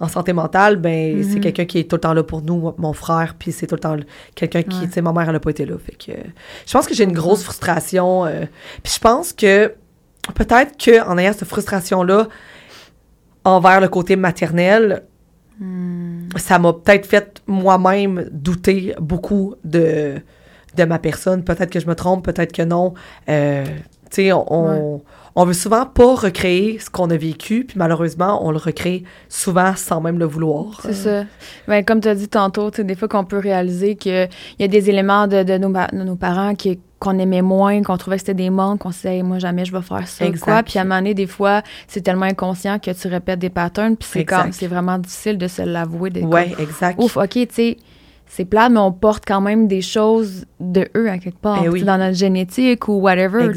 en 0.00 0.08
santé 0.08 0.32
mentale, 0.32 0.74
ben, 0.76 1.22
c'est 1.22 1.36
Mhm. 1.36 1.40
quelqu'un 1.40 1.64
qui 1.66 1.78
est 1.78 1.84
tout 1.88 1.94
le 1.96 2.00
temps 2.00 2.14
là 2.14 2.24
pour 2.24 2.42
nous, 2.42 2.56
moi, 2.58 2.74
mon 2.78 2.92
frère, 2.92 3.36
puis 3.38 3.52
c'est 3.52 3.68
tout 3.68 3.76
le 3.76 3.80
temps 3.80 3.96
quelqu'un 4.34 4.62
qui, 4.62 4.80
Ouais. 4.80 4.86
tu 4.86 4.92
sais, 4.94 5.02
ma 5.02 5.12
mère, 5.12 5.28
elle 5.28 5.36
a 5.36 5.40
pas 5.40 5.50
été 5.50 5.64
là. 5.64 5.76
Fait 5.78 5.92
que, 5.94 6.10
euh, 6.18 6.24
je 6.66 6.72
pense 6.72 6.88
que 6.88 6.94
j'ai 6.94 7.04
une 7.04 7.12
grosse 7.12 7.44
frustration, 7.44 8.26
euh, 8.26 8.46
puis 8.82 8.92
je 8.92 8.98
pense 8.98 9.32
que 9.32 9.72
peut-être 10.34 10.76
que 10.84 11.06
en 11.08 11.16
ayant 11.16 11.32
cette 11.32 11.46
frustration-là 11.46 12.26
envers 13.44 13.80
le 13.80 13.86
côté 13.88 14.16
maternel, 14.16 15.04
Hmm. 15.58 16.28
ça 16.36 16.58
m'a 16.58 16.72
peut-être 16.74 17.06
fait 17.06 17.40
moi-même 17.46 18.28
douter 18.30 18.94
beaucoup 19.00 19.54
de, 19.64 20.16
de 20.76 20.84
ma 20.84 20.98
personne. 20.98 21.42
Peut-être 21.44 21.70
que 21.70 21.80
je 21.80 21.86
me 21.86 21.94
trompe, 21.94 22.24
peut-être 22.24 22.52
que 22.52 22.62
non. 22.62 22.94
Euh, 23.28 23.64
tu 24.10 24.22
sais, 24.22 24.32
on, 24.32 24.44
on, 24.52 25.02
on 25.34 25.44
veut 25.44 25.52
souvent 25.52 25.84
pas 25.84 26.14
recréer 26.14 26.78
ce 26.78 26.88
qu'on 26.88 27.10
a 27.10 27.16
vécu, 27.16 27.64
puis 27.64 27.76
malheureusement, 27.78 28.46
on 28.46 28.50
le 28.52 28.56
recrée 28.58 29.02
souvent 29.28 29.74
sans 29.76 30.00
même 30.00 30.18
le 30.18 30.24
vouloir. 30.24 30.80
C'est 30.82 30.94
ça. 30.94 31.24
Ben, 31.66 31.84
comme 31.84 32.00
tu 32.00 32.08
as 32.08 32.14
dit 32.14 32.28
tantôt, 32.28 32.70
tu 32.70 32.76
sais, 32.76 32.84
des 32.84 32.94
fois 32.94 33.08
qu'on 33.08 33.24
peut 33.24 33.38
réaliser 33.38 33.96
qu'il 33.96 34.28
y 34.58 34.64
a 34.64 34.68
des 34.68 34.88
éléments 34.90 35.26
de, 35.26 35.42
de 35.42 35.58
nos, 35.58 35.70
pa- 35.70 35.88
de 35.92 36.02
nos 36.02 36.16
parents 36.16 36.54
qui 36.54 36.78
qu'on 36.98 37.18
aimait 37.18 37.42
moins, 37.42 37.82
qu'on 37.82 37.98
trouvait 37.98 38.16
que 38.16 38.22
c'était 38.22 38.32
des 38.32 38.48
manques, 38.48 38.78
qu'on 38.80 38.90
se 38.90 39.02
disait, 39.02 39.16
Hey, 39.16 39.22
moi, 39.22 39.38
jamais 39.38 39.66
je 39.66 39.72
vais 39.72 39.82
faire 39.82 40.08
ça. 40.08 40.24
Exact. 40.24 40.44
Quoi. 40.46 40.62
Puis 40.62 40.78
à 40.78 40.80
un 40.80 40.84
moment 40.84 40.96
donné, 40.96 41.12
des 41.12 41.26
fois, 41.26 41.60
c'est 41.88 42.00
tellement 42.00 42.24
inconscient 42.24 42.78
que 42.78 42.90
tu 42.90 43.08
répètes 43.08 43.38
des 43.38 43.50
patterns, 43.50 43.96
puis 43.98 44.08
c'est 44.10 44.24
comme, 44.24 44.52
c'est 44.52 44.66
vraiment 44.66 44.96
difficile 44.98 45.36
de 45.36 45.46
se 45.46 45.60
l'avouer. 45.60 46.10
Ouais, 46.22 46.54
exact. 46.58 46.98
Ouf, 47.02 47.18
OK, 47.18 47.28
tu 47.32 47.46
sais, 47.50 47.76
c'est 48.28 48.44
plate, 48.44 48.72
mais 48.72 48.78
on 48.80 48.92
porte 48.92 49.24
quand 49.26 49.40
même 49.40 49.68
des 49.68 49.80
choses 49.80 50.44
de 50.60 50.88
eux 50.96 51.08
à 51.08 51.18
quelque 51.18 51.38
part, 51.38 51.60
Eh 51.64 51.68
oui. 51.68 51.84
dans 51.84 51.96
notre 51.96 52.16
génétique 52.16 52.88
ou 52.88 52.94
whatever, 53.00 53.48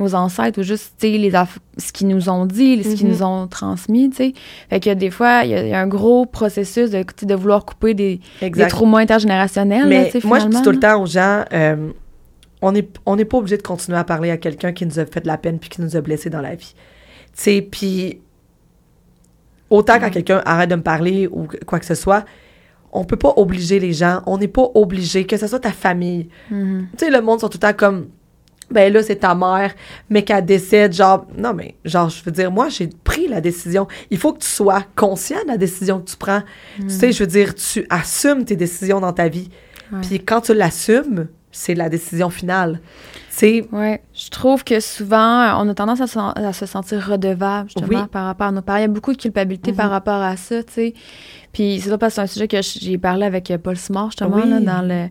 nos 0.00 0.14
ancêtres 0.14 0.60
ou 0.60 0.62
juste, 0.62 0.94
les 1.02 1.30
ce 1.78 1.92
qu'ils 1.92 2.08
nous 2.08 2.28
ont 2.28 2.44
dit, 2.44 2.82
ce 2.82 2.94
qu'ils 2.96 3.06
Mhm. 3.06 3.12
nous 3.12 3.22
ont 3.22 3.46
transmis, 3.46 4.10
tu 4.10 4.16
sais. 4.16 4.32
Fait 4.68 4.80
que 4.80 4.92
des 4.92 5.10
fois, 5.10 5.42
il 5.44 5.50
y, 5.50 5.54
a- 5.54 5.62
il 5.62 5.68
y 5.68 5.72
a 5.72 5.80
un 5.80 5.86
gros 5.86 6.26
processus 6.26 6.90
de, 6.90 7.34
vouloir 7.34 7.64
couper 7.64 7.94
des, 7.94 8.20
des 8.42 8.66
traumas 8.66 8.98
intergénérationnels, 9.00 9.86
Mais 9.88 10.10
moi, 10.24 10.38
je 10.40 10.48
dis 10.48 10.60
tout 10.62 10.72
le 10.72 10.80
temps 10.80 11.00
aux 11.00 11.06
gens, 11.06 11.44
euh, 11.52 11.90
on 12.62 12.72
n'est 12.72 12.88
on 13.06 13.16
pas 13.16 13.38
obligé 13.38 13.56
de 13.56 13.62
continuer 13.62 13.96
à 13.96 14.04
parler 14.04 14.30
à 14.30 14.36
quelqu'un 14.36 14.72
qui 14.72 14.84
nous 14.84 14.98
a 14.98 15.06
fait 15.06 15.20
de 15.22 15.28
la 15.28 15.38
peine 15.38 15.58
puis 15.58 15.70
qui 15.70 15.80
nous 15.80 15.96
a 15.96 16.00
blessés 16.02 16.28
dans 16.30 16.42
la 16.42 16.54
vie. 16.56 16.74
Puis 17.70 18.20
autant 19.70 19.98
quand 20.00 20.10
quelqu'un 20.10 20.42
arrête 20.44 20.68
de 20.68 20.74
me 20.74 20.82
parler 20.82 21.26
ou 21.28 21.46
quoi 21.66 21.78
que 21.78 21.86
ce 21.86 21.94
soit, 21.94 22.24
on 22.92 23.04
peut 23.04 23.16
pas 23.16 23.32
obliger 23.36 23.78
les 23.80 23.92
gens. 23.92 24.22
On 24.26 24.38
n'est 24.38 24.48
pas 24.48 24.68
obligé, 24.74 25.24
que 25.26 25.36
ce 25.36 25.46
soit 25.46 25.60
ta 25.60 25.72
famille. 25.72 26.28
Mhm. 26.50 26.88
Tu 26.98 27.04
sais, 27.04 27.10
le 27.10 27.20
monde 27.20 27.40
sont 27.40 27.48
tout 27.48 27.58
le 27.62 27.68
temps 27.68 27.76
comme, 27.76 28.08
ben 28.70 28.92
là, 28.92 29.02
c'est 29.02 29.16
ta 29.16 29.34
mère, 29.34 29.74
mais 30.10 30.22
qu'elle 30.22 30.44
décède, 30.44 30.92
genre, 30.92 31.26
non, 31.36 31.52
mais, 31.54 31.74
genre, 31.84 32.08
je 32.08 32.22
veux 32.24 32.30
dire, 32.30 32.50
moi, 32.52 32.68
j'ai 32.68 32.88
pris 33.02 33.26
la 33.26 33.40
décision. 33.40 33.88
Il 34.10 34.18
faut 34.18 34.32
que 34.32 34.38
tu 34.40 34.48
sois 34.48 34.84
conscient 34.94 35.42
de 35.42 35.48
la 35.48 35.56
décision 35.56 35.98
que 36.00 36.08
tu 36.10 36.16
prends. 36.16 36.42
Tu 36.78 36.88
sais, 36.90 37.10
je 37.12 37.20
veux 37.24 37.26
dire, 37.26 37.54
tu 37.54 37.84
assumes 37.90 38.44
tes 38.44 38.56
décisions 38.56 39.00
dans 39.00 39.12
ta 39.12 39.28
vie. 39.28 39.50
Puis 40.02 40.20
quand 40.20 40.40
tu 40.42 40.54
l'assumes, 40.54 41.26
c'est 41.50 41.74
la 41.74 41.88
décision 41.88 42.30
finale. 42.30 42.80
C'est 43.28 43.66
Ouais, 43.72 44.00
je 44.14 44.28
trouve 44.30 44.62
que 44.62 44.78
souvent, 44.78 45.60
on 45.60 45.68
a 45.68 45.74
tendance 45.74 46.00
à, 46.00 46.06
se- 46.06 46.18
à 46.38 46.52
se 46.52 46.66
sentir 46.66 47.04
redevable, 47.04 47.68
justement, 47.74 48.02
Oui. 48.02 48.08
par 48.12 48.26
rapport 48.26 48.46
à 48.48 48.52
nos 48.52 48.62
parents. 48.62 48.78
Il 48.78 48.82
y 48.82 48.84
a 48.84 48.88
beaucoup 48.88 49.12
de 49.12 49.18
culpabilité 49.20 49.72
Mhm. 49.72 49.76
par 49.76 49.90
rapport 49.90 50.22
à 50.22 50.36
ça, 50.36 50.62
tu 50.62 50.72
sais. 50.74 50.94
Puis 51.52 51.80
c'est 51.82 51.90
ça 51.90 51.98
parce 51.98 52.12
que 52.12 52.14
c'est 52.16 52.20
un 52.22 52.26
sujet 52.28 52.46
que 52.48 52.58
j'ai 52.62 52.96
parlé 52.98 53.26
avec 53.26 53.50
euh, 53.50 53.58
Paul 53.58 53.76
Smart, 53.76 54.06
justement, 54.06 54.36
Oui. 54.36 54.48
là, 54.48 54.60
dans 54.60 54.82
le, 54.86 55.08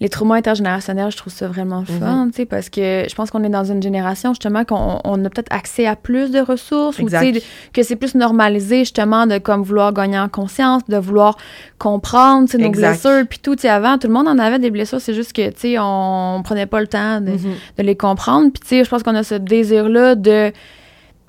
les 0.00 0.10
traumas 0.10 0.36
intergénérationnels. 0.36 1.10
Je 1.10 1.16
trouve 1.16 1.32
ça 1.32 1.48
vraiment 1.48 1.82
fun, 1.86 2.28
tu 2.30 2.36
sais, 2.36 2.44
parce 2.44 2.68
que 2.68 3.06
je 3.08 3.14
pense 3.14 3.30
qu'on 3.30 3.42
est 3.42 3.48
dans 3.48 3.64
une 3.64 3.82
génération, 3.82 4.32
justement, 4.32 4.64
qu'on 4.66 5.00
on 5.02 5.24
a 5.24 5.30
peut-être 5.30 5.50
accès 5.50 5.86
à 5.86 5.96
plus 5.96 6.30
de 6.30 6.40
ressources, 6.40 6.98
ou, 6.98 7.04
tu 7.08 7.16
sais, 7.16 7.42
que 7.72 7.82
c'est 7.82 7.96
plus 7.96 8.14
normalisé, 8.14 8.80
justement, 8.80 9.26
de 9.26 9.38
comme 9.38 9.62
vouloir 9.62 9.94
gagner 9.94 10.18
en 10.18 10.28
conscience, 10.28 10.82
de 10.88 10.98
vouloir 10.98 11.38
comprendre, 11.78 12.46
tu 12.48 12.52
sais, 12.52 12.58
nos 12.58 12.68
Exact. 12.68 12.88
blessures, 13.02 13.26
puis 13.28 13.38
tout, 13.38 13.56
tu 13.56 13.62
sais, 13.62 13.68
avant, 13.68 13.96
tout 13.98 14.08
le 14.08 14.12
monde 14.12 14.28
en 14.28 14.38
avait 14.38 14.58
des 14.58 14.70
blessures, 14.70 15.00
c'est 15.00 15.14
juste 15.14 15.32
que, 15.32 15.48
tu 15.50 15.58
sais, 15.60 15.76
on 15.80 16.42
prenait 16.44 16.66
pas 16.66 16.80
le 16.80 16.86
temps 16.86 17.20
de, 17.20 17.30
Mhm. 17.30 17.54
de 17.78 17.82
les 17.82 17.96
comprendre. 17.96 18.50
Puis, 18.52 18.60
tu 18.60 18.68
sais, 18.68 18.84
je 18.84 18.90
pense 18.90 19.02
qu'on 19.02 19.14
a 19.14 19.22
ce 19.22 19.36
désir-là 19.36 20.14
de 20.16 20.52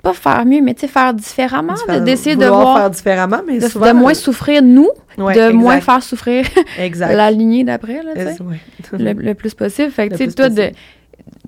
pas 0.02 0.12
faire 0.14 0.44
mieux, 0.46 0.60
mais 0.62 0.74
tu 0.74 0.82
sais, 0.82 0.88
faire 0.88 1.12
différemment, 1.14 1.72
de- 1.74 1.78
Différemment. 1.78 2.04
d'essayer 2.04 2.36
de 2.36 2.46
voir, 2.46 2.76
faire 2.78 2.90
différemment, 2.90 3.40
mais 3.46 3.58
de, 3.58 3.68
souvent 3.68 3.86
de 3.88 3.92
moins 3.92 4.14
souffrir 4.14 4.62
nous, 4.62 4.88
Ouais, 5.18 5.34
de 5.34 5.40
exact, 5.40 5.52
moins 5.54 5.80
faire 5.80 6.02
souffrir 6.02 6.46
la 6.98 7.30
lignée 7.30 7.64
d'après, 7.64 8.02
là, 8.02 8.12
ouais. 8.14 8.60
le, 8.98 9.12
le 9.12 9.34
plus 9.34 9.54
possible. 9.54 9.90
Fait 9.90 10.08
que, 10.08 10.14
tu 10.16 10.24
sais, 10.26 10.32
toi, 10.32 10.48
de, 10.48 10.70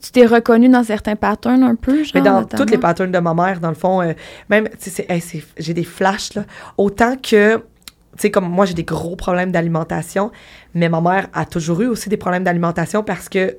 tu 0.03 0.11
t'es 0.13 0.27
reconnu 0.27 0.69
dans 0.69 0.83
certains 0.85 1.17
patterns 1.17 1.63
un 1.63 1.75
peu, 1.77 2.03
genre, 2.03 2.13
Mais 2.15 2.21
dans 2.21 2.41
notamment? 2.41 2.61
toutes 2.63 2.71
les 2.71 2.79
patterns 2.79 3.11
de 3.13 3.19
ma 3.19 3.35
mère, 3.35 3.61
dans 3.61 3.69
le 3.71 3.75
fond, 3.75 4.03
euh, 4.03 4.13
même, 4.51 4.69
tu 4.81 4.91
sais, 4.91 5.07
hey, 5.09 5.23
j'ai 5.59 5.75
des 5.75 5.85
flashs, 5.85 6.35
là. 6.35 6.45
Autant 6.77 7.17
que, 7.17 7.57
tu 7.57 7.63
sais, 8.19 8.31
comme 8.31 8.49
moi, 8.49 8.67
j'ai 8.67 8.75
des 8.75 8.85
gros 8.85 9.17
problèmes 9.17 9.53
d'alimentation, 9.53 10.31
mais 10.75 10.89
ma 10.89 11.01
mère 11.01 11.29
a 11.33 11.45
toujours 11.47 11.81
eu 11.83 11.87
aussi 11.87 12.09
des 12.09 12.17
problèmes 12.19 12.45
d'alimentation 12.45 13.03
parce 13.03 13.29
que 13.29 13.57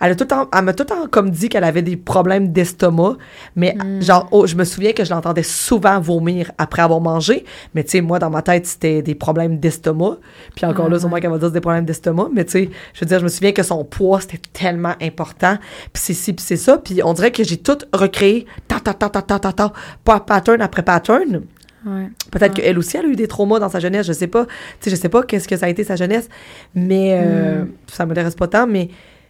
elle 0.00 0.12
a 0.12 0.14
tout 0.14 0.24
temps, 0.24 0.48
elle 0.56 0.62
m'a 0.64 0.72
tout 0.74 0.82
le 0.82 0.88
temps 0.88 1.06
comme 1.10 1.30
dit 1.30 1.48
qu'elle 1.48 1.64
avait 1.64 1.82
des 1.82 1.96
problèmes 1.96 2.52
d'estomac, 2.52 3.16
mais 3.54 3.74
Mm. 3.74 4.02
genre, 4.02 4.28
oh, 4.30 4.46
je 4.46 4.54
me 4.56 4.64
souviens 4.64 4.92
que 4.92 5.04
je 5.04 5.10
l'entendais 5.12 5.42
souvent 5.42 6.00
vomir 6.00 6.50
après 6.58 6.82
avoir 6.82 7.00
mangé, 7.00 7.44
mais 7.74 7.84
tu 7.84 7.90
sais, 7.92 8.00
moi, 8.00 8.18
dans 8.18 8.30
ma 8.30 8.42
tête, 8.42 8.66
c'était 8.66 9.02
des 9.02 9.14
problèmes 9.14 9.58
d'estomac, 9.58 10.16
puis 10.54 10.66
encore 10.66 10.88
là, 10.88 10.96
Ah, 10.96 11.00
sûrement 11.00 11.16
qu'elle 11.16 11.30
va 11.30 11.38
dire 11.38 11.50
des 11.50 11.60
problèmes 11.60 11.84
d'estomac, 11.84 12.28
mais 12.32 12.44
tu 12.44 12.52
sais, 12.52 12.70
je 12.94 13.00
veux 13.00 13.06
dire, 13.06 13.18
je 13.18 13.24
me 13.24 13.28
souviens 13.28 13.52
que 13.52 13.62
son 13.62 13.84
poids, 13.84 14.20
c'était 14.20 14.40
tellement 14.52 14.94
important, 15.02 15.56
puis 15.92 16.02
c'est 16.02 16.14
ci, 16.14 16.32
puis 16.32 16.44
c'est 16.44 16.56
ça, 16.56 16.78
puis 16.78 17.00
on 17.04 17.12
dirait 17.12 17.32
que 17.32 17.44
j'ai 17.44 17.56
tout 17.56 17.78
recréé, 17.92 18.46
ta, 18.68 18.80
ta, 18.80 18.94
ta, 18.94 19.08
ta, 19.08 19.22
ta, 19.22 19.38
ta, 19.38 19.52
ta, 19.52 19.72
pa- 20.04 20.20
pattern 20.20 20.60
après 20.62 20.82
pattern, 20.82 21.42
Ouais. 21.86 22.08
Peut-être 22.32 22.56
Ouais. 22.58 22.64
qu'elle 22.64 22.78
aussi, 22.78 22.96
elle 22.96 23.04
a 23.04 23.08
eu 23.08 23.14
des 23.14 23.28
traumas 23.28 23.60
dans 23.60 23.68
sa 23.68 23.78
jeunesse, 23.78 24.08
je 24.08 24.12
sais 24.12 24.26
pas. 24.26 24.44
Tu 24.46 24.50
sais, 24.80 24.90
je 24.90 24.96
sais 24.96 25.08
pas 25.08 25.22
qu'est-ce 25.22 25.46
que 25.46 25.56
ça 25.56 25.66
a 25.66 25.68
été 25.68 25.84
sa 25.84 25.94
jeunesse, 25.94 26.28
mais 26.74 27.12
euh, 27.16 27.62
Mm. 27.62 27.68
ça 27.86 28.06
m'intéresse 28.06 28.34
pas 28.34 28.48
tant, 28.48 28.66
mais 28.66 28.88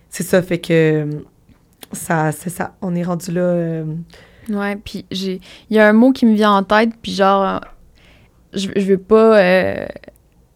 c'est 0.08 0.22
ça, 0.22 0.42
fait 0.42 0.58
que 0.58 1.08
ça, 1.92 2.32
c'est 2.32 2.50
ça, 2.50 2.74
on 2.82 2.94
est 2.94 3.02
rendu 3.02 3.30
là. 3.32 3.40
euh, 3.40 3.84
Ouais, 4.48 4.76
puis 4.76 5.04
j'ai 5.10 5.40
il 5.70 5.76
y 5.76 5.80
a 5.80 5.88
un 5.88 5.92
mot 5.92 6.12
qui 6.12 6.24
me 6.24 6.34
vient 6.34 6.52
en 6.52 6.62
tête 6.62 6.90
puis 7.02 7.12
genre 7.12 7.60
je, 8.52 8.68
je 8.76 8.82
veux 8.86 8.98
pas 8.98 9.40
euh, 9.40 9.86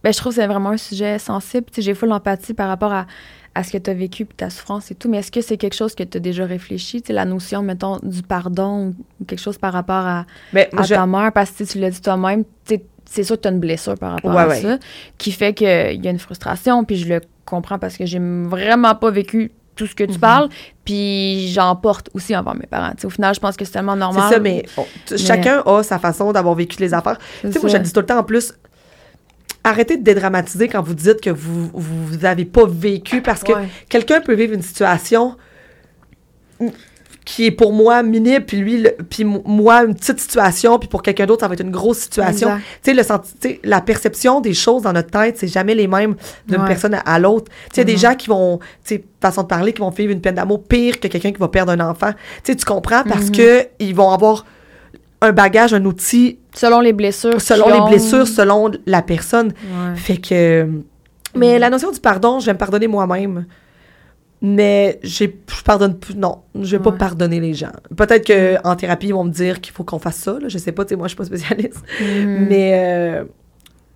ben 0.04 0.12
je 0.12 0.18
trouve 0.18 0.32
que 0.32 0.40
c'est 0.40 0.46
vraiment 0.46 0.70
un 0.70 0.76
sujet 0.76 1.18
sensible, 1.18 1.66
tu 1.66 1.74
sais 1.76 1.82
j'ai 1.82 1.94
full 1.94 2.12
empathie 2.12 2.54
par 2.54 2.68
rapport 2.68 2.92
à 2.92 3.06
à 3.52 3.64
ce 3.64 3.72
que 3.72 3.78
tu 3.78 3.90
as 3.90 3.94
vécu 3.94 4.26
puis 4.26 4.36
ta 4.36 4.48
souffrance 4.48 4.92
et 4.92 4.94
tout, 4.94 5.08
mais 5.10 5.18
est-ce 5.18 5.32
que 5.32 5.40
c'est 5.40 5.56
quelque 5.56 5.74
chose 5.74 5.96
que 5.96 6.04
tu 6.04 6.18
as 6.18 6.20
déjà 6.20 6.46
réfléchi, 6.46 7.02
tu 7.02 7.08
sais 7.08 7.12
la 7.12 7.24
notion 7.24 7.62
mettons 7.62 7.98
du 8.00 8.22
pardon 8.22 8.94
ou 9.20 9.24
quelque 9.24 9.40
chose 9.40 9.58
par 9.58 9.72
rapport 9.72 10.06
à, 10.06 10.24
moi, 10.52 10.62
à 10.76 10.82
je- 10.84 10.94
ta 10.94 11.04
mère 11.06 11.32
parce 11.32 11.50
que 11.50 11.64
tu 11.64 11.80
l'as 11.80 11.90
dit 11.90 12.00
toi-même, 12.00 12.44
tu 12.64 12.78
c'est 13.06 13.24
sûr 13.24 13.34
que 13.34 13.40
tu 13.42 13.48
as 13.48 13.50
une 13.50 13.58
blessure 13.58 13.96
par 13.98 14.12
rapport 14.12 14.32
Ouais, 14.32 14.42
à 14.42 14.46
ouais. 14.46 14.60
ça 14.62 14.78
qui 15.18 15.32
fait 15.32 15.52
qu'il 15.52 15.66
y 15.66 16.06
a 16.06 16.10
une 16.12 16.20
frustration 16.20 16.84
puis 16.84 16.94
je 16.94 17.08
le 17.08 17.20
comprends 17.50 17.78
parce 17.78 17.96
que 17.98 18.06
j'ai 18.06 18.18
vraiment 18.20 18.94
pas 18.94 19.10
vécu 19.10 19.52
tout 19.76 19.86
ce 19.86 19.94
que 19.94 20.04
tu 20.04 20.14
Mhm. 20.14 20.18
parles, 20.18 20.48
puis 20.84 21.48
j'en 21.52 21.74
porte 21.76 22.10
aussi 22.14 22.36
envers 22.36 22.54
mes 22.54 22.66
parents. 22.66 22.92
Au 23.04 23.10
final, 23.10 23.34
je 23.34 23.40
pense 23.40 23.56
que 23.56 23.64
c'est 23.64 23.72
tellement 23.72 23.96
normal. 23.96 24.24
c'est 24.28 24.34
ça, 24.34 24.40
mais 24.40 24.64
on- 24.76 24.86
chacun 25.16 25.62
a 25.64 25.82
sa 25.82 25.98
façon 25.98 26.32
d'avoir 26.32 26.54
vécu 26.54 26.78
les 26.80 26.92
affaires. 26.92 27.18
Tu 27.42 27.50
sais, 27.52 27.60
moi, 27.60 27.68
je 27.70 27.76
le 27.76 27.82
dis 27.82 27.92
tout 27.92 28.00
le 28.00 28.06
temps 28.06 28.18
en 28.18 28.22
plus. 28.24 28.52
Arrêtez 29.64 29.96
de 29.98 30.02
dédramatiser 30.02 30.68
quand 30.68 30.82
vous 30.82 30.94
dites 30.94 31.20
que 31.20 31.30
vous 31.30 31.70
vous 31.74 32.24
avez 32.24 32.44
pas 32.46 32.64
vécu 32.66 33.20
parce 33.22 33.42
que 33.42 33.52
Ouais. 33.52 33.68
quelqu'un 33.88 34.20
peut 34.20 34.34
vivre 34.34 34.54
une 34.54 34.62
situation 34.62 35.36
qui 37.24 37.46
est 37.46 37.50
pour 37.50 37.72
moi 37.72 38.02
minime, 38.02 38.40
puis 38.42 38.56
lui, 38.56 38.80
le- 38.82 38.96
puis 39.08 39.24
moi, 39.24 39.84
une 39.84 39.94
petite 39.94 40.18
situation, 40.20 40.78
puis 40.78 40.88
pour 40.88 41.02
quelqu'un 41.02 41.26
d'autre, 41.26 41.40
ça 41.42 41.48
va 41.48 41.54
être 41.54 41.60
une 41.62 41.70
grosse 41.70 41.98
situation. 41.98 42.56
Tu 42.56 42.62
sais, 42.82 42.94
le 42.94 43.02
senti- 43.02 43.60
la 43.62 43.80
perception 43.80 44.40
des 44.40 44.54
choses 44.54 44.82
dans 44.82 44.92
notre 44.92 45.10
tête, 45.10 45.36
c'est 45.38 45.46
jamais 45.46 45.74
les 45.74 45.86
mêmes 45.86 46.16
d'une 46.48 46.62
Ouais. 46.62 46.66
personne 46.66 46.94
à, 46.94 47.00
à 47.00 47.18
l'autre. 47.18 47.50
Tu 47.50 47.54
sais, 47.54 47.68
il 47.74 47.78
y 47.78 47.80
a 47.82 47.84
des 47.84 47.92
Mhm. 47.92 47.98
gens 47.98 48.14
qui 48.14 48.28
vont, 48.28 48.58
tu 48.58 48.96
sais, 48.96 49.04
façon 49.20 49.42
de 49.42 49.46
parler, 49.48 49.72
qui 49.72 49.80
vont 49.80 49.90
vivre 49.90 50.12
une 50.12 50.20
peine 50.22 50.34
d'amour 50.34 50.64
pire 50.64 50.98
que 50.98 51.08
quelqu'un 51.08 51.30
qui 51.30 51.38
va 51.38 51.48
perdre 51.48 51.72
un 51.72 51.80
enfant. 51.80 52.12
Tu 52.42 52.52
sais, 52.52 52.56
tu 52.56 52.64
comprends? 52.64 53.04
Parce 53.04 53.26
Mhm. 53.26 53.32
que 53.36 53.66
ils 53.78 53.94
vont 53.94 54.10
avoir 54.10 54.46
un 55.20 55.32
bagage, 55.32 55.74
un 55.74 55.84
outil 55.84 56.38
Selon 56.54 56.80
les 56.80 56.94
blessures. 56.94 57.40
selon 57.40 57.66
les 57.68 57.74
ont. 57.80 57.88
blessures, 57.88 58.26
selon 58.26 58.70
la 58.86 59.02
personne. 59.02 59.48
Ouais. 59.48 59.94
Fait 59.96 60.16
que. 60.16 60.66
Mais 61.36 61.58
la 61.58 61.68
notion 61.70 61.92
du 61.92 62.00
pardon, 62.00 62.40
je 62.40 62.46
vais 62.46 62.54
me 62.54 62.58
pardonner 62.58 62.86
moi-même. 62.88 63.44
Mais 64.42 64.98
j'ai, 65.02 65.38
je 65.54 65.62
pardonne 65.62 65.98
plus. 65.98 66.14
Non, 66.14 66.38
je 66.54 66.76
vais 66.76 66.82
pas 66.82 66.92
pardonner 66.92 67.40
les 67.40 67.52
gens. 67.54 67.72
Peut-être 67.94 68.26
que 68.26 68.56
en 68.66 68.74
thérapie, 68.74 69.08
ils 69.08 69.14
vont 69.14 69.24
me 69.24 69.30
dire 69.30 69.60
qu'il 69.60 69.74
faut 69.74 69.84
qu'on 69.84 69.98
fasse 69.98 70.16
ça. 70.16 70.38
Là, 70.40 70.48
je 70.48 70.56
sais 70.56 70.72
pas, 70.72 70.84
tu 70.84 70.90
sais, 70.90 70.96
moi, 70.96 71.08
je 71.08 71.10
suis 71.10 71.16
pas 71.18 71.24
spécialiste. 71.26 71.82
Mhm. 72.00 72.46
Mais 72.48 72.72
euh, 72.74 73.24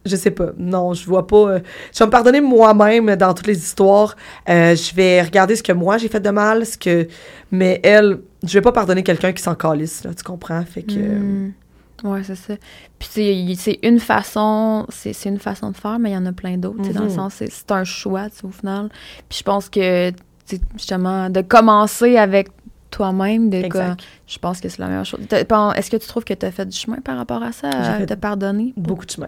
je 0.05 0.17
sais 0.17 0.31
pas. 0.31 0.51
Non, 0.59 0.93
je 0.93 1.07
vois 1.07 1.27
pas. 1.27 1.37
euh, 1.49 1.61
je 1.95 1.99
vais 1.99 2.05
me 2.07 2.11
pardonner 2.11 2.43
moi-même 2.43 3.17
dans 3.17 3.33
toutes 3.33 3.47
les 3.47 3.57
histoires. 3.57 4.17
Euh, 4.51 4.77
je 4.77 4.95
vais 4.95 5.23
regarder 5.23 5.57
ce 5.57 5.63
que 5.63 5.73
moi 5.73 5.97
j'ai 5.97 6.09
fait 6.09 6.21
de 6.21 6.29
mal, 6.31 6.67
ce 6.67 6.77
que. 6.77 7.09
Mais 7.51 7.81
elle, 7.83 8.21
je 8.47 8.53
vais 8.53 8.61
pas 8.63 8.73
pardonner 8.73 9.03
quelqu'un 9.03 9.33
qui 9.33 9.43
s'en 9.43 9.55
calisse, 9.55 10.05
là, 10.05 10.13
tu 10.15 10.23
comprends? 10.25 10.63
Fait 10.67 10.83
que. 10.83 10.93
Mm. 10.99 11.53
Ouais, 12.03 12.23
c'est 12.23 12.35
ça. 12.35 12.55
Puis 12.99 13.57
c'est- 13.57 13.79
une 13.83 13.99
façon, 13.99 14.85
c'est 14.91 15.15
une 15.25 15.39
façon 15.39 15.71
de 15.71 15.77
faire, 15.77 15.99
mais 15.99 16.11
il 16.11 16.15
y 16.15 16.17
en 16.19 16.27
a 16.27 16.33
plein 16.33 16.59
d'autres. 16.59 16.93
Dans 16.93 17.01
le 17.05 17.09
Mhm. 17.09 17.15
sens, 17.15 17.35
c'est 17.39 17.51
c'est 17.51 17.71
un 17.71 17.85
choix, 17.85 18.29
tu 18.29 18.37
sais, 18.41 18.45
au 18.45 18.51
final. 18.51 18.91
Puis 19.31 19.39
je 19.39 19.43
pense 19.43 19.71
que, 19.71 20.11
justement, 20.77 21.31
de 21.31 21.41
commencer 21.41 22.17
avec 22.17 22.49
toi-même, 22.91 23.51
de 23.51 23.67
quoi, 23.69 23.97
je 24.27 24.39
pense 24.39 24.61
que 24.61 24.69
c'est 24.69 24.79
la 24.79 24.87
meilleure 24.89 25.05
chose. 25.05 25.21
Est-ce 25.31 25.91
que 25.91 25.97
tu 25.97 26.07
trouves 26.07 26.25
que 26.25 26.35
tu 26.35 26.47
as 26.47 26.53
fait 26.53 26.67
du 26.67 26.77
chemin 26.77 26.99
par 26.99 27.17
rapport 27.17 27.43
à 27.43 27.51
ça, 27.53 27.71
J'ai 27.71 27.89
à 27.89 27.95
fait 27.99 28.07
te 28.07 28.15
pardonner? 28.15 28.73
Beaucoup 28.77 29.05
de 29.07 29.11
chemin. 29.11 29.27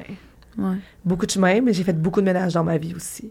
Ouais. 0.59 0.77
beaucoup 1.05 1.27
de 1.27 1.31
chemin, 1.31 1.61
mais 1.61 1.75
j'ai 1.75 1.83
fait 1.85 1.93
beaucoup 1.93 2.21
de 2.21 2.25
ménage 2.27 2.55
dans 2.55 2.65
ma 2.65 2.79
vie 2.79 2.95
aussi. 2.95 3.31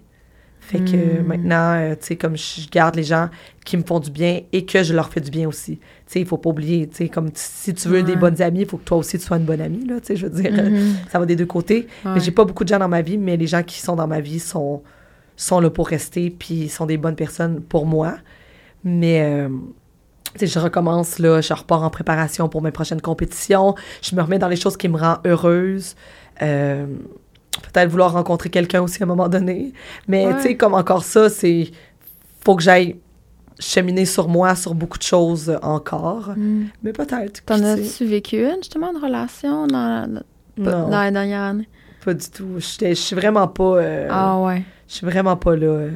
Fait 0.59 0.79
que 0.79 0.95
euh, 0.95 1.21
Mm. 1.23 1.25
maintenant, 1.25 1.73
euh, 1.75 1.91
tu 1.95 2.05
sais, 2.07 2.15
comme 2.15 2.35
je 2.37 2.67
garde 2.69 2.95
les 2.95 3.03
gens 3.03 3.29
qui 3.63 3.77
me 3.77 3.83
font 3.83 3.99
du 3.99 4.11
bien 4.11 4.41
et 4.51 4.65
que 4.65 4.83
je 4.83 4.93
leur 4.93 5.09
fais 5.09 5.21
du 5.21 5.31
bien 5.31 5.47
aussi. 5.47 5.77
Tu 5.77 5.83
sais, 6.07 6.19
il 6.21 6.25
faut 6.27 6.37
pas 6.37 6.49
oublier, 6.51 6.87
tu 6.87 6.97
sais, 6.97 7.09
comme 7.09 7.29
si 7.33 7.73
tu 7.73 7.87
veux 7.87 8.03
des 8.03 8.15
bonnes 8.15 8.41
amies, 8.41 8.61
il 8.61 8.67
faut 8.67 8.77
que 8.77 8.83
toi 8.83 8.97
aussi 8.97 9.17
tu 9.17 9.25
sois 9.25 9.37
une 9.37 9.43
bonne 9.45 9.61
amie, 9.61 9.85
là, 9.85 9.99
tu 10.01 10.07
sais, 10.07 10.15
je 10.15 10.27
veux 10.27 10.41
dire, 10.41 10.51
euh, 10.57 10.69
Mhm. 10.69 10.95
ça 11.11 11.17
va 11.19 11.25
des 11.25 11.35
deux 11.35 11.45
côtés. 11.45 11.87
Ouais. 12.03 12.11
Mais 12.15 12.19
j'ai 12.19 12.31
pas 12.31 12.45
beaucoup 12.45 12.63
de 12.63 12.69
gens 12.69 12.79
dans 12.79 12.87
ma 12.87 13.01
vie, 13.01 13.17
mais 13.17 13.37
les 13.37 13.47
gens 13.47 13.63
qui 13.63 13.79
sont 13.79 13.95
dans 13.95 14.07
ma 14.07 14.19
vie 14.19 14.39
sont, 14.39 14.81
sont 15.35 15.59
là 15.59 15.69
pour 15.69 15.87
rester, 15.87 16.29
puis 16.29 16.69
sont 16.69 16.85
des 16.85 16.97
bonnes 16.97 17.15
personnes 17.15 17.61
pour 17.61 17.85
moi. 17.85 18.15
Mais, 18.83 19.21
euh, 19.23 19.49
je 20.41 20.59
recommence, 20.59 21.17
là, 21.19 21.41
je 21.41 21.53
repars 21.53 21.83
en 21.83 21.89
préparation 21.89 22.49
pour 22.49 22.61
mes 22.61 22.71
prochaines 22.71 23.01
compétitions, 23.01 23.75
je 24.01 24.15
me 24.15 24.21
remets 24.21 24.39
dans 24.39 24.47
les 24.49 24.55
choses 24.57 24.77
qui 24.77 24.87
me 24.89 24.97
rendent 24.97 25.19
heureuse. 25.25 25.95
Euh, 26.41 26.85
Peut-être 27.71 27.89
vouloir 27.89 28.11
rencontrer 28.11 28.49
quelqu'un 28.49 28.81
aussi 28.81 29.01
à 29.01 29.05
un 29.05 29.07
moment 29.07 29.29
donné. 29.29 29.71
Mais, 30.09 30.27
Ouais. 30.27 30.35
tu 30.35 30.41
sais, 30.41 30.57
comme 30.57 30.73
encore 30.73 31.05
ça, 31.05 31.29
c'est... 31.29 31.71
Faut 32.43 32.57
que 32.57 32.61
j'aille 32.61 32.97
cheminer 33.59 34.03
sur 34.05 34.27
moi, 34.27 34.55
sur 34.55 34.75
beaucoup 34.75 34.97
de 34.97 35.03
choses 35.03 35.57
encore. 35.61 36.33
Mm. 36.35 36.65
Mais 36.83 36.91
peut-être. 36.91 37.45
T'en 37.45 37.63
as-tu 37.63 38.03
vécu 38.05 38.43
une, 38.43 38.57
justement, 38.57 38.91
une 38.91 39.01
relation 39.01 39.67
dans, 39.67 40.05
dans, 40.11 40.21
Non, 40.57 40.89
dans 40.89 40.99
la 40.99 41.11
dernière 41.11 41.43
année? 41.43 41.69
pas 42.03 42.13
du 42.13 42.29
tout. 42.29 42.55
Je 42.57 42.93
suis 42.93 43.15
vraiment 43.15 43.47
pas... 43.47 43.77
euh, 43.77 44.07
Ah 44.11 44.37
ouais. 44.41 44.63
Je 44.87 44.93
suis 44.95 45.05
vraiment 45.05 45.35
pas 45.35 45.55
là... 45.55 45.65
euh, 45.67 45.91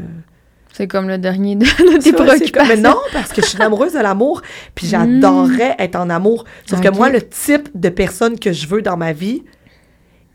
C'est 0.73 0.87
comme 0.87 1.07
le 1.07 1.17
dernier 1.17 1.55
de, 1.55 1.65
tes 2.01 2.13
préoccupations. 2.13 2.75
Mais 2.75 2.81
non, 2.81 2.97
parce 3.13 3.31
que 3.31 3.41
je 3.41 3.47
suis 3.47 3.61
amoureuse 3.61 3.93
de 3.93 3.99
l'amour, 3.99 4.41
puis 4.75 4.87
j'adorerais 4.87 5.75
être 5.79 5.95
en 5.95 6.09
amour. 6.09 6.45
Sauf 6.65 6.81
que 6.81 6.89
moi, 6.89 7.09
le 7.09 7.21
type 7.21 7.69
de 7.75 7.89
personne 7.89 8.39
que 8.39 8.51
je 8.51 8.67
veux 8.67 8.81
dans 8.81 8.97
ma 8.97 9.13
vie, 9.13 9.43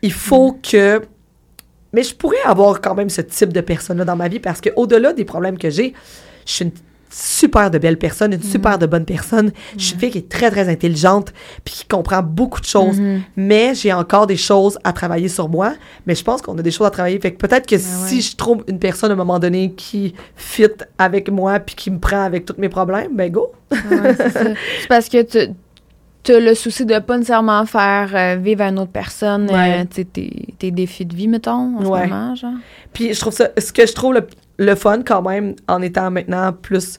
il 0.03 0.13
faut 0.13 0.59
que... 0.63 1.03
Mais 1.93 2.03
je 2.03 2.15
pourrais 2.15 2.43
avoir 2.45 2.81
quand 2.81 2.95
même 2.95 3.09
ce 3.09 3.21
type 3.21 3.53
de 3.53 3.61
personne-là 3.61 4.05
dans 4.05 4.17
ma 4.17 4.29
vie, 4.29 4.41
parce 4.41 4.61
qu'au-delà 4.61 5.13
des 5.13 5.25
problèmes 5.25 5.59
que 5.59 5.71
j'ai, 5.71 5.95
je 6.47 6.53
suis 6.53 6.65
une 6.65 6.73
super 7.11 7.71
de 7.71 7.79
belle 7.79 7.99
personne, 7.99 8.33
une 8.33 8.43
super 8.43 8.79
de 8.79 8.87
bonne 8.87 9.05
personne. 9.05 9.53
Je 9.77 9.85
suis 9.85 9.95
une 9.95 10.01
fille 10.01 10.11
qui 10.11 10.19
est 10.19 10.29
très, 10.29 10.51
très 10.51 10.69
intelligente, 10.69 11.33
puis 11.65 11.75
qui 11.75 11.85
comprend 11.87 12.23
beaucoup 12.23 12.61
de 12.61 12.67
choses. 12.67 12.99
Mhm. 12.99 13.23
Mais 13.37 13.75
j'ai 13.75 13.93
encore 13.93 14.27
des 14.27 14.37
choses 14.37 14.79
à 14.85 14.93
travailler 14.93 15.29
sur 15.29 15.49
moi. 15.49 15.75
Mais 16.07 16.15
je 16.15 16.25
pense 16.25 16.43
qu'on 16.43 16.59
a 16.59 16.63
des 16.63 16.71
choses 16.71 16.87
à 16.87 16.91
travailler. 16.91 17.19
Fait 17.21 17.33
que 17.33 17.39
peut-être 17.39 17.67
que 17.67 17.79
si 17.79 18.17
ouais. 18.17 18.21
je 18.21 18.37
trouve 18.37 18.65
une 18.69 18.79
personne 18.79 19.11
à 19.11 19.15
un 19.15 19.17
moment 19.17 19.39
donné 19.39 19.73
qui 19.73 20.15
fit 20.37 20.67
avec 20.99 21.31
moi 21.31 21.61
puis 21.61 21.75
qui 21.75 21.91
me 21.91 21.99
prend 21.99 22.23
avec 22.23 22.45
tous 22.47 22.57
mes 22.59 22.69
problèmes, 22.69 23.15
ben 23.15 23.31
go. 23.31 23.53
Ouais, 23.71 24.15
c'est 24.17 24.55
parce 24.89 25.09
que 25.09 25.23
tu 26.25 26.33
as 26.33 26.41
le 26.41 26.55
souci 26.55 26.87
de 26.87 26.99
pas 26.99 27.17
nécessairement 27.19 27.65
faire 27.67 28.11
euh, 28.15 28.37
vivre 28.41 28.63
à 28.63 28.69
une 28.69 28.79
autre 28.79 28.93
personne 28.93 29.51
Ouais. 29.51 29.85
euh, 29.99 30.05
tes, 30.59 30.71
défis 30.71 31.05
de 31.05 31.15
vie, 31.15 31.29
mettons, 31.29 31.77
en 31.79 31.85
Ouais. 31.85 32.05
ce 32.05 32.09
moment, 32.09 32.35
genre. 32.35 32.53
Puis 32.93 33.13
je 33.15 33.21
trouve 33.21 33.35
ça, 33.35 33.51
ce 33.59 33.73
que 33.73 33.87
je 33.87 33.93
trouve 33.93 34.15
le, 34.15 34.27
le 34.59 34.75
fun 34.75 35.03
quand 35.05 35.23
même, 35.23 35.55
en 35.69 35.83
étant 35.83 36.11
maintenant 36.11 36.53
plus 36.53 36.99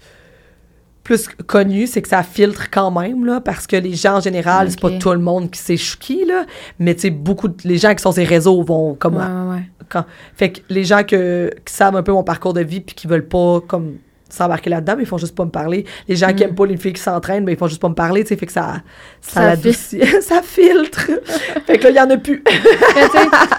plus 1.04 1.28
connu, 1.46 1.86
c'est 1.86 2.02
que 2.02 2.08
ça 2.10 2.24
filtre 2.24 2.72
quand 2.72 2.90
même, 2.90 3.26
là, 3.26 3.40
parce 3.40 3.68
que 3.68 3.76
les 3.76 3.94
gens 3.94 4.16
en 4.16 4.22
général, 4.22 4.72
c'est 4.72 4.80
pas 4.80 4.90
tout 4.90 5.12
le 5.12 5.20
monde 5.20 5.52
qui 5.52 5.60
sait 5.60 5.78
chouki, 5.78 6.26
là, 6.26 6.46
mais 6.80 6.96
tu 6.96 7.02
sais, 7.02 7.10
beaucoup 7.12 7.48
de, 7.48 7.56
les 7.64 7.78
gens 7.78 7.94
qui 7.94 8.02
sont 8.02 8.12
sur 8.12 8.22
les 8.22 8.28
réseaux 8.28 8.64
vont 8.64 8.96
comme 8.96 9.18
Ouais, 9.18 9.22
ouais, 9.22 9.56
ouais. 9.58 9.64
quand 9.88 10.04
fait 10.36 10.52
que 10.52 10.60
les 10.70 10.84
gens 10.84 11.04
que, 11.04 11.52
qui 11.64 11.72
savent 11.72 11.96
un 11.96 12.02
peu 12.02 12.12
mon 12.12 12.24
parcours 12.24 12.54
de 12.54 12.62
vie 12.62 12.82
puis 12.82 12.96
qui 12.96 13.06
veulent 13.06 13.28
pas 13.28 13.62
comme 13.68 13.98
s'embarquer 14.30 14.72
là-dedans 14.72 14.96
mais 14.98 15.04
ils 15.04 15.08
font 15.08 15.20
juste 15.20 15.36
pas 15.36 15.46
me 15.46 15.52
parler. 15.52 15.86
Les 16.08 16.16
gens 16.16 16.34
qui 16.34 16.44
Mm. 16.44 16.48
aiment 16.48 16.56
pas 16.56 16.66
les 16.66 16.78
filles 16.78 16.94
qui 16.94 17.02
s'entraînent 17.04 17.44
mais 17.44 17.54
ils 17.54 17.58
font 17.60 17.68
juste 17.68 17.82
pas 17.84 17.90
me 17.90 17.94
parler 17.94 18.24
tu 18.24 18.30
sais 18.30 18.36
fait 18.36 18.48
que 18.48 18.52
ça 18.52 18.78
ça, 19.22 19.56
Ça 19.56 20.42
filtre. 20.42 21.12
Fait 21.68 21.78
que 21.78 21.84
là 21.84 21.90
il 21.92 21.96
y 21.98 22.02
en 22.02 22.10
a 22.10 22.18
plus. 22.18 22.44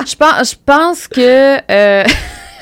Je 0.05 0.17
pense, 0.17 0.51
je 0.51 0.57
pense 0.67 1.07
que... 1.07 1.59
euh, 1.71 2.05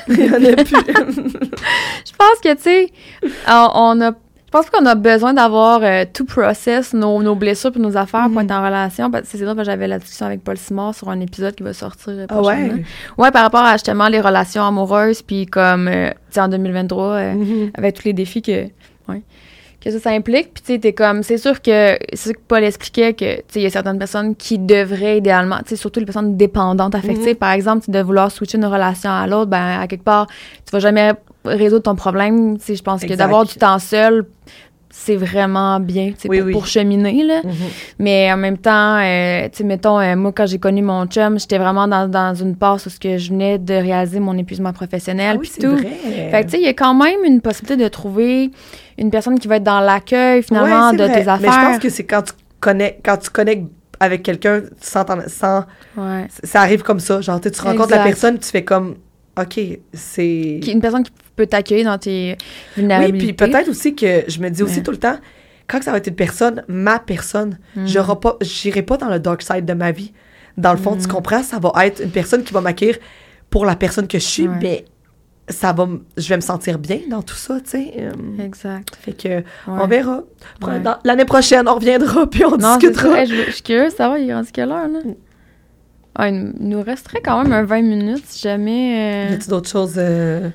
il 0.17 0.25
y 0.25 0.29
en 0.29 0.33
a 0.35 0.63
plus 0.63 0.75
je 0.75 2.11
pense 2.17 2.39
que, 2.43 2.53
tu 2.55 2.61
sais, 2.61 2.91
on, 3.47 4.01
a... 4.01 4.11
Je 4.11 4.51
pense 4.61 4.69
qu'on 4.69 4.85
a 4.85 4.95
besoin 4.95 5.33
d'avoir 5.33 5.81
euh, 5.83 6.05
tout 6.13 6.23
process, 6.23 6.93
nos, 6.93 7.21
nos 7.21 7.35
blessures 7.35 7.71
puis 7.73 7.81
nos 7.81 7.97
affaires 7.97 8.27
pour 8.31 8.39
Mhm. 8.41 8.45
être 8.45 8.51
en 8.51 8.63
relation. 8.63 9.11
C'est 9.25 9.37
drôle, 9.43 9.65
j'avais 9.65 9.87
la 9.87 9.99
discussion 9.99 10.27
avec 10.27 10.43
Paul 10.45 10.55
Simard 10.57 10.95
sur 10.95 11.09
un 11.09 11.19
épisode 11.19 11.55
qui 11.55 11.63
va 11.63 11.73
sortir 11.73 12.13
euh, 12.13 12.25
ah 12.29 12.35
prochainement. 12.35 12.73
ouais? 12.75 12.83
Ouais, 13.17 13.31
par 13.31 13.43
rapport 13.43 13.63
à 13.65 13.73
justement 13.73 14.07
les 14.07 14.21
relations 14.21 14.63
amoureuses, 14.65 15.21
puis 15.23 15.45
comme, 15.45 15.89
euh, 15.89 16.09
tu 16.09 16.15
sais, 16.35 16.39
en 16.39 16.47
2023, 16.47 17.05
euh, 17.05 17.33
Mhm. 17.33 17.71
avec 17.73 17.95
tous 17.95 18.05
les 18.05 18.13
défis 18.13 18.41
que, 18.41 18.65
ouais, 19.09 19.21
que 19.85 19.91
ça, 19.91 19.99
ça 19.99 20.09
implique. 20.09 20.53
Puis, 20.53 20.63
tu 20.63 20.73
sais, 20.73 20.79
t'es 20.79 20.93
comme, 20.93 21.23
c'est 21.23 21.37
sûr 21.37 21.61
que, 21.61 21.97
c'est 22.13 22.33
que 22.33 22.39
Paul 22.47 22.63
expliquait 22.63 23.13
que, 23.13 23.35
tu 23.37 23.41
sais, 23.47 23.59
il 23.59 23.63
y 23.63 23.65
a 23.65 23.69
certaines 23.69 23.97
personnes 23.99 24.35
qui 24.35 24.57
devraient 24.59 25.17
idéalement, 25.19 25.57
tu 25.59 25.69
sais, 25.69 25.75
surtout 25.77 25.99
les 25.99 26.05
personnes 26.05 26.35
dépendantes 26.35 26.95
affectives, 26.95 27.29
Mhm. 27.29 27.35
par 27.35 27.51
exemple, 27.51 27.89
de 27.89 27.99
vouloir 27.99 28.31
switcher 28.31 28.57
une 28.57 28.65
relation 28.65 29.09
à 29.09 29.25
l'autre, 29.27 29.49
ben, 29.51 29.79
à 29.79 29.87
quelque 29.87 30.03
part, 30.03 30.27
tu 30.27 30.71
vas 30.71 30.79
jamais 30.79 31.13
résoudre 31.45 31.83
ton 31.83 31.95
problème. 31.95 32.57
Tu 32.57 32.65
sais, 32.65 32.75
je 32.75 32.83
pense 32.83 33.01
que 33.01 33.13
d'avoir 33.13 33.45
du 33.45 33.53
temps 33.55 33.77
seul, 33.79 34.25
c'est 34.97 35.17
vraiment 35.17 35.79
bien, 35.81 36.13
Oui, 36.27 36.37
pour, 36.39 36.45
oui. 36.47 36.51
pour 36.53 36.65
cheminer, 36.67 37.21
là. 37.23 37.41
Mhm. 37.43 37.51
Mais 37.99 38.31
en 38.31 38.37
même 38.37 38.57
temps, 38.57 38.97
euh, 38.97 39.49
tu 39.51 39.63
mettons, 39.65 39.99
euh, 39.99 40.15
moi, 40.15 40.31
quand 40.33 40.45
j'ai 40.47 40.57
connu 40.57 40.81
mon 40.81 41.05
chum, 41.05 41.37
j'étais 41.37 41.57
vraiment 41.57 41.87
dans, 41.87 42.07
dans 42.09 42.33
une 42.33 42.55
passe 42.55 42.87
où 42.87 42.89
que 42.99 43.17
je 43.17 43.29
venais 43.29 43.57
de 43.59 43.73
réaliser 43.73 44.19
mon 44.19 44.35
épuisement 44.37 44.71
professionnel, 44.73 45.35
Ah 45.35 45.39
oui, 45.39 45.51
tout. 45.59 45.75
vrai. 45.75 45.91
Fait 46.31 46.39
que, 46.39 46.43
tu 46.45 46.49
sais, 46.51 46.57
il 46.59 46.65
y 46.65 46.69
a 46.69 46.73
quand 46.73 46.93
même 46.95 47.19
une 47.25 47.41
possibilité 47.41 47.83
de 47.83 47.87
trouver 47.89 48.51
une 48.97 49.11
personne 49.11 49.37
qui 49.37 49.47
va 49.47 49.57
être 49.57 49.63
dans 49.63 49.81
l'accueil, 49.81 50.41
finalement, 50.41 50.89
Ouais, 50.91 50.97
de 50.97 51.03
vrai. 51.03 51.23
tes 51.23 51.29
affaires. 51.29 51.39
mais 51.41 51.51
je 51.51 51.67
pense 51.73 51.79
que 51.79 51.89
c'est 51.89 52.05
quand 52.05 52.21
tu 52.23 52.33
connais 52.61 52.97
quand 53.05 53.17
tu 53.17 53.29
connectes 53.29 53.67
avec 53.99 54.23
quelqu'un 54.23 54.61
sans, 54.81 55.05
sans 55.27 55.65
Ouais. 55.97 56.25
ça 56.43 56.61
arrive 56.61 56.81
comme 56.83 56.99
ça 56.99 57.21
genre 57.21 57.39
tu 57.39 57.49
rencontres 57.61 57.91
la 57.91 57.99
personne 58.03 58.39
tu 58.39 58.49
fais 58.49 58.63
comme 58.63 58.95
ok 59.39 59.59
c'est 59.93 60.59
Une 60.67 60.81
personne 60.81 61.03
qui 61.03 61.11
peut 61.35 61.47
t'accueillir 61.47 61.85
dans 61.85 61.97
tes 61.97 62.37
Oui, 62.37 62.45
vulnérabilités. 62.77 63.33
puis 63.33 63.47
peut-être 63.47 63.69
aussi 63.69 63.95
que 63.95 64.23
je 64.27 64.39
me 64.39 64.49
dis 64.49 64.63
aussi 64.63 64.77
Ouais. 64.77 64.83
tout 64.83 64.91
le 64.91 64.97
temps, 64.97 65.17
quand 65.67 65.81
ça 65.83 65.91
va 65.91 65.97
être 65.97 66.07
une 66.07 66.15
personne, 66.15 66.63
ma 66.67 66.99
personne, 66.99 67.57
Mhm. 67.75 67.87
j'aurai 67.87 68.15
pas, 68.19 68.37
j'irai 68.41 68.81
pas 68.83 68.97
dans 68.97 69.09
le 69.09 69.19
dark 69.19 69.41
side 69.41 69.65
de 69.65 69.73
ma 69.73 69.91
vie. 69.91 70.13
Dans 70.57 70.71
le 70.71 70.77
fond, 70.77 70.95
tu 70.95 71.01
Mhm. 71.03 71.07
comprends, 71.07 71.43
ça 71.43 71.59
va 71.59 71.71
être 71.85 72.01
une 72.03 72.11
personne 72.11 72.43
qui 72.43 72.53
va 72.53 72.61
m'accueillir 72.61 72.97
pour 73.49 73.65
la 73.65 73.75
personne 73.75 74.07
que 74.07 74.17
je 74.19 74.23
suis, 74.23 74.47
Ouais. 74.47 74.55
mais 74.61 74.85
ça 75.49 75.73
va, 75.73 75.87
je 76.17 76.27
vais 76.29 76.37
me 76.37 76.41
sentir 76.41 76.79
bien 76.79 76.99
dans 77.09 77.21
tout 77.21 77.35
ça, 77.35 77.59
tu 77.59 77.69
sais. 77.71 77.93
euh, 77.99 78.11
Exact. 78.43 78.95
fait 78.99 79.11
que 79.13 79.43
on 79.67 79.85
verra. 79.87 80.23
Ouais. 80.63 80.81
L'année 81.03 81.25
prochaine, 81.25 81.67
on 81.67 81.75
reviendra 81.75 82.25
puis 82.31 82.45
on 82.45 82.57
Non, 82.57 82.77
discutera. 82.77 83.19
Hey, 83.19 83.27
je, 83.27 83.35
je 83.47 83.51
suis 83.51 83.61
curieuse 83.61 83.91
de 83.91 83.97
savoir, 83.97 84.17
il 84.19 84.29
est 84.29 84.33
rendu 84.33 84.51
quelle 84.53 84.71
heure, 84.71 84.87
là? 84.87 84.99
Ah, 86.17 86.29
il 86.29 86.53
nous 86.59 86.81
resterait 86.81 87.21
quand 87.21 87.43
même 87.43 87.51
un 87.51 87.63
20 87.63 87.81
minutes 87.81 88.23
si 88.25 88.39
jamais. 88.41 89.27
Y 89.27 89.31
euh, 89.31 89.35
a-tu 89.35 89.49
d'autres 89.49 89.69
choses 89.69 89.95
euh, 89.97 90.49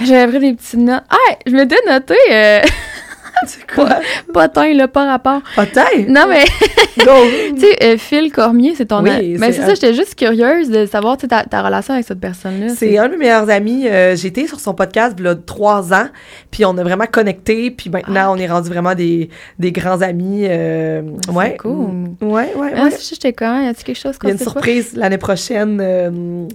J'avais 0.00 0.28
pris 0.38 0.50
des 0.50 0.54
petites 0.56 0.74
notes. 0.80 1.04
Ah, 1.08 1.34
je 1.46 1.52
m'étais 1.52 1.76
noté. 1.86 2.14
euh, 2.30 2.60
C'est 3.46 3.70
quoi? 3.70 4.00
Potin, 4.32 4.72
là, 4.74 4.88
pas 4.88 5.04
rapport. 5.06 5.40
Potin? 5.54 5.84
Non, 6.08 6.24
mais, 6.28 6.44
tu 6.96 7.60
sais, 7.60 7.76
euh, 7.84 7.96
Phil 7.98 8.32
Cormier, 8.32 8.74
c'est 8.76 8.86
ton 8.86 9.02
Oui. 9.02 9.36
Mais 9.38 9.52
c'est 9.52 9.62
un- 9.62 9.66
ça, 9.66 9.74
j'étais 9.74 9.94
juste 9.94 10.14
curieuse 10.14 10.70
de 10.70 10.86
savoir, 10.86 11.16
ta, 11.18 11.44
ta 11.44 11.62
relation 11.62 11.94
avec 11.94 12.06
cette 12.06 12.20
personne-là. 12.20 12.68
C'est 12.74 12.96
un 12.98 13.06
de 13.06 13.12
mes 13.12 13.18
meilleurs 13.18 13.50
amis. 13.50 13.86
Euh, 13.88 14.14
été 14.16 14.46
sur 14.48 14.58
son 14.58 14.74
podcast 14.74 15.14
il 15.18 15.24
y 15.24 15.28
a 15.28 15.34
trois 15.36 15.92
ans, 15.92 16.08
puis 16.50 16.64
on 16.64 16.76
a 16.78 16.82
vraiment 16.82 17.04
connecté, 17.06 17.70
puis 17.70 17.90
maintenant 17.90 18.34
on 18.34 18.38
est 18.38 18.48
rendu 18.48 18.68
vraiment 18.70 18.94
des, 18.94 19.28
des 19.58 19.70
grands 19.70 20.00
amis. 20.00 20.46
euh, 20.48 21.02
ouais. 21.32 21.56
cool. 21.58 21.90
Ouais, 22.22 22.52
ouais, 22.56 22.72
Ah, 22.74 22.84
ouais. 22.84 22.90
j'étais 23.08 23.32
quand? 23.32 23.60
Y 23.62 23.68
a-tu 23.68 23.84
quelque 23.84 23.96
chose 24.00 24.14
Il 24.14 24.16
y 24.16 24.18
qu'on 24.18 24.28
a 24.28 24.32
une 24.32 24.38
surprise 24.38 24.94
l'année 24.96 25.18
prochaine 25.18 25.78
euh, 25.80 26.46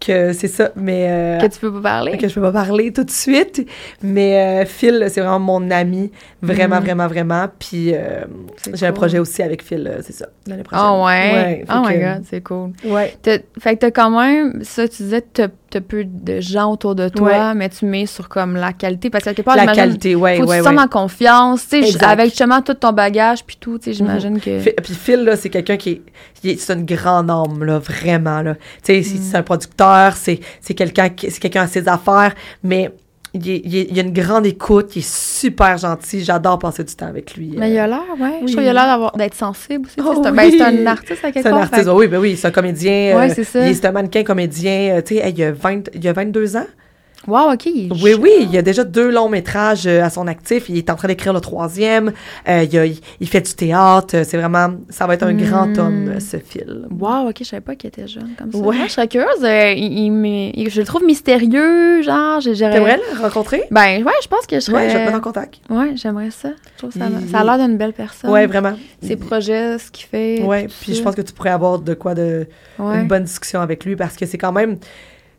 que 0.00 0.32
c'est 0.32 0.48
ça, 0.48 0.70
mais 0.74 1.38
Que 1.40 1.46
tu 1.46 1.60
peux 1.60 1.72
pas 1.74 1.80
parler? 1.80 2.16
que 2.18 2.26
je 2.26 2.34
peux 2.34 2.40
pas 2.40 2.52
parler 2.52 2.92
tout 2.92 3.04
de 3.04 3.10
suite. 3.10 3.64
Mais 4.02 4.64
Phil, 4.66 5.06
c'est 5.08 5.20
vraiment 5.20 5.38
mon 5.38 5.70
ami, 5.70 6.10
vraiment, 6.42 6.76
Mm. 6.80 6.84
vraiment, 6.84 7.06
vraiment. 7.08 7.46
Puis 7.58 7.92
euh, 7.94 8.24
j'ai 8.74 8.86
un 8.86 8.92
projet 8.92 9.18
aussi 9.18 9.42
avec 9.42 9.62
Phil, 9.62 9.86
euh, 9.86 10.00
c'est 10.02 10.12
ça, 10.14 10.26
l'année 10.46 10.62
prochaine. 10.62 10.86
Oh 10.88 11.04
ouais? 11.06 11.64
fait 11.66 11.72
oh 11.74 11.82
my 11.86 11.94
que- 11.94 12.00
god, 12.14 12.24
c'est 12.28 12.40
cool. 12.42 12.70
Ouais. 12.84 13.14
Fait 13.24 13.74
que 13.74 13.80
t'as 13.80 13.90
quand 13.90 14.10
même, 14.10 14.60
ça, 14.62 14.88
tu 14.88 15.02
disais, 15.02 15.20
t'as 15.22 15.48
t'as 15.70 15.80
peu 15.80 16.02
de 16.04 16.40
gens 16.40 16.72
autour 16.72 16.96
de 16.96 17.08
toi, 17.08 17.54
mais 17.54 17.68
tu 17.68 17.84
mets 17.86 18.06
sur 18.06 18.28
comme 18.28 18.56
la 18.56 18.72
qualité. 18.72 19.08
Parce 19.08 19.22
que 19.22 19.30
quelque 19.30 19.44
part, 19.44 19.54
La 19.54 19.68
qualité, 19.68 20.16
ouais, 20.16 20.36
faut 20.38 20.42
que 20.42 20.48
ouais, 20.48 20.62
tu 20.62 20.68
ouais. 20.68 20.78
en 20.80 20.88
confiance, 20.88 21.68
tu 21.68 21.84
sais, 21.84 22.04
avec 22.04 22.24
justement 22.30 22.60
tout 22.60 22.74
ton 22.74 22.90
bagage 22.92 23.44
puis 23.44 23.56
tout, 23.60 23.78
tu 23.78 23.84
sais, 23.84 23.92
j'imagine 23.92 24.40
que... 24.40 24.58
Phil- 24.58 24.74
Puis 24.82 24.94
Phil, 24.94 25.22
là, 25.22 25.36
c'est 25.36 25.48
quelqu'un 25.48 25.76
qui 25.76 26.02
est, 26.42 26.56
c'est 26.58 26.72
une 26.74 26.84
grande 26.84 27.30
âme, 27.30 27.62
là, 27.62 27.78
vraiment, 27.78 28.42
là. 28.42 28.56
Tu 28.82 28.94
sais, 28.94 29.02
c'est- 29.04 29.14
Mm. 29.18 29.22
c'est 29.22 29.36
un 29.36 29.42
producteur, 29.44 30.16
c'est, 30.16 30.40
c'est 30.60 30.74
quelqu'un 30.74 31.08
qui, 31.08 31.30
c'est 31.30 31.38
quelqu'un 31.40 31.62
à 31.62 31.66
ses 31.68 31.86
affaires, 31.86 32.34
mais 32.64 32.90
il, 33.34 33.48
est- 33.48 33.62
il, 33.64 33.76
est- 33.76 33.86
il 33.90 33.98
a 33.98 34.02
une 34.02 34.12
grande 34.12 34.46
écoute, 34.46 34.96
il 34.96 35.00
est 35.00 35.08
super 35.14 35.76
gentil, 35.78 36.24
j'adore 36.24 36.58
passer 36.58 36.82
du 36.84 36.94
temps 36.94 37.06
avec 37.06 37.34
lui. 37.36 37.54
Mais 37.56 37.70
il 37.70 37.78
a 37.78 37.86
l'air, 37.86 38.00
ouais. 38.18 38.38
Je 38.40 38.44
Oui. 38.46 38.52
trouve 38.52 38.64
qu'il 38.64 38.68
a 38.68 38.72
l'air 38.72 39.12
d'être 39.16 39.34
sensible 39.34 39.86
aussi. 39.86 39.96
Oh 39.98 40.20
c'est 40.22 40.28
un, 40.28 40.36
oui. 40.36 40.56
ben, 40.58 40.78
un 40.80 40.86
artiste 40.86 41.24
à 41.24 41.30
quelque 41.32 41.42
C'est 41.42 41.48
un 41.48 41.52
part. 41.52 41.60
artiste, 41.62 41.84
fait- 41.84 41.90
oui, 41.90 42.08
ben 42.08 42.18
oui, 42.18 42.36
c'est 42.36 42.48
un 42.48 42.50
comédien. 42.50 43.16
Ouais, 43.16 43.30
euh, 43.30 43.32
c'est 43.34 43.44
ça. 43.44 43.66
il 43.66 43.70
est- 43.70 43.84
un 43.84 43.92
mannequin 43.92 44.22
comédien, 44.24 44.96
euh, 44.96 45.02
tu 45.02 45.16
sais, 45.16 45.20
hey, 45.26 45.32
il, 45.36 45.42
a 45.44 45.52
20 45.52 45.88
il 45.94 46.08
a 46.08 46.12
22 46.12 46.56
ans. 46.56 46.66
Wow, 47.26 47.52
OK. 47.52 47.66
Oui, 47.66 48.14
oui, 48.18 48.30
il 48.40 48.50
y 48.50 48.56
a 48.56 48.62
déjà 48.62 48.82
deux 48.82 49.10
longs 49.10 49.28
métrages 49.28 49.86
euh, 49.86 50.02
à 50.02 50.08
son 50.08 50.26
actif. 50.26 50.70
Il 50.70 50.78
est 50.78 50.88
en 50.88 50.94
train 50.96 51.08
d'écrire 51.08 51.32
le 51.34 51.40
troisième. 51.40 52.12
Euh, 52.48 52.64
il, 52.70 52.78
a- 52.78 52.86
il- 52.86 52.98
il 53.20 53.28
fait 53.28 53.42
du 53.42 53.52
théâtre. 53.54 54.22
C'est 54.24 54.38
vraiment, 54.38 54.70
ça 54.88 55.06
va 55.06 55.14
être 55.14 55.24
un 55.24 55.34
grand 55.34 55.76
homme, 55.78 56.14
euh, 56.16 56.20
ce 56.20 56.38
film. 56.38 56.86
Wow, 56.98 57.28
OK, 57.28 57.36
je 57.40 57.44
savais 57.44 57.60
pas 57.60 57.74
qu'il 57.74 57.88
était 57.88 58.08
jeune 58.08 58.30
comme 58.38 58.50
ça. 58.50 58.58
Ouais. 58.58 58.76
je 58.86 58.92
serais 58.92 59.06
curieuse. 59.08 59.44
euh, 59.44 59.72
il, 59.76 60.52
il 60.56 60.70
je 60.70 60.80
le 60.80 60.86
trouve 60.86 61.04
mystérieux, 61.04 62.02
genre, 62.02 62.40
j'ai- 62.40 62.54
j'aurais... 62.54 62.72
T'aimerais 62.72 63.00
le 63.14 63.20
rencontrer? 63.20 63.64
Ben, 63.70 64.02
ouais, 64.02 64.12
je 64.22 64.28
pense 64.28 64.46
que 64.46 64.56
je 64.56 64.60
serais... 64.60 64.76
Ouais, 64.76 64.88
je 64.88 64.94
vais 64.94 65.00
te 65.00 65.04
mettre 65.06 65.18
en 65.18 65.20
contact. 65.20 65.56
Ouais, 65.68 65.92
j'aimerais 65.96 66.30
ça. 66.30 66.48
Je 66.74 66.78
trouve 66.78 66.92
ça, 66.92 67.04
Il- 67.20 67.28
ça 67.28 67.40
a 67.40 67.44
l'air 67.44 67.58
d'une 67.66 67.76
belle 67.76 67.92
personne. 67.92 68.30
Ouais, 68.30 68.46
vraiment. 68.46 68.72
Ses 69.02 69.16
projets, 69.16 69.78
ce 69.78 69.90
qu'il 69.90 70.06
fait. 70.06 70.42
Ouais, 70.42 70.68
puis 70.80 70.94
je 70.94 71.02
pense 71.02 71.14
que 71.14 71.22
tu 71.22 71.32
pourrais 71.34 71.50
avoir 71.50 71.78
de 71.80 71.92
quoi 71.94 72.14
de 72.14 72.46
Ouais. 72.78 73.00
une 73.02 73.08
bonne 73.08 73.24
discussion 73.24 73.60
avec 73.60 73.84
lui 73.84 73.94
parce 73.94 74.16
que 74.16 74.24
c'est 74.26 74.38
quand 74.38 74.52
même, 74.52 74.78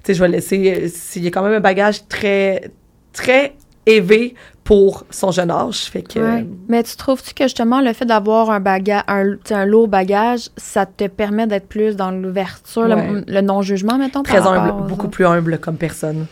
sais, 0.06 0.14
je 0.14 0.22
vais 0.22 0.28
laisser. 0.30 0.74
euh, 0.86 0.88
c'est- 0.94 1.20
Il 1.20 1.24
y 1.26 1.28
a 1.28 1.32
quand 1.32 1.44
même 1.44 1.54
un 1.54 1.60
bagage 1.60 2.08
très, 2.08 2.72
très 3.14 3.54
élevé 3.86 4.36
pour 4.64 5.06
son 5.10 5.32
jeune 5.32 5.50
âge, 5.52 5.86
fait 5.86 6.04
que. 6.04 6.20
Ouais. 6.20 6.46
Mais 6.70 6.84
tu 6.84 6.96
trouves-tu 6.96 7.34
que 7.34 7.44
justement 7.46 7.82
le 7.82 7.94
fait 7.94 8.06
d'avoir 8.06 8.50
un 8.52 8.60
bagage, 8.60 9.04
un, 9.08 9.36
tu 9.44 9.54
un 9.54 9.66
lourd 9.66 9.88
bagage, 9.88 10.50
ça 10.56 10.86
te 10.86 11.08
permet 11.08 11.48
d'être 11.48 11.68
plus 11.68 11.96
dans 11.96 12.12
l'ouverture, 12.12 12.84
le- 12.88 12.96
Ouais. 12.96 13.24
le, 13.28 13.42
non-jugement, 13.42 13.98
mettons, 13.98 14.22
très 14.24 14.38
par 14.38 14.54
humble, 14.54 14.88
beaucoup 14.88 15.08
plus 15.10 15.26
humble 15.26 15.58
comme 15.60 15.78
personne. 15.78 16.28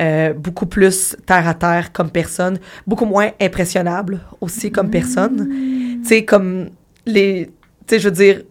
Euh, 0.00 0.32
beaucoup 0.32 0.66
plus 0.66 1.16
terre 1.26 1.46
à 1.46 1.54
terre 1.54 1.92
comme 1.92 2.10
personne, 2.10 2.58
beaucoup 2.86 3.04
moins 3.04 3.30
impressionnable 3.40 4.20
aussi 4.40 4.70
comme 4.72 4.90
personne. 4.90 5.48
Tu 6.02 6.08
sais, 6.08 6.24
comme 6.24 6.70
les. 7.06 7.46
Tu 7.86 7.94
sais, 7.96 7.98
je 8.00 8.08
veux 8.08 8.14
dire, 8.14 8.42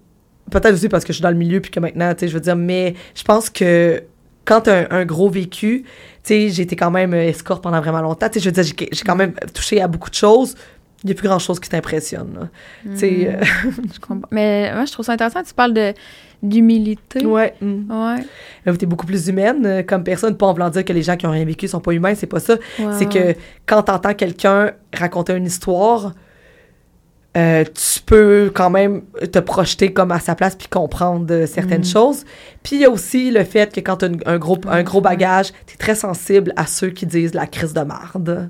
peut-être 0.50 0.74
aussi 0.74 0.88
parce 0.88 1.04
que 1.04 1.12
je 1.14 1.16
suis 1.18 1.24
dans 1.24 1.30
le 1.32 1.36
milieu 1.36 1.60
puis 1.60 1.72
que 1.72 1.80
maintenant, 1.80 2.14
tu 2.14 2.22
sais, 2.22 2.28
je 2.28 2.34
veux 2.34 2.40
dire, 2.42 2.56
mais 2.56 2.94
je 3.16 3.24
pense 3.24 3.50
que 3.50 4.04
quand 4.46 4.62
t'as 4.62 4.84
un, 4.84 5.02
un 5.02 5.06
gros 5.06 5.30
vécu, 5.30 5.84
tu 5.84 5.88
sais, 6.24 6.50
j'ai 6.50 6.64
été 6.64 6.76
quand 6.76 6.92
même 6.92 7.14
euh, 7.14 7.28
escorte 7.28 7.64
pendant 7.64 7.80
vraiment 7.80 8.02
longtemps, 8.02 8.28
tu 8.28 8.40
sais, 8.40 8.40
je 8.40 8.50
veux 8.50 8.64
dire, 8.64 8.64
j'ai 8.92 9.04
quand 9.04 9.16
même 9.16 9.34
touché 9.54 9.82
à 9.82 9.88
beaucoup 9.88 10.10
de 10.10 10.16
choses. 10.16 10.56
Il 11.04 11.08
n'y 11.08 11.14
a 11.14 11.16
plus 11.16 11.28
grand-chose 11.28 11.60
qui 11.60 11.68
t'impressionne. 11.68 12.52
Tu 12.84 12.98
sais, 12.98 13.28
euh, 13.28 13.44
Je 13.94 14.00
comprends. 14.00 14.28
Mais 14.30 14.72
moi, 14.72 14.86
je 14.86 14.92
trouve 14.92 15.04
ça 15.04 15.14
intéressant. 15.14 15.42
Tu 15.42 15.54
parles 15.54 15.74
de 15.74 15.94
d'humilité. 16.44 17.26
ouais. 17.26 17.54
mm. 17.62 17.92
Ouais. 17.92 18.24
Là, 18.66 18.78
t'es 18.78 18.86
beaucoup 18.86 19.06
plus 19.06 19.28
humaine 19.28 19.66
euh, 19.66 19.84
comme 19.84 20.04
personne, 20.04 20.38
pas 20.38 20.48
en 20.48 20.54
voulant 20.54 20.70
dire 20.70 20.84
que 20.86 20.94
les 20.94 21.04
gens 21.04 21.16
qui 21.18 21.26
ont 21.28 21.32
rien 21.32 21.46
vécu 21.46 21.68
sont 21.68 21.80
pas 21.80 21.92
humains, 21.92 22.16
c'est 22.16 22.28
pas 22.28 22.40
ça. 22.40 22.58
C'est 22.98 23.10
que 23.10 23.36
quand 23.66 23.84
t'entends 23.84 24.14
quelqu'un 24.14 24.72
raconter 24.94 25.34
une 25.34 25.46
histoire, 25.46 26.14
euh, 27.38 27.64
tu 27.64 28.02
peux 28.02 28.52
quand 28.54 28.70
même 28.70 29.04
te 29.32 29.40
projeter 29.40 29.94
comme 29.94 30.12
à 30.12 30.20
sa 30.20 30.36
place 30.36 30.56
puis 30.56 30.68
comprendre 30.68 31.26
euh, 31.34 31.48
certaines 31.48 31.82
Mm. 31.82 31.86
choses. 31.86 32.26
Puis 32.62 32.76
il 32.76 32.82
y 32.82 32.86
a 32.86 32.90
aussi 32.90 33.32
le 33.32 33.44
fait 33.46 33.74
que 33.74 33.80
quand 33.80 33.98
t'as 33.98 34.08
une- 34.08 34.22
un 34.26 34.38
gros, 34.38 34.58
un 34.68 34.84
gros 34.84 35.00
bagage, 35.02 35.52
t'es 35.66 35.78
très 35.78 35.96
sensible 35.96 36.52
à 36.58 36.66
ceux 36.66 36.90
qui 36.90 37.06
disent 37.06 37.34
la 37.34 37.48
crise 37.48 37.74
de 37.74 37.82
marde. 37.82 38.50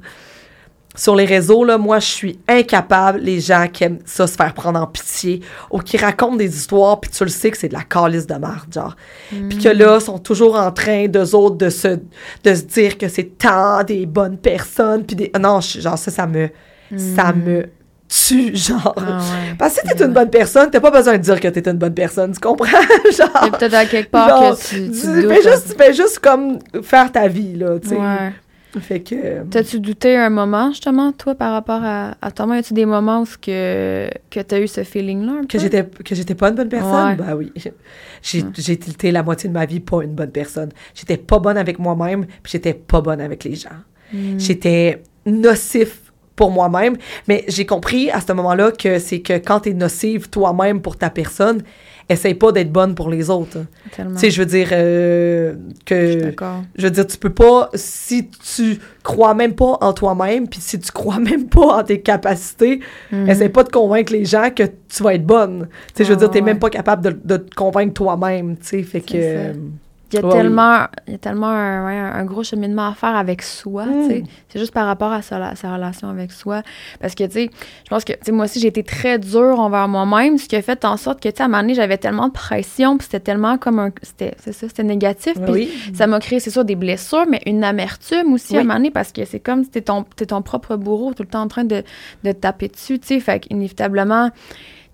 Sur 0.93 1.15
les 1.15 1.23
réseaux, 1.23 1.63
là, 1.63 1.77
moi, 1.77 1.99
je 1.99 2.05
suis 2.07 2.39
incapable, 2.49 3.19
les 3.19 3.39
gens 3.39 3.67
qui 3.71 3.86
aiment 3.86 3.99
ça 4.03 4.27
se 4.27 4.36
faire 4.36 4.53
prendre 4.53 4.77
en 4.77 4.88
pitié 4.88 5.39
ou 5.71 5.79
qui 5.79 5.95
racontent 5.95 6.36
des 6.36 6.53
histoires, 6.53 6.99
puis 6.99 7.09
tu 7.09 7.23
le 7.23 7.29
sais 7.29 7.49
que 7.49 7.57
c'est 7.57 7.69
de 7.69 7.73
la 7.73 7.84
calice 7.84 8.27
de 8.27 8.34
marde, 8.36 8.73
genre. 8.73 8.97
Puis 9.29 9.57
que 9.57 9.69
là, 9.69 10.01
sont 10.01 10.19
toujours 10.19 10.55
en 10.59 10.69
train, 10.73 11.07
d'eux 11.07 11.34
autres, 11.34 11.55
de 11.55 11.69
se, 11.69 11.88
de 12.43 12.53
se 12.55 12.63
dire 12.63 12.97
que 12.97 13.07
c'est 13.07 13.38
tant 13.38 13.86
des 13.86 14.05
bonnes 14.05 14.38
personnes, 14.38 15.05
puis 15.05 15.15
des... 15.15 15.32
Non, 15.39 15.61
je- 15.61 15.79
genre, 15.79 15.97
ça, 15.97 16.11
ça 16.11 16.27
me... 16.27 16.49
Ça 16.97 17.32
me 17.32 17.67
tue, 18.12 18.55
genre. 18.55 18.93
Ah 18.97 19.20
ouais. 19.20 19.55
Parce 19.57 19.76
que 19.80 19.88
si 19.88 19.95
t'es 19.95 20.03
une 20.03 20.14
bonne 20.14 20.30
personne, 20.30 20.70
t'as 20.70 20.82
pas 20.82 20.91
besoin 20.91 21.14
de 21.14 21.24
dire 21.24 21.39
que 21.39 21.47
t'es 21.47 21.70
une 21.70 21.78
bonne 21.78 21.93
personne, 21.93 22.34
tu 22.34 22.39
comprends? 22.39 22.66
genre... 23.18 23.51
Peut-être 23.57 23.74
à 23.74 23.86
quelque 23.86 24.12
part 24.12 24.28
genre, 24.28 24.57
que 24.57 24.62
tu, 24.68 24.91
tu 24.91 24.91
tu 24.91 25.28
fais 25.28 25.41
juste, 25.41 25.70
tu 25.72 25.76
fais 25.84 25.93
juste 25.93 26.20
comme 26.20 26.59
faire 26.82 27.12
ta 27.12 27.28
vie, 27.28 27.55
là, 27.55 27.80
tu 27.80 27.89
sais. 27.89 27.95
Ouais. 27.95 28.34
Fait 28.80 29.01
que... 29.01 29.43
T'as-tu 29.49 29.82
douté 29.82 30.16
un 30.16 30.30
moment, 30.30 30.70
justement, 30.70 31.12
toi, 31.12 31.36
par 31.36 31.51
rapport 31.51 31.82
à, 31.84 32.16
à 32.22 32.32
toi? 32.32 32.55
Y 32.55 32.59
a-tu 32.59 32.74
des 32.74 32.86
moments 32.86 33.22
où 33.22 33.26
que, 33.41 34.09
que 34.30 34.39
t'as 34.39 34.59
eu 34.59 34.68
ce 34.68 34.84
feeling-là? 34.84 35.41
Que 35.49 35.59
j'étais 35.59 35.84
que 35.86 36.16
j'étais 36.16 36.36
pas 36.36 36.49
une 36.49 36.55
bonne 36.55 36.70
personne? 36.70 37.09
Ouais. 37.09 37.16
bah 37.16 37.36
oui 37.36 37.51
j'ai 38.22 38.45
j'ai 38.57 38.78
tilté 38.78 39.12
la 39.12 39.24
moitié 39.24 39.49
de 39.49 39.53
ma 39.53 39.66
vie 39.66 39.82
pas 39.82 40.03
une 40.03 40.14
bonne 40.14 40.32
personne 40.32 40.70
j'étais 40.93 41.18
pas 41.18 41.39
bonne 41.39 41.57
avec 41.57 41.80
moi-même 41.80 42.26
puis 42.43 42.51
j'étais 42.53 42.74
pas 42.74 43.01
bonne 43.01 43.20
avec 43.20 43.43
les 43.43 43.55
gens 43.55 43.70
Hmm. 44.14 44.38
j'étais 44.38 45.01
nocif 45.26 46.00
pour 46.41 46.49
moi-même 46.49 46.95
mais 47.27 47.45
j'ai 47.47 47.67
compris 47.67 48.09
à 48.09 48.19
ce 48.19 48.33
moment-là 48.33 48.71
que 48.71 48.97
c'est 48.97 49.19
que 49.19 49.33
quand 49.33 49.59
t'es 49.59 49.73
nocive 49.73 50.27
toi-même 50.29 50.81
pour 50.81 50.97
ta 50.97 51.11
personne 51.11 51.61
essaye 52.09 52.33
pas 52.33 52.51
d'être 52.51 52.71
bonne 52.71 52.95
pour 52.95 53.09
les 53.11 53.29
autres 53.29 53.59
tu 54.15 54.19
sais 54.19 54.31
je 54.31 54.39
veux 54.41 54.47
dire 54.47 54.69
euh, 54.71 55.53
que 55.85 55.93
je 56.75 56.83
veux 56.85 56.91
dire, 56.91 57.05
tu 57.05 57.17
peux 57.19 57.29
pas, 57.33 57.69
si 57.75 58.27
tu 58.55 58.79
crois 59.03 59.33
même 59.35 59.53
pas 59.53 59.77
en 59.81 59.93
toi-même, 59.93 60.47
puis 60.47 60.59
si 60.61 60.79
tu 60.79 60.91
crois 60.91 61.19
même 61.31 61.47
pas 61.47 61.79
en 61.79 61.83
tes 61.83 62.01
capacités, 62.01 62.79
Mhm. 63.11 63.29
essaie 63.29 63.49
pas 63.49 63.63
de 63.63 63.69
convaincre 63.69 64.11
les 64.13 64.25
gens 64.25 64.49
que 64.49 64.63
tu 64.63 65.03
vas 65.03 65.13
être 65.13 65.25
bonne. 65.25 65.67
Tu 65.93 65.97
sais, 65.97 66.03
je 66.05 66.09
veux 66.09 66.15
Ah, 66.15 66.19
dire, 66.21 66.31
t'es 66.31 66.39
ouais. 66.39 66.45
même 66.45 66.59
pas 66.59 66.69
capable 66.69 67.03
de, 67.03 67.19
de 67.23 67.37
te 67.37 67.53
convaincre 67.55 67.93
toi-même, 67.93 68.57
tu 68.57 68.65
sais, 68.67 68.83
fait 68.83 69.01
que... 69.01 69.21
Ça. 69.21 69.59
Euh, 70.16 70.20
Il 70.20 70.22
y 70.22 70.24
a 70.24 70.28
Ouais, 70.28 70.34
tellement, 70.34 70.86
il 71.07 71.12
y 71.14 71.16
a 71.16 71.18
tellement 71.20 71.47
un, 71.47 71.86
ouais, 71.86 71.97
un 71.97 72.26
gros 72.26 72.43
cheminement 72.43 72.88
à 72.88 72.93
faire 72.93 73.16
avec 73.16 73.41
soi, 73.41 73.86
Mm. 73.86 73.91
tu 74.01 74.07
sais. 74.07 74.24
C'est 74.49 74.59
juste 74.59 74.74
par 74.74 74.86
rapport 74.86 75.12
à 75.12 75.22
sa, 75.22 75.55
sa 75.55 75.74
relation 75.74 76.09
avec 76.09 76.32
soi. 76.32 76.62
Parce 76.99 77.16
que, 77.16 77.24
tu 77.26 77.32
sais, 77.32 77.49
je 77.86 77.89
pense 77.89 78.03
que, 78.03 78.14
tu 78.14 78.20
sais, 78.24 78.32
moi 78.32 78.45
aussi, 78.45 78.59
j'ai 78.59 78.68
été 78.68 78.84
très 78.84 79.18
dure 79.20 79.59
envers 79.59 79.88
moi-même, 79.88 80.38
ce 80.38 80.47
qui 80.47 80.55
a 80.55 80.62
fait 80.62 80.84
en 80.86 80.97
sorte 80.97 81.22
que, 81.22 81.30
tu 81.30 81.36
sais, 81.38 81.43
à 81.43 81.45
un 81.45 81.49
moment 81.49 81.62
donné, 81.62 81.74
j'avais 81.76 81.97
tellement 81.97 82.28
de 82.28 82.34
pression, 82.34 82.97
puis 82.97 83.05
c'était 83.05 83.20
tellement 83.22 83.57
comme 83.57 83.80
un... 83.80 83.91
C'était, 84.01 84.34
c'est 84.39 84.51
ça, 84.53 84.68
c'était 84.68 84.84
négatif. 84.84 85.34
Puis 85.41 85.51
oui. 85.51 85.72
ça 85.93 86.07
m'a 86.07 86.20
créé, 86.20 86.39
c'est 86.39 86.49
sûr, 86.49 86.66
des 86.66 86.76
blessures, 86.76 87.26
mais 87.30 87.41
une 87.45 87.64
amertume 87.64 88.34
aussi 88.34 88.55
à 88.55 88.59
un 88.59 88.62
Oui. 88.62 88.68
moment 88.68 88.78
donné, 88.80 88.91
parce 88.91 89.12
que 89.12 89.26
c'est 89.26 89.39
comme 89.39 89.64
si 89.64 89.70
t'es 89.70 89.82
ton, 89.82 90.03
t'es 90.16 90.26
ton 90.28 90.41
propre 90.41 90.76
bourreau, 90.76 91.14
tout 91.14 91.24
le 91.24 91.30
temps 91.30 91.41
en 91.41 91.47
train 91.47 91.64
de, 91.64 91.84
de 92.24 92.32
taper 92.32 92.68
dessus, 92.68 92.99
tu 92.99 93.07
sais. 93.07 93.20
Fait 93.20 93.41
sais, 93.49 94.32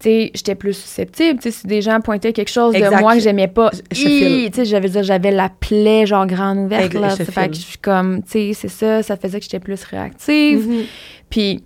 j'étais 0.04 0.56
plus 0.56 0.74
susceptible, 0.74 1.40
tu 1.40 1.52
sais, 1.52 1.60
si 1.60 1.68
des 1.68 1.82
gens 1.82 2.00
pointaient 2.02 2.34
quelque 2.34 2.52
chose 2.52 2.76
Exact. 2.76 2.96
de 2.98 3.02
moi 3.02 3.16
que 3.16 3.20
j'aimais 3.20 3.48
pas, 3.48 3.72
j'avais 3.92 4.90
dire, 4.90 5.04
j'avais 5.04 5.32
la 5.32 5.50
plaie, 5.50 6.06
genre, 6.06 6.26
grande 6.28 6.60
ouverte, 6.60 6.94
là, 6.94 7.10
fait 7.10 7.50
que 7.50 7.56
je 7.56 7.62
suis 7.62 7.78
comme, 7.80 8.22
tu 8.24 8.30
sais, 8.32 8.52
c'est 8.54 8.68
ça, 8.68 9.02
ça 9.04 9.18
faisait 9.18 9.40
que 9.40 9.44
j'étais 9.44 9.60
plus 9.60 9.84
réactive, 9.84 10.68
Mhm. 10.68 10.84
puis 11.30 11.64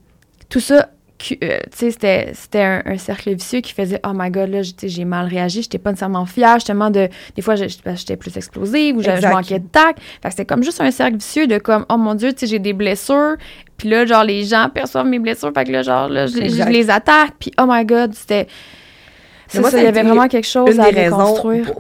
tout 0.50 0.60
ça, 0.62 0.90
euh, 1.44 1.60
c'était, 1.72 2.34
un, 2.56 2.82
un 2.86 2.98
cercle 2.98 3.34
vicieux 3.34 3.62
qui 3.62 3.74
faisait 3.74 4.00
«Oh 4.06 4.12
my 4.14 4.30
God, 4.30 4.50
là, 4.50 4.62
j'ai 4.62 5.06
mal 5.06 5.28
réagi, 5.28 5.64
j'étais 5.64 5.78
pas 5.78 5.92
nécessairement 5.92 6.26
fière, 6.26 6.56
justement, 6.56 6.90
de... 6.90 7.10
Des 7.36 7.42
fois, 7.42 7.56
j'étais 7.56 8.18
plus 8.18 8.36
explosive 8.38 8.98
ou 8.98 9.02
je, 9.02 9.28
manquais 9.28 9.60
de 9.60 9.68
tact.» 9.68 10.00
Fait 10.22 10.30
que 10.30 10.30
c'était 10.32 10.46
comme 10.46 10.64
juste 10.64 10.82
un 10.82 10.92
cercle 10.92 11.18
vicieux 11.18 11.48
de 11.48 11.58
comme 11.58 11.86
«Oh 11.90 11.98
mon 11.98 12.16
Dieu, 12.16 12.34
tu 12.34 12.40
sais, 12.40 12.48
j'ai 12.48 12.60
des 12.60 12.74
blessures.» 12.74 13.36
Puis 13.78 13.90
là, 13.90 14.06
genre, 14.06 14.24
les 14.24 14.44
gens 14.44 14.70
perçoivent 14.74 15.08
mes 15.08 15.20
blessures, 15.20 15.52
fait 15.54 15.66
que 15.66 15.72
là, 15.72 15.82
genre, 15.82 16.08
là, 16.08 16.28
je, 16.28 16.70
les 16.70 16.90
attaque. 16.90 17.34
Puis 17.40 17.52
«Oh 17.62 17.66
my 17.68 17.86
God, 17.86 18.14
c'était...» 18.14 18.48
ça, 19.48 19.78
il 19.78 19.84
y 19.84 19.88
avait 19.88 20.04
vraiment 20.04 20.28
quelque 20.28 20.48
chose 20.48 20.74
Une 20.74 20.80
à 20.80 20.92
des 20.92 21.02
raisons 21.02 21.36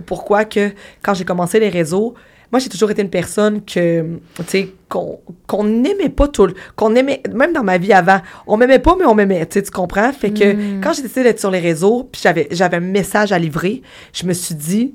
pourquoi 0.05 0.45
que, 0.45 0.72
quand 1.01 1.13
j'ai 1.13 1.23
commencé 1.23 1.59
les 1.59 1.69
réseaux, 1.69 2.15
moi, 2.52 2.60
j'ai 2.60 2.69
toujours 2.69 2.91
été 2.91 3.02
une 3.02 3.10
personne 3.10 3.64
que, 3.64 4.02
tu 4.38 4.44
sais, 4.48 4.73
qu'on 4.90 5.64
n'aimait 5.64 6.10
pas 6.10 6.28
tout, 6.28 6.49
qu'on 6.76 6.95
aimait, 6.95 7.22
même 7.34 7.53
dans 7.53 7.64
ma 7.64 7.78
vie 7.78 7.94
avant, 7.94 8.19
on 8.45 8.57
m'aimait 8.57 8.80
pas, 8.80 8.95
mais 8.99 9.06
on 9.06 9.15
m'aimait, 9.15 9.45
tu 9.45 9.61
comprends? 9.64 10.11
Fait 10.11 10.32
que 10.32 10.53
Mm. 10.53 10.82
quand 10.82 10.94
j'ai 10.94 11.02
décidé 11.03 11.23
d'être 11.23 11.40
sur 11.40 11.49
les 11.52 11.60
réseaux, 11.60 12.10
puis 12.11 12.22
j'avais, 12.23 12.48
j'avais 12.52 12.78
un 12.78 12.82
message 12.82 13.32
à 13.32 13.40
livrer, 13.40 13.82
je 14.14 14.26
me 14.26 14.34
suis 14.34 14.56
dit, 14.56 14.94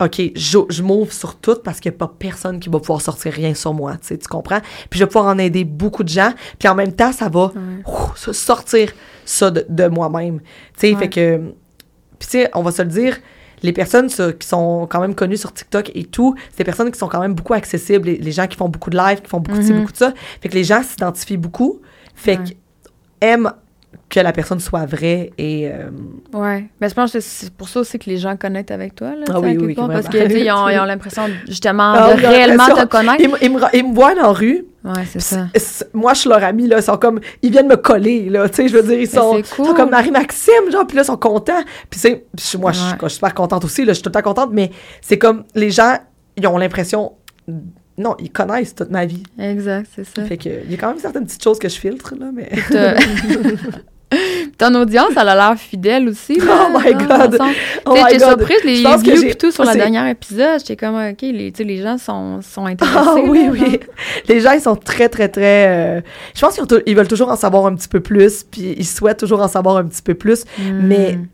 OK, 0.00 0.20
je, 0.34 0.58
je 0.70 0.82
m'ouvre 0.82 1.12
sur 1.12 1.36
tout 1.36 1.56
parce 1.64 1.78
qu'il 1.80 1.90
n'y 1.90 1.96
a 1.96 1.98
pas 1.98 2.12
personne 2.18 2.58
qui 2.60 2.68
va 2.68 2.78
pouvoir 2.80 3.00
sortir 3.00 3.32
rien 3.32 3.54
sur 3.54 3.72
moi, 3.74 3.92
tu 4.00 4.08
sais, 4.08 4.18
tu 4.18 4.26
comprends? 4.28 4.60
Puis 4.90 4.98
je 4.98 5.04
vais 5.04 5.08
pouvoir 5.08 5.26
en 5.26 5.38
aider 5.38 5.64
beaucoup 5.64 6.02
de 6.04 6.08
gens, 6.08 6.32
puis 6.58 6.68
en 6.68 6.74
même 6.74 6.92
temps, 6.92 7.12
ça 7.12 7.28
va 7.28 7.52
ouf, 7.86 8.30
sortir 8.32 8.92
ça 9.24 9.50
de, 9.50 9.64
de 9.68 9.86
moi-même, 9.86 10.40
tu 10.40 10.46
sais, 10.88 10.92
Ouais. 10.94 10.98
fait 11.00 11.08
que, 11.08 11.36
puis 12.18 12.28
tu 12.28 12.38
sais, 12.38 12.50
on 12.54 12.62
va 12.62 12.70
se 12.72 12.82
le 12.82 12.88
dire, 12.88 13.18
les 13.64 13.72
personnes 13.72 14.08
qui 14.08 14.46
sont 14.46 14.86
quand 14.88 15.00
même 15.00 15.14
connues 15.14 15.36
sur 15.38 15.52
TikTok 15.52 15.90
et 15.94 16.04
tout, 16.04 16.34
c'est 16.50 16.58
des 16.58 16.64
personnes 16.64 16.90
qui 16.92 16.98
sont 16.98 17.08
quand 17.08 17.20
même 17.20 17.34
beaucoup 17.34 17.54
accessibles, 17.54 18.06
les, 18.08 18.18
les 18.18 18.30
gens 18.32 18.46
qui 18.46 18.56
font 18.56 18.68
beaucoup 18.68 18.90
de 18.90 18.96
live, 18.96 19.22
qui 19.22 19.28
font 19.28 19.40
beaucoup 19.40 19.58
de 19.58 19.64
Mhm. 19.72 19.80
beaucoup 19.80 19.92
de 19.92 19.96
ça, 19.96 20.12
fait 20.40 20.48
que 20.50 20.54
les 20.54 20.64
gens 20.64 20.82
s'identifient 20.82 21.38
beaucoup, 21.38 21.80
fait 22.14 22.38
Ouais. 22.38 22.44
que 22.44 22.50
aiment 23.22 23.52
que 24.14 24.20
la 24.20 24.32
personne 24.32 24.60
soit 24.60 24.86
vraie 24.86 25.32
et... 25.38 25.68
euh, 25.68 25.90
Ouais. 26.32 26.66
Mais 26.80 26.88
je 26.88 26.94
pense 26.94 27.12
que 27.12 27.18
c'est 27.20 27.50
pour 27.52 27.68
ça 27.68 27.80
aussi 27.80 27.98
que 27.98 28.08
les 28.08 28.16
gens 28.18 28.36
connectent 28.36 28.70
avec 28.70 28.94
toi, 28.94 29.08
là. 29.16 29.24
Ah 29.28 29.40
oui, 29.40 29.56
oui, 29.60 29.74
parce 29.74 30.06
que, 30.06 30.16
vraiment. 30.18 30.28
tu 30.28 30.34
sais, 30.34 30.40
ils 30.44 30.52
ont, 30.52 30.68
ils 30.68 30.78
ont 30.78 30.84
l'impression, 30.84 31.22
justement, 31.48 31.92
Ah, 31.96 32.14
de 32.14 32.20
réellement 32.24 32.66
te 32.68 32.84
connaître. 32.86 33.20
Ils, 33.20 33.28
me- 33.30 33.42
ils 33.42 33.50
me, 33.50 33.60
ils 33.72 33.84
me 33.88 33.92
voient 33.94 34.14
dans 34.14 34.22
la 34.22 34.28
rue, 34.32 34.64
Ouais, 34.84 35.02
c'est 35.10 35.20
ça. 35.20 35.48
moi, 35.94 36.12
je 36.14 36.20
suis 36.20 36.28
leur 36.30 36.44
amie, 36.44 36.66
là, 36.68 36.76
ils 36.78 36.82
sont 36.82 36.96
comme, 36.98 37.18
ils 37.42 37.50
viennent 37.50 37.66
me 37.68 37.76
coller, 37.76 38.28
là, 38.30 38.48
tu 38.48 38.56
sais, 38.56 38.68
je 38.68 38.76
veux 38.76 38.82
dire, 38.82 38.92
ils 38.98 38.98
Mais 39.00 39.06
sont, 39.06 39.32
c'est 39.34 39.38
ils 39.40 39.46
sont 39.46 39.62
cool. 39.64 39.74
comme 39.74 39.90
Marie-Maxime, 39.90 40.70
genre, 40.70 40.86
puis 40.86 40.96
là, 40.96 41.02
ils 41.02 41.06
sont 41.06 41.16
contents, 41.16 41.62
puis 41.90 41.98
c'est, 41.98 42.24
je- 42.38 42.56
moi, 42.58 42.70
je 42.72 42.78
suis- 42.78 42.86
Ouais. 42.92 42.96
je 43.02 43.08
suis 43.08 43.14
super 43.14 43.34
contente 43.34 43.64
aussi, 43.64 43.80
là, 43.84 43.88
je 43.92 43.94
suis 43.94 44.02
tout 44.02 44.10
le 44.10 44.12
temps 44.12 44.22
contente, 44.22 44.50
mais 44.52 44.70
c'est 45.00 45.18
comme, 45.18 45.44
les 45.54 45.70
gens, 45.70 45.96
ils 46.36 46.46
ont 46.46 46.58
l'impression, 46.58 47.12
non, 47.96 48.14
ils 48.18 48.30
connaissent 48.30 48.74
toute 48.74 48.90
ma 48.90 49.06
vie, 49.06 49.22
Exact, 49.38 49.88
c'est 49.96 50.04
ça. 50.04 50.24
fait 50.24 50.36
que, 50.36 50.48
il 50.64 50.70
y 50.70 50.74
a 50.74 50.76
quand 50.76 50.88
même 50.88 50.98
certaines 50.98 51.24
petites 51.24 51.42
choses 51.42 51.58
que 51.58 51.68
je 51.68 51.76
filtre, 51.78 52.14
là, 52.20 52.26
mais... 52.32 52.50
Ton 54.58 54.74
audience, 54.74 55.10
elle 55.16 55.28
a 55.28 55.34
l'air 55.34 55.56
fidèle 55.58 56.08
aussi. 56.08 56.34
Là, 56.38 56.68
Oh 56.70 56.78
my 56.78 56.92
God. 56.94 57.38
Oh 57.86 57.94
j'étais 57.96 58.24
surprise, 58.24 58.58
les 58.64 58.74
views 58.76 59.24
et 59.24 59.34
tout 59.34 59.50
sur 59.50 59.64
le 59.64 59.72
dernier 59.74 60.10
épisode. 60.10 60.60
J'étais 60.60 60.76
comme, 60.76 60.94
OK, 60.96 61.20
les, 61.22 61.50
les 61.58 61.82
gens 61.82 61.98
sont, 61.98 62.40
sont 62.42 62.66
intéressés. 62.66 62.98
Ah 62.98 63.14
oui, 63.26 63.44
là, 63.44 63.50
oui. 63.52 63.58
genre. 63.58 63.78
Les 64.28 64.40
gens, 64.40 64.52
ils 64.52 64.60
sont 64.60 64.76
très, 64.76 65.08
très, 65.08 65.28
très... 65.28 65.68
euh, 65.68 66.00
Je 66.34 66.40
pense 66.40 66.54
qu'ils 66.54 66.82
ils 66.86 66.96
veulent 66.96 67.08
toujours 67.08 67.30
en 67.30 67.36
savoir 67.36 67.66
un 67.66 67.74
petit 67.74 67.88
peu 67.88 68.00
plus, 68.00 68.44
puis 68.44 68.74
ils 68.78 68.86
souhaitent 68.86 69.18
toujours 69.18 69.40
en 69.40 69.48
savoir 69.48 69.76
un 69.78 69.84
petit 69.84 70.02
peu 70.02 70.14
plus. 70.14 70.44
Mais 70.58 71.12
Mm. 71.16 71.26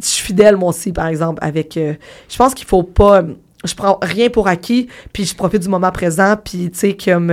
je 0.00 0.06
suis 0.06 0.24
fidèle, 0.26 0.56
moi 0.56 0.70
aussi, 0.70 0.92
par 0.92 1.06
exemple, 1.06 1.38
avec... 1.42 1.76
euh, 1.76 1.94
je 2.28 2.36
pense 2.36 2.54
qu'il 2.54 2.66
faut 2.66 2.82
pas... 2.82 3.22
Je 3.64 3.74
prends 3.74 3.98
rien 4.02 4.28
pour 4.28 4.46
acquis, 4.48 4.86
puis 5.12 5.24
je 5.24 5.34
profite 5.34 5.62
du 5.62 5.68
moment 5.68 5.90
présent, 5.90 6.36
puis 6.42 6.70
tu 6.70 6.78
sais, 6.78 6.96
comme... 6.96 7.30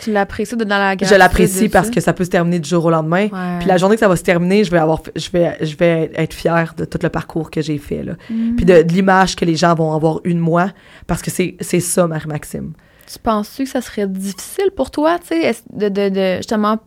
Tu 0.00 0.12
l'apprécies 0.12 0.56
de 0.56 0.64
dans 0.64 0.78
la 0.78 0.96
je 1.00 1.14
l'apprécie 1.14 1.68
parce 1.68 1.90
que 1.90 2.00
ça 2.00 2.12
peut 2.12 2.24
se 2.24 2.30
terminer 2.30 2.58
du 2.58 2.68
jour 2.68 2.84
au 2.84 2.90
lendemain. 2.90 3.24
Ouais. 3.24 3.58
Puis 3.58 3.68
la 3.68 3.76
journée 3.76 3.96
que 3.96 4.00
ça 4.00 4.08
va 4.08 4.16
se 4.16 4.22
terminer, 4.22 4.64
je 4.64 4.70
vais 4.70 4.78
avoir, 4.78 5.02
je 5.14 5.30
vais, 5.30 5.56
je 5.60 5.76
vais 5.76 6.10
être 6.14 6.34
fière 6.34 6.74
de 6.76 6.84
tout 6.84 6.98
le 7.02 7.08
parcours 7.08 7.50
que 7.50 7.60
j'ai 7.60 7.78
fait 7.78 8.02
là. 8.02 8.14
Mm. 8.30 8.56
Puis 8.56 8.64
de, 8.64 8.82
de 8.82 8.92
l'image 8.92 9.36
que 9.36 9.44
les 9.44 9.56
gens 9.56 9.74
vont 9.74 9.92
avoir 9.92 10.20
eu 10.24 10.34
de 10.34 10.40
moi, 10.40 10.70
parce 11.06 11.22
que 11.22 11.30
c'est, 11.30 11.56
c'est 11.60 11.80
ça, 11.80 12.06
Marie-Maxime. 12.06 12.72
Tu 13.10 13.18
penses-tu 13.20 13.64
que 13.64 13.70
ça 13.70 13.80
serait 13.80 14.08
difficile 14.08 14.70
pour 14.74 14.90
toi, 14.90 15.18
tu 15.18 15.28
sais, 15.28 15.56
de, 15.72 15.88
de, 15.88 16.08
de, 16.08 16.36
justement, 16.38 16.78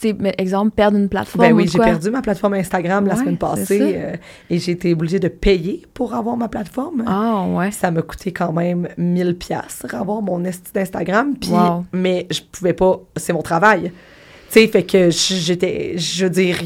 tu 0.00 0.08
sais, 0.08 0.34
exemple, 0.38 0.70
perdre 0.70 0.96
une 0.96 1.08
plateforme 1.08 1.46
Ben 1.46 1.52
oui, 1.54 1.64
ou 1.64 1.70
j'ai 1.70 1.78
perdu 1.78 2.10
ma 2.10 2.22
plateforme 2.22 2.54
Instagram 2.54 3.06
la 3.06 3.16
semaine 3.16 3.36
passée 3.36 3.94
euh, 3.96 4.16
et 4.48 4.58
j'ai 4.58 4.72
été 4.72 4.92
obligée 4.92 5.18
de 5.18 5.28
payer 5.28 5.86
pour 5.94 6.14
avoir 6.14 6.36
ma 6.36 6.48
plateforme. 6.48 7.04
Ah, 7.06 7.44
ouais. 7.48 7.70
Ça 7.70 7.90
m'a 7.90 8.02
coûté 8.02 8.32
quand 8.32 8.52
même 8.52 8.88
1000 8.96 9.36
pièces 9.36 9.84
avoir 9.92 10.22
mon 10.22 10.44
esti 10.44 10.72
d'Instagram 10.72 11.34
puis 11.38 11.50
Wow. 11.50 11.84
mais 11.92 12.26
je 12.30 12.40
pouvais 12.50 12.72
pas 12.72 13.00
c'est 13.16 13.32
mon 13.32 13.42
travail. 13.42 13.92
Tu 14.52 14.60
sais 14.60 14.66
fait 14.68 14.82
que 14.82 15.10
j'étais 15.10 15.94
je 15.96 16.24
veux 16.24 16.30
dire 16.30 16.58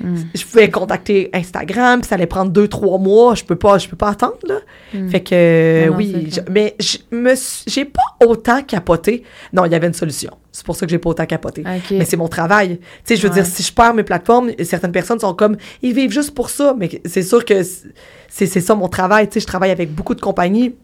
Mm. 0.00 0.16
je 0.34 0.44
pouvais 0.46 0.68
contacter 0.68 1.30
Instagram 1.32 2.00
puis 2.00 2.08
ça 2.08 2.16
allait 2.16 2.26
prendre 2.26 2.50
deux 2.50 2.66
trois 2.66 2.98
mois, 2.98 3.36
je 3.36 3.44
peux 3.44 3.54
pas 3.54 3.78
je 3.78 3.86
peux 3.88 3.94
pas 3.96 4.08
attendre 4.08 4.34
là. 4.48 4.58
Mm. 4.92 5.08
Fait 5.10 5.20
que 5.20 5.88
non, 5.88 5.96
oui, 5.96 6.28
je- 6.32 6.40
mais 6.50 6.74
je 6.80 6.96
me 7.14 7.36
suis- 7.36 7.62
j'ai 7.70 7.84
pas 7.84 8.00
autant 8.26 8.62
capoté. 8.62 9.22
Non, 9.52 9.64
il 9.64 9.70
y 9.70 9.76
avait 9.76 9.86
une 9.86 9.92
solution. 9.94 10.30
C'est 10.50 10.66
pour 10.66 10.74
ça 10.74 10.86
que 10.86 10.90
j'ai 10.90 10.98
pas 10.98 11.10
autant 11.10 11.26
capoté. 11.26 11.62
Mais 11.92 12.04
c'est 12.04 12.16
mon 12.16 12.26
travail. 12.26 12.78
Tu 12.78 12.84
sais, 13.04 13.16
je 13.16 13.22
veux 13.22 13.28
Ouais. 13.28 13.34
dire, 13.42 13.46
si 13.46 13.62
je 13.62 13.72
perds 13.72 13.94
mes 13.94 14.02
plateformes, 14.02 14.50
certaines 14.64 14.90
personnes 14.92 15.20
sont 15.20 15.34
comme, 15.34 15.56
ils 15.82 15.94
vivent 15.94 16.10
juste 16.10 16.32
pour 16.34 16.50
ça. 16.50 16.74
Mais 16.76 16.90
c'est 17.04 17.22
sûr 17.22 17.44
que 17.44 17.62
c'est 17.62 18.46
c'est 18.46 18.60
ça 18.60 18.74
mon 18.74 18.88
travail. 18.88 19.28
Tu 19.28 19.34
sais, 19.34 19.40
je 19.40 19.46
travaille 19.46 19.70
avec 19.70 19.94
beaucoup 19.94 20.14
de 20.16 20.20
compagnies. 20.20 20.74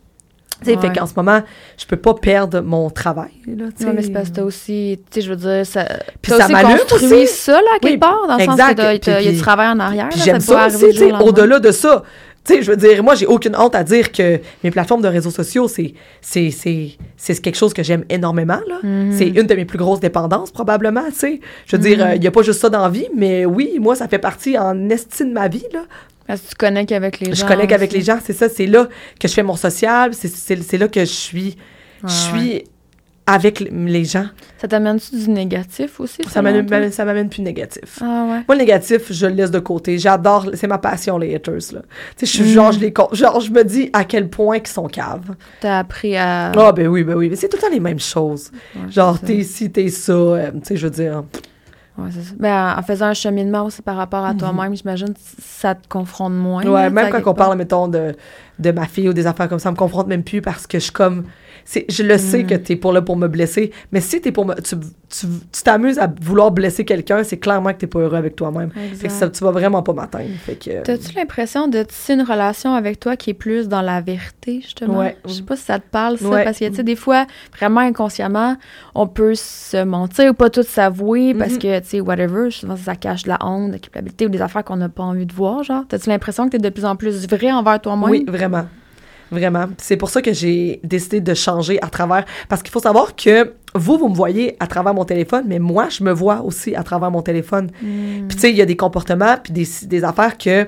Sais, 0.62 0.76
fait 0.76 0.92
qu'en 0.92 1.06
ce 1.06 1.12
moment, 1.16 1.40
je 1.78 1.86
peux 1.86 1.96
pas 1.96 2.14
perdre 2.14 2.60
mon 2.62 2.90
travail. 2.90 3.30
Là, 3.46 3.66
Non, 3.80 3.92
mais 3.94 4.02
c'est 4.02 4.10
parce 4.10 4.28
que 4.30 4.34
t'as 4.34 4.42
aussi, 4.42 4.98
tu 5.10 5.20
sais, 5.20 5.26
je 5.26 5.30
veux 5.30 5.36
dire, 5.36 5.64
ça, 5.64 5.84
Puis 6.20 6.32
ça 6.32 6.44
aussi 6.46 6.52
construit 6.52 7.22
aussi. 7.22 7.26
ça, 7.28 7.52
là, 7.52 7.78
quelque 7.80 7.92
Oui, 7.92 7.98
part, 7.98 8.26
dans 8.26 8.36
le 8.36 8.44
sens 8.44 8.56
que 8.56 9.20
il 9.20 9.24
y 9.24 9.28
a 9.28 9.32
du 9.32 9.38
travail 9.38 9.68
en 9.68 9.78
arrière, 9.78 10.08
j'aime 10.16 10.40
ça, 10.40 10.68
ça 10.68 10.76
aussi, 10.86 11.12
au-delà 11.22 11.60
de 11.60 11.70
ça. 11.70 12.02
Tu 12.44 12.54
sais, 12.54 12.62
je 12.62 12.70
veux 12.70 12.76
dire, 12.78 13.02
moi, 13.04 13.14
j'ai 13.14 13.26
aucune 13.26 13.54
honte 13.56 13.74
à 13.74 13.84
dire 13.84 14.10
que 14.10 14.40
mes 14.64 14.70
plateformes 14.70 15.02
de 15.02 15.08
réseaux 15.08 15.30
sociaux, 15.30 15.68
c'est 15.68 15.92
c'est 16.22 16.50
c'est 16.50 16.92
c'est 17.16 17.40
quelque 17.42 17.56
chose 17.58 17.74
que 17.74 17.82
j'aime 17.82 18.04
énormément, 18.08 18.60
là. 18.66 18.78
Mhm. 18.82 19.12
C'est 19.12 19.28
une 19.28 19.46
de 19.46 19.54
mes 19.54 19.64
plus 19.66 19.76
grosses 19.78 20.00
dépendances, 20.00 20.50
probablement, 20.50 21.04
tu 21.10 21.14
sais. 21.18 21.40
Je 21.66 21.76
veux 21.76 21.82
Mhm. 21.82 21.88
dire, 21.96 22.14
il 22.14 22.20
n'y 22.20 22.26
a 22.26 22.30
pas 22.30 22.42
juste 22.42 22.60
ça 22.60 22.70
dans 22.70 22.80
la 22.82 22.88
vie, 22.88 23.06
mais 23.14 23.44
oui, 23.44 23.76
moi, 23.80 23.94
ça 23.96 24.08
fait 24.08 24.18
partie 24.18 24.56
en 24.58 24.88
estime 24.88 25.28
de 25.28 25.34
ma 25.34 25.48
vie, 25.48 25.66
là. 25.74 25.80
Parce 26.28 26.42
que 26.42 26.48
tu 26.50 26.54
connectes 26.54 26.92
avec 26.92 27.18
les 27.18 27.34
gens. 27.34 27.34
Je 27.34 27.44
connecte 27.52 27.72
avec 27.72 27.92
les 27.92 28.02
gens, 28.02 28.18
c'est 28.22 28.32
ça, 28.34 28.48
c'est 28.48 28.66
là 28.66 28.86
que 29.18 29.26
je 29.26 29.32
fais 29.34 29.42
mon 29.42 29.56
social, 29.56 30.12
c'est- 30.14 30.78
là 30.78 30.86
que 30.86 31.00
je 31.00 31.04
suis, 31.06 31.56
Ouais, 32.04 32.08
je 32.08 32.12
suis 32.12 32.64
avec 33.26 33.60
les 33.60 34.04
gens. 34.04 34.26
Ça 34.58 34.68
t'amène-tu 34.68 35.16
du 35.16 35.28
négatif 35.30 36.00
aussi? 36.00 36.22
Ça 36.30 36.40
m'amène 36.40 36.90
ça 36.92 37.04
m'amène 37.04 37.28
plus 37.28 37.42
négatif. 37.42 37.98
Ah 38.00 38.24
ouais. 38.30 38.38
Moi, 38.48 38.54
le 38.54 38.58
négatif, 38.58 39.12
je 39.12 39.26
le 39.26 39.34
laisse 39.34 39.50
de 39.50 39.58
côté. 39.58 39.98
J'adore, 39.98 40.46
c'est 40.54 40.66
ma 40.66 40.78
passion, 40.78 41.18
les 41.18 41.34
haters, 41.34 41.54
là. 41.72 41.82
Tu 42.16 42.24
sais, 42.24 42.26
je 42.26 42.42
suis 42.42 42.42
Mm. 42.44 42.54
genre, 42.54 42.72
je 42.72 42.80
les 42.80 42.94
genre, 43.12 43.40
je 43.40 43.50
me 43.50 43.64
dis 43.64 43.90
à 43.92 44.04
quel 44.04 44.30
point 44.30 44.56
ils 44.58 44.66
sont 44.66 44.86
caves. 44.86 45.34
T'as 45.60 45.80
appris 45.80 46.16
à... 46.16 46.52
Ah, 46.56 46.72
ben 46.72 46.86
oui, 46.88 47.04
ben 47.04 47.16
oui. 47.16 47.28
Mais 47.28 47.36
c'est 47.36 47.48
tout 47.48 47.56
le 47.58 47.62
temps 47.62 47.70
les 47.72 47.80
mêmes 47.80 48.00
choses. 48.00 48.50
Ouais, 48.74 48.90
Genre, 48.90 49.18
t'es 49.20 49.42
ci, 49.42 49.70
t'es 49.70 49.88
ça. 49.88 50.12
euh, 50.12 50.50
tu 50.52 50.58
sais, 50.62 50.76
je 50.76 50.86
veux 50.86 50.92
dire. 50.92 51.24
Ouais, 51.98 52.10
c'est 52.12 52.22
ça. 52.22 52.34
Ben, 52.38 52.76
en 52.78 52.82
faisant 52.82 53.06
un 53.06 53.14
cheminement 53.14 53.64
aussi 53.64 53.82
par 53.82 53.96
rapport 53.96 54.24
à 54.24 54.32
toi-même, 54.34 54.74
j'imagine 54.76 55.12
que 55.12 55.20
ça 55.42 55.74
te 55.74 55.88
confronte 55.88 56.32
moins. 56.32 56.64
Ouais, 56.64 56.84
là, 56.84 56.90
même 56.90 57.10
quand 57.10 57.30
on 57.30 57.34
parle, 57.34 57.58
mettons, 57.58 57.88
de, 57.88 58.14
de 58.58 58.70
ma 58.70 58.86
fille 58.86 59.08
ou 59.08 59.12
des 59.12 59.26
affaires 59.26 59.48
comme 59.48 59.58
ça, 59.58 59.64
ça 59.64 59.72
me 59.72 59.76
confronte 59.76 60.06
même 60.06 60.22
plus 60.22 60.40
parce 60.40 60.66
que 60.66 60.78
je 60.78 60.84
suis 60.84 60.92
comme. 60.92 61.24
Je 61.66 62.02
le 62.02 62.18
sais 62.18 62.42
Mm. 62.42 62.46
que 62.46 62.54
t'es 62.54 62.76
pour 62.76 62.92
là 62.92 63.02
pour 63.02 63.16
me 63.16 63.28
blesser, 63.28 63.72
mais 63.92 64.00
si 64.00 64.20
t'es 64.20 64.32
pour 64.32 64.44
me. 64.46 64.54
Tu 64.60 64.76
tu- 65.10 65.26
tu 65.50 65.62
t'amuses 65.62 65.98
à 65.98 66.06
vouloir 66.20 66.50
blesser 66.50 66.84
quelqu'un, 66.84 67.24
c'est 67.24 67.38
clairement 67.38 67.72
que 67.72 67.78
t'es 67.78 67.86
pas 67.86 68.00
heureux 68.00 68.16
avec 68.18 68.36
toi-même. 68.36 68.70
Fait 68.94 69.06
que 69.06 69.12
ça, 69.12 69.30
tu 69.30 69.42
vas 69.42 69.50
vraiment 69.52 69.82
pas 69.82 69.94
m'atteindre. 69.94 70.28
Fait 70.44 70.54
que. 70.56 70.82
T'as-tu 70.82 71.14
l'impression 71.16 71.66
de 71.66 71.82
tisser 71.82 72.12
une 72.12 72.22
relation 72.22 72.74
avec 72.74 73.00
toi 73.00 73.16
qui 73.16 73.30
est 73.30 73.34
plus 73.34 73.68
dans 73.68 73.80
la 73.80 74.02
vérité, 74.02 74.60
justement? 74.60 74.98
Ouais. 74.98 75.16
Je 75.26 75.32
sais 75.32 75.42
pas 75.42 75.56
si 75.56 75.62
ça 75.62 75.78
te 75.78 75.88
parle, 75.90 76.18
ça, 76.18 76.28
Ouais. 76.28 76.44
parce 76.44 76.58
que, 76.58 76.66
tu 76.68 76.74
sais, 76.74 76.82
des 76.82 76.94
fois, 76.96 77.26
vraiment 77.56 77.80
inconsciemment, 77.80 78.56
on 78.94 79.06
peut 79.06 79.34
se 79.34 79.82
mentir 79.82 80.30
ou 80.32 80.34
pas 80.34 80.50
tout 80.50 80.62
s'avouer 80.62 81.32
parce 81.32 81.52
Mhm. 81.54 81.58
que, 81.58 81.78
tu 81.80 81.86
sais, 81.88 82.00
whatever, 82.02 82.50
souvent, 82.50 82.76
ça 82.76 82.94
cache 82.94 83.22
de 83.22 83.28
la 83.30 83.38
honte, 83.42 83.68
de 83.68 83.72
la 83.72 83.78
culpabilité 83.78 84.26
ou 84.26 84.28
des 84.28 84.42
affaires 84.42 84.62
qu'on 84.64 84.76
n'a 84.76 84.90
pas 84.90 85.04
envie 85.04 85.24
de 85.26 85.32
voir, 85.32 85.62
genre. 85.64 85.84
T'as-tu 85.88 86.10
l'impression 86.10 86.44
que 86.46 86.50
t'es 86.50 86.58
de 86.58 86.68
plus 86.68 86.84
en 86.84 86.96
plus 86.96 87.26
vrai 87.26 87.50
envers 87.50 87.80
toi-même? 87.80 88.10
Oui, 88.10 88.26
vraiment. 88.28 88.66
Vraiment. 89.30 89.66
C'est 89.78 89.96
pour 89.96 90.10
ça 90.10 90.22
que 90.22 90.32
j'ai 90.32 90.80
décidé 90.84 91.20
de 91.20 91.34
changer 91.34 91.78
à 91.82 91.88
travers. 91.88 92.24
Parce 92.48 92.62
qu'il 92.62 92.70
faut 92.72 92.80
savoir 92.80 93.14
que 93.16 93.52
vous, 93.74 93.98
vous 93.98 94.08
me 94.08 94.14
voyez 94.14 94.56
à 94.60 94.66
travers 94.66 94.94
mon 94.94 95.04
téléphone, 95.04 95.44
mais 95.46 95.58
moi, 95.58 95.88
je 95.90 96.02
me 96.02 96.12
vois 96.12 96.40
aussi 96.42 96.74
à 96.74 96.82
travers 96.82 97.10
mon 97.10 97.22
téléphone. 97.22 97.70
Mm. 97.82 98.28
Puis 98.28 98.36
tu 98.36 98.38
sais, 98.38 98.50
il 98.50 98.56
y 98.56 98.62
a 98.62 98.66
des 98.66 98.76
comportements, 98.76 99.36
puis 99.42 99.52
des, 99.52 99.66
des 99.86 100.04
affaires 100.04 100.38
que 100.38 100.66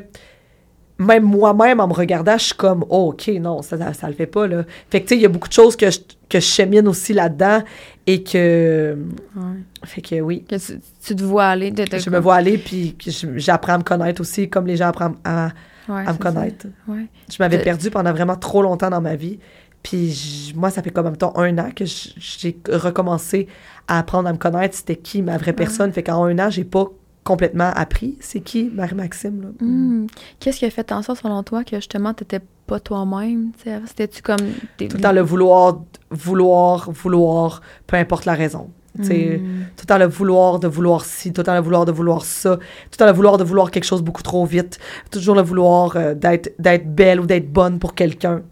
même 0.98 1.22
moi-même, 1.22 1.80
en 1.80 1.88
me 1.88 1.94
regardant, 1.94 2.36
je 2.36 2.44
suis 2.44 2.54
comme, 2.54 2.84
oh, 2.90 3.08
OK, 3.14 3.28
non, 3.40 3.62
ça, 3.62 3.78
ça, 3.78 3.94
ça 3.94 4.06
le 4.06 4.12
fait 4.14 4.26
pas, 4.26 4.46
là. 4.46 4.64
Fait 4.90 5.00
que 5.00 5.06
tu 5.08 5.14
sais, 5.14 5.16
il 5.18 5.22
y 5.22 5.24
a 5.24 5.30
beaucoup 5.30 5.48
de 5.48 5.52
choses 5.54 5.74
que 5.74 5.90
je, 5.90 5.98
que 6.28 6.38
je 6.40 6.44
chemine 6.44 6.86
aussi 6.86 7.14
là-dedans 7.14 7.62
et 8.06 8.22
que. 8.22 8.98
Ouais. 9.34 9.42
Fait 9.84 10.02
que 10.02 10.20
oui. 10.20 10.44
Que 10.46 10.56
tu, 10.56 10.78
tu 11.02 11.16
te 11.16 11.22
vois 11.24 11.46
aller. 11.46 11.70
de- 11.70 11.84
de- 11.84 11.98
Je 11.98 12.10
me 12.10 12.18
vois 12.18 12.34
aller, 12.34 12.58
puis 12.58 12.94
j'apprends 13.36 13.72
à 13.74 13.78
me 13.78 13.82
connaître 13.82 14.20
aussi, 14.20 14.50
comme 14.50 14.66
les 14.66 14.76
gens 14.76 14.88
apprennent 14.88 15.16
à, 15.24 15.48
Ouais, 15.90 16.04
à 16.06 16.12
me 16.12 16.18
connaître. 16.18 16.66
Ouais. 16.88 17.06
Je 17.30 17.36
m'avais 17.40 17.58
De- 17.58 17.62
perdu 17.64 17.90
pendant 17.90 18.12
vraiment 18.12 18.36
trop 18.36 18.62
longtemps 18.62 18.90
dans 18.90 19.00
ma 19.00 19.16
vie. 19.16 19.38
Puis 19.82 20.52
moi, 20.56 20.70
ça 20.70 20.82
fait 20.82 20.90
comme 20.90 21.16
temps 21.16 21.32
un 21.36 21.56
an 21.58 21.70
que 21.74 21.84
j'ai 21.86 22.58
recommencé 22.70 23.48
à 23.88 23.98
apprendre 23.98 24.28
à 24.28 24.32
me 24.32 24.38
connaître. 24.38 24.76
C'était 24.76 24.96
qui 24.96 25.22
ma 25.22 25.36
vraie 25.38 25.52
personne. 25.54 25.92
Fait 25.92 26.02
qu'en 26.02 26.24
un 26.24 26.38
an, 26.38 26.50
j'ai 26.50 26.64
pas 26.64 26.86
complètement 27.24 27.70
appris 27.74 28.16
c'est 28.20 28.40
qui 28.40 28.70
Marie-Maxime. 28.72 29.52
Hmm. 29.60 30.06
Qu'est-ce 30.38 30.58
qui 30.58 30.64
a 30.64 30.70
fait 30.70 30.90
en 30.92 31.02
sorte, 31.02 31.20
selon 31.22 31.42
toi, 31.42 31.64
que 31.64 31.76
justement, 31.76 32.12
t'étais 32.14 32.40
pas 32.66 32.78
toi-même? 32.80 33.52
C'était-tu 33.86 34.22
comme. 34.22 34.38
des- 34.78 34.88
Tout 34.88 34.96
le 34.98 35.02
temps 35.02 35.12
le 35.12 35.20
vouloir, 35.22 35.80
vouloir, 36.10 36.90
vouloir, 36.90 37.62
peu 37.86 37.96
importe 37.96 38.24
la 38.26 38.34
raison. 38.34 38.70
Tu 38.96 39.02
Hmm. 39.02 39.64
Tout 39.76 39.82
le 39.82 39.86
temps 39.86 39.98
le 39.98 40.06
vouloir 40.06 40.58
de 40.58 40.66
vouloir 40.66 41.04
ci, 41.04 41.32
tout 41.32 41.40
le 41.42 41.44
temps 41.44 41.54
le 41.54 41.60
vouloir 41.60 41.84
de 41.84 41.92
vouloir 41.92 42.24
ça, 42.24 42.56
tout 42.56 42.62
le 42.92 42.96
temps 42.96 43.06
le 43.06 43.12
vouloir 43.12 43.38
de 43.38 43.44
vouloir 43.44 43.70
quelque 43.70 43.84
chose 43.84 44.02
beaucoup 44.02 44.22
trop 44.22 44.44
vite, 44.44 44.78
toujours 45.10 45.36
le 45.36 45.42
vouloir 45.42 45.94
euh, 45.96 46.14
d'être 46.14 46.52
d'être 46.58 46.92
belle 46.92 47.20
ou 47.20 47.26
d'être 47.26 47.52
bonne 47.52 47.78
pour 47.78 47.94
quelqu'un. 47.94 48.42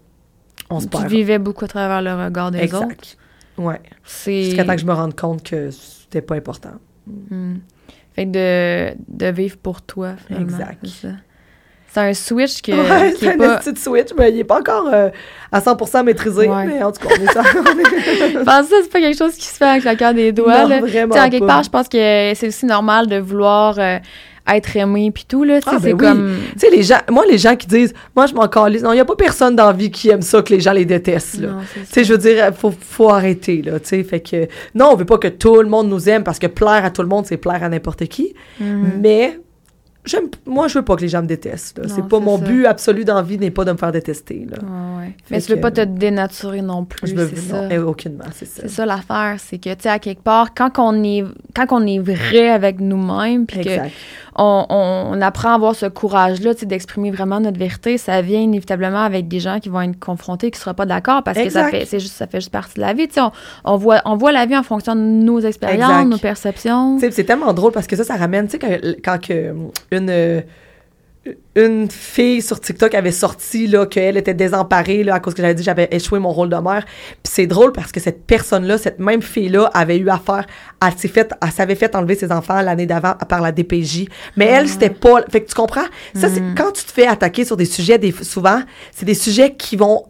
On 0.70 0.78
se 0.80 0.84
tu 0.86 0.90
perd. 0.90 1.08
vivais 1.08 1.38
beaucoup 1.38 1.64
à 1.64 1.68
travers 1.68 2.02
le 2.02 2.24
regard 2.24 2.50
des 2.52 2.72
autres. 2.72 2.84
Exact. 2.84 3.18
Ouais. 3.56 3.80
C'est. 4.04 4.44
Jusqu'à 4.44 4.64
temps 4.64 4.74
que 4.74 4.80
je 4.80 4.86
me 4.86 4.92
rende 4.92 5.16
compte 5.18 5.42
que 5.42 5.70
c'était 5.70 6.22
pas 6.22 6.36
important. 6.36 6.74
Hmm. 7.30 7.56
Fait 8.14 8.26
que 8.26 8.92
de, 8.92 8.96
de 9.08 9.26
vivre 9.32 9.56
pour 9.56 9.82
toi, 9.82 10.14
finalement. 10.26 10.46
Exact. 10.48 10.78
C'est 10.84 11.08
ça. 11.08 11.14
C'est 11.90 12.00
un 12.00 12.12
switch 12.12 12.60
que, 12.60 12.72
ouais, 12.72 13.12
qui 13.14 13.20
c'est 13.20 13.26
est 13.26 13.34
un 13.34 13.38
pas. 13.38 13.56
petit 13.56 13.80
switch, 13.80 14.08
mais 14.16 14.30
il 14.30 14.40
est 14.40 14.44
pas 14.44 14.58
encore 14.58 14.88
euh, 14.92 15.08
à 15.50 15.60
100% 15.60 16.04
maîtrisé. 16.04 16.46
Ouais. 16.48 16.66
Mais 16.66 16.82
en 16.82 16.92
tout 16.92 17.06
cas, 17.06 17.14
on 17.18 17.22
est 17.22 17.32
ça. 17.32 17.42
Je 17.42 18.38
pense 18.44 18.68
que 18.68 18.68
ça, 18.68 18.76
c'est 18.82 18.92
pas 18.92 19.00
quelque 19.00 19.16
chose 19.18 19.34
qui 19.34 19.46
se 19.46 19.56
fait 19.56 19.64
avec 19.64 19.84
le 19.84 19.94
cœur 19.94 20.12
des 20.12 20.32
doigts. 20.32 20.64
Non, 20.64 20.68
là. 20.68 20.80
vraiment 20.80 21.16
en 21.16 21.30
quelque 21.30 21.40
pas. 21.40 21.54
part, 21.54 21.62
je 21.62 21.70
pense 21.70 21.88
que 21.88 22.32
c'est 22.34 22.46
aussi 22.46 22.66
normal 22.66 23.06
de 23.06 23.16
vouloir 23.18 23.78
euh, 23.78 23.98
être 24.46 24.76
aimé 24.76 25.10
puis 25.12 25.24
tout, 25.26 25.44
là. 25.44 25.60
Ah, 25.64 25.76
c'est 25.80 25.94
ben 25.94 25.98
oui. 25.98 26.06
comme... 26.06 26.36
Tu 26.52 26.58
sais, 26.58 26.70
les 26.70 26.82
gens, 26.82 26.98
moi, 27.10 27.24
les 27.26 27.38
gens 27.38 27.56
qui 27.56 27.66
disent, 27.66 27.94
moi, 28.14 28.26
je 28.26 28.34
m'en 28.34 28.48
calisse. 28.48 28.82
Non, 28.82 28.92
il 28.92 28.96
n'y 28.96 29.00
a 29.00 29.04
pas 29.06 29.16
personne 29.16 29.56
dans 29.56 29.66
la 29.66 29.72
vie 29.72 29.90
qui 29.90 30.10
aime 30.10 30.22
ça, 30.22 30.42
que 30.42 30.52
les 30.52 30.60
gens 30.60 30.72
les 30.72 30.84
détestent, 30.84 31.40
là. 31.40 31.48
Tu 31.74 31.80
sais, 31.90 32.04
je 32.04 32.12
veux 32.12 32.18
dire, 32.18 32.50
faut, 32.54 32.72
faut 32.78 33.08
arrêter, 33.10 33.62
là, 33.62 33.80
tu 33.80 33.88
sais. 33.88 34.02
Fait 34.04 34.20
que, 34.20 34.46
non, 34.74 34.90
on 34.92 34.96
veut 34.96 35.04
pas 35.06 35.18
que 35.18 35.28
tout 35.28 35.62
le 35.62 35.68
monde 35.68 35.88
nous 35.88 36.08
aime 36.08 36.22
parce 36.22 36.38
que 36.38 36.46
plaire 36.46 36.84
à 36.84 36.90
tout 36.90 37.02
le 37.02 37.08
monde, 37.08 37.24
c'est 37.26 37.36
plaire 37.38 37.62
à 37.62 37.68
n'importe 37.68 38.04
qui. 38.06 38.34
Mhm. 38.60 38.92
Mais, 39.00 39.40
moi, 40.46 40.68
je 40.68 40.78
veux 40.78 40.84
pas 40.84 40.96
que 40.96 41.02
les 41.02 41.08
gens 41.08 41.22
me 41.22 41.26
détestent, 41.26 41.80
C'est 41.88 42.06
pas 42.08 42.20
mon 42.20 42.38
ça. 42.38 42.44
but 42.44 42.66
absolu 42.66 43.04
dans 43.04 43.14
la 43.16 43.22
vie 43.22 43.38
n'est 43.38 43.50
pas 43.50 43.64
de 43.64 43.72
me 43.72 43.76
faire 43.76 43.92
détester, 43.92 44.46
là. 44.50 44.56
Ouais, 44.62 44.68
ouais. 45.08 45.16
Mais 45.30 45.40
tu 45.40 45.50
veux 45.50 45.56
que- 45.56 45.60
pas 45.62 45.70
te 45.70 45.80
dénaturer 45.80 46.62
non 46.62 46.84
plus, 46.84 47.08
je 47.08 47.14
veux, 47.14 47.30
c'est 47.34 47.52
non, 47.52 47.68
ça. 47.68 47.74
eh, 47.74 47.78
aucunement, 47.78 48.24
c'est 48.32 48.46
ça. 48.46 48.62
C'est 48.62 48.68
ça 48.68 48.86
l'affaire, 48.86 49.36
c'est 49.38 49.58
que, 49.58 49.70
tu 49.70 49.76
sais, 49.82 49.88
à 49.88 49.98
quelque 49.98 50.22
part, 50.22 50.54
quand 50.54 50.78
on 50.78 51.02
est, 51.04 51.24
quand 51.54 51.66
on 51.70 51.86
est 51.86 51.98
vrai 51.98 52.48
avec 52.50 52.80
nous-mêmes, 52.80 53.46
puis 53.46 53.60
on, 54.36 54.66
on- 54.70 55.20
apprend 55.20 55.50
à 55.50 55.54
avoir 55.54 55.74
ce 55.74 55.86
courage-là, 55.86 56.54
tu 56.54 56.60
sais, 56.60 56.66
d'exprimer 56.66 57.10
vraiment 57.10 57.40
notre 57.40 57.58
vérité, 57.58 57.98
ça 57.98 58.22
vient 58.22 58.40
inévitablement 58.40 59.02
avec 59.02 59.26
des 59.28 59.40
gens 59.40 59.58
qui 59.58 59.68
vont 59.68 59.80
être 59.80 59.98
confrontés, 59.98 60.50
qui 60.50 60.58
ne 60.58 60.62
seront 60.62 60.74
pas 60.74 60.86
d'accord, 60.86 61.22
parce 61.24 61.36
que 61.38 61.50
ça 61.50 61.68
fait, 61.68 61.84
c'est 61.86 61.98
juste, 62.00 62.14
ça 62.14 62.26
fait 62.26 62.38
juste 62.40 62.52
partie 62.52 62.76
de 62.76 62.80
la 62.80 62.92
vie, 62.92 63.08
tu 63.08 63.14
sais. 63.14 63.20
On, 63.20 63.32
on 63.64 63.76
voit, 63.76 64.00
on 64.04 64.16
voit 64.16 64.30
la 64.32 64.46
vie 64.46 64.56
en 64.56 64.62
fonction 64.62 64.94
de 64.94 65.00
nos 65.00 65.40
expériences, 65.40 65.90
Exact. 65.90 66.04
nos 66.08 66.18
perceptions. 66.18 66.98
C'est 67.00 67.24
tellement 67.24 67.52
drôle 67.52 67.72
parce 67.72 67.86
que 67.88 67.96
ça, 67.96 68.04
ça 68.04 68.14
ramène, 68.16 68.46
tu 68.46 68.52
sais, 68.52 68.58
quand, 68.58 68.78
quand 69.04 69.20
que, 69.26 69.54
une, 69.90 70.08
euh, 70.10 70.40
une 71.56 71.90
fille 71.90 72.40
sur 72.42 72.60
TikTok 72.60 72.94
avait 72.94 73.12
sorti, 73.12 73.66
là, 73.66 73.86
qu'elle 73.86 74.16
était 74.16 74.34
désemparée, 74.34 75.02
là, 75.02 75.14
à 75.14 75.20
cause 75.20 75.34
que 75.34 75.42
j'avais 75.42 75.54
dit 75.54 75.62
j'avais 75.62 75.88
échoué 75.90 76.18
mon 76.18 76.32
rôle 76.32 76.48
de 76.48 76.56
mère. 76.56 76.84
Puis 77.22 77.32
c'est 77.32 77.46
drôle 77.46 77.72
parce 77.72 77.92
que 77.92 78.00
cette 78.00 78.26
personne-là, 78.26 78.78
cette 78.78 78.98
même 78.98 79.22
fille-là, 79.22 79.70
avait 79.74 79.98
eu 79.98 80.08
affaire, 80.08 80.46
elle 80.84 80.96
s'est 80.96 81.08
fait, 81.08 81.32
elle 81.42 81.50
s'avait 81.50 81.74
fait 81.74 81.94
enlever 81.96 82.14
ses 82.14 82.30
enfants 82.30 82.60
l'année 82.62 82.86
d'avant 82.86 83.14
par 83.28 83.40
la 83.40 83.52
DPJ. 83.52 84.06
Mais 84.36 84.46
elle, 84.46 84.68
c'était 84.68 84.90
pas, 84.90 85.22
fait 85.30 85.42
que 85.42 85.48
tu 85.48 85.54
comprends? 85.54 85.86
Ça, 86.14 86.28
c'est, 86.28 86.42
quand 86.56 86.72
tu 86.72 86.84
te 86.84 86.92
fais 86.92 87.06
attaquer 87.06 87.44
sur 87.44 87.56
des 87.56 87.64
sujets, 87.64 87.98
des, 87.98 88.12
souvent, 88.12 88.60
c'est 88.92 89.06
des 89.06 89.14
sujets 89.14 89.54
qui 89.54 89.76
vont 89.76 90.04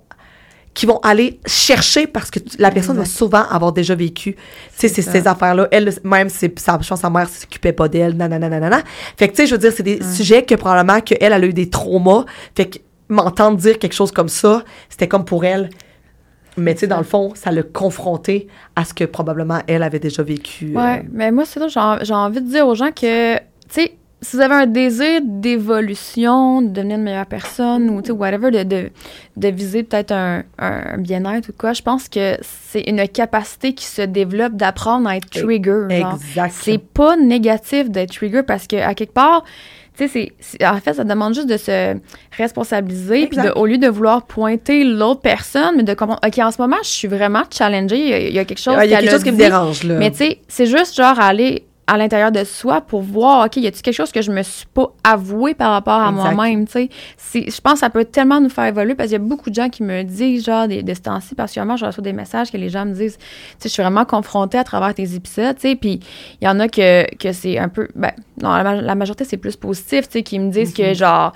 qui 0.78 0.86
vont 0.86 1.00
aller 1.02 1.40
chercher 1.44 2.06
parce 2.06 2.30
que 2.30 2.38
la 2.60 2.70
personne 2.70 2.96
va 2.96 3.04
souvent 3.04 3.42
avoir 3.50 3.72
déjà 3.72 3.96
vécu 3.96 4.36
tu 4.78 4.88
sais, 4.88 5.02
ces, 5.02 5.26
affaires-là. 5.26 5.66
Elle, 5.72 5.92
même, 6.04 6.28
c'est, 6.28 6.56
sa, 6.56 6.78
je 6.80 6.88
pense 6.88 7.00
sa 7.00 7.10
mère 7.10 7.28
s'occupait 7.28 7.72
pas 7.72 7.88
d'elle, 7.88 8.16
nanana, 8.16 8.48
nanana. 8.48 8.82
Fait 9.16 9.26
que, 9.26 9.32
tu 9.32 9.38
sais, 9.38 9.46
je 9.48 9.56
veux 9.56 9.58
dire, 9.58 9.72
c'est 9.74 9.82
des 9.82 10.00
sujets 10.04 10.44
que 10.44 10.54
probablement 10.54 11.00
qu'elle, 11.00 11.18
elle 11.20 11.32
a 11.32 11.44
eu 11.44 11.52
des 11.52 11.68
traumas. 11.68 12.26
Fait 12.54 12.66
que 12.66 12.78
m'entendre 13.08 13.56
dire 13.56 13.80
quelque 13.80 13.92
chose 13.92 14.12
comme 14.12 14.28
ça, 14.28 14.62
c'était 14.88 15.08
comme 15.08 15.24
pour 15.24 15.44
elle. 15.44 15.68
Mais 16.56 16.74
tu 16.74 16.80
sais, 16.80 16.86
dans 16.86 16.98
le 16.98 17.02
fond, 17.02 17.32
ça 17.34 17.50
l'a 17.50 17.64
confronté 17.64 18.46
à 18.76 18.84
ce 18.84 18.94
que 18.94 19.02
probablement 19.02 19.58
elle 19.66 19.82
avait 19.82 19.98
déjà 19.98 20.22
vécu. 20.22 20.74
euh, 20.76 20.80
Ouais, 20.80 21.04
mais 21.10 21.32
moi, 21.32 21.44
c'est 21.44 21.58
ça, 21.58 21.66
j'ai 21.98 22.04
j'ai 22.04 22.14
envie 22.14 22.40
de 22.40 22.48
dire 22.48 22.68
aux 22.68 22.76
gens 22.76 22.92
que, 22.92 23.36
tu 23.36 23.42
sais, 23.70 23.97
si 24.20 24.36
vous 24.36 24.42
avez 24.42 24.54
un 24.54 24.66
désir 24.66 25.20
d'évolution, 25.24 26.60
de 26.60 26.68
devenir 26.68 26.96
une 26.96 27.04
meilleure 27.04 27.26
personne 27.26 27.88
ou, 27.90 28.02
tu 28.02 28.08
sais, 28.08 28.12
whatever, 28.12 28.50
de, 28.50 28.62
de, 28.64 28.90
de 29.36 29.48
viser 29.48 29.84
peut-être 29.84 30.12
un, 30.12 30.42
un 30.58 30.98
bien-être 30.98 31.50
ou 31.50 31.52
quoi, 31.56 31.72
je 31.72 31.82
pense 31.82 32.08
que 32.08 32.36
c'est 32.42 32.82
une 32.82 33.06
capacité 33.08 33.74
qui 33.74 33.84
se 33.84 34.02
développe 34.02 34.54
d'apprendre 34.54 35.08
à 35.08 35.16
être 35.16 35.30
trigger. 35.30 35.86
genre. 35.90 36.14
Exact. 36.14 36.52
C'est 36.52 36.78
pas 36.78 37.16
négatif 37.16 37.90
d'être 37.90 38.12
trigger 38.12 38.42
parce 38.42 38.66
que, 38.66 38.76
à 38.76 38.94
quelque 38.94 39.12
part, 39.14 39.44
tu 39.96 40.08
sais, 40.08 40.32
en 40.64 40.78
fait, 40.80 40.94
ça 40.94 41.04
demande 41.04 41.34
juste 41.34 41.48
de 41.48 41.56
se 41.56 41.96
responsabiliser, 42.36 43.26
puis 43.28 43.38
au 43.56 43.66
lieu 43.66 43.78
de 43.78 43.88
vouloir 43.88 44.22
pointer 44.26 44.84
l'autre 44.84 45.20
personne, 45.20 45.76
mais 45.76 45.82
de 45.82 45.94
comment, 45.94 46.18
OK, 46.24 46.38
en 46.38 46.50
ce 46.50 46.60
moment, 46.60 46.76
je 46.82 46.88
suis 46.88 47.08
vraiment 47.08 47.42
challengée, 47.50 47.98
il 47.98 48.08
y 48.08 48.12
a, 48.12 48.18
il 48.20 48.34
y 48.34 48.38
a 48.38 48.44
quelque 48.44 48.60
chose 48.60 48.74
Il 48.82 48.90
y 48.90 48.94
a 48.94 49.00
quelque 49.00 49.10
chose 49.10 49.24
qui 49.24 49.32
me 49.32 49.36
dérange, 49.36 49.84
là. 49.84 49.94
Mais 49.94 50.10
tu 50.10 50.18
sais, 50.18 50.38
c'est 50.48 50.66
juste 50.66 50.96
genre 50.96 51.18
aller 51.18 51.64
à 51.88 51.96
l'intérieur 51.96 52.30
de 52.30 52.44
soi 52.44 52.82
pour 52.82 53.00
voir, 53.00 53.46
OK, 53.46 53.56
y 53.56 53.66
a-t-il 53.66 53.82
quelque 53.82 53.94
chose 53.94 54.12
que 54.12 54.20
je 54.22 54.30
me 54.30 54.42
suis 54.42 54.66
pas 54.66 54.92
avoué 55.02 55.54
par 55.54 55.72
rapport 55.72 55.94
à 55.94 56.12
moi-même, 56.12 56.66
tu 56.66 56.72
sais? 56.72 57.44
Je 57.48 57.60
pense 57.60 57.72
que 57.74 57.78
ça 57.80 57.90
peut 57.90 58.04
tellement 58.04 58.40
nous 58.40 58.50
faire 58.50 58.66
évoluer 58.66 58.94
parce 58.94 59.08
qu'il 59.08 59.18
y 59.18 59.22
a 59.22 59.24
beaucoup 59.24 59.48
de 59.48 59.54
gens 59.54 59.70
qui 59.70 59.82
me 59.82 60.02
disent, 60.02 60.44
genre, 60.44 60.68
des, 60.68 60.82
de 60.82 60.94
ce 60.94 61.00
temps-ci, 61.00 61.34
particulièrement, 61.34 61.76
je 61.78 61.86
reçois 61.86 62.04
des 62.04 62.12
messages 62.12 62.52
que 62.52 62.58
les 62.58 62.68
gens 62.68 62.84
me 62.84 62.92
disent, 62.92 63.16
tu 63.16 63.24
sais, 63.58 63.68
je 63.68 63.72
suis 63.72 63.82
vraiment 63.82 64.04
confrontée 64.04 64.58
à 64.58 64.64
travers 64.64 64.92
tes 64.94 65.14
épisodes, 65.14 65.56
tu 65.56 65.62
sais, 65.70 65.74
puis 65.76 66.00
il 66.40 66.44
y 66.44 66.48
en 66.48 66.60
a 66.60 66.68
que, 66.68 67.06
que 67.16 67.32
c'est 67.32 67.58
un 67.58 67.68
peu, 67.68 67.88
ben, 67.94 68.12
non, 68.42 68.50
la, 68.50 68.62
ma- 68.62 68.82
la 68.82 68.94
majorité, 68.94 69.24
c'est 69.24 69.38
plus 69.38 69.56
positif, 69.56 70.08
tu 70.08 70.18
sais, 70.18 70.22
qui 70.22 70.38
me 70.38 70.50
disent 70.50 70.74
que, 70.74 70.92
genre, 70.94 71.32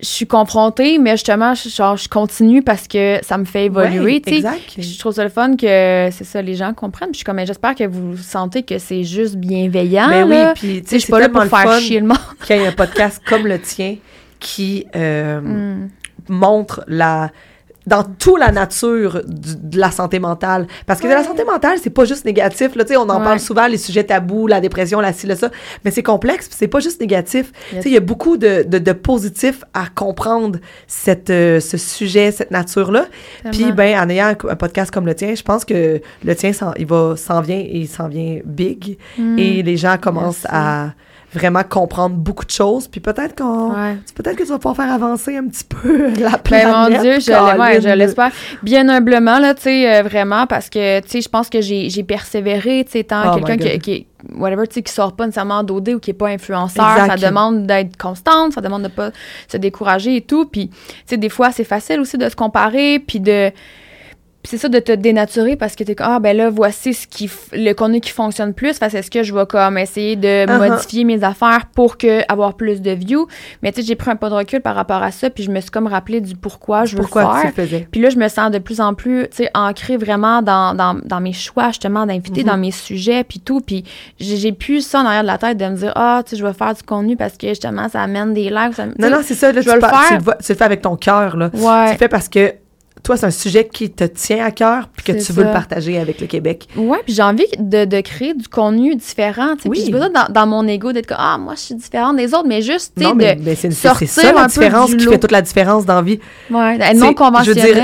je 0.00 0.06
suis 0.06 0.26
confrontée, 0.26 0.98
mais 0.98 1.12
justement, 1.12 1.54
je, 1.54 1.68
genre, 1.68 1.96
je 1.96 2.08
continue 2.08 2.62
parce 2.62 2.86
que 2.86 3.18
ça 3.22 3.36
me 3.38 3.44
fait 3.44 3.66
évoluer, 3.66 4.22
Ouais, 4.26 4.32
exact. 4.34 4.74
Je 4.78 4.98
trouve 4.98 5.12
ça 5.12 5.24
le 5.24 5.30
fun 5.30 5.56
que 5.56 6.08
c'est 6.12 6.24
ça, 6.24 6.40
les 6.40 6.54
gens 6.54 6.72
comprennent. 6.74 7.10
Je 7.12 7.16
suis 7.18 7.24
comme, 7.24 7.38
j'espère 7.44 7.74
que 7.74 7.84
vous 7.84 8.16
sentez 8.16 8.62
que 8.62 8.78
c'est 8.78 9.02
juste 9.04 9.36
bienveillant. 9.36 10.08
Mais 10.08 10.22
oui, 10.22 10.30
là. 10.30 10.54
puis 10.54 10.82
je 10.90 10.98
suis 10.98 11.10
pas 11.10 11.20
là 11.20 11.28
pour 11.28 11.44
faire 11.44 11.80
chier 11.80 12.00
le 12.00 12.06
monde. 12.06 12.18
qu'il 12.46 12.56
y 12.56 12.60
ait 12.60 12.66
un 12.66 12.72
podcast 12.72 13.20
comme 13.28 13.46
le 13.46 13.58
tien 13.60 13.96
qui 14.38 14.86
euh, 14.94 15.40
Mm. 16.28 16.34
montre 16.34 16.84
la 16.88 17.30
dans 17.88 18.04
toute 18.04 18.38
la 18.38 18.52
nature 18.52 19.22
du- 19.26 19.56
de 19.56 19.78
la 19.78 19.90
santé 19.90 20.18
mentale. 20.18 20.66
Parce 20.86 21.00
que 21.00 21.06
de 21.06 21.12
la 21.12 21.24
santé 21.24 21.44
mentale, 21.44 21.78
c'est 21.82 21.90
pas 21.90 22.04
juste 22.04 22.24
négatif. 22.24 22.74
Là, 22.76 22.84
Tu 22.84 22.90
sais, 22.92 22.96
on 22.96 23.02
en 23.08 23.18
Ouais. 23.18 23.24
parle 23.24 23.40
souvent, 23.40 23.66
les 23.66 23.78
sujets 23.78 24.04
tabous, 24.04 24.46
la 24.46 24.60
dépression, 24.60 25.00
la 25.00 25.12
ci, 25.12 25.26
ça. 25.36 25.50
Mais 25.84 25.90
c'est 25.90 26.02
complexe, 26.02 26.48
c'est 26.52 26.68
pas 26.68 26.80
juste 26.80 27.00
négatif. 27.00 27.52
Tu 27.70 27.74
Yes. 27.76 27.82
sais, 27.84 27.90
Il 27.90 27.94
y 27.94 27.96
a 27.96 28.00
beaucoup 28.00 28.36
de, 28.36 28.62
de, 28.66 28.78
de 28.78 28.92
positifs 28.92 29.64
à 29.74 29.84
comprendre 29.94 30.58
cette, 30.86 31.30
euh, 31.30 31.60
ce 31.60 31.76
sujet, 31.76 32.30
cette 32.30 32.50
nature-là. 32.50 33.06
Puis, 33.52 33.72
ben, 33.72 33.98
en 33.98 34.08
ayant 34.08 34.26
un, 34.26 34.48
un 34.50 34.56
podcast 34.56 34.90
comme 34.90 35.06
le 35.06 35.14
tien, 35.14 35.34
je 35.34 35.42
pense 35.42 35.64
que 35.64 36.00
le 36.24 36.36
tien, 36.36 36.52
il 36.78 36.86
va 36.86 37.14
s'en 37.16 37.40
vient 37.40 37.58
et 37.58 37.78
il 37.78 37.88
s'en 37.88 38.08
vient 38.08 38.38
big. 38.44 38.98
Mm. 39.18 39.38
Et 39.38 39.62
les 39.62 39.76
gens 39.76 39.96
commencent 39.98 40.44
Merci. 40.44 40.48
à 40.50 40.92
vraiment 41.32 41.62
comprendre 41.62 42.16
beaucoup 42.16 42.44
de 42.44 42.50
choses. 42.50 42.88
Puis 42.88 43.00
peut-être 43.00 43.36
qu'on, 43.36 43.72
Ouais. 43.74 43.96
peut-être 44.14 44.36
que 44.36 44.42
tu 44.44 44.48
vas 44.48 44.56
pouvoir 44.58 44.76
faire 44.76 44.92
avancer 44.92 45.36
un 45.36 45.46
petit 45.46 45.64
peu 45.64 46.08
la 46.20 46.30
Ben 46.30 46.38
planète. 46.42 46.68
mon 46.74 47.02
Dieu, 47.02 47.20
je, 47.20 47.26
Colin. 47.32 47.58
ouais, 47.58 47.80
je 47.80 47.88
l'espère. 47.90 48.30
Bien 48.62 48.88
humblement, 48.88 49.38
là, 49.38 49.54
tu 49.54 49.62
sais, 49.62 49.94
euh, 49.98 50.02
vraiment, 50.02 50.46
parce 50.46 50.70
que, 50.70 51.00
tu 51.00 51.08
sais, 51.08 51.20
je 51.20 51.28
pense 51.28 51.48
que 51.50 51.60
j'ai 51.60 52.02
persévéré, 52.02 52.82
tu 52.86 52.92
sais, 52.92 53.00
étant 53.00 53.22
Oh 53.34 53.40
quelqu'un 53.40 53.56
qui, 53.56 53.78
qui, 53.78 54.06
whatever, 54.36 54.66
tu 54.66 54.74
sais, 54.74 54.82
qui 54.82 54.92
sort 54.92 55.12
pas 55.14 55.26
nécessairement 55.26 55.62
d'OD 55.62 55.88
ou 55.90 56.00
qui 56.00 56.10
est 56.10 56.14
pas 56.14 56.28
influenceur. 56.28 56.90
Exact. 56.96 57.18
Ça 57.20 57.28
demande 57.28 57.66
d'être 57.66 57.96
constante, 57.96 58.54
ça 58.54 58.60
demande 58.60 58.82
de 58.84 58.88
pas 58.88 59.10
se 59.48 59.56
décourager 59.58 60.16
et 60.16 60.20
tout. 60.22 60.46
Puis, 60.46 60.68
tu 60.68 60.76
sais, 61.06 61.16
des 61.18 61.28
fois, 61.28 61.50
c'est 61.52 61.64
facile 61.64 62.00
aussi 62.00 62.16
de 62.18 62.28
se 62.28 62.36
comparer, 62.36 62.98
puis 63.00 63.20
de... 63.20 63.50
c'est 64.44 64.56
ça 64.56 64.68
de 64.68 64.78
te 64.78 64.92
dénaturer 64.92 65.56
parce 65.56 65.74
que 65.74 65.84
t'es 65.84 65.94
comme 65.94 66.06
ah 66.08 66.20
ben 66.20 66.34
là 66.36 66.48
voici 66.48 66.94
ce 66.94 67.06
qui 67.06 67.28
le 67.52 67.72
contenu 67.74 68.00
qui 68.00 68.10
fonctionne 68.12 68.54
plus 68.54 68.78
fait 68.78 68.94
est-ce 68.94 69.10
que 69.10 69.22
je 69.22 69.34
vais 69.34 69.44
comme 69.46 69.76
essayer 69.76 70.16
de 70.16 70.46
Uh-huh. 70.46 70.70
modifier 70.70 71.04
mes 71.04 71.22
affaires 71.24 71.66
pour 71.74 71.98
que 71.98 72.20
avoir 72.32 72.54
plus 72.54 72.80
de 72.80 72.92
views 72.92 73.26
mais 73.62 73.72
tu 73.72 73.80
sais 73.80 73.86
j'ai 73.88 73.96
pris 73.96 74.10
un 74.10 74.16
pas 74.16 74.30
de 74.30 74.34
recul 74.34 74.60
par 74.60 74.74
rapport 74.76 75.02
à 75.02 75.10
ça 75.10 75.28
puis 75.28 75.42
je 75.42 75.50
me 75.50 75.60
suis 75.60 75.70
comme 75.70 75.86
rappelé 75.88 76.20
du 76.20 76.36
pourquoi 76.36 76.84
je 76.84 76.96
veux 76.96 77.02
Pourquoi 77.02 77.24
le 77.24 77.40
faire 77.40 77.50
tu 77.54 77.60
faisais? 77.62 77.88
puis 77.90 78.00
là, 78.00 78.10
je 78.10 78.16
me 78.16 78.28
sens 78.28 78.50
de 78.50 78.58
plus 78.58 78.80
en 78.80 78.94
plus, 78.94 79.24
tu 79.28 79.38
sais, 79.38 79.50
ancrée 79.54 79.96
vraiment 79.96 80.40
dans, 80.40 80.74
dans, 80.74 80.94
dans 81.04 81.20
mes 81.20 81.32
choix, 81.32 81.68
justement, 81.68 82.06
d'inviter 82.06 82.42
Mhm. 82.42 82.46
dans 82.48 82.56
mes 82.56 82.70
sujets, 82.70 83.24
puis 83.24 83.40
tout. 83.40 83.60
Puis 83.60 83.84
j'ai 84.18 84.52
plus 84.52 84.80
ça 84.86 85.00
en 85.00 85.04
arrière 85.06 85.22
de 85.22 85.26
la 85.26 85.38
tête 85.38 85.56
de 85.58 85.64
me 85.66 85.76
dire, 85.76 85.92
ah, 85.96 86.22
tu 86.24 86.30
sais, 86.30 86.36
je 86.36 86.46
vais 86.46 86.52
faire 86.52 86.74
du 86.74 86.82
contenu 86.82 87.16
parce 87.16 87.36
que, 87.36 87.48
justement, 87.48 87.88
ça 87.88 88.02
amène 88.02 88.32
des 88.34 88.50
likes. 88.50 88.74
ça- 88.74 88.86
tu 88.86 89.00
Non, 89.00 89.10
non, 89.10 89.18
c'est 89.22 89.34
ça. 89.34 89.52
Là, 89.52 89.60
je 89.60 89.68
tu, 89.68 89.74
le 89.74 89.80
faire. 89.80 90.04
tu 90.08 90.14
le 90.14 90.20
vois- 90.20 90.36
tu 90.36 90.52
le 90.52 90.56
fais 90.58 90.64
avec 90.64 90.82
ton 90.82 90.96
cœur. 90.96 91.36
Là. 91.36 91.50
Tu 91.50 91.60
Ouais. 91.60 91.92
le 91.92 91.98
fais 91.98 92.08
parce 92.08 92.28
que 92.28 92.54
toi, 93.08 93.16
c'est 93.16 93.24
un 93.24 93.30
sujet 93.30 93.66
qui 93.66 93.88
te 93.88 94.04
tient 94.04 94.44
à 94.44 94.50
cœur 94.50 94.88
puis 94.94 95.02
que 95.02 95.12
tu 95.24 95.32
veux 95.32 95.42
le 95.44 95.50
partager 95.52 95.98
avec 95.98 96.20
le 96.20 96.26
Québec? 96.26 96.68
Ouais, 96.76 96.98
puis 97.06 97.14
j'ai 97.14 97.22
envie 97.22 97.46
de, 97.58 97.86
de 97.86 98.00
créer 98.02 98.34
du 98.34 98.46
contenu 98.48 98.94
différent. 98.96 99.54
Oui. 99.64 99.70
Puis 99.70 99.80
j'ai 99.86 99.90
pas 99.92 99.98
besoin 100.08 100.26
dans, 100.26 100.30
dans 100.30 100.46
mon 100.46 100.68
ego 100.68 100.92
d'être 100.92 101.06
comme, 101.06 101.16
ah, 101.18 101.38
moi, 101.38 101.54
je 101.54 101.60
suis 101.60 101.74
différente 101.74 102.16
des 102.18 102.34
autres, 102.34 102.46
mais 102.46 102.60
juste, 102.60 102.92
tu 102.96 103.02
sais, 103.02 103.08
de 103.68 103.74
sortir 104.08 104.08
ça 104.24 104.30
un 104.30 104.32
la 104.34 104.42
peu 104.42 104.48
différence 104.48 104.90
du 104.90 104.96
qui 104.98 105.04
lot. 105.06 105.12
fait 105.12 105.18
toute 105.18 105.32
la 105.32 105.40
différence 105.40 105.86
dans 105.86 105.94
la 105.94 106.02
vie. 106.02 106.20
être 106.74 106.86
C'est- 106.88 106.94
non 106.98 107.12
Je 107.44 107.50
veux 107.50 107.54
dire, 107.54 107.74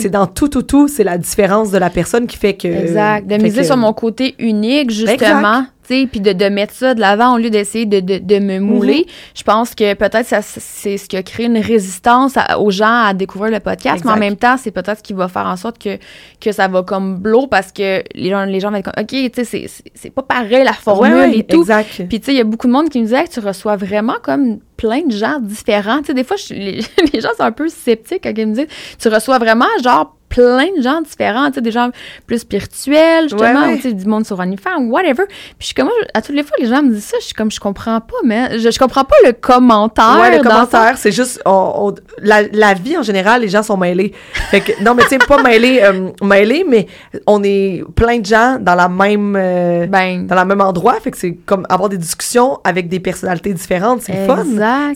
c'est 0.00 0.08
dans 0.08 0.26
tout, 0.28 0.46
tout, 0.46 0.62
tout, 0.62 0.86
c'est 0.86 1.02
la 1.04 1.18
différence 1.18 1.72
de 1.72 1.78
la 1.78 1.90
personne 1.90 2.28
qui 2.28 2.36
fait 2.36 2.54
que. 2.54 2.68
Exact. 2.68 3.26
De 3.26 3.34
miser 3.42 3.62
que- 3.62 3.66
sur 3.66 3.76
mon 3.76 3.92
côté 3.92 4.36
unique, 4.38 4.90
justement. 4.90 5.14
Exact. 5.14 5.64
Sais, 5.90 6.06
puis 6.10 6.20
de, 6.20 6.32
de 6.32 6.44
mettre 6.48 6.72
ça 6.72 6.94
de 6.94 7.00
l'avant 7.00 7.34
au 7.34 7.38
lieu 7.38 7.50
d'essayer 7.50 7.84
de, 7.84 7.98
de, 7.98 8.18
de 8.18 8.38
me 8.38 8.58
mouler. 8.60 9.06
Je 9.34 9.42
pense 9.42 9.74
que 9.74 9.94
peut-être 9.94 10.24
ça 10.26 10.40
c'est 10.40 10.96
ce 10.98 11.08
qui 11.08 11.16
a 11.16 11.22
créé 11.24 11.46
une 11.46 11.58
résistance 11.58 12.36
à- 12.36 12.60
aux 12.60 12.70
gens 12.70 13.06
à 13.06 13.12
découvrir 13.12 13.50
le 13.52 13.58
podcast, 13.60 14.04
mais 14.04 14.10
en 14.12 14.16
même 14.20 14.36
temps, 14.36 14.56
c'est 14.56 14.70
peut-être 14.70 14.98
ce 14.98 15.02
qui 15.02 15.12
va 15.14 15.26
faire 15.26 15.46
en 15.46 15.56
sorte 15.56 15.78
que, 15.82 15.98
que 16.40 16.52
ça 16.52 16.68
va 16.68 16.82
comme 16.84 17.16
blow 17.16 17.48
parce 17.48 17.72
que 17.72 18.02
les 18.14 18.30
gens, 18.30 18.44
les 18.44 18.60
gens 18.60 18.70
vont 18.70 18.76
être 18.76 18.92
comme, 18.92 19.02
OK, 19.02 19.08
tu 19.32 19.44
sais, 19.44 19.66
c'est- 19.94 20.10
pas 20.10 20.22
pareil 20.22 20.62
la 20.64 20.72
formule 20.72 21.12
ouais, 21.14 21.38
et 21.38 21.42
tout. 21.44 21.60
Exact. 21.60 21.88
Puis, 22.08 22.20
tu 22.20 22.26
sais, 22.26 22.32
il 22.34 22.38
y 22.38 22.40
a 22.40 22.44
beaucoup 22.44 22.66
de 22.68 22.72
monde 22.72 22.88
qui 22.88 22.98
me 23.00 23.04
disait 23.04 23.24
que 23.24 23.30
tu 23.30 23.40
reçois 23.40 23.76
vraiment 23.76 24.16
comme 24.22 24.58
plein 24.76 25.02
de 25.06 25.12
gens 25.12 25.38
différents. 25.40 25.98
Tu 26.00 26.06
sais, 26.06 26.14
des 26.14 26.24
fois, 26.24 26.36
je- 26.36 26.54
les, 26.54 26.80
les 27.12 27.20
gens 27.20 27.30
sont 27.36 27.42
un 27.44 27.52
peu 27.52 27.68
sceptiques 27.68 28.22
quand 28.22 28.32
ils 28.36 28.46
me 28.46 28.54
disent 28.54 28.68
tu 29.00 29.08
reçois 29.08 29.38
vraiment, 29.38 29.66
genre, 29.82 30.16
plein 30.30 30.68
de 30.76 30.80
gens 30.82 31.02
différents. 31.02 31.48
Tu 31.48 31.56
sais, 31.56 31.60
des 31.60 31.70
gens 31.72 31.90
plus 32.26 32.38
spirituels, 32.38 33.24
justement, 33.24 33.60
Ouais, 33.60 33.66
ouais. 33.66 33.72
ou 33.74 33.76
tu 33.76 33.82
sais, 33.82 33.92
du 33.92 34.06
monde 34.06 34.24
sur 34.24 34.38
OnlyFans, 34.38 34.84
whatever. 34.88 35.24
Puis, 35.26 35.36
je 35.58 35.64
suis 35.66 35.74
comme, 35.74 35.90
à 36.14 36.22
toutes 36.22 36.34
les 36.36 36.42
fois, 36.42 36.56
les 36.58 36.66
gens 36.68 36.82
me 36.82 36.94
disent 36.94 37.04
ça, 37.04 37.18
je 37.20 37.26
suis 37.26 37.34
comme, 37.34 37.50
je 37.50 37.60
comprends 37.60 38.00
pas, 38.00 38.16
mais 38.24 38.58
je, 38.58 38.70
je 38.70 38.78
comprends 38.78 39.04
pas 39.04 39.16
le 39.26 39.32
commentaire. 39.32 40.18
Ouais, 40.20 40.36
le 40.38 40.42
commentaire, 40.42 40.96
c'est 40.96 41.12
juste 41.12 41.42
on- 41.44 41.90
on- 41.90 41.94
la, 42.22 42.42
la 42.52 42.72
vie 42.74 42.96
en 42.96 43.02
général, 43.02 43.42
les 43.42 43.48
gens 43.48 43.62
sont 43.62 43.76
mêlés. 43.76 44.12
Fait 44.50 44.60
que 44.60 44.72
non, 44.82 44.94
mais 44.94 45.02
tu 45.02 45.10
sais 45.10 45.18
pas 45.18 45.42
mêlés, 45.42 45.80
euh, 45.82 46.08
mêlés, 46.22 46.64
mais 46.66 46.86
on 47.26 47.42
est 47.44 47.82
plein 47.94 48.18
de 48.20 48.26
gens 48.26 48.56
dans 48.60 48.74
la 48.74 48.88
même 48.88 49.34
euh. 49.36 49.86
Ben, 49.86 50.26
dans 50.26 50.36
le 50.36 50.44
même 50.44 50.60
endroit. 50.60 50.94
Fait 51.00 51.10
que 51.10 51.16
c'est 51.18 51.34
comme 51.44 51.66
avoir 51.68 51.88
des 51.88 51.98
discussions 51.98 52.58
avec 52.64 52.88
des 52.88 53.00
personnalités 53.00 53.52
différentes, 53.52 54.02
c'est 54.02 54.26
fun. 54.26 54.44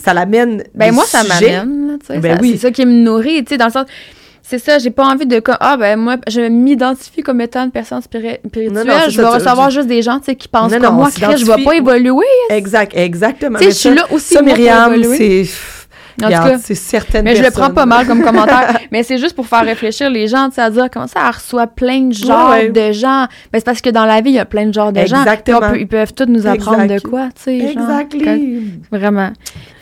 Ça 0.02 0.14
l'amène. 0.14 0.62
Ben 0.74 0.86
des 0.86 0.90
moi, 0.92 1.04
ça 1.04 1.22
m'amène, 1.24 1.88
là, 1.88 1.94
tu 2.00 2.06
sais. 2.06 2.18
Ben 2.18 2.38
oui. 2.40 2.52
C'est 2.52 2.68
ça 2.68 2.70
qui 2.70 2.86
me 2.86 2.92
nourrit, 3.02 3.42
tu 3.44 3.50
sais, 3.50 3.56
dans 3.58 3.66
le 3.66 3.72
sens... 3.72 3.86
C'est 4.46 4.58
ça, 4.58 4.78
j'ai 4.78 4.90
pas 4.90 5.06
envie 5.06 5.24
de... 5.26 5.40
comme, 5.40 5.56
Ah, 5.58 5.78
ben 5.78 5.98
moi, 5.98 6.16
je 6.28 6.42
m'identifie 6.42 7.22
comme 7.22 7.40
étant 7.40 7.64
une 7.64 7.70
personne 7.70 8.00
spiri- 8.00 8.38
spirituelle. 8.46 8.86
Non, 8.86 8.94
je 9.08 9.18
vais 9.20 9.26
recevoir 9.26 9.70
juste 9.70 9.88
des 9.88 10.02
gens, 10.02 10.18
tu 10.18 10.26
sais, 10.26 10.36
qui 10.36 10.48
pensent 10.48 10.70
Non, 10.70 10.78
comme 10.80 10.94
non, 10.96 11.00
moi. 11.00 11.10
Chris, 11.10 11.38
je 11.38 11.46
vais 11.46 11.64
pas 11.64 11.74
évoluer. 11.74 12.26
Exact, 12.50 12.92
exactement. 12.94 13.58
Tu 13.58 13.64
sais, 13.64 13.68
Mais 13.68 13.72
je 13.72 13.78
suis 13.78 13.94
là 13.94 14.04
aussi, 14.12 14.34
Ça, 14.34 14.42
moi, 14.42 14.54
Myriam, 14.54 15.02
c'est. 15.16 15.46
En 16.22 16.26
tout 16.26 16.32
cas, 16.32 16.58
c'est 16.58 16.74
certaines 16.76 17.24
mais 17.24 17.34
je 17.34 17.42
le 17.42 17.50
prends 17.50 17.70
pas 17.70 17.86
mal 17.86 18.06
comme 18.06 18.22
commentaire. 18.22 18.78
mais 18.92 19.02
c'est 19.02 19.18
juste 19.18 19.34
pour 19.34 19.46
faire 19.48 19.64
réfléchir 19.64 20.10
les 20.10 20.28
gens, 20.28 20.48
tu 20.48 20.56
sais, 20.56 20.60
à 20.60 20.70
dire 20.70 20.88
comment 20.92 21.08
ça, 21.08 21.20
elle 21.26 21.34
reçoit 21.34 21.66
plein 21.66 22.02
de 22.02 22.12
genres 22.12 22.50
Ouais, 22.50 22.66
ouais. 22.66 22.68
de 22.68 22.92
gens. 22.92 23.26
Ben, 23.52 23.58
c'est 23.58 23.64
parce 23.64 23.80
que 23.80 23.90
dans 23.90 24.04
la 24.04 24.20
vie, 24.20 24.30
il 24.30 24.34
y 24.36 24.38
a 24.38 24.44
plein 24.44 24.66
de 24.66 24.72
genres 24.74 24.92
de 24.92 25.04
gens. 25.06 25.18
Exactement. 25.22 25.58
On 25.62 25.70
peut- 25.72 25.80
ils 25.80 25.88
peuvent 25.88 26.12
tous 26.14 26.26
nous 26.28 26.46
apprendre 26.46 26.82
Exact. 26.82 27.02
de 27.04 27.08
quoi, 27.08 27.28
tu 27.34 27.42
sais. 27.60 27.74
quand- 27.74 28.38
Vraiment. 28.96 29.32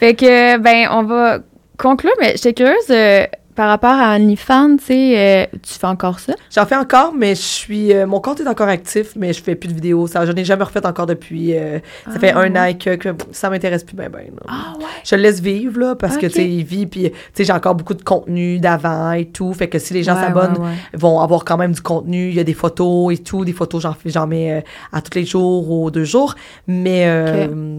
Fait 0.00 0.14
que, 0.14 0.56
ben, 0.58 0.86
on 0.92 1.02
va 1.02 1.40
conclure, 1.76 2.12
mais 2.20 2.32
j'étais 2.36 2.54
curieuse 2.54 2.76
euh, 2.90 3.24
par 3.54 3.68
rapport 3.68 3.90
à 3.94 4.16
OnlyFans, 4.16 4.76
tu 4.78 4.84
sais, 4.84 5.18
euh, 5.52 5.58
tu 5.62 5.74
fais 5.74 5.86
encore 5.86 6.18
ça? 6.20 6.32
J'en 6.54 6.64
fais 6.66 6.76
encore, 6.76 7.12
mais 7.14 7.34
je 7.34 7.40
suis. 7.40 7.92
euh, 7.92 8.06
mon 8.06 8.20
compte 8.20 8.40
est 8.40 8.46
encore 8.48 8.68
actif, 8.68 9.12
mais 9.16 9.32
je 9.32 9.42
fais 9.42 9.54
plus 9.54 9.68
de 9.68 9.74
vidéos. 9.74 10.06
Ça, 10.06 10.24
je 10.26 10.32
n'ai 10.32 10.44
jamais 10.44 10.64
refait 10.64 10.84
encore 10.86 11.06
depuis. 11.06 11.54
euh, 11.56 11.78
ça 12.06 12.12
Ah, 12.14 12.18
fait 12.18 12.32
un 12.32 12.52
ouais. 12.52 12.58
an 12.58 12.74
que, 12.78 12.94
que 12.96 13.08
ça 13.32 13.50
m'intéresse 13.50 13.84
plus 13.84 13.94
ben. 13.96 14.10
là. 14.12 14.20
Ah 14.48 14.74
ouais? 14.78 14.84
Je 15.04 15.14
le 15.16 15.22
laisse 15.22 15.40
vivre, 15.40 15.78
là, 15.80 15.94
parce 15.94 16.16
que, 16.16 16.26
tu 16.26 16.32
sais, 16.32 16.48
il 16.48 16.64
vit, 16.64 16.86
puis, 16.86 17.10
tu 17.10 17.16
sais, 17.34 17.44
j'ai 17.44 17.52
encore 17.52 17.74
beaucoup 17.74 17.94
de 17.94 18.02
contenu 18.02 18.58
d'avant 18.58 19.12
et 19.12 19.26
tout. 19.26 19.52
Fait 19.54 19.68
que 19.68 19.78
si 19.78 19.92
les 19.94 20.02
gens 20.02 20.14
s'abonnent, 20.16 20.58
ouais, 20.58 20.64
ouais. 20.68 20.74
vont 20.98 21.20
avoir 21.20 21.44
quand 21.44 21.56
même 21.56 21.72
du 21.72 21.80
contenu. 21.82 22.28
Il 22.30 22.34
y 22.34 22.40
a 22.40 22.44
des 22.44 22.54
photos 22.54 23.12
et 23.14 23.18
tout. 23.18 23.44
Des 23.44 23.52
photos, 23.52 23.82
j'en 23.82 23.92
fais, 23.94 24.10
j'en 24.10 24.26
mets 24.26 24.64
à 24.92 25.00
tous 25.02 25.16
les 25.18 25.24
jours 25.24 25.70
ou 25.70 25.90
deux 25.90 26.04
jours. 26.04 26.34
Mais 26.66 27.06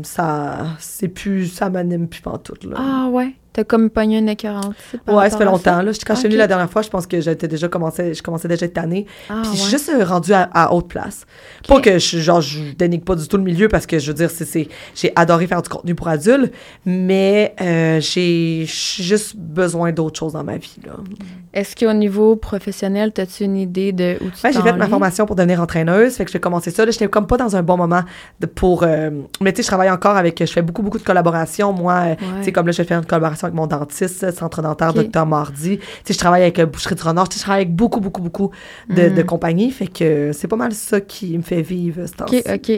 ça, 0.03 0.57
c'est 0.79 1.07
plus, 1.07 1.47
ça 1.47 1.69
m'anime 1.69 2.07
plus 2.07 2.21
pantoute, 2.21 2.63
là. 2.65 2.75
Ah 2.77 3.07
ouais? 3.11 3.33
T'as 3.53 3.63
comme 3.63 3.91
pogné 3.91 4.17
une 4.17 4.29
écœurante. 4.29 4.73
Ouais, 5.07 5.29
ça 5.29 5.37
fait 5.37 5.43
à 5.43 5.45
longtemps. 5.45 5.81
Là. 5.83 5.91
Quand 6.05 6.15
je 6.15 6.19
suis 6.21 6.27
venue 6.27 6.37
la 6.37 6.47
dernière 6.47 6.69
fois, 6.69 6.81
je 6.81 6.89
pense 6.89 7.05
que 7.05 7.21
j'étais 7.21 7.47
déjà 7.47 7.67
commencé, 7.67 8.15
je 8.15 8.23
commençais 8.23 8.47
déjà 8.47 8.65
cette 8.65 8.77
année. 8.79 9.05
Ah, 9.29 9.41
Puis 9.43 9.51
je 9.53 9.57
suis 9.61 9.69
juste 9.69 9.89
euh, 9.89 10.03
rendue 10.03 10.33
à, 10.33 10.49
à 10.53 10.73
haute 10.73 10.87
place. 10.87 11.25
Ok. 11.61 11.67
Pas 11.67 11.79
que 11.81 11.99
je, 11.99 12.17
genre, 12.17 12.41
je 12.41 12.73
dénigre 12.73 13.05
pas 13.05 13.15
du 13.15 13.27
tout 13.27 13.37
le 13.37 13.43
milieu 13.43 13.67
parce 13.67 13.85
que 13.85 13.99
je 13.99 14.07
veux 14.07 14.15
dire, 14.15 14.31
c'est, 14.31 14.45
c'est- 14.45 14.69
j'ai 14.95 15.13
adoré 15.15 15.45
faire 15.45 15.61
du 15.61 15.69
contenu 15.69 15.93
pour 15.93 16.07
adultes, 16.07 16.51
mais 16.85 17.53
euh, 17.61 17.99
j'ai 18.01 18.65
j'ai 18.65 19.03
juste 19.03 19.35
besoin 19.35 19.91
d'autres 19.91 20.17
choses 20.17 20.33
dans 20.33 20.43
ma 20.43 20.57
vie. 20.57 20.75
Là. 20.85 20.93
Est-ce 21.53 21.75
qu'au 21.75 21.93
niveau 21.93 22.35
professionnel, 22.35 23.11
t'as-tu 23.13 23.43
une 23.43 23.57
idée 23.57 23.91
de 23.91 24.15
où 24.21 24.29
tu 24.31 24.43
Ouais, 24.45 24.51
j'ai 24.51 24.61
fait 24.61 24.73
ma 24.73 24.87
formation 24.87 25.25
pour 25.27 25.35
devenir 25.35 25.61
entraîneuse, 25.61 26.15
fait 26.15 26.25
que 26.25 26.31
j'ai 26.31 26.39
commencé 26.39 26.71
ça. 26.71 26.83
Là, 26.83 26.91
j'étais 26.91 27.07
comme 27.07 27.27
pas 27.27 27.37
dans 27.37 27.55
un 27.55 27.61
bon 27.61 27.77
moment 27.77 28.01
de, 28.39 28.47
pour. 28.47 28.81
euh, 28.83 29.11
mais 29.39 29.53
tu 29.53 29.57
sais, 29.57 29.63
je 29.63 29.67
travaille 29.67 29.91
encore 29.91 30.17
avec. 30.17 30.39
Je 30.39 30.51
fais 30.51 30.63
beaucoup, 30.63 30.81
beaucoup 30.81 30.97
de 30.97 31.03
collaborations. 31.03 31.71
Moi, 31.71 31.93
euh, 31.93 32.15
tu 32.39 32.45
sais, 32.45 32.51
comme 32.51 32.65
là, 32.65 32.71
je 32.71 32.81
fais 32.81 32.95
une 32.95 33.05
collaboration 33.05 33.45
avec 33.45 33.55
mon 33.55 33.67
dentiste, 33.67 34.31
Centre 34.31 34.61
dentaire 34.63 34.89
Ok. 34.89 34.95
Docteur 34.95 35.25
Mardi. 35.27 35.77
Tu 35.77 35.85
sais, 36.05 36.13
je 36.13 36.17
travaille 36.17 36.41
avec 36.41 36.57
euh, 36.59 36.65
Boucherie 36.65 36.95
du 36.95 37.03
Renard. 37.03 37.29
Tu 37.29 37.35
sais, 37.35 37.39
je 37.41 37.43
travaille 37.43 37.61
avec 37.63 37.75
beaucoup, 37.75 37.99
beaucoup, 37.99 38.21
beaucoup 38.21 38.49
de, 38.89 39.09
de 39.09 39.21
compagnies. 39.21 39.69
Fait 39.71 39.87
que 39.87 40.31
c'est 40.33 40.47
pas 40.47 40.55
mal 40.55 40.71
ça 40.73 41.01
qui 41.01 41.37
me 41.37 41.43
fait 41.43 41.61
vivre, 41.61 42.05
ce 42.07 42.13
temps-ci. 42.13 42.37
OK, 42.39 42.51
OK. 42.55 42.69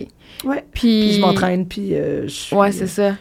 Ouais. 0.49 0.65
Puis, 0.73 1.02
Puis 1.02 1.11
je 1.14 1.22
m'entraîne, 1.22 1.65
puis 1.65 1.95
euh, 1.95 2.23
je 2.23 2.27
suis- 2.34 2.56
Ouais, 2.56 2.72
c'est 2.73 2.88
ça. 2.88 3.14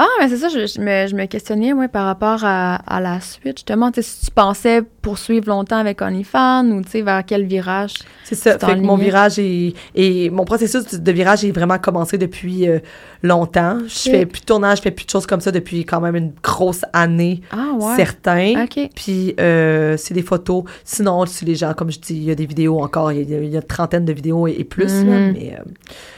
Ah, 0.00 0.06
mais 0.20 0.28
c'est 0.28 0.36
ça, 0.36 0.48
je, 0.48 0.64
je 0.66 0.80
me, 0.80 1.08
je 1.08 1.14
me 1.16 1.26
questionnais, 1.26 1.74
moi, 1.74 1.88
par 1.88 2.06
rapport 2.06 2.44
à, 2.44 2.76
à 2.76 3.00
la 3.00 3.20
suite, 3.20 3.58
justement. 3.58 3.90
Si 4.00 4.26
tu 4.26 4.30
pensais 4.30 4.82
poursuivre 5.08 5.48
longtemps 5.48 5.78
avec 5.78 6.02
OnlyFans 6.02 6.66
ou, 6.70 6.82
tu 6.82 6.90
sais, 6.90 7.02
vers 7.02 7.24
quel 7.24 7.46
virage. 7.46 7.94
C'est 8.24 8.34
ça. 8.34 8.58
Fait 8.58 8.74
que 8.76 8.80
mon 8.80 8.96
virage 8.96 9.38
est, 9.38 9.72
et 9.94 10.28
mon 10.28 10.44
processus 10.44 10.94
de 10.94 11.12
virage 11.12 11.44
est 11.46 11.50
vraiment 11.50 11.78
commencé 11.78 12.18
depuis 12.18 12.68
euh, 12.68 12.78
longtemps. 13.22 13.78
Je 13.86 14.10
fais 14.10 14.26
plus 14.26 14.40
de 14.40 14.44
tournage, 14.46 14.78
je 14.78 14.82
fais 14.82 14.90
plus 14.90 15.06
de 15.06 15.10
choses 15.10 15.26
comme 15.26 15.40
ça 15.40 15.50
depuis 15.50 15.84
quand 15.86 16.00
même 16.02 16.14
une 16.16 16.32
grosse 16.42 16.82
année, 16.92 17.40
Ah, 17.52 17.72
ouais. 17.78 17.96
certain. 17.96 18.64
OK. 18.64 18.90
Puis 18.94 19.34
euh, 19.40 19.96
c'est 19.96 20.12
des 20.12 20.22
photos. 20.22 20.64
Sinon, 20.84 21.24
si 21.24 21.46
les 21.46 21.54
gens, 21.54 21.72
comme 21.72 21.90
je 21.90 21.98
dis, 22.00 22.14
il 22.16 22.24
y 22.24 22.30
a 22.30 22.34
des 22.34 22.46
vidéos 22.46 22.80
encore. 22.82 23.10
Il 23.12 23.28
y 23.30 23.34
a, 23.34 23.38
il 23.38 23.48
y 23.50 23.54
a 23.56 23.60
une 23.60 23.62
trentaine 23.66 24.04
de 24.04 24.12
vidéos 24.12 24.46
et, 24.46 24.56
et 24.58 24.64
plus. 24.64 24.92
Mhm. 24.92 25.32
mais 25.32 25.56
euh, 25.58 25.62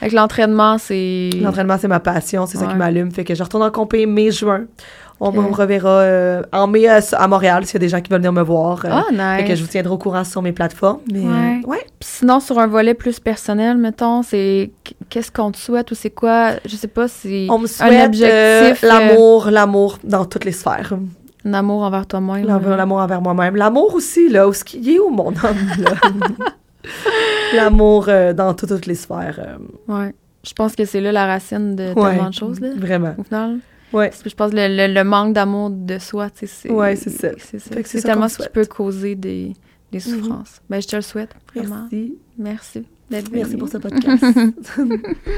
Avec 0.01 0.11
l'entraînement, 0.13 0.77
c'est. 0.77 1.29
l'entraînement, 1.41 1.77
c'est 1.79 1.87
ma 1.87 2.01
passion. 2.01 2.45
C'est 2.45 2.57
ça 2.57 2.65
Ouais. 2.65 2.71
qui 2.71 2.77
m'allume. 2.77 3.11
Fait 3.11 3.23
que 3.23 3.35
je 3.35 3.41
retourne 3.43 3.63
en 3.63 3.71
compé 3.71 4.05
mai-juin. 4.05 4.65
On 5.23 5.31
me 5.31 5.51
reverra 5.53 5.89
euh, 5.99 6.41
en 6.51 6.65
mai 6.65 6.87
à, 6.87 6.99
à 7.13 7.27
Montréal 7.27 7.63
s'il 7.65 7.75
y 7.75 7.77
a 7.77 7.79
des 7.79 7.89
gens 7.89 8.01
qui 8.01 8.09
veulent 8.09 8.21
venir 8.21 8.33
me 8.33 8.41
voir. 8.41 8.83
euh, 8.85 8.89
Ah, 8.91 9.03
Fait 9.37 9.43
que 9.43 9.49
nice. 9.49 9.57
je 9.59 9.63
vous 9.63 9.69
tiendrai 9.69 9.93
au 9.93 9.97
courant 9.99 10.23
sur 10.23 10.41
mes 10.41 10.51
plateformes. 10.51 10.99
Mais 11.13 11.19
Ouais. 11.19 11.61
euh, 11.77 11.81
sinon, 11.99 12.39
sur 12.39 12.57
un 12.57 12.65
volet 12.65 12.95
plus 12.95 13.19
personnel, 13.19 13.77
mettons, 13.77 14.23
c'est 14.23 14.71
qu'est-ce 15.09 15.31
qu'on 15.31 15.51
te 15.51 15.57
souhaite 15.57 15.91
ou 15.91 15.95
c'est 15.95 16.09
quoi, 16.09 16.53
je 16.65 16.75
sais 16.75 16.87
pas, 16.87 17.07
si 17.07 17.47
On 17.51 17.59
me 17.59 17.65
un 17.65 17.67
souhaite 17.67 18.05
objectif, 18.07 18.83
euh, 18.83 18.87
l'amour, 18.87 19.51
l'amour 19.51 19.99
dans 20.03 20.25
toutes 20.25 20.45
les 20.45 20.51
sphères. 20.53 20.93
un 21.45 21.53
amour 21.53 21.83
envers 21.83 22.07
toi-même. 22.07 22.43
L'amour, 22.45 22.71
euh, 22.71 22.75
l'amour 22.75 22.97
envers 22.97 23.21
moi-même. 23.21 23.55
L'amour 23.55 23.93
aussi, 23.93 24.27
là, 24.27 24.47
où 24.47 24.53
ce 24.53 24.63
qui 24.63 24.79
il 24.79 24.95
est 24.95 24.99
où 24.99 25.09
mon 25.09 25.27
homme, 25.27 25.33
l'amour 27.55 28.05
euh, 28.07 28.33
dans 28.33 28.53
tout- 28.53 28.67
toutes 28.67 28.85
les 28.87 28.95
sphères. 28.95 29.39
euh, 29.39 29.93
Ouais. 29.93 30.13
Je 30.43 30.53
pense 30.53 30.75
que 30.75 30.85
c'est 30.85 31.01
là 31.01 31.11
la 31.11 31.27
racine 31.27 31.75
de 31.75 31.93
ouais, 31.93 32.11
tellement 32.13 32.29
de 32.29 32.33
choses, 32.33 32.59
là, 32.59 32.69
Vraiment. 32.75 33.13
au 33.19 33.23
final. 33.23 33.59
Ouais. 33.93 34.11
Je 34.25 34.33
pense 34.35 34.51
que 34.51 34.55
le, 34.55 34.87
le- 34.87 34.93
le 34.93 35.03
manque 35.03 35.33
d'amour 35.33 35.69
de 35.69 35.97
soi, 35.99 36.29
tu 36.29 36.39
sais, 36.39 36.47
c'est... 36.47 36.71
Ouais, 36.71 36.95
c'est 36.95 37.09
ça. 37.09 37.29
C'est 37.37 37.59
ça. 37.59 37.75
Fait 37.75 37.83
que 37.83 37.89
c'est 37.89 37.97
C'est 37.97 38.01
ça 38.01 38.09
tellement 38.09 38.29
ce 38.29 38.37
qui 38.37 38.49
peut 38.49 38.65
causer 38.65 39.15
des, 39.15 39.53
des 39.91 39.99
souffrances. 39.99 40.61
Ben, 40.69 40.81
je 40.81 40.87
te 40.87 40.95
le 40.95 41.01
souhaite, 41.01 41.31
vraiment. 41.53 41.87
Merci. 42.37 42.85
Merci 43.09 43.29
Merci 43.33 43.57
pour 43.57 43.67
ce 43.67 43.77
podcast. 43.77 44.23